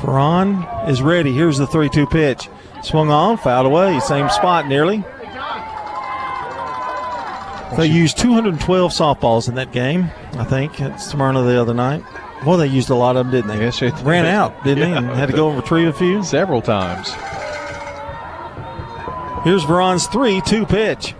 Veron 0.05 0.89
is 0.89 1.01
ready. 1.01 1.33
Here's 1.33 1.57
the 1.57 1.67
3 1.67 1.89
2 1.89 2.07
pitch. 2.07 2.49
Swung 2.83 3.11
on, 3.11 3.39
fouled 3.39 3.67
away. 3.67 3.99
Same 4.01 4.29
spot 4.29 4.69
nearly. 4.69 5.03
They 7.79 7.87
used 7.87 8.19
212 8.19 8.93
softballs 8.93 9.49
in 9.49 9.55
that 9.55 9.73
game, 9.73 10.11
I 10.35 10.45
think, 10.45 10.81
at 10.81 10.99
Smyrna 10.99 11.43
the 11.43 11.61
other 11.61 11.75
night. 11.75 12.05
Well, 12.47 12.59
they 12.59 12.67
used 12.67 12.91
a 12.91 12.95
lot 12.95 13.17
of 13.17 13.25
them, 13.27 13.33
didn't 13.33 13.57
they? 13.57 13.65
Yes, 13.65 13.81
they 13.81 13.91
Ran 14.03 14.27
out, 14.27 14.63
didn't 14.63 14.91
they? 14.91 14.97
And 14.97 15.09
had 15.09 15.31
to 15.31 15.37
go 15.37 15.49
and 15.49 15.57
retrieve 15.57 15.89
a 15.89 15.93
few. 15.93 16.23
Several 16.23 16.61
times. 16.61 17.11
Here's 19.45 19.65
Veron's 19.65 20.07
3 20.07 20.43
2 20.43 20.67
pitch. 20.67 21.15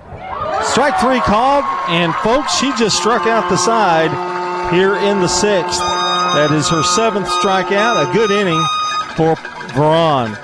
Strike 0.63 0.99
three 0.99 1.21
called, 1.21 1.65
and 1.89 2.15
folks, 2.17 2.59
she 2.59 2.75
just 2.77 2.97
struck 2.97 3.27
out 3.27 3.49
the 3.49 3.57
side 3.57 4.11
here 4.73 4.97
in 4.97 5.21
the 5.21 5.29
sixth. 5.29 5.81
That 6.35 6.51
is 6.51 6.69
her 6.69 6.83
seventh 6.83 7.29
strikeout. 7.29 8.11
A 8.11 8.13
good 8.13 8.31
inning 8.33 8.61
for 9.17 9.37
Veron. 9.73 10.37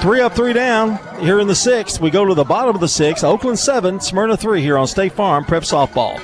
Three 0.00 0.20
up, 0.20 0.34
three 0.34 0.52
down 0.52 0.98
here 1.18 1.40
in 1.40 1.46
the 1.46 1.54
sixth. 1.54 1.98
We 1.98 2.10
go 2.10 2.26
to 2.26 2.34
the 2.34 2.44
bottom 2.44 2.74
of 2.74 2.80
the 2.80 2.88
sixth. 2.88 3.24
Oakland 3.24 3.58
seven, 3.58 4.00
Smyrna 4.00 4.36
three 4.36 4.60
here 4.60 4.76
on 4.76 4.86
State 4.86 5.12
Farm 5.12 5.44
Prep 5.44 5.62
Softball. 5.62 6.20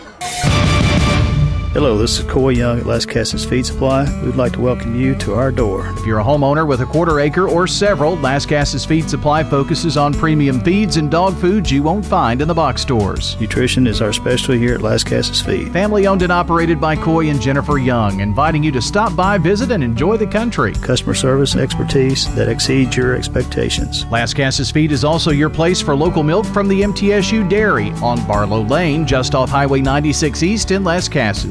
Hello, 1.72 1.97
this 1.97 2.18
is 2.18 2.24
Coy 2.24 2.48
Young 2.48 2.80
at 2.80 2.86
Las 2.86 3.06
Casas 3.06 3.44
Feed 3.44 3.64
Supply. 3.64 4.02
We'd 4.24 4.34
like 4.34 4.55
to 4.55 4.60
welcome 4.60 5.01
you 5.01 5.14
to 5.14 5.34
our 5.34 5.52
door. 5.52 5.86
If 5.97 6.05
you're 6.05 6.18
a 6.18 6.24
homeowner 6.24 6.66
with 6.66 6.80
a 6.80 6.84
quarter 6.84 7.20
acre 7.20 7.48
or 7.48 7.68
several, 7.68 8.16
Las 8.16 8.44
Casas 8.44 8.84
Feed 8.84 9.09
Supply 9.09 9.44
focuses 9.44 9.97
on 9.97 10.12
premium 10.12 10.60
feeds 10.62 10.97
and 10.97 11.09
dog 11.09 11.36
foods 11.36 11.70
you 11.70 11.84
won't 11.84 12.05
find 12.05 12.42
in 12.42 12.48
the 12.48 12.55
box 12.55 12.82
stores. 12.82 13.40
Nutrition 13.40 13.86
is 13.86 14.02
our 14.02 14.12
specialty 14.12 14.59
here 14.59 14.74
at 14.74 14.82
Las 14.82 15.05
Casas 15.05 15.40
Feed. 15.40 15.72
Family 15.72 16.09
owned 16.09 16.22
and 16.22 16.32
operated 16.32 16.80
by 16.80 16.97
Coy 16.97 17.30
and 17.30 17.40
Jennifer 17.40 17.78
Young, 17.78 18.18
inviting 18.18 18.64
you 18.64 18.72
to 18.72 18.82
stop 18.82 19.14
by, 19.14 19.38
visit, 19.38 19.70
and 19.70 19.84
enjoy 19.84 20.16
the 20.16 20.26
country. 20.26 20.72
Customer 20.72 21.14
service 21.14 21.52
and 21.52 21.62
expertise 21.62 22.34
that 22.34 22.48
exceeds 22.48 22.97
your 22.97 23.14
expectations. 23.14 24.06
Las 24.06 24.34
Casas 24.34 24.72
Feed 24.72 24.90
is 24.90 25.05
also 25.05 25.30
your 25.30 25.48
place 25.48 25.80
for 25.80 25.94
local 25.94 26.24
milk 26.24 26.47
from 26.47 26.66
the 26.66 26.82
MTSU 26.82 27.48
Dairy 27.48 27.92
on 28.02 28.26
Barlow 28.26 28.62
Lane, 28.62 29.06
just 29.06 29.36
off 29.36 29.51
Highway 29.51 29.80
96 29.80 30.42
East 30.42 30.72
in 30.72 30.82
Las 30.82 31.09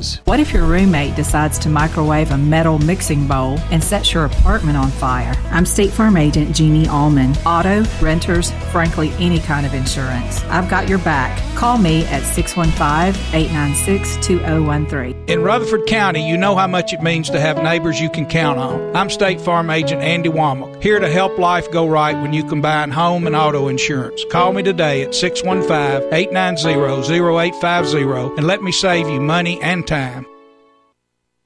Casas. 0.10 0.26
What 0.26 0.40
if 0.40 0.53
your 0.53 0.65
roommate 0.65 1.15
decides 1.15 1.57
to 1.60 1.69
microwave 1.69 2.31
a 2.31 2.38
metal 2.38 2.80
mixing 2.80 3.27
bowl 3.27 3.57
and 3.72 3.84
sets 3.84 4.14
your 4.14 4.26
apartment 4.26 4.77
on 4.77 4.90
fire? 4.90 5.34
I'm 5.52 5.65
State 5.65 5.91
Farm 5.91 6.18
Agent 6.18 6.56
Jeannie 6.56 6.88
Allman. 6.88 7.36
Auto, 7.45 7.84
renters, 8.02 8.52
frankly, 8.72 9.11
any 9.19 9.40
kind 9.40 9.65
of 9.65 9.73
insurance. 9.73 10.44
I've 10.45 10.69
got 10.69 10.88
your 10.88 10.99
back. 10.99 11.38
Call 11.56 11.77
me 11.77 12.06
at 12.06 12.23
615 12.23 13.22
896 13.34 14.26
2013. 14.26 15.26
In 15.27 15.44
Rutherford 15.44 15.88
County, 15.88 16.27
you 16.27 16.38
know 16.38 16.56
how 16.56 16.68
much 16.68 16.94
it 16.94 17.02
means 17.02 17.30
to 17.30 17.40
have 17.40 17.61
neighbors 17.61 17.99
you 17.99 18.10
can 18.10 18.26
count 18.26 18.60
on. 18.60 18.95
I'm 18.95 19.10
State 19.10 19.41
Farm 19.41 19.69
Agent 19.69 20.02
Andy 20.02 20.30
Womack, 20.30 20.81
here 20.81 20.99
to 20.99 21.10
help 21.10 21.38
life 21.38 21.69
go 21.72 21.88
right 21.88 22.19
when 22.22 22.34
you 22.34 22.44
combine 22.44 22.91
home 22.91 23.27
and 23.27 23.36
auto 23.36 23.68
insurance. 23.68 24.23
Call 24.31 24.53
me 24.53 24.64
today 24.64 25.03
at 25.03 25.14
615 25.14 26.14
890 26.14 26.69
0850 26.69 28.38
and 28.38 28.48
let 28.48 28.61
me 28.61 28.72
save 28.72 29.10
you 29.10 29.19
money 29.19 29.61
and 29.61 29.86
time. 29.86 29.98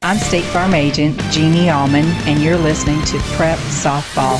I'm 0.03 0.17
State 0.17 0.43
Farm 0.45 0.73
Agent 0.73 1.19
Jeannie 1.31 1.69
Allman, 1.69 2.05
and 2.27 2.41
you're 2.41 2.57
listening 2.57 3.01
to 3.05 3.17
Prep 3.35 3.57
Softball. 3.57 4.39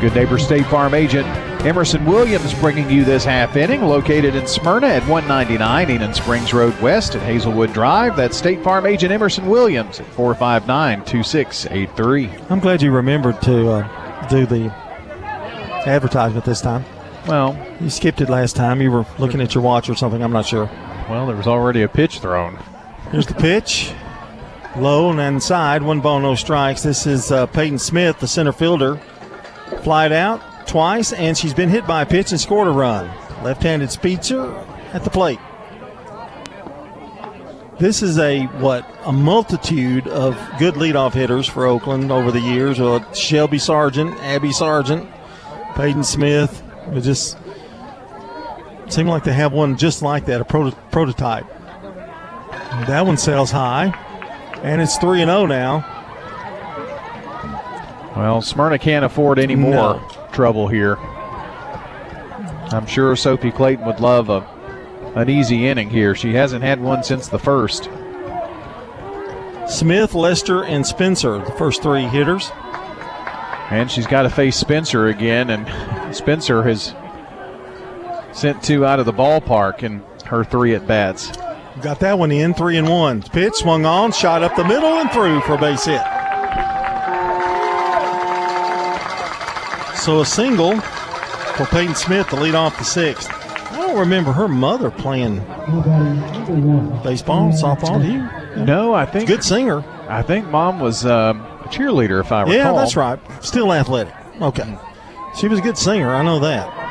Good 0.00 0.14
neighbor 0.14 0.38
State 0.38 0.66
Farm 0.66 0.94
agent 0.94 1.26
Emerson 1.64 2.04
Williams 2.04 2.52
bringing 2.54 2.90
you 2.90 3.04
this 3.04 3.24
half 3.24 3.56
inning, 3.56 3.82
located 3.82 4.36
in 4.36 4.46
Smyrna 4.46 4.86
at 4.88 5.08
199 5.08 5.90
Enon 5.90 6.14
Springs 6.14 6.52
Road 6.52 6.78
West 6.80 7.16
at 7.16 7.22
Hazelwood 7.22 7.72
Drive. 7.72 8.16
That's 8.16 8.36
State 8.36 8.62
Farm 8.62 8.86
agent 8.86 9.10
Emerson 9.10 9.48
Williams 9.48 9.98
at 9.98 10.06
459 10.08 11.04
2683. 11.06 12.30
I'm 12.50 12.60
glad 12.60 12.82
you 12.82 12.92
remembered 12.92 13.40
to 13.42 13.70
uh, 13.70 14.28
do 14.28 14.46
the 14.46 14.70
advertisement 15.86 16.44
this 16.44 16.60
time. 16.60 16.84
Well, 17.26 17.58
you 17.80 17.90
skipped 17.90 18.20
it 18.20 18.28
last 18.28 18.54
time. 18.54 18.82
You 18.82 18.90
were 18.90 19.06
looking 19.18 19.40
at 19.40 19.54
your 19.54 19.64
watch 19.64 19.88
or 19.88 19.94
something. 19.94 20.22
I'm 20.22 20.32
not 20.32 20.46
sure. 20.46 20.70
Well, 21.08 21.26
there 21.26 21.36
was 21.36 21.46
already 21.46 21.82
a 21.82 21.88
pitch 21.88 22.20
thrown. 22.20 22.58
Here's 23.10 23.26
the 23.26 23.34
pitch. 23.34 23.92
Low 24.76 25.10
and 25.10 25.20
inside. 25.20 25.82
One 25.82 26.00
ball, 26.00 26.20
no 26.20 26.34
strikes. 26.34 26.82
This 26.82 27.06
is 27.06 27.30
uh, 27.30 27.46
Peyton 27.46 27.78
Smith, 27.78 28.18
the 28.18 28.26
center 28.26 28.52
fielder. 28.52 29.00
Flied 29.82 30.12
out 30.12 30.40
twice, 30.66 31.12
and 31.12 31.36
she's 31.36 31.54
been 31.54 31.68
hit 31.68 31.86
by 31.86 32.02
a 32.02 32.06
pitch 32.06 32.30
and 32.32 32.40
scored 32.40 32.68
a 32.68 32.70
run. 32.70 33.10
Left 33.42 33.62
handed 33.62 33.90
Spitzer 33.90 34.52
at 34.92 35.04
the 35.04 35.10
plate. 35.10 35.38
This 37.78 38.02
is 38.02 38.18
a 38.18 38.44
what 38.60 38.88
a 39.04 39.12
multitude 39.12 40.06
of 40.08 40.38
good 40.58 40.74
leadoff 40.74 41.12
hitters 41.12 41.46
for 41.46 41.66
Oakland 41.66 42.10
over 42.10 42.30
the 42.30 42.40
years. 42.40 42.80
Uh, 42.80 43.12
Shelby 43.12 43.58
Sargent, 43.58 44.14
Abby 44.20 44.52
Sargent, 44.52 45.08
Peyton 45.74 46.04
Smith. 46.04 46.62
Just 47.00 47.36
seemed 48.92 49.08
like 49.08 49.24
they 49.24 49.32
have 49.32 49.52
one 49.52 49.76
just 49.76 50.02
like 50.02 50.26
that, 50.26 50.40
a 50.40 50.44
proto- 50.44 50.76
prototype. 50.90 51.46
That 52.86 53.06
one 53.06 53.16
sells 53.16 53.50
high, 53.50 53.86
and 54.62 54.80
it's 54.80 54.96
three 54.96 55.22
and 55.22 55.28
zero 55.28 55.42
oh 55.42 55.46
now. 55.46 55.90
Well, 58.16 58.42
Smyrna 58.42 58.78
can't 58.78 59.04
afford 59.04 59.38
any 59.38 59.56
more 59.56 59.72
no. 59.72 60.28
trouble 60.32 60.68
here. 60.68 60.96
I'm 62.70 62.86
sure 62.86 63.14
Sophie 63.16 63.50
Clayton 63.50 63.84
would 63.86 64.00
love 64.00 64.30
a 64.30 64.54
an 65.14 65.30
easy 65.30 65.68
inning 65.68 65.90
here. 65.90 66.14
She 66.14 66.34
hasn't 66.34 66.64
had 66.64 66.80
one 66.80 67.04
since 67.04 67.28
the 67.28 67.38
first. 67.38 67.88
Smith, 69.68 70.14
Lester, 70.14 70.64
and 70.64 70.84
Spencer, 70.84 71.38
the 71.38 71.52
first 71.52 71.82
three 71.82 72.02
hitters. 72.02 72.50
And 73.70 73.90
she's 73.90 74.06
got 74.06 74.22
to 74.22 74.30
face 74.30 74.56
Spencer 74.56 75.06
again, 75.06 75.50
and 75.50 76.14
Spencer 76.14 76.62
has 76.64 76.94
sent 78.34 78.62
two 78.62 78.84
out 78.84 79.00
of 79.00 79.06
the 79.06 79.12
ballpark 79.12 79.82
in 79.82 80.02
her 80.26 80.44
three 80.44 80.74
at 80.74 80.86
bats. 80.86 81.32
Got 81.82 82.00
that 82.00 82.18
one 82.18 82.30
in, 82.30 82.54
three 82.54 82.76
and 82.76 82.88
one. 82.88 83.22
Pitch 83.22 83.54
swung 83.54 83.84
on, 83.84 84.12
shot 84.12 84.42
up 84.42 84.54
the 84.56 84.64
middle, 84.64 84.98
and 84.98 85.10
through 85.10 85.40
for 85.42 85.54
a 85.54 85.58
base 85.58 85.84
hit. 85.84 86.00
So 89.96 90.20
a 90.20 90.26
single 90.26 90.80
for 90.80 91.64
Peyton 91.66 91.94
Smith 91.94 92.28
to 92.28 92.36
lead 92.36 92.54
off 92.54 92.78
the 92.78 92.84
sixth. 92.84 93.30
I 93.72 93.78
don't 93.78 93.98
remember 93.98 94.32
her 94.32 94.48
mother 94.48 94.90
playing 94.90 95.38
baseball, 97.02 97.50
softball. 97.52 98.02
Do 98.02 98.12
you? 98.12 98.64
No, 98.64 98.92
I 98.94 99.06
think 99.06 99.26
good 99.28 99.42
singer. 99.42 99.82
I 100.08 100.22
think 100.22 100.46
mom 100.48 100.78
was 100.78 101.06
um, 101.06 101.40
a 101.40 101.68
cheerleader, 101.68 102.20
if 102.20 102.30
I 102.30 102.42
recall. 102.42 102.54
Yeah, 102.54 102.72
that's 102.72 102.96
right. 102.96 103.18
Still 103.42 103.72
athletic. 103.72 104.14
Okay, 104.40 104.78
she 105.40 105.48
was 105.48 105.58
a 105.58 105.62
good 105.62 105.78
singer. 105.78 106.14
I 106.14 106.22
know 106.22 106.38
that. 106.40 106.83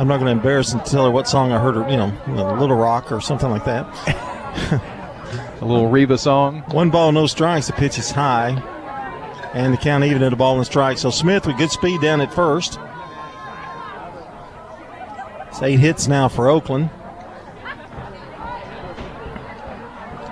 I'm 0.00 0.08
not 0.08 0.16
going 0.16 0.28
to 0.28 0.32
embarrass 0.32 0.72
and 0.72 0.82
tell 0.82 1.04
her 1.04 1.10
what 1.10 1.28
song 1.28 1.52
I 1.52 1.60
heard 1.60 1.74
her. 1.74 1.86
You 1.90 1.98
know, 1.98 2.56
Little 2.58 2.74
Rock 2.74 3.12
or 3.12 3.20
something 3.20 3.50
like 3.50 3.66
that. 3.66 3.84
a 5.60 5.64
little 5.64 5.90
Reba 5.90 6.16
song. 6.16 6.62
One 6.68 6.88
ball, 6.88 7.12
no 7.12 7.26
strikes. 7.26 7.66
The 7.66 7.74
pitch 7.74 7.98
is 7.98 8.10
high, 8.10 8.52
and 9.52 9.74
the 9.74 9.76
count 9.76 10.04
even 10.04 10.22
at 10.22 10.32
a 10.32 10.36
ball 10.36 10.56
and 10.56 10.64
strike. 10.64 10.96
So 10.96 11.10
Smith 11.10 11.46
with 11.46 11.58
good 11.58 11.70
speed 11.70 12.00
down 12.00 12.22
at 12.22 12.32
first. 12.32 12.78
It's 15.48 15.60
eight 15.60 15.80
hits 15.80 16.08
now 16.08 16.28
for 16.28 16.48
Oakland. 16.48 16.88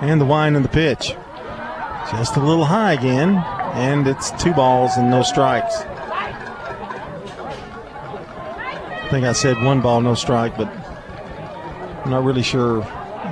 And 0.01 0.19
the 0.19 0.24
wind 0.24 0.57
and 0.57 0.65
the 0.65 0.70
pitch. 0.70 1.15
Just 2.11 2.36
a 2.36 2.40
little 2.40 2.65
high 2.65 2.95
again, 2.95 3.36
and 3.74 4.09
it's 4.09 4.31
two 4.43 4.55
balls 4.55 4.97
and 4.97 5.11
no 5.11 5.23
strikes. 5.23 5.85
I 9.09 9.11
think 9.11 9.25
I 9.25 9.33
said 9.33 9.65
one 9.65 9.81
ball, 9.81 10.03
no 10.03 10.15
strike, 10.15 10.55
but 10.59 10.69
I'm 10.69 12.11
not 12.11 12.25
really 12.25 12.43
sure 12.43 12.83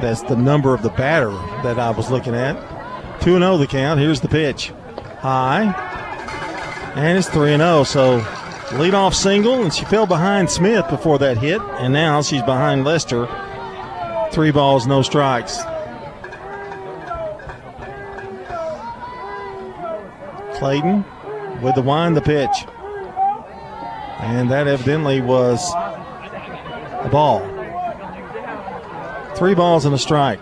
that's 0.01 0.23
the 0.23 0.35
number 0.35 0.73
of 0.73 0.81
the 0.81 0.89
batter 0.89 1.32
that 1.62 1.78
I 1.78 1.90
was 1.90 2.11
looking 2.11 2.35
at. 2.35 3.20
2 3.20 3.39
0 3.39 3.59
the 3.59 3.66
count. 3.66 4.01
Here's 4.01 4.23
the 4.23 4.28
pitch. 4.28 4.73
High. 5.20 5.65
And 6.97 7.19
it's 7.19 7.28
3 7.28 7.59
0. 7.59 7.85
So 7.85 8.20
leadoff 8.70 9.12
single, 9.12 9.61
and 9.61 9.70
she 9.70 9.85
fell 9.85 10.07
behind 10.07 10.51
Smith 10.51 10.89
before 10.89 11.19
that 11.19 11.36
hit, 11.36 11.61
and 11.61 11.93
now 11.93 12.23
she's 12.23 12.40
behind 12.40 12.86
Lester. 12.86 13.28
Three 14.32 14.53
balls, 14.53 14.86
no 14.86 15.03
strikes. 15.03 15.59
Clayton 20.55 21.05
with 21.61 21.74
the 21.74 21.82
wind, 21.82 22.16
the 22.16 22.23
pitch. 22.23 22.65
And 24.18 24.51
that 24.51 24.66
evidently 24.66 25.20
was 25.20 25.70
a 25.74 27.09
ball. 27.10 27.40
Three 29.36 29.55
balls 29.55 29.84
and 29.84 29.94
a 29.94 29.98
strike. 29.98 30.40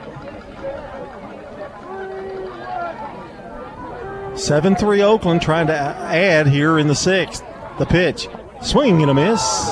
7 4.36 4.74
3 4.74 5.02
Oakland 5.02 5.42
trying 5.42 5.68
to 5.68 5.74
add 5.74 6.46
here 6.46 6.78
in 6.78 6.88
the 6.88 6.94
sixth. 6.94 7.44
The 7.78 7.86
pitch. 7.86 8.28
Swing 8.62 9.02
and 9.02 9.10
a 9.10 9.14
miss. 9.14 9.70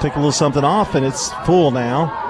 Take 0.00 0.14
a 0.14 0.18
little 0.18 0.32
something 0.32 0.64
off, 0.64 0.94
and 0.94 1.04
it's 1.04 1.30
full 1.44 1.70
now. 1.70 2.28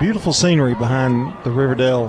Beautiful 0.00 0.32
scenery 0.32 0.74
behind 0.74 1.34
the 1.44 1.50
Riverdale 1.50 2.08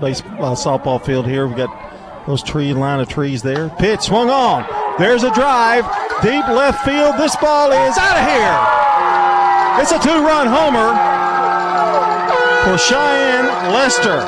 baseball 0.00 0.44
uh, 0.44 0.54
softball 0.54 1.02
field 1.02 1.26
here. 1.26 1.46
We've 1.46 1.56
got 1.56 1.91
those 2.26 2.42
tree 2.42 2.72
line 2.72 3.00
of 3.00 3.08
trees 3.08 3.42
there. 3.42 3.68
Pitch 3.70 4.02
swung 4.02 4.30
on. 4.30 4.66
There's 4.98 5.24
a 5.24 5.32
drive. 5.32 5.84
Deep 6.22 6.46
left 6.48 6.84
field. 6.84 7.16
This 7.18 7.34
ball 7.36 7.72
is 7.72 7.98
out 7.98 8.16
of 8.16 8.24
here. 8.28 8.82
It's 9.82 9.90
a 9.90 9.98
two 9.98 10.24
run 10.24 10.46
homer 10.46 10.92
for 12.64 12.78
Cheyenne 12.78 13.46
Lester. 13.72 14.22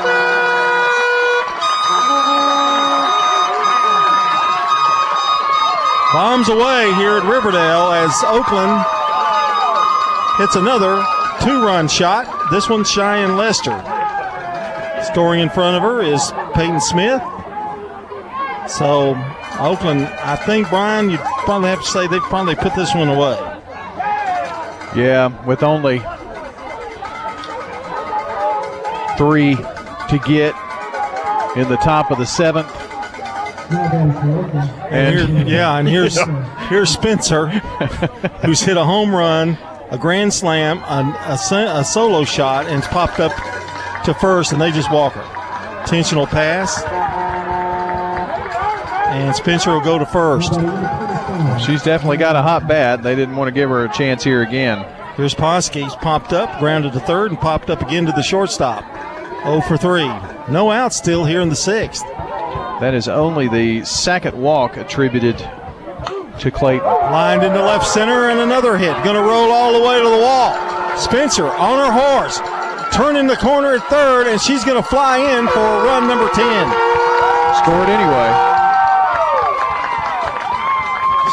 Bombs 6.11 6.49
away 6.49 6.93
here 6.95 7.17
at 7.17 7.23
Riverdale 7.29 7.91
as 7.91 8.11
Oakland 8.23 8.83
hits 10.37 10.55
another 10.55 11.03
two 11.41 11.63
run 11.65 11.87
shot. 11.87 12.49
This 12.51 12.69
one's 12.69 12.89
Cheyenne 12.89 13.37
Lester. 13.37 13.81
Scoring 15.11 15.41
in 15.41 15.49
front 15.49 15.77
of 15.77 15.83
her 15.83 16.01
is 16.01 16.31
Peyton 16.53 16.81
Smith. 16.81 17.21
So, 18.67 19.15
Oakland, 19.59 20.05
I 20.05 20.35
think, 20.35 20.69
Brian, 20.69 21.09
you'd 21.09 21.19
probably 21.19 21.69
have 21.69 21.81
to 21.81 21.87
say 21.87 22.07
they 22.07 22.19
probably 22.19 22.55
put 22.55 22.75
this 22.75 22.93
one 22.95 23.09
away. 23.09 23.35
Yeah, 24.95 25.27
with 25.45 25.61
only 25.61 25.99
three 29.17 29.55
to 29.55 30.19
get 30.25 30.55
in 31.57 31.69
the 31.69 31.77
top 31.81 32.11
of 32.11 32.17
the 32.17 32.25
seventh. 32.25 32.71
And, 34.91 35.29
here, 35.29 35.47
yeah, 35.47 35.77
and 35.77 35.87
here's 35.95 36.17
here's 36.69 36.89
Spencer, 36.89 37.47
who's 38.43 38.61
hit 38.61 38.77
a 38.77 38.83
home 38.83 39.13
run, 39.13 39.57
a 39.89 39.97
grand 39.97 40.33
slam, 40.33 40.79
a, 40.79 41.37
a, 41.51 41.79
a 41.79 41.83
solo 41.83 42.23
shot, 42.23 42.67
and 42.67 42.77
it's 42.77 42.87
popped 42.87 43.19
up 43.19 43.33
to 44.05 44.13
first, 44.13 44.51
and 44.51 44.61
they 44.61 44.71
just 44.71 44.91
walk 44.91 45.13
her. 45.13 45.81
Intentional 45.81 46.25
pass, 46.27 46.83
and 49.15 49.35
Spencer 49.35 49.71
will 49.71 49.81
go 49.81 49.97
to 49.97 50.05
first. 50.05 50.53
She's 51.65 51.81
definitely 51.81 52.17
got 52.17 52.35
a 52.35 52.41
hot 52.41 52.67
bat. 52.67 53.01
They 53.01 53.15
didn't 53.15 53.37
want 53.37 53.47
to 53.47 53.53
give 53.53 53.69
her 53.69 53.85
a 53.85 53.93
chance 53.93 54.23
here 54.23 54.41
again. 54.41 54.85
Here's 55.15 55.33
Poski's 55.33 55.95
popped 55.95 56.33
up, 56.33 56.59
grounded 56.59 56.91
to 56.93 56.99
third, 56.99 57.31
and 57.31 57.39
popped 57.39 57.69
up 57.69 57.81
again 57.81 58.05
to 58.07 58.11
the 58.11 58.21
shortstop. 58.21 58.83
0 59.43 59.61
for 59.61 59.77
3. 59.77 60.05
No 60.49 60.69
outs 60.69 60.97
still 60.97 61.23
here 61.23 61.39
in 61.39 61.47
the 61.47 61.55
sixth. 61.55 62.03
That 62.81 62.93
is 62.93 63.07
only 63.07 63.47
the 63.47 63.85
second 63.85 64.35
walk 64.37 64.75
attributed 64.75 65.37
to 65.37 66.51
Clayton. 66.51 66.85
Lined 66.85 67.43
into 67.43 67.61
left 67.61 67.87
center 67.87 68.29
and 68.29 68.39
another 68.39 68.77
hit. 68.77 68.93
Going 69.05 69.15
to 69.15 69.21
roll 69.21 69.51
all 69.51 69.71
the 69.71 69.87
way 69.87 69.97
to 69.97 70.09
the 70.09 70.17
wall. 70.17 70.97
Spencer 70.97 71.47
on 71.47 71.79
her 71.79 71.91
horse, 71.91 72.39
turning 72.93 73.27
the 73.27 73.37
corner 73.37 73.75
at 73.75 73.87
third, 73.87 74.27
and 74.27 74.41
she's 74.41 74.65
going 74.65 74.81
to 74.81 74.87
fly 74.87 75.19
in 75.19 75.47
for 75.47 75.59
run 75.59 76.07
number 76.07 76.27
10. 76.27 76.35
Scored 77.63 77.87
anyway. 77.87 78.54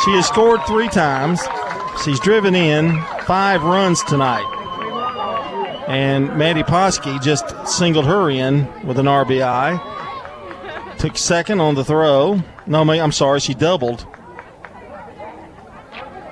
She 0.05 0.11
has 0.13 0.27
scored 0.27 0.61
three 0.67 0.89
times. 0.89 1.41
She's 2.05 2.21
driven 2.21 2.55
in 2.55 3.01
five 3.27 3.63
runs 3.63 4.03
tonight. 4.05 4.49
And 5.89 6.37
Maddie 6.37 6.63
Poski 6.63 7.23
just 7.23 7.45
singled 7.67 8.07
her 8.07 8.31
in 8.31 8.69
with 8.87 8.99
an 8.99 9.07
RBI 9.07 9.93
took 11.03 11.19
second 11.19 11.61
on 11.61 11.75
the 11.75 11.85
throw. 11.85 12.41
No, 12.65 12.89
I'm 12.89 13.11
sorry, 13.11 13.41
she 13.41 13.55
doubled. 13.55 14.07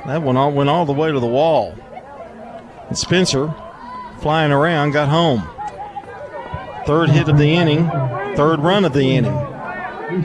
That 0.06 0.22
one 0.22 0.36
all, 0.36 0.52
went 0.52 0.70
all 0.70 0.86
the 0.86 0.92
way 0.92 1.10
to 1.10 1.18
the 1.18 1.26
wall. 1.26 1.74
And 2.86 2.96
Spencer, 2.96 3.52
flying 4.20 4.52
around, 4.52 4.92
got 4.92 5.08
home. 5.08 5.42
Third 6.86 7.10
hit 7.10 7.28
of 7.28 7.36
the 7.36 7.52
inning, 7.52 7.88
third 8.36 8.60
run 8.60 8.84
of 8.84 8.92
the 8.92 9.16
inning. 9.16 9.34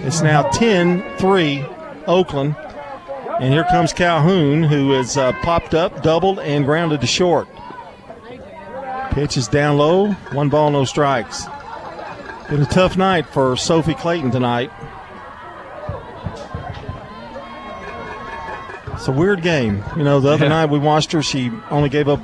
It's 0.06 0.22
now 0.22 0.44
10 0.50 1.18
3 1.18 1.66
Oakland. 2.06 2.56
And 3.40 3.54
here 3.54 3.66
comes 3.66 3.92
Calhoun, 3.94 4.64
who 4.64 4.92
has 4.92 5.18
uh, 5.18 5.34
popped 5.42 5.74
up, 5.74 6.02
doubled, 6.02 6.40
and 6.40 6.66
grounded 6.66 7.02
to 7.02 7.08
short. 7.08 7.48
Pitch 9.12 9.38
is 9.38 9.48
down 9.48 9.78
low, 9.78 10.12
one 10.32 10.50
ball, 10.50 10.72
no 10.72 10.86
strikes. 10.86 11.46
Been 12.50 12.62
a 12.62 12.66
tough 12.66 12.96
night 12.98 13.26
for 13.26 13.56
Sophie 13.58 13.94
Clayton 13.96 14.32
tonight. 14.32 14.72
It's 18.94 19.08
a 19.08 19.12
weird 19.12 19.42
game. 19.42 19.84
You 19.98 20.04
know, 20.04 20.20
the 20.20 20.30
other 20.32 20.46
Yeah. 20.46 20.50
night 20.50 20.70
we 20.70 20.80
watched 20.80 21.12
her, 21.12 21.22
she 21.22 21.52
only 21.70 21.90
gave 21.90 22.08
up 22.08 22.22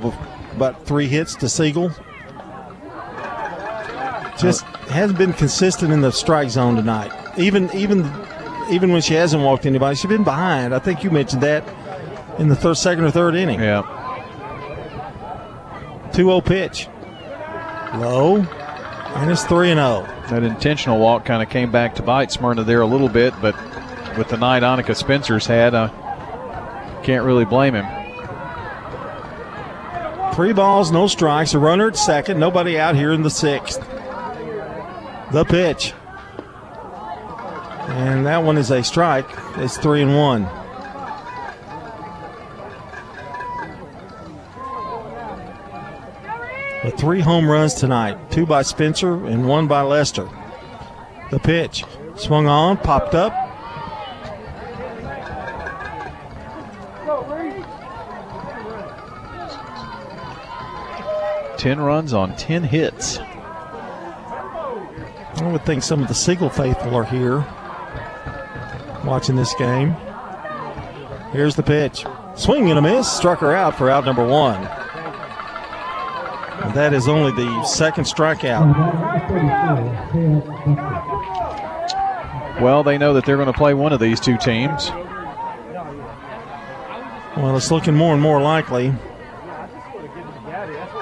about 0.56 0.84
three 0.86 1.06
hits 1.08 1.34
to 1.36 1.48
Siegel. 1.48 1.90
Just 4.38 4.62
hasn't 4.90 5.18
been 5.18 5.32
consistent 5.34 5.92
in 5.92 6.00
the 6.00 6.10
strike 6.10 6.50
zone 6.50 6.74
tonight. 6.76 7.12
Even 7.36 7.70
even 7.74 8.02
even 8.72 8.92
when 8.92 9.02
she 9.02 9.14
hasn't 9.14 9.42
walked 9.42 9.66
anybody, 9.66 9.96
she's 9.96 10.08
been 10.08 10.24
behind. 10.24 10.74
I 10.74 10.78
think 10.78 11.04
you 11.04 11.10
mentioned 11.10 11.42
that 11.42 11.62
in 12.38 12.48
the 12.48 12.56
third, 12.56 12.76
second 12.76 13.04
or 13.04 13.10
third 13.10 13.34
inning. 13.34 13.60
Yeah. 13.60 13.82
2-0 16.12 16.44
pitch. 16.44 16.88
Low. 18.00 18.38
And 19.16 19.30
it's 19.30 19.44
3 19.44 19.70
and 19.70 19.80
oh. 19.80 20.06
0. 20.28 20.40
That 20.40 20.42
intentional 20.42 20.98
walk 20.98 21.24
kind 21.24 21.42
of 21.42 21.50
came 21.50 21.70
back 21.70 21.94
to 21.96 22.02
bite 22.02 22.32
Smyrna 22.32 22.64
there 22.64 22.80
a 22.80 22.86
little 22.86 23.08
bit, 23.08 23.34
but 23.42 23.54
with 24.16 24.28
the 24.28 24.36
night 24.36 24.62
Annika 24.62 24.96
Spencer's 24.96 25.46
had, 25.46 25.74
I 25.74 25.88
can't 27.04 27.24
really 27.24 27.44
blame 27.44 27.74
him. 27.74 27.86
Three 30.34 30.54
balls, 30.54 30.90
no 30.90 31.06
strikes. 31.08 31.52
A 31.52 31.58
runner 31.58 31.88
at 31.88 31.96
second. 31.96 32.40
Nobody 32.40 32.78
out 32.78 32.94
here 32.96 33.12
in 33.12 33.22
the 33.22 33.30
sixth. 33.30 33.80
The 35.30 35.44
pitch. 35.44 35.92
And 37.88 38.26
that 38.26 38.44
one 38.44 38.56
is 38.58 38.70
a 38.70 38.82
strike. 38.82 39.26
It's 39.56 39.76
three 39.76 40.02
and 40.02 40.16
one. 40.16 40.48
With 46.84 46.98
three 46.98 47.20
home 47.20 47.48
runs 47.48 47.74
tonight 47.74 48.30
two 48.30 48.46
by 48.46 48.62
Spencer 48.62 49.26
and 49.26 49.48
one 49.48 49.66
by 49.66 49.82
Lester. 49.82 50.28
The 51.30 51.38
pitch. 51.38 51.84
Swung 52.16 52.46
on, 52.46 52.76
popped 52.76 53.14
up. 53.14 53.32
Ten 61.58 61.80
runs 61.80 62.12
on 62.12 62.36
ten 62.36 62.62
hits. 62.62 63.18
I 65.34 65.48
would 65.50 65.64
think 65.64 65.82
some 65.82 66.02
of 66.02 66.08
the 66.08 66.14
Siegel 66.14 66.48
faithful 66.48 66.94
are 66.94 67.04
here 67.04 67.44
watching 69.04 69.36
this 69.36 69.54
game. 69.54 69.94
Here's 71.32 71.56
the 71.56 71.62
pitch. 71.62 72.04
Swing 72.34 72.70
and 72.70 72.78
a 72.78 72.82
miss. 72.82 73.10
Struck 73.10 73.38
her 73.40 73.54
out 73.54 73.76
for 73.76 73.90
out 73.90 74.04
number 74.04 74.26
one. 74.26 74.66
And 76.62 76.74
that 76.74 76.92
is 76.92 77.08
only 77.08 77.32
the 77.32 77.64
second 77.64 78.04
strikeout. 78.04 78.62
Well, 82.60 82.82
they 82.82 82.98
know 82.98 83.14
that 83.14 83.24
they're 83.24 83.36
going 83.36 83.52
to 83.52 83.58
play 83.58 83.74
one 83.74 83.92
of 83.92 84.00
these 84.00 84.20
two 84.20 84.36
teams. 84.36 84.90
Well, 87.36 87.56
it's 87.56 87.70
looking 87.70 87.94
more 87.94 88.12
and 88.12 88.22
more 88.22 88.40
likely 88.40 88.90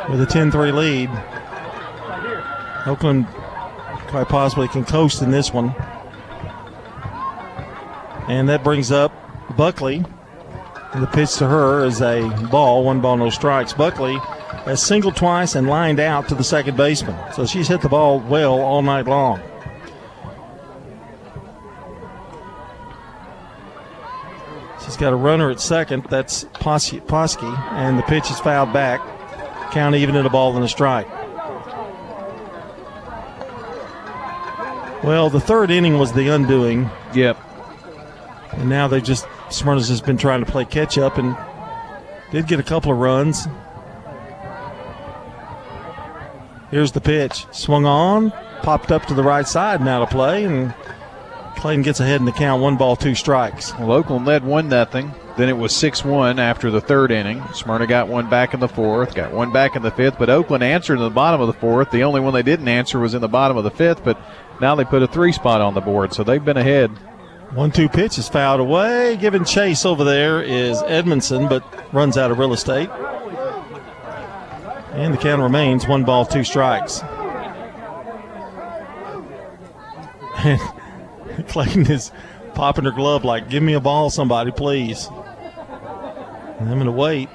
with 0.09 0.21
a 0.21 0.27
10 0.27 0.51
3 0.51 0.73
lead. 0.73 1.11
Oakland 2.87 3.27
quite 4.09 4.29
possibly 4.29 4.69
can 4.69 4.85
coast 4.85 5.23
in 5.23 5.31
this 5.31 5.53
one. 5.53 5.75
And 8.31 8.49
that 8.49 8.63
brings 8.63 8.93
up 8.93 9.13
Buckley. 9.57 10.05
The 10.95 11.09
pitch 11.13 11.35
to 11.39 11.49
her 11.49 11.85
is 11.85 12.01
a 12.01 12.29
ball, 12.49 12.85
one 12.85 13.01
ball, 13.01 13.17
no 13.17 13.29
strikes. 13.29 13.73
Buckley 13.73 14.17
has 14.67 14.81
singled 14.81 15.17
twice 15.17 15.57
and 15.57 15.67
lined 15.67 15.99
out 15.99 16.29
to 16.29 16.37
the 16.37 16.45
second 16.45 16.77
baseman. 16.77 17.17
So 17.33 17.45
she's 17.45 17.67
hit 17.67 17.81
the 17.81 17.89
ball 17.89 18.21
well 18.21 18.61
all 18.61 18.83
night 18.83 19.09
long. 19.09 19.41
She's 24.85 24.97
got 24.97 25.13
a 25.13 25.17
runner 25.17 25.51
at 25.51 25.59
second. 25.59 26.05
That's 26.09 26.45
Pos- 26.55 26.93
Poski. 26.93 27.59
And 27.73 27.99
the 27.99 28.03
pitch 28.05 28.31
is 28.31 28.39
fouled 28.39 28.73
back. 28.73 29.01
Count 29.73 29.97
even 29.97 30.15
at 30.15 30.25
a 30.25 30.31
ball 30.31 30.55
and 30.55 30.65
a 30.65 30.69
strike. 30.69 31.09
Well, 35.03 35.31
the 35.31 35.41
third 35.41 35.73
inning 35.73 35.99
was 35.99 36.13
the 36.13 36.29
undoing. 36.29 36.89
Yep. 37.13 37.50
And 38.61 38.69
now 38.69 38.87
they 38.87 39.01
just 39.01 39.27
Smyrna's 39.49 39.89
just 39.89 40.05
been 40.05 40.19
trying 40.19 40.45
to 40.45 40.51
play 40.51 40.65
catch 40.65 40.99
up 40.99 41.17
and 41.17 41.37
did 42.31 42.47
get 42.47 42.61
a 42.61 42.63
couple 42.63 42.93
of 42.93 42.99
runs. 42.99 43.49
Here's 46.71 46.93
the 46.93 47.01
pitch. 47.01 47.47
Swung 47.51 47.87
on, 47.87 48.31
popped 48.63 48.93
up 48.93 49.07
to 49.07 49.15
the 49.15 49.25
right 49.25 49.49
side, 49.49 49.81
now 49.81 49.99
to 49.99 50.07
play, 50.07 50.45
and 50.45 50.73
Clayton 51.57 51.83
gets 51.83 52.01
ahead 52.01 52.21
in 52.21 52.27
the 52.27 52.33
count. 52.33 52.63
One 52.63 52.77
ball, 52.77 52.97
two 52.97 53.15
strikes. 53.15 53.77
Well, 53.77 53.93
Oakland 53.93 54.25
led 54.25 54.45
one 54.45 54.69
nothing. 54.69 55.13
Then 55.37 55.49
it 55.49 55.57
was 55.57 55.75
six 55.75 56.05
one 56.05 56.39
after 56.39 56.71
the 56.71 56.81
third 56.81 57.11
inning. 57.11 57.43
Smyrna 57.55 57.87
got 57.87 58.09
one 58.09 58.29
back 58.29 58.55
in 58.55 58.61
the 58.61 58.69
fourth, 58.69 59.15
got 59.15 59.33
one 59.33 59.53
back 59.53 59.75
in 59.75 59.83
the 59.83 59.91
fifth, 59.91 60.19
but 60.19 60.29
Oakland 60.29 60.63
answered 60.63 60.99
in 60.99 61.03
the 61.03 61.11
bottom 61.11 61.41
of 61.41 61.47
the 61.47 61.55
fourth. 61.55 61.91
The 61.91 62.05
only 62.05 62.21
one 62.21 62.35
they 62.35 62.43
didn't 62.43 62.69
answer 62.69 62.99
was 62.99 63.15
in 63.15 63.21
the 63.21 63.29
bottom 63.29 63.57
of 63.57 63.65
the 63.65 63.71
fifth, 63.71 64.05
but 64.05 64.21
now 64.61 64.75
they 64.75 64.85
put 64.85 65.03
a 65.03 65.07
three 65.07 65.33
spot 65.33 65.61
on 65.61 65.75
the 65.75 65.81
board, 65.81 66.13
so 66.13 66.23
they've 66.23 66.45
been 66.45 66.59
ahead. 66.59 66.91
One 67.53 67.73
two 67.73 67.89
pitch 67.89 68.17
is 68.17 68.29
fouled 68.29 68.61
away. 68.61 69.17
Giving 69.17 69.45
chase 69.45 69.85
over 69.85 70.05
there 70.05 70.41
is 70.41 70.81
Edmondson, 70.83 71.49
but 71.49 71.65
runs 71.93 72.17
out 72.17 72.31
of 72.31 72.39
real 72.39 72.53
estate. 72.53 72.89
And 74.93 75.15
the 75.15 75.19
count 75.19 75.43
remains 75.43 75.87
one 75.87 76.05
ball, 76.05 76.25
two 76.27 76.45
strikes. 76.45 77.03
And 80.45 80.61
Clayton 81.49 81.91
is 81.91 82.13
popping 82.55 82.85
her 82.85 82.93
glove 82.93 83.25
like, 83.25 83.49
give 83.49 83.63
me 83.63 83.75
a 83.75 83.81
ball, 83.81 84.11
somebody, 84.11 84.53
please. 84.53 85.09
And 86.59 86.69
I'm 86.69 86.75
going 86.75 86.85
to 86.85 86.93
wait. 86.93 87.29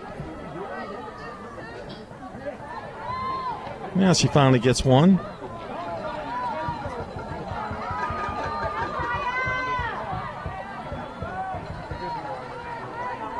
Now 3.95 4.13
she 4.13 4.27
finally 4.27 4.59
gets 4.59 4.85
one. 4.85 5.19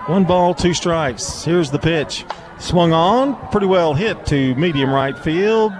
One 0.08 0.24
ball, 0.24 0.54
two 0.54 0.76
strikes. 0.76 1.44
Here's 1.44 1.72
the 1.72 1.80
pitch. 1.80 2.26
Swung 2.60 2.94
on, 2.94 3.36
pretty 3.50 3.66
well 3.66 3.96
hit 3.96 4.26
to 4.28 4.54
medium 4.56 4.92
right 4.92 5.18
field. 5.18 5.74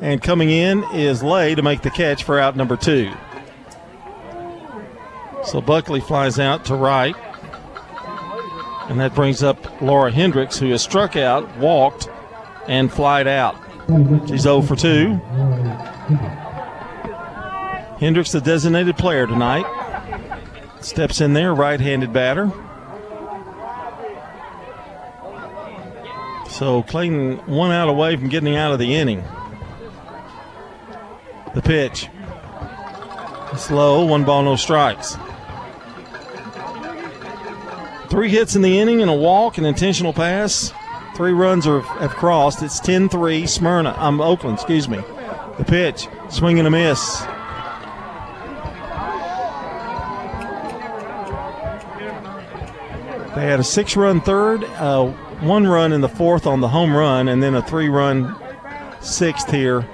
And 0.00 0.22
coming 0.22 0.50
in 0.50 0.82
is 0.94 1.22
Lay 1.22 1.54
to 1.54 1.62
make 1.62 1.82
the 1.82 1.90
catch 1.90 2.24
for 2.24 2.38
out 2.38 2.56
number 2.56 2.76
two. 2.76 3.12
So 5.44 5.60
Buckley 5.60 6.00
flies 6.00 6.38
out 6.38 6.64
to 6.66 6.74
right. 6.74 7.14
And 8.88 8.98
that 9.00 9.14
brings 9.14 9.42
up 9.42 9.82
Laura 9.82 10.10
Hendricks, 10.10 10.58
who 10.58 10.70
has 10.70 10.80
struck 10.82 11.14
out, 11.14 11.56
walked, 11.58 12.08
and 12.68 12.90
flied 12.90 13.26
out. 13.26 13.56
She's 14.26 14.42
0 14.42 14.62
for 14.62 14.74
2. 14.74 15.14
Hendricks, 18.00 18.32
the 18.32 18.40
designated 18.40 18.96
player 18.96 19.26
tonight, 19.26 19.66
steps 20.80 21.20
in 21.20 21.34
there, 21.34 21.54
right 21.54 21.80
handed 21.80 22.12
batter. 22.12 22.50
So 26.56 26.82
Clayton 26.84 27.36
one 27.44 27.70
out 27.70 27.90
away 27.90 28.16
from 28.16 28.30
getting 28.30 28.56
out 28.56 28.72
of 28.72 28.78
the 28.78 28.94
inning. 28.94 29.22
The 31.54 31.60
pitch. 31.60 32.08
It's 33.52 33.70
low, 33.70 34.06
one 34.06 34.24
ball, 34.24 34.42
no 34.42 34.56
strikes. 34.56 35.18
Three 38.08 38.30
hits 38.30 38.56
in 38.56 38.62
the 38.62 38.78
inning 38.78 39.02
and 39.02 39.10
a 39.10 39.14
walk, 39.14 39.58
an 39.58 39.66
intentional 39.66 40.14
pass. 40.14 40.72
Three 41.14 41.32
runs 41.32 41.66
are, 41.66 41.82
have 41.82 42.12
crossed. 42.12 42.62
It's 42.62 42.80
10 42.80 43.10
3 43.10 43.46
Smyrna. 43.46 43.94
I'm 43.98 44.22
Oakland, 44.22 44.56
excuse 44.56 44.88
me. 44.88 45.02
The 45.58 45.64
pitch, 45.64 46.08
swing 46.30 46.58
and 46.58 46.66
a 46.66 46.70
miss. 46.70 47.20
They 53.34 53.44
had 53.44 53.60
a 53.60 53.64
six 53.64 53.94
run 53.94 54.22
third, 54.22 54.64
uh, 54.64 55.12
one 55.40 55.66
run 55.66 55.92
in 55.92 56.00
the 56.00 56.08
fourth 56.08 56.46
on 56.46 56.60
the 56.60 56.68
home 56.68 56.94
run, 56.94 57.28
and 57.28 57.42
then 57.42 57.54
a 57.54 57.62
three 57.62 57.88
run 57.88 58.36
sixth 59.00 59.50
here 59.50 59.86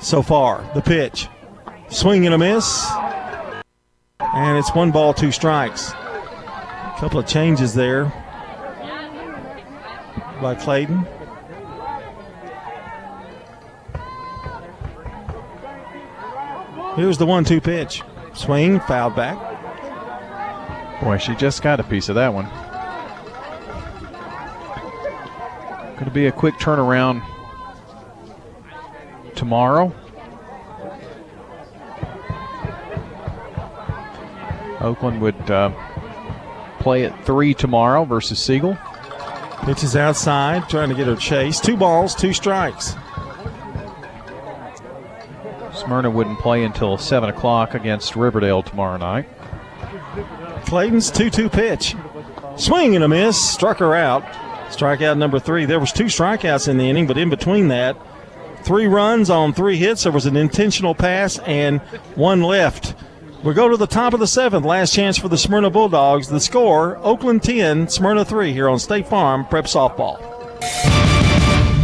so 0.00 0.22
far. 0.22 0.68
The 0.74 0.82
pitch, 0.82 1.28
swing 1.88 2.26
and 2.26 2.34
a 2.34 2.38
miss. 2.38 2.90
And 4.20 4.58
it's 4.58 4.74
one 4.74 4.90
ball, 4.90 5.14
two 5.14 5.32
strikes. 5.32 5.90
A 5.92 6.94
couple 6.98 7.18
of 7.18 7.26
changes 7.26 7.72
there 7.74 8.04
by 10.42 10.54
Clayton. 10.54 11.06
Here's 16.96 17.16
the 17.16 17.26
one 17.26 17.44
two 17.44 17.60
pitch. 17.60 18.02
Swing, 18.34 18.80
fouled 18.80 19.16
back. 19.16 19.38
Boy, 21.00 21.16
she 21.18 21.34
just 21.36 21.62
got 21.62 21.80
a 21.80 21.84
piece 21.84 22.08
of 22.08 22.16
that 22.16 22.34
one. 22.34 22.50
Going 25.98 26.04
to 26.04 26.10
be 26.12 26.26
a 26.26 26.32
quick 26.32 26.54
turnaround 26.54 27.26
tomorrow. 29.34 29.92
Oakland 34.80 35.20
would 35.20 35.50
uh, 35.50 35.72
play 36.78 37.04
at 37.04 37.24
three 37.24 37.52
tomorrow 37.52 38.04
versus 38.04 38.38
Siegel. 38.38 38.78
Pitches 39.64 39.96
outside, 39.96 40.68
trying 40.68 40.88
to 40.88 40.94
get 40.94 41.08
her 41.08 41.16
chase. 41.16 41.58
Two 41.58 41.76
balls, 41.76 42.14
two 42.14 42.32
strikes. 42.32 42.94
Smyrna 45.74 46.10
wouldn't 46.10 46.38
play 46.38 46.62
until 46.62 46.96
7 46.96 47.28
o'clock 47.28 47.74
against 47.74 48.14
Riverdale 48.14 48.62
tomorrow 48.62 48.98
night. 48.98 49.28
Clayton's 50.64 51.10
2 51.10 51.28
2 51.28 51.48
pitch. 51.48 51.96
Swing 52.56 52.94
and 52.94 53.02
a 53.02 53.08
miss. 53.08 53.42
Struck 53.42 53.78
her 53.78 53.96
out. 53.96 54.22
Strikeout 54.70 55.18
number 55.18 55.38
three. 55.38 55.64
There 55.64 55.80
was 55.80 55.92
two 55.92 56.04
strikeouts 56.04 56.68
in 56.68 56.78
the 56.78 56.88
inning, 56.88 57.06
but 57.06 57.18
in 57.18 57.30
between 57.30 57.68
that, 57.68 57.96
three 58.64 58.86
runs 58.86 59.30
on 59.30 59.52
three 59.52 59.76
hits. 59.76 60.02
There 60.02 60.12
was 60.12 60.26
an 60.26 60.36
intentional 60.36 60.94
pass 60.94 61.38
and 61.40 61.80
one 62.14 62.42
left. 62.42 62.94
We 63.42 63.54
go 63.54 63.68
to 63.68 63.76
the 63.76 63.86
top 63.86 64.14
of 64.14 64.20
the 64.20 64.26
seventh. 64.26 64.64
Last 64.64 64.92
chance 64.92 65.16
for 65.16 65.28
the 65.28 65.38
Smyrna 65.38 65.70
Bulldogs. 65.70 66.28
The 66.28 66.40
score: 66.40 66.98
Oakland 66.98 67.42
10, 67.42 67.88
Smyrna 67.88 68.24
3 68.24 68.52
here 68.52 68.68
on 68.68 68.78
State 68.78 69.06
Farm 69.06 69.46
Prep 69.46 69.66
Softball. 69.66 70.18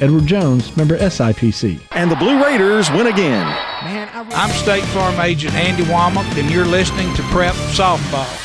Edward 0.00 0.26
Jones, 0.26 0.76
member 0.76 0.98
SIPC. 0.98 1.80
And 1.92 2.10
the 2.10 2.16
Blue 2.16 2.42
Raiders 2.42 2.90
win 2.90 3.06
again. 3.06 3.46
Man, 3.84 4.08
I'm 4.12 4.50
State 4.50 4.84
Farm 4.84 5.18
Agent 5.20 5.54
Andy 5.54 5.84
Womack, 5.84 6.38
and 6.38 6.50
you're 6.50 6.64
listening 6.66 7.12
to 7.14 7.22
Prep 7.24 7.54
Softball. 7.72 8.40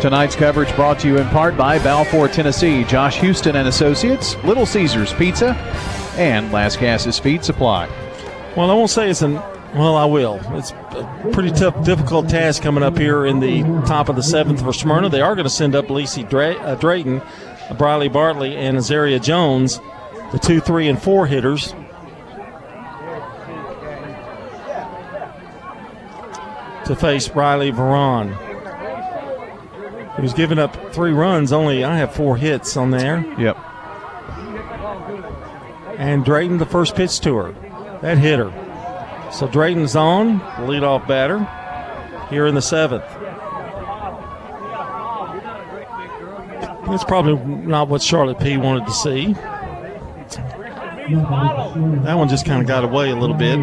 Tonight's 0.00 0.36
coverage 0.36 0.74
brought 0.76 0.98
to 1.00 1.08
you 1.08 1.16
in 1.16 1.26
part 1.28 1.56
by 1.56 1.78
Balfour, 1.78 2.28
Tennessee, 2.28 2.84
Josh 2.84 3.18
Houston 3.20 3.56
and 3.56 3.66
Associates, 3.66 4.36
Little 4.44 4.66
Caesars 4.66 5.14
Pizza, 5.14 5.54
and 6.18 6.52
Las 6.52 6.76
Casas 6.76 7.18
Feed 7.18 7.42
Supply. 7.42 7.86
Well, 8.54 8.70
I 8.70 8.74
won't 8.74 8.90
say 8.90 9.08
it's 9.08 9.22
an. 9.22 9.34
Well, 9.74 9.96
I 9.96 10.04
will. 10.04 10.38
It's 10.56 10.70
a 10.72 11.30
pretty 11.32 11.50
tough, 11.50 11.82
difficult 11.84 12.28
task 12.28 12.62
coming 12.62 12.84
up 12.84 12.96
here 12.98 13.24
in 13.26 13.40
the 13.40 13.62
top 13.86 14.08
of 14.08 14.14
the 14.14 14.22
seventh 14.22 14.62
for 14.62 14.72
Smyrna. 14.72 15.08
They 15.08 15.22
are 15.22 15.34
going 15.34 15.46
to 15.46 15.50
send 15.50 15.74
up 15.74 15.88
Lacey 15.90 16.22
Dra- 16.22 16.54
uh, 16.60 16.74
Drayton, 16.76 17.20
Briley 17.78 18.08
Bartley, 18.08 18.56
and 18.56 18.76
Azaria 18.76 19.22
Jones, 19.22 19.80
the 20.32 20.38
two, 20.38 20.60
three, 20.60 20.88
and 20.88 21.00
four 21.00 21.26
hitters. 21.26 21.74
To 26.86 26.94
face 26.94 27.30
Riley 27.30 27.72
Veron, 27.72 28.34
who's 30.16 30.34
given 30.34 30.58
up 30.58 30.92
three 30.92 31.12
runs. 31.12 31.50
Only 31.50 31.82
I 31.82 31.96
have 31.96 32.14
four 32.14 32.36
hits 32.36 32.76
on 32.76 32.90
there. 32.90 33.24
Yep. 33.38 33.56
And 35.98 36.24
Drayton, 36.24 36.58
the 36.58 36.66
first 36.66 36.94
pitch 36.94 37.20
to 37.20 37.36
her. 37.36 37.52
That 38.02 38.18
hit 38.18 38.38
her. 38.38 38.52
So 39.32 39.48
Drayton's 39.48 39.96
on, 39.96 40.38
the 40.38 40.66
leadoff 40.66 41.08
batter, 41.08 41.48
here 42.28 42.46
in 42.46 42.54
the 42.54 42.60
seventh. 42.60 43.04
That's 46.94 47.02
probably 47.02 47.34
not 47.34 47.88
what 47.88 48.02
Charlotte 48.02 48.38
P 48.38 48.56
wanted 48.56 48.86
to 48.86 48.92
see. 48.92 49.32
That 52.04 52.14
one 52.16 52.28
just 52.28 52.46
kind 52.46 52.62
of 52.62 52.68
got 52.68 52.84
away 52.84 53.10
a 53.10 53.16
little 53.16 53.34
bit. 53.34 53.58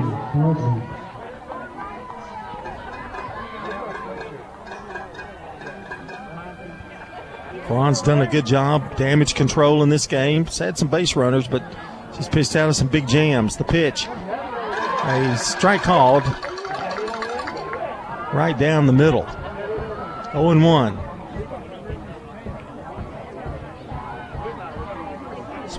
Ron's 7.70 8.02
done 8.02 8.22
a 8.22 8.28
good 8.28 8.46
job, 8.46 8.98
damage 8.98 9.34
control 9.34 9.82
in 9.82 9.88
this 9.88 10.08
game. 10.08 10.44
He's 10.44 10.58
had 10.58 10.78
some 10.78 10.90
base 10.90 11.16
runners, 11.16 11.48
but 11.48 11.64
she's 12.14 12.28
pitched 12.28 12.58
out 12.58 12.68
of 12.68 12.76
some 12.76 12.90
big 12.90 13.08
jams. 13.08 13.56
The 13.56 13.64
pitch, 13.64 14.08
a 14.08 15.38
strike 15.38 15.84
called 15.84 16.24
right 18.34 18.58
down 18.60 18.88
the 18.88 18.94
middle. 18.94 19.26
0 20.34 20.60
1. 20.60 21.11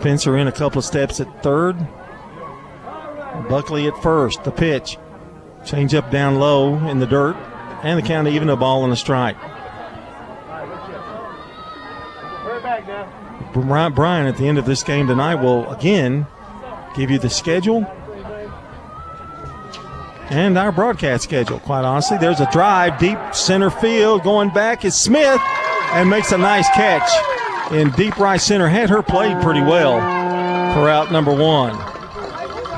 Spencer 0.02 0.36
in 0.36 0.48
a 0.48 0.52
couple 0.52 0.80
of 0.80 0.84
steps 0.84 1.20
at 1.20 1.44
third. 1.44 1.76
Buckley 3.48 3.86
at 3.86 3.96
first. 4.02 4.42
The 4.42 4.50
pitch. 4.50 4.98
Change 5.64 5.94
up 5.94 6.10
down 6.10 6.40
low 6.40 6.74
in 6.88 6.98
the 6.98 7.06
dirt. 7.06 7.36
And 7.84 8.00
the 8.00 8.02
count 8.02 8.26
even 8.26 8.48
a 8.48 8.56
ball 8.56 8.82
and 8.82 8.92
a 8.92 8.96
strike. 8.96 9.36
Brian 13.54 14.26
at 14.26 14.36
the 14.36 14.48
end 14.48 14.58
of 14.58 14.66
this 14.66 14.82
game 14.82 15.06
tonight 15.06 15.36
will 15.36 15.70
again 15.70 16.26
give 16.96 17.08
you 17.08 17.20
the 17.20 17.30
schedule 17.30 17.86
and 20.30 20.58
our 20.58 20.72
broadcast 20.72 21.22
schedule, 21.22 21.60
quite 21.60 21.84
honestly. 21.84 22.18
There's 22.18 22.40
a 22.40 22.50
drive 22.50 22.98
deep 22.98 23.18
center 23.32 23.70
field. 23.70 24.24
Going 24.24 24.48
back 24.48 24.84
is 24.84 24.96
Smith 24.96 25.40
and 25.92 26.10
makes 26.10 26.32
a 26.32 26.38
nice 26.38 26.68
catch 26.70 27.31
in 27.72 27.90
deep 27.92 28.18
right 28.18 28.40
center. 28.40 28.68
Had 28.68 28.90
her 28.90 29.02
played 29.02 29.40
pretty 29.42 29.62
well 29.62 29.98
for 30.74 30.88
out 30.88 31.10
number 31.10 31.32
one. 31.34 31.74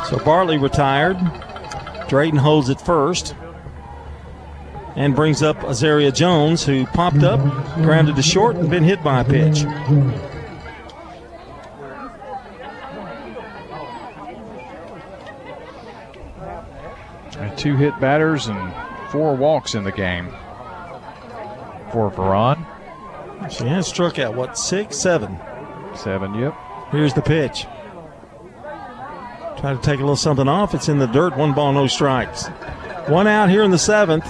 So 0.07 0.19
Bartley 0.25 0.59
retired. 0.59 1.19
Drayton 2.09 2.39
holds 2.39 2.69
it 2.69 2.81
first 2.81 3.35
and 4.97 5.17
brings 5.17 5.43
up 5.43 5.57
Azaria 5.61 6.15
Jones, 6.15 6.65
who 6.65 6.87
popped 6.87 7.23
up, 7.23 7.41
grounded 7.77 8.17
to 8.17 8.23
short, 8.23 8.57
and 8.57 8.71
been 8.71 8.85
hit 8.85 9.03
by 9.03 9.21
a 9.21 9.25
pitch. 9.25 9.65
Two 17.57 17.77
hit 17.77 17.99
batters 17.99 18.47
and 18.47 18.75
four 19.11 19.35
walks 19.35 19.75
in 19.75 19.85
the 19.85 19.93
game 19.93 20.29
for 21.91 22.11
Veron. 22.11 22.67
She 23.51 23.65
has 23.65 23.87
struck 23.87 24.19
out, 24.19 24.35
what, 24.35 24.59
six, 24.59 24.97
seven? 24.97 25.39
Seven, 25.97 26.35
yep. 26.35 26.55
Here's 26.91 27.15
the 27.15 27.23
pitch. 27.23 27.67
Try 29.59 29.75
to 29.75 29.81
take 29.83 29.99
a 29.99 30.03
little 30.03 30.17
something 30.17 30.49
off. 30.49 30.75
It's 30.75 30.89
in 30.89 30.99
the 30.99 31.07
dirt. 31.07 31.37
One 31.37 31.55
ball, 31.55 31.73
no 31.73 31.87
strikes. 31.87 32.47
One 33.09 33.27
out 33.27 33.51
here 33.51 33.63
in 33.63 33.71
the 33.71 33.79
seventh. 33.79 34.27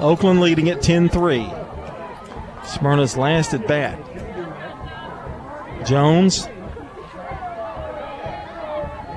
Oakland 0.00 0.40
leading 0.40 0.68
at 0.68 0.82
10 0.82 1.08
3. 1.08 1.52
Smyrna's 2.64 3.16
last 3.16 3.54
at 3.54 3.66
bat. 3.66 3.98
Jones. 5.86 6.48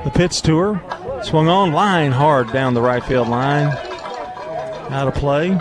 The 0.03 0.11
pitch 0.13 0.41
to 0.43 0.57
her. 0.57 1.23
Swung 1.23 1.47
on 1.47 1.73
line 1.73 2.11
hard 2.11 2.51
down 2.53 2.73
the 2.73 2.81
right 2.81 3.03
field 3.03 3.27
line. 3.27 3.67
Out 4.91 5.07
of 5.07 5.15
play. 5.15 5.59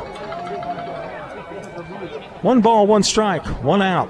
One 2.42 2.60
ball, 2.60 2.86
one 2.86 3.02
strike, 3.02 3.44
one 3.64 3.82
out. 3.82 4.08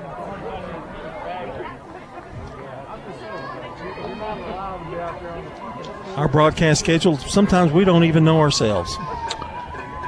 Our 6.17 6.29
broadcast 6.29 6.81
schedule, 6.81 7.17
sometimes 7.17 7.73
we 7.73 7.85
don't 7.85 8.05
even 8.05 8.25
know 8.25 8.41
ourselves. 8.41 8.95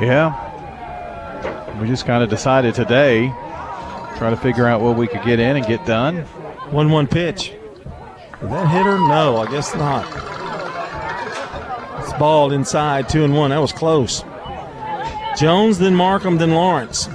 Yeah. 0.01 0.49
We 1.81 1.87
just 1.87 2.05
kind 2.05 2.23
of 2.23 2.29
decided 2.29 2.75
today, 2.75 3.29
try 4.19 4.29
to 4.29 4.37
figure 4.37 4.67
out 4.67 4.81
what 4.81 4.97
we 4.97 5.07
could 5.07 5.23
get 5.25 5.41
in 5.41 5.57
and 5.57 5.65
get 5.65 5.87
done. 5.87 6.17
1 6.73 6.91
1 6.91 7.07
pitch. 7.07 7.53
Did 8.41 8.51
that 8.51 8.69
hit 8.69 8.85
her? 8.87 8.99
No, 8.99 9.37
I 9.39 9.51
guess 9.51 9.75
not. 9.75 10.05
It's 12.03 12.13
ball 12.19 12.53
inside, 12.53 13.09
2 13.09 13.25
and 13.25 13.35
1. 13.35 13.51
That 13.51 13.59
was 13.59 13.73
close. 13.73 14.25
Jones, 15.39 15.79
then 15.79 15.95
Markham, 15.95 16.39
then 16.39 16.51
Lawrence. 16.51 17.09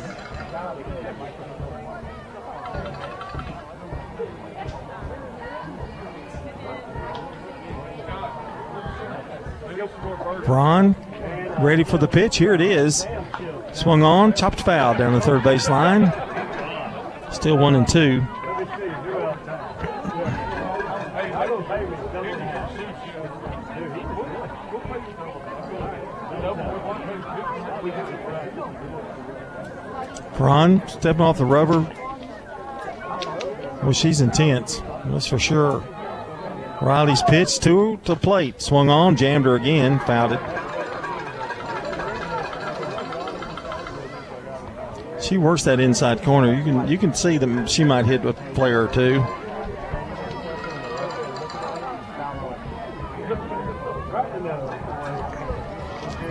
Braun 10.45 10.95
ready 11.59 11.83
for 11.83 11.97
the 11.97 12.07
pitch. 12.07 12.37
Here 12.37 12.53
it 12.53 12.61
is. 12.61 13.07
Swung 13.73 14.03
on, 14.03 14.33
chopped 14.33 14.61
foul 14.61 14.95
down 14.95 15.13
the 15.13 15.21
third 15.21 15.43
base 15.43 15.69
line. 15.69 16.11
Still 17.31 17.57
one 17.57 17.75
and 17.75 17.87
two. 17.87 18.21
Braun 30.37 30.85
stepping 30.87 31.21
off 31.21 31.37
the 31.37 31.45
rubber. 31.45 31.81
Well, 33.81 33.93
she's 33.93 34.21
intense. 34.21 34.81
That's 35.05 35.27
for 35.27 35.39
sure. 35.39 35.83
Riley's 36.85 37.23
pitch 37.23 37.59
to 37.61 37.99
the 38.05 38.15
plate. 38.15 38.61
Swung 38.61 38.91
on, 38.91 39.15
jammed 39.15 39.45
her 39.45 39.55
again, 39.55 39.99
fouled 40.01 40.33
it. 40.33 40.39
She 45.19 45.37
works 45.37 45.63
that 45.63 45.79
inside 45.79 46.21
corner. 46.21 46.53
You 46.53 46.63
can 46.63 46.87
you 46.87 46.99
can 46.99 47.15
see 47.15 47.39
that 47.39 47.67
she 47.67 47.83
might 47.83 48.05
hit 48.05 48.23
a 48.23 48.33
player 48.53 48.83
or 48.83 48.87
two. 48.87 49.19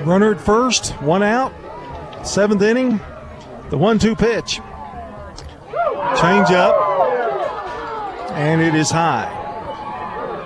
Runner 0.04 0.34
at 0.34 0.40
first, 0.40 0.92
one 1.02 1.24
out. 1.24 1.52
Seventh 2.24 2.62
inning. 2.62 3.00
The 3.70 3.78
one-two 3.78 4.14
pitch. 4.14 4.60
Change 6.20 6.50
up. 6.52 6.76
And 8.34 8.60
it 8.60 8.76
is 8.76 8.90
high. 8.92 9.43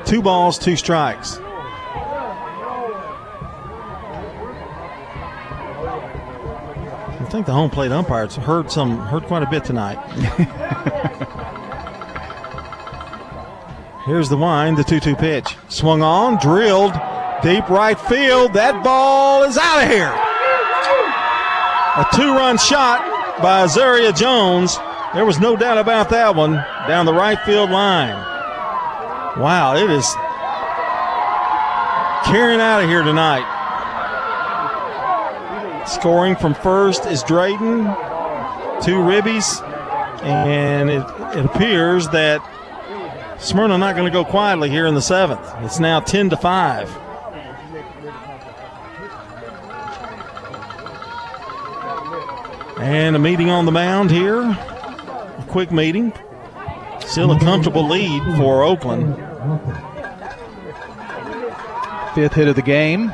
Two 0.08 0.22
balls, 0.22 0.58
two 0.58 0.74
strikes. 0.74 1.38
I 7.10 7.28
think 7.30 7.44
the 7.44 7.52
home 7.52 7.68
plate 7.68 7.92
umpires 7.92 8.34
heard 8.34 8.70
some 8.70 8.96
heard 8.96 9.24
quite 9.24 9.42
a 9.42 9.50
bit 9.50 9.66
tonight. 9.66 9.98
Here's 14.06 14.30
the 14.30 14.38
wind, 14.38 14.78
the 14.78 14.82
2-2 14.82 15.18
pitch. 15.18 15.58
Swung 15.68 16.00
on, 16.00 16.38
drilled, 16.38 16.94
deep 17.42 17.68
right 17.68 18.00
field. 18.00 18.54
That 18.54 18.82
ball 18.82 19.42
is 19.42 19.58
out 19.58 19.82
of 19.82 19.90
here. 19.90 20.14
A 21.98 22.06
two-run 22.16 22.56
shot 22.56 23.02
by 23.42 23.66
Azaria 23.66 24.16
Jones. 24.16 24.78
There 25.12 25.26
was 25.26 25.38
no 25.38 25.54
doubt 25.54 25.76
about 25.76 26.08
that 26.08 26.34
one 26.34 26.52
down 26.88 27.04
the 27.04 27.12
right 27.12 27.38
field 27.40 27.68
line. 27.68 28.37
Wow, 29.38 29.76
it 29.76 29.88
is 29.88 30.04
carrying 32.24 32.60
out 32.60 32.82
of 32.82 32.88
here 32.88 33.04
tonight. 33.04 33.46
Scoring 35.86 36.34
from 36.34 36.54
first 36.54 37.06
is 37.06 37.22
Drayton, 37.22 37.84
two 38.82 38.98
ribbies, 38.98 39.62
and 40.24 40.90
it, 40.90 41.06
it 41.38 41.44
appears 41.46 42.08
that 42.08 42.42
Smyrna 43.38 43.78
not 43.78 43.94
going 43.94 44.06
to 44.06 44.12
go 44.12 44.24
quietly 44.24 44.70
here 44.70 44.86
in 44.86 44.94
the 44.94 45.00
seventh. 45.00 45.40
It's 45.58 45.78
now 45.78 46.00
10 46.00 46.30
to 46.30 46.36
5. 46.36 46.98
And 52.80 53.14
a 53.14 53.18
meeting 53.20 53.50
on 53.50 53.66
the 53.66 53.72
mound 53.72 54.10
here. 54.10 54.40
A 54.42 55.44
quick 55.48 55.70
meeting. 55.70 56.12
Still 57.06 57.32
a 57.32 57.40
comfortable 57.40 57.88
lead 57.88 58.22
for 58.36 58.62
Oakland. 58.62 59.27
Fifth 62.14 62.34
hit 62.34 62.48
of 62.48 62.56
the 62.56 62.62
game. 62.62 63.08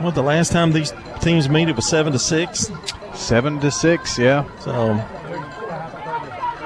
Well, 0.00 0.12
the 0.12 0.22
last 0.22 0.52
time 0.52 0.72
these 0.72 0.92
teams 1.20 1.48
meet, 1.48 1.68
it 1.68 1.76
was 1.76 1.88
seven 1.88 2.12
to 2.12 2.18
six. 2.18 2.70
Seven 3.14 3.60
to 3.60 3.70
six, 3.70 4.18
yeah. 4.18 4.48
So, 4.60 4.94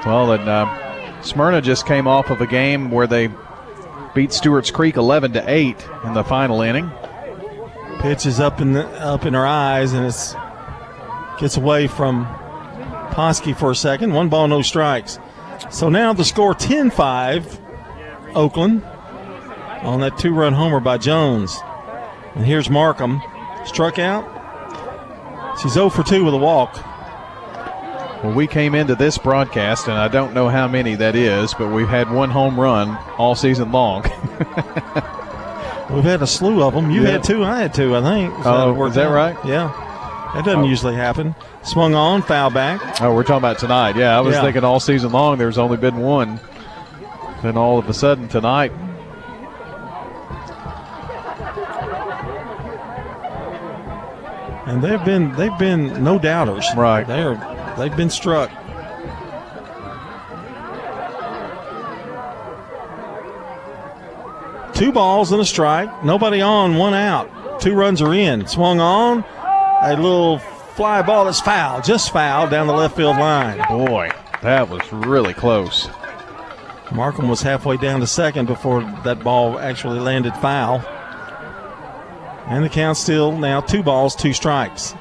well, 0.05 0.31
and 0.31 0.47
uh, 0.47 1.21
Smyrna 1.21 1.61
just 1.61 1.85
came 1.85 2.07
off 2.07 2.29
of 2.29 2.41
a 2.41 2.47
game 2.47 2.91
where 2.91 3.07
they 3.07 3.29
beat 4.13 4.31
Stewart's 4.31 4.71
Creek 4.71 4.97
eleven 4.97 5.33
to 5.33 5.43
eight 5.49 5.85
in 6.03 6.13
the 6.13 6.23
final 6.23 6.61
inning. 6.61 6.91
Pitch 7.99 8.25
is 8.25 8.39
up 8.39 8.61
in 8.61 8.73
the, 8.73 8.87
up 9.01 9.25
in 9.25 9.33
her 9.33 9.45
eyes, 9.45 9.93
and 9.93 10.05
it's 10.05 10.35
gets 11.39 11.57
away 11.57 11.87
from 11.87 12.25
Poski 13.11 13.55
for 13.55 13.71
a 13.71 13.75
second. 13.75 14.13
One 14.13 14.29
ball, 14.29 14.47
no 14.47 14.61
strikes. 14.61 15.19
So 15.69 15.89
now 15.89 16.13
the 16.13 16.25
score 16.25 16.53
10 16.53 16.91
5, 16.91 17.59
Oakland, 18.35 18.83
on 19.85 19.99
that 20.01 20.17
two 20.17 20.33
run 20.33 20.53
homer 20.53 20.79
by 20.79 20.97
Jones. 20.97 21.57
And 22.35 22.45
here's 22.45 22.69
Markham. 22.69 23.21
Struck 23.65 23.97
out. 23.99 24.25
She's 25.61 25.71
0 25.73 25.89
for 25.89 26.03
2 26.03 26.25
with 26.25 26.33
a 26.33 26.37
walk. 26.37 26.75
Well, 28.23 28.33
we 28.33 28.47
came 28.47 28.75
into 28.75 28.95
this 28.95 29.17
broadcast, 29.17 29.87
and 29.87 29.97
I 29.97 30.07
don't 30.07 30.33
know 30.33 30.49
how 30.49 30.67
many 30.67 30.95
that 30.95 31.15
is, 31.15 31.53
but 31.53 31.69
we've 31.71 31.87
had 31.87 32.11
one 32.11 32.29
home 32.29 32.59
run 32.59 32.97
all 33.17 33.35
season 33.35 33.71
long. 33.71 34.03
We've 35.89 36.03
had 36.03 36.23
a 36.23 36.27
slew 36.27 36.63
of 36.63 36.73
them. 36.73 36.89
You 36.89 37.03
Yeah. 37.03 37.11
had 37.11 37.23
two, 37.23 37.43
I 37.43 37.59
had 37.61 37.73
two, 37.73 37.95
I 37.95 38.01
think. 38.01 38.33
Oh, 38.43 38.73
worked 38.73 38.91
is 38.91 38.95
that 38.95 39.07
out. 39.09 39.13
right? 39.13 39.37
Yeah. 39.45 39.71
That 40.33 40.43
doesn't 40.43 40.61
Oh. 40.61 40.65
usually 40.67 40.95
happen. 40.95 41.35
Swung 41.61 41.93
on, 41.93 42.23
foul 42.23 42.49
back. 42.49 42.81
Oh, 43.01 43.13
we're 43.13 43.21
talking 43.21 43.37
about 43.37 43.59
tonight. 43.59 43.95
Yeah, 43.95 44.17
I 44.17 44.21
was 44.21 44.33
Yeah. 44.35 44.41
thinking 44.41 44.63
all 44.63 44.79
season 44.79 45.11
long 45.11 45.37
there's 45.37 45.59
only 45.59 45.77
been 45.77 45.97
one. 45.97 46.39
Then 47.43 47.55
all 47.55 47.77
of 47.77 47.87
a 47.87 47.93
sudden 47.93 48.27
tonight, 48.27 48.71
And 54.75 54.83
they've 54.83 55.05
been 55.05 55.31
they've 55.37 55.57
been 55.57 56.03
no 56.03 56.19
doubters. 56.19 56.67
Right. 56.75 57.07
They're 57.07 57.35
they've 57.77 57.95
been 57.95 58.09
struck. 58.09 58.51
Two 64.73 64.91
balls 64.91 65.31
and 65.31 65.39
a 65.39 65.45
strike. 65.45 66.03
Nobody 66.03 66.41
on, 66.41 66.75
one 66.75 66.93
out. 66.93 67.61
Two 67.61 67.73
runs 67.73 68.01
are 68.01 68.13
in. 68.13 68.45
Swung 68.47 68.81
on. 68.81 69.23
A 69.81 69.95
little 69.95 70.39
fly 70.39 71.01
ball 71.01 71.23
that's 71.23 71.39
foul, 71.39 71.81
just 71.81 72.11
foul 72.11 72.49
down 72.49 72.67
the 72.67 72.73
left 72.73 72.97
field 72.97 73.15
line. 73.15 73.65
boy, 73.69 74.11
that 74.41 74.67
was 74.67 74.81
really 74.91 75.33
close. 75.33 75.87
Markham 76.91 77.29
was 77.29 77.41
halfway 77.41 77.77
down 77.77 78.01
to 78.01 78.07
second 78.07 78.47
before 78.47 78.81
that 79.05 79.23
ball 79.23 79.57
actually 79.57 80.01
landed 80.01 80.35
foul. 80.35 80.83
And 82.47 82.63
the 82.63 82.69
count 82.69 82.97
still 82.97 83.35
now 83.37 83.61
two 83.61 83.81
balls, 83.81 84.15
two 84.15 84.33
strikes. 84.33 84.93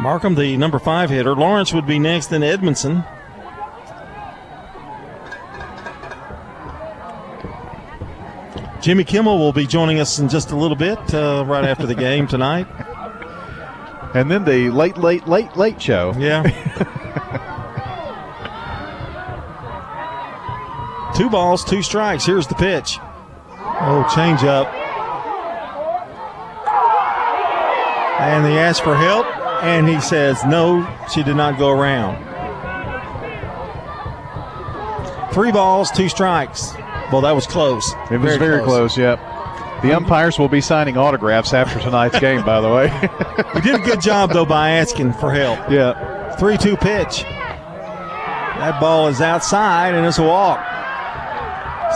Markham, 0.00 0.34
the 0.34 0.56
number 0.56 0.78
five 0.78 1.10
hitter. 1.10 1.34
Lawrence 1.34 1.74
would 1.74 1.86
be 1.86 1.98
next, 1.98 2.28
then 2.28 2.42
Edmondson. 2.42 3.04
Jimmy 8.80 9.04
Kimmel 9.04 9.38
will 9.38 9.52
be 9.52 9.66
joining 9.66 9.98
us 9.98 10.20
in 10.20 10.28
just 10.28 10.52
a 10.52 10.56
little 10.56 10.76
bit, 10.76 10.98
uh, 11.12 11.44
right 11.46 11.64
after 11.64 11.84
the 11.84 11.96
game 11.96 12.26
tonight. 12.28 12.68
And 14.14 14.30
then 14.30 14.44
the 14.44 14.70
late, 14.70 14.96
late, 14.96 15.26
late, 15.26 15.56
late 15.56 15.82
show. 15.82 16.14
Yeah. 16.16 16.44
two 21.14 21.28
balls, 21.28 21.64
two 21.64 21.82
strikes. 21.82 22.24
Here's 22.24 22.46
the 22.46 22.54
pitch. 22.54 22.98
Oh, 23.80 24.08
change 24.14 24.44
up. 24.44 24.72
And 28.18 28.44
they 28.44 28.58
ask 28.58 28.82
for 28.82 28.96
help, 28.96 29.26
and 29.62 29.88
he 29.88 30.00
says, 30.00 30.44
no, 30.44 30.86
she 31.12 31.22
did 31.22 31.36
not 31.36 31.58
go 31.58 31.70
around. 31.70 32.24
Three 35.32 35.52
balls, 35.52 35.90
two 35.90 36.08
strikes. 36.08 36.74
Well, 37.12 37.20
that 37.20 37.32
was 37.32 37.46
close. 37.46 37.92
It 38.10 38.18
was 38.18 38.36
very, 38.36 38.62
close. 38.64 38.98
Yep. 38.98 39.18
The 39.82 39.96
umpires 39.96 40.38
will 40.38 40.48
be 40.48 40.60
signing 40.60 40.96
autographs 40.96 41.54
after 41.54 41.78
tonight's 41.78 42.18
game, 42.18 42.44
by 42.44 42.60
the 42.60 42.68
way. 42.68 42.88
he 43.54 43.60
did 43.60 43.76
a 43.76 43.84
good 43.84 44.00
job, 44.00 44.32
though, 44.32 44.44
by 44.44 44.70
asking 44.70 45.12
for 45.12 45.32
help. 45.32 45.70
Yeah. 45.70 46.34
3 46.36 46.58
2 46.58 46.76
pitch. 46.76 47.22
That 47.22 48.80
ball 48.80 49.06
is 49.06 49.20
outside, 49.20 49.94
and 49.94 50.04
it's 50.04 50.18
a 50.18 50.24
walk. 50.24 50.58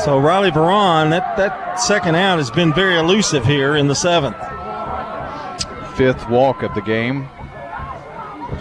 So 0.05 0.19
Riley 0.19 0.51
Veron, 0.51 1.11
that, 1.11 1.37
that 1.37 1.81
second 1.81 2.15
out 2.15 2.39
has 2.39 2.51
been 2.51 2.73
very 2.73 2.97
elusive 2.97 3.45
here 3.45 3.77
in 3.77 3.89
the 3.89 3.95
seventh. 3.95 4.37
Fifth 5.97 6.29
walk 6.29 6.63
of 6.63 6.75
the 6.75 6.81
game 6.81 7.29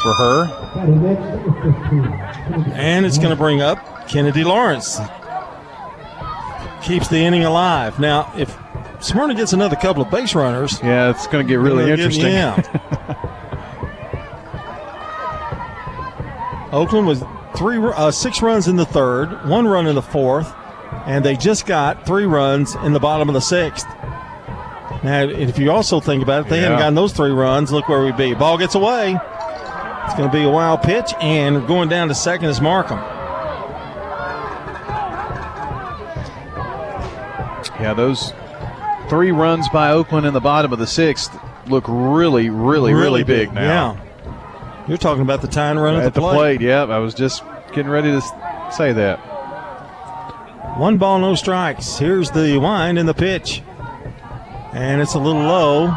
for 0.02 0.14
her. 0.14 0.46
And 2.74 3.06
it's 3.06 3.18
going 3.18 3.30
to 3.30 3.36
bring 3.36 3.62
up 3.62 4.08
Kennedy 4.08 4.44
Lawrence. 4.44 5.00
Keeps 6.84 7.08
the 7.08 7.18
inning 7.18 7.44
alive. 7.44 8.00
Now, 8.00 8.32
if 8.38 8.58
Smyrna 9.02 9.34
gets 9.36 9.54
another 9.54 9.76
couple 9.76 10.04
of 10.04 10.12
base 10.12 10.36
runners. 10.36 10.80
Yeah, 10.84 11.10
it's 11.10 11.28
going 11.28 11.46
to 11.46 11.50
get 11.50 11.60
really 11.60 11.86
Get, 11.86 12.00
interesting. 12.00 12.28
yeah. 12.28 13.18
Oakland 16.72 17.06
was 17.08 17.24
three, 17.58 17.78
uh, 17.78 18.12
six 18.12 18.42
runs 18.42 18.68
in 18.68 18.76
the 18.78 18.86
third, 18.86 19.48
one 19.48 19.68
run 19.68 19.88
in 19.88 19.96
the 19.96 20.02
fourth, 20.02 20.54
and 21.06 21.26
they 21.26 21.36
just 21.36 21.66
got 21.66 22.06
three 22.06 22.26
runs 22.26 22.76
in 22.76 22.94
the 22.94 23.00
bottom 23.00 23.28
of 23.28 23.34
the 23.34 23.42
sixth. 23.42 23.88
Now, 25.04 25.24
if 25.24 25.58
you 25.58 25.72
also 25.72 26.00
think 26.00 26.22
about 26.22 26.46
it, 26.46 26.50
they 26.50 26.60
hadn't 26.60 26.78
gotten 26.78 26.96
those 26.96 27.12
three 27.12 27.32
runs. 27.32 27.72
Look 27.72 27.90
where 27.90 28.04
we'd 28.04 28.18
be. 28.18 28.36
Ball 28.36 28.58
gets 28.58 28.76
away. 28.76 29.18
It's 30.06 30.14
going 30.16 30.30
to 30.30 30.36
be 30.36 30.44
a 30.44 30.50
wild 30.50 30.84
pitch, 30.84 31.14
and 31.22 31.66
going 31.68 31.90
down 31.90 32.08
to 32.10 32.16
second 32.16 32.50
is 32.50 32.62
Markham. 32.62 33.00
Yeah, 37.80 37.94
those 37.96 38.34
three 39.10 39.32
runs 39.32 39.68
by 39.70 39.92
Oakland 39.92 40.28
in 40.28 40.34
the 40.34 40.40
bottom 40.40 40.72
of 40.72 40.78
the 40.78 40.86
sixth 40.86 41.36
look 41.68 41.86
really, 41.88 42.50
really, 42.50 42.94
really, 42.94 43.24
big, 43.24 43.54
now. 43.54 43.98
Yeah. 43.98 44.86
You're 44.88 44.98
talking 44.98 45.24
about 45.24 45.42
the 45.42 45.48
tying 45.48 45.80
run 45.80 45.96
at, 45.96 46.04
At 46.04 46.14
the, 46.14 46.22
the 46.22 46.30
plate, 46.30 46.62
yep. 46.62 46.90
I 46.90 47.00
was 47.00 47.14
just 47.14 47.44
getting 47.74 47.90
ready 47.90 48.12
to 48.12 48.22
say 48.72 48.94
that. 48.94 49.18
One 50.78 50.98
ball, 50.98 51.20
no 51.20 51.36
strikes. 51.36 51.98
Here's 51.98 52.30
the 52.32 52.58
wind 52.58 53.00
and 53.00 53.08
the 53.08 53.14
pitch. 53.14 53.62
And 54.74 55.02
it's 55.02 55.16
a 55.16 55.20
little 55.20 55.42
low. 55.42 55.88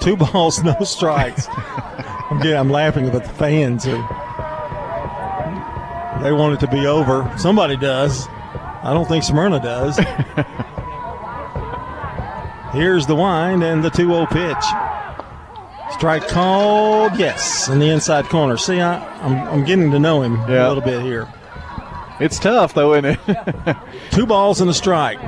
Two 0.00 0.16
balls, 0.16 0.62
no 0.62 0.76
strikes. 0.82 1.48
I'm 2.30 2.38
getting, 2.38 2.56
I'm 2.56 2.70
laughing 2.70 3.08
about 3.08 3.24
the 3.24 3.30
fans 3.30 3.84
who 3.84 3.92
they 6.22 6.32
want 6.32 6.54
it 6.54 6.60
to 6.66 6.70
be 6.70 6.86
over. 6.86 7.32
Somebody 7.38 7.76
does. 7.76 8.26
I 8.82 8.92
don't 8.92 9.08
think 9.08 9.24
Smyrna 9.24 9.60
does. 9.60 9.98
Here's 12.72 13.06
the 13.06 13.14
wind 13.14 13.64
and 13.64 13.82
the 13.82 13.90
2 13.90 14.08
0 14.08 14.26
pitch. 14.26 14.64
Strike 15.92 16.28
called, 16.28 17.18
yes, 17.18 17.68
in 17.68 17.78
the 17.78 17.88
inside 17.88 18.26
corner. 18.26 18.56
See, 18.56 18.80
I, 18.80 18.98
I'm, 19.22 19.48
I'm 19.48 19.64
getting 19.64 19.90
to 19.90 19.98
know 19.98 20.22
him 20.22 20.36
a 20.36 20.46
little 20.46 20.82
bit 20.82 21.02
here. 21.02 21.26
It's 22.20 22.38
tough, 22.38 22.74
though, 22.74 22.94
isn't 22.94 23.18
it? 23.26 23.76
Two 24.10 24.26
balls 24.26 24.60
and 24.60 24.68
a 24.68 24.74
strike. 24.74 25.18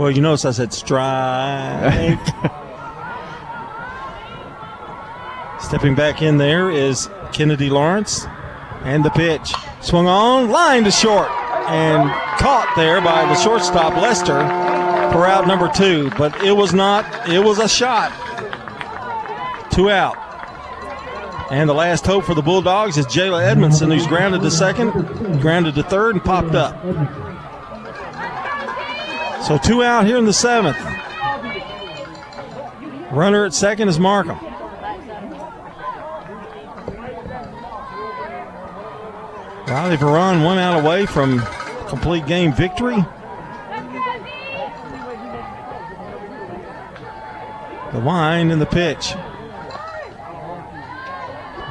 Well, 0.00 0.10
you 0.10 0.22
notice 0.22 0.46
I 0.46 0.52
said 0.52 0.72
strike. 0.72 2.26
Stepping 5.60 5.94
back 5.94 6.22
in 6.22 6.38
there 6.38 6.70
is 6.70 7.10
Kennedy 7.34 7.68
Lawrence. 7.68 8.24
And 8.82 9.04
the 9.04 9.10
pitch. 9.10 9.52
Swung 9.82 10.06
on, 10.06 10.48
line 10.48 10.84
to 10.84 10.90
short. 10.90 11.28
And 11.68 12.08
caught 12.40 12.72
there 12.76 13.02
by 13.02 13.26
the 13.26 13.34
shortstop, 13.34 13.94
Lester, 14.00 14.40
for 15.12 15.26
out 15.26 15.46
number 15.46 15.68
two. 15.68 16.08
But 16.16 16.44
it 16.44 16.52
was 16.52 16.72
not, 16.72 17.28
it 17.28 17.40
was 17.40 17.58
a 17.58 17.68
shot. 17.68 18.10
Two 19.70 19.90
out. 19.90 20.16
And 21.50 21.68
the 21.68 21.74
last 21.74 22.06
hope 22.06 22.24
for 22.24 22.34
the 22.34 22.40
Bulldogs 22.40 22.96
is 22.96 23.04
Jayla 23.04 23.44
Edmondson, 23.44 23.90
who's 23.90 24.06
grounded 24.06 24.40
to 24.40 24.50
second, 24.50 24.92
grounded 25.42 25.74
to 25.74 25.82
third, 25.82 26.14
and 26.14 26.24
popped 26.24 26.54
up. 26.54 27.29
So 29.46 29.58
two 29.58 29.82
out 29.82 30.06
here 30.06 30.16
in 30.16 30.26
the 30.26 30.32
seventh. 30.32 30.78
Runner 33.10 33.44
at 33.44 33.52
second 33.52 33.88
is 33.88 33.98
Markham. 33.98 34.38
Riley 39.66 39.96
Veron 39.96 40.44
one 40.44 40.58
out 40.58 40.82
away 40.84 41.06
from 41.06 41.40
complete 41.88 42.26
game 42.26 42.52
victory. 42.52 42.96
The 47.92 48.00
wind 48.00 48.52
and 48.52 48.60
the 48.60 48.66
pitch. 48.66 49.14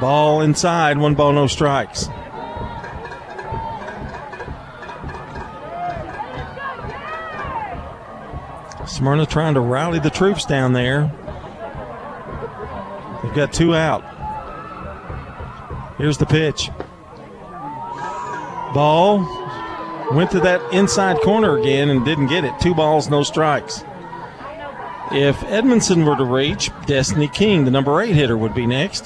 Ball 0.00 0.42
inside, 0.42 0.98
one 0.98 1.14
ball, 1.14 1.32
no 1.32 1.46
strikes. 1.46 2.08
Smyrna 9.00 9.24
trying 9.24 9.54
to 9.54 9.60
rally 9.60 9.98
the 9.98 10.10
troops 10.10 10.44
down 10.44 10.74
there. 10.74 11.10
They've 13.22 13.32
got 13.32 13.50
two 13.50 13.74
out. 13.74 14.04
Here's 15.96 16.18
the 16.18 16.26
pitch. 16.26 16.68
Ball 18.74 19.20
went 20.12 20.30
to 20.32 20.40
that 20.40 20.60
inside 20.74 21.16
corner 21.22 21.56
again 21.56 21.88
and 21.88 22.04
didn't 22.04 22.26
get 22.26 22.44
it. 22.44 22.52
Two 22.60 22.74
balls, 22.74 23.08
no 23.08 23.22
strikes. 23.22 23.82
If 25.12 25.42
Edmondson 25.44 26.04
were 26.04 26.16
to 26.16 26.24
reach, 26.26 26.68
Destiny 26.84 27.28
King, 27.28 27.64
the 27.64 27.70
number 27.70 28.02
eight 28.02 28.14
hitter, 28.14 28.36
would 28.36 28.52
be 28.52 28.66
next. 28.66 29.04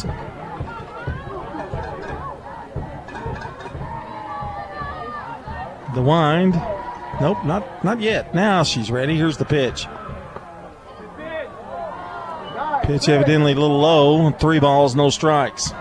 The 5.94 6.02
wind. 6.02 6.60
Nope, 7.20 7.44
not 7.44 7.84
not 7.84 8.00
yet. 8.00 8.34
Now 8.34 8.62
she's 8.62 8.90
ready. 8.90 9.16
Here's 9.16 9.36
the 9.36 9.44
pitch. 9.44 9.86
Pitch 12.84 13.08
evidently 13.08 13.52
a 13.52 13.54
little 13.54 13.80
low. 13.80 14.30
Three 14.32 14.60
balls, 14.60 14.94
no 14.94 15.10
strikes. 15.10 15.72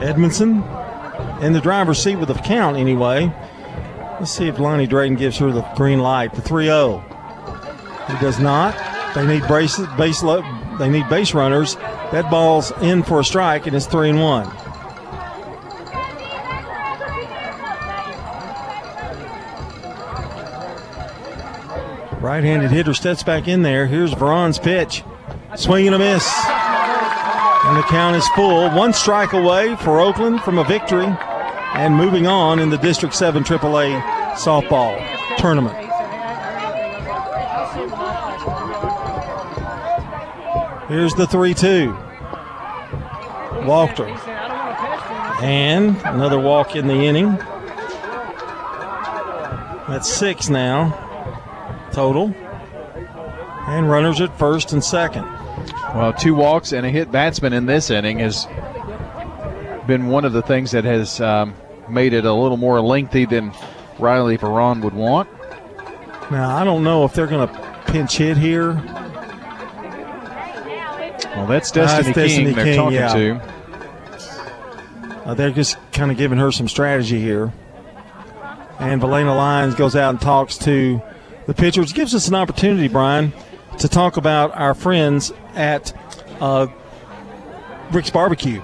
Edmondson 0.00 0.62
in 1.40 1.52
the 1.52 1.60
driver's 1.62 2.02
seat 2.02 2.16
with 2.16 2.30
a 2.30 2.34
count 2.34 2.76
anyway. 2.76 3.32
Let's 4.18 4.32
see 4.32 4.48
if 4.48 4.58
Lonnie 4.58 4.86
Drayton 4.86 5.16
gives 5.16 5.38
her 5.38 5.50
the 5.50 5.62
green 5.76 6.00
light. 6.00 6.34
The 6.34 6.42
3 6.42 6.66
0. 6.66 7.04
He 8.08 8.18
does 8.18 8.38
not. 8.38 8.74
They 9.14 9.26
need 9.26 9.46
base, 9.48 9.78
base 9.96 10.20
they 10.78 10.88
need 10.88 11.08
base 11.08 11.34
runners. 11.34 11.76
That 12.14 12.30
ball's 12.30 12.70
in 12.80 13.02
for 13.02 13.18
a 13.18 13.24
strike 13.24 13.66
and 13.66 13.74
it's 13.74 13.86
3 13.86 14.10
and 14.10 14.20
1. 14.20 14.46
Right 22.20 22.44
handed 22.44 22.70
hitter 22.70 22.94
steps 22.94 23.24
back 23.24 23.48
in 23.48 23.62
there. 23.62 23.88
Here's 23.88 24.12
Veron's 24.12 24.60
pitch. 24.60 25.02
Swing 25.56 25.86
and 25.86 25.96
a 25.96 25.98
miss. 25.98 26.24
And 26.46 27.76
the 27.78 27.82
count 27.88 28.14
is 28.14 28.28
full. 28.28 28.70
One 28.70 28.92
strike 28.92 29.32
away 29.32 29.74
for 29.74 29.98
Oakland 29.98 30.40
from 30.42 30.58
a 30.58 30.64
victory 30.64 31.08
and 31.74 31.96
moving 31.96 32.28
on 32.28 32.60
in 32.60 32.70
the 32.70 32.78
District 32.78 33.12
7 33.12 33.42
AAA 33.42 34.00
softball 34.34 35.36
tournament. 35.36 35.74
Here's 40.86 41.14
the 41.14 41.26
3 41.26 41.54
2. 41.54 42.03
Walked 43.64 43.98
her. 43.98 44.06
And 45.42 45.96
another 46.04 46.38
walk 46.38 46.76
in 46.76 46.86
the 46.86 46.94
inning. 46.94 47.36
That's 49.88 50.10
six 50.12 50.48
now 50.48 51.00
total. 51.92 52.34
And 53.66 53.90
runners 53.90 54.20
at 54.20 54.36
first 54.38 54.72
and 54.72 54.82
second. 54.84 55.24
Well, 55.94 56.12
two 56.12 56.34
walks 56.34 56.72
and 56.72 56.84
a 56.84 56.90
hit 56.90 57.10
batsman 57.12 57.52
in 57.52 57.66
this 57.66 57.90
inning 57.90 58.18
has 58.18 58.46
been 59.86 60.08
one 60.08 60.24
of 60.24 60.32
the 60.32 60.42
things 60.42 60.70
that 60.72 60.84
has 60.84 61.20
um, 61.20 61.54
made 61.88 62.12
it 62.12 62.24
a 62.24 62.32
little 62.32 62.56
more 62.56 62.80
lengthy 62.80 63.24
than 63.26 63.52
Riley 63.98 64.36
Veron 64.36 64.82
would 64.82 64.94
want. 64.94 65.28
Now, 66.30 66.56
I 66.56 66.64
don't 66.64 66.82
know 66.82 67.04
if 67.04 67.12
they're 67.14 67.26
going 67.26 67.46
to 67.48 67.82
pinch 67.86 68.16
hit 68.16 68.36
here. 68.36 68.72
Well, 71.36 71.46
that's 71.46 71.70
Uh, 71.72 71.74
Destiny, 71.74 72.08
it's 72.10 72.14
King 72.14 72.14
Destiny 72.14 72.52
they're 72.52 72.64
King, 72.64 72.76
talking 72.76 72.94
yeah. 72.94 73.14
to. 73.14 73.53
Uh, 75.24 75.34
they're 75.34 75.50
just 75.50 75.78
kind 75.92 76.10
of 76.10 76.16
giving 76.16 76.38
her 76.38 76.52
some 76.52 76.68
strategy 76.68 77.20
here. 77.20 77.52
And 78.78 79.00
Valena 79.00 79.34
Lyons 79.36 79.74
goes 79.74 79.96
out 79.96 80.10
and 80.10 80.20
talks 80.20 80.58
to 80.58 81.00
the 81.46 81.54
pitcher, 81.54 81.80
which 81.80 81.94
gives 81.94 82.14
us 82.14 82.28
an 82.28 82.34
opportunity, 82.34 82.88
Brian, 82.88 83.32
to 83.78 83.88
talk 83.88 84.16
about 84.16 84.54
our 84.56 84.74
friends 84.74 85.32
at 85.54 85.92
uh, 86.40 86.66
Rick's 87.92 88.10
Barbecue. 88.10 88.60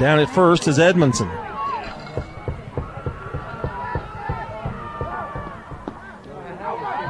Down 0.00 0.18
at 0.20 0.30
first 0.30 0.68
is 0.68 0.78
Edmondson. 0.78 1.28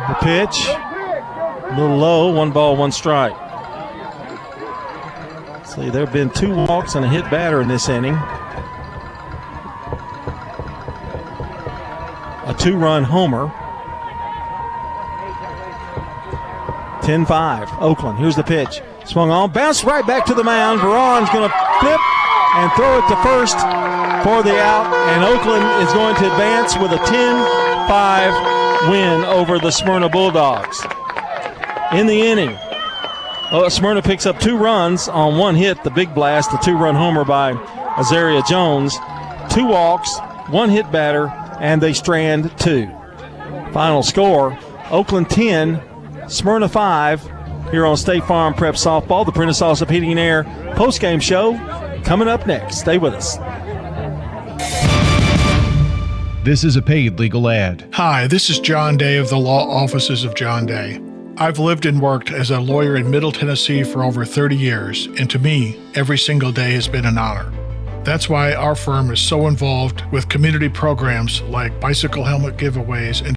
The 0.09 0.17
pitch, 0.23 0.69
a 0.69 1.75
little 1.79 1.97
low, 1.99 2.33
one 2.33 2.51
ball, 2.51 2.77
one 2.77 2.91
strike. 2.91 3.37
See, 5.67 5.91
there 5.91 6.05
have 6.05 6.13
been 6.13 6.31
two 6.31 6.55
walks 6.55 6.95
and 6.95 7.05
a 7.05 7.09
hit 7.09 7.31
batter 7.31 7.61
in 7.61 7.69
this 7.69 7.89
inning. 7.89 8.19
Two 12.59 12.77
run 12.77 13.05
homer. 13.05 13.53
10 17.03 17.25
5, 17.25 17.71
Oakland. 17.81 18.19
Here's 18.19 18.37
the 18.37 18.43
pitch. 18.43 18.83
Swung 19.07 19.31
on, 19.31 19.51
bounced 19.51 19.85
right 19.85 20.07
back 20.07 20.27
to 20.27 20.35
the 20.35 20.45
mound. 20.45 20.81
Veron's 20.81 21.31
going 21.31 21.49
to 21.49 21.55
flip 21.81 22.01
and 22.57 22.71
throw 22.73 22.99
it 22.99 23.09
to 23.09 23.17
first 23.23 23.57
for 24.25 24.43
the 24.43 24.53
out. 24.61 24.93
And 25.09 25.25
Oakland 25.25 25.65
is 25.89 25.93
going 25.95 26.15
to 26.17 26.31
advance 26.31 26.77
with 26.77 26.93
a 26.93 26.99
10 26.99 27.89
5 27.89 28.91
win 28.91 29.25
over 29.25 29.59
the 29.59 29.71
Smyrna 29.71 30.11
Bulldogs. 30.11 30.85
In 31.93 32.07
the 32.07 32.21
inning, 32.21 32.55
oh, 33.51 33.67
Smyrna 33.71 34.03
picks 34.03 34.27
up 34.27 34.39
two 34.39 34.59
runs 34.59 35.09
on 35.09 35.39
one 35.39 35.55
hit, 35.55 35.83
the 35.85 35.91
big 35.91 36.15
blast, 36.15 36.51
the 36.51 36.59
two 36.59 36.77
run 36.77 36.95
homer 36.95 37.25
by 37.25 37.55
Azaria 37.55 38.47
Jones. 38.47 38.99
Two 39.51 39.67
walks, 39.67 40.19
one 40.51 40.69
hit 40.69 40.93
batter, 40.93 41.33
and 41.61 41.83
they 41.83 41.93
strand 41.93 42.57
two. 42.59 42.89
Final 43.73 44.03
score 44.03 44.59
Oakland 44.91 45.29
10, 45.31 46.29
Smyrna 46.29 46.69
5 46.69 47.71
here 47.71 47.85
on 47.85 47.97
State 47.97 48.25
Farm 48.25 48.55
Prep 48.55 48.75
Softball, 48.75 49.27
the 49.27 49.33
Prentice 49.33 49.61
Allsup 49.61 49.91
Heating 49.91 50.11
and 50.11 50.19
Air 50.19 50.45
postgame 50.75 51.21
show 51.21 51.57
coming 52.05 52.29
up 52.29 52.47
next. 52.47 52.79
Stay 52.79 52.99
with 52.99 53.15
us. 53.15 53.37
This 56.45 56.65
is 56.65 56.77
a 56.77 56.83
paid 56.83 57.19
legal 57.19 57.49
ad. 57.49 57.87
Hi, 57.93 58.27
this 58.27 58.49
is 58.49 58.59
John 58.59 58.97
Day 58.97 59.19
of 59.19 59.29
the 59.29 59.37
Law 59.37 59.69
Offices 59.69 60.25
of 60.25 60.35
John 60.35 60.65
Day. 60.65 60.99
I've 61.37 61.59
lived 61.59 61.85
and 61.85 62.01
worked 62.01 62.31
as 62.31 62.51
a 62.51 62.59
lawyer 62.59 62.97
in 62.97 63.11
Middle 63.11 63.33
Tennessee 63.33 63.85
for 63.85 64.03
over 64.03 64.25
30 64.25 64.57
years, 64.57 65.07
and 65.19 65.29
to 65.31 65.39
me, 65.39 65.79
every 65.95 66.17
single 66.17 66.51
day 66.51 66.73
has 66.73 66.89
been 66.89 67.05
an 67.05 67.19
honor. 67.19 67.53
That's 68.09 68.27
why 68.27 68.55
our 68.55 68.75
firm 68.75 69.11
is 69.11 69.21
so 69.21 69.49
involved 69.49 70.03
with 70.13 70.31
community 70.31 70.71
programs 70.71 71.43
like 71.43 71.79
bicycle 71.79 72.25
helmet 72.25 72.57
giveaways 72.57 73.23
and 73.23 73.37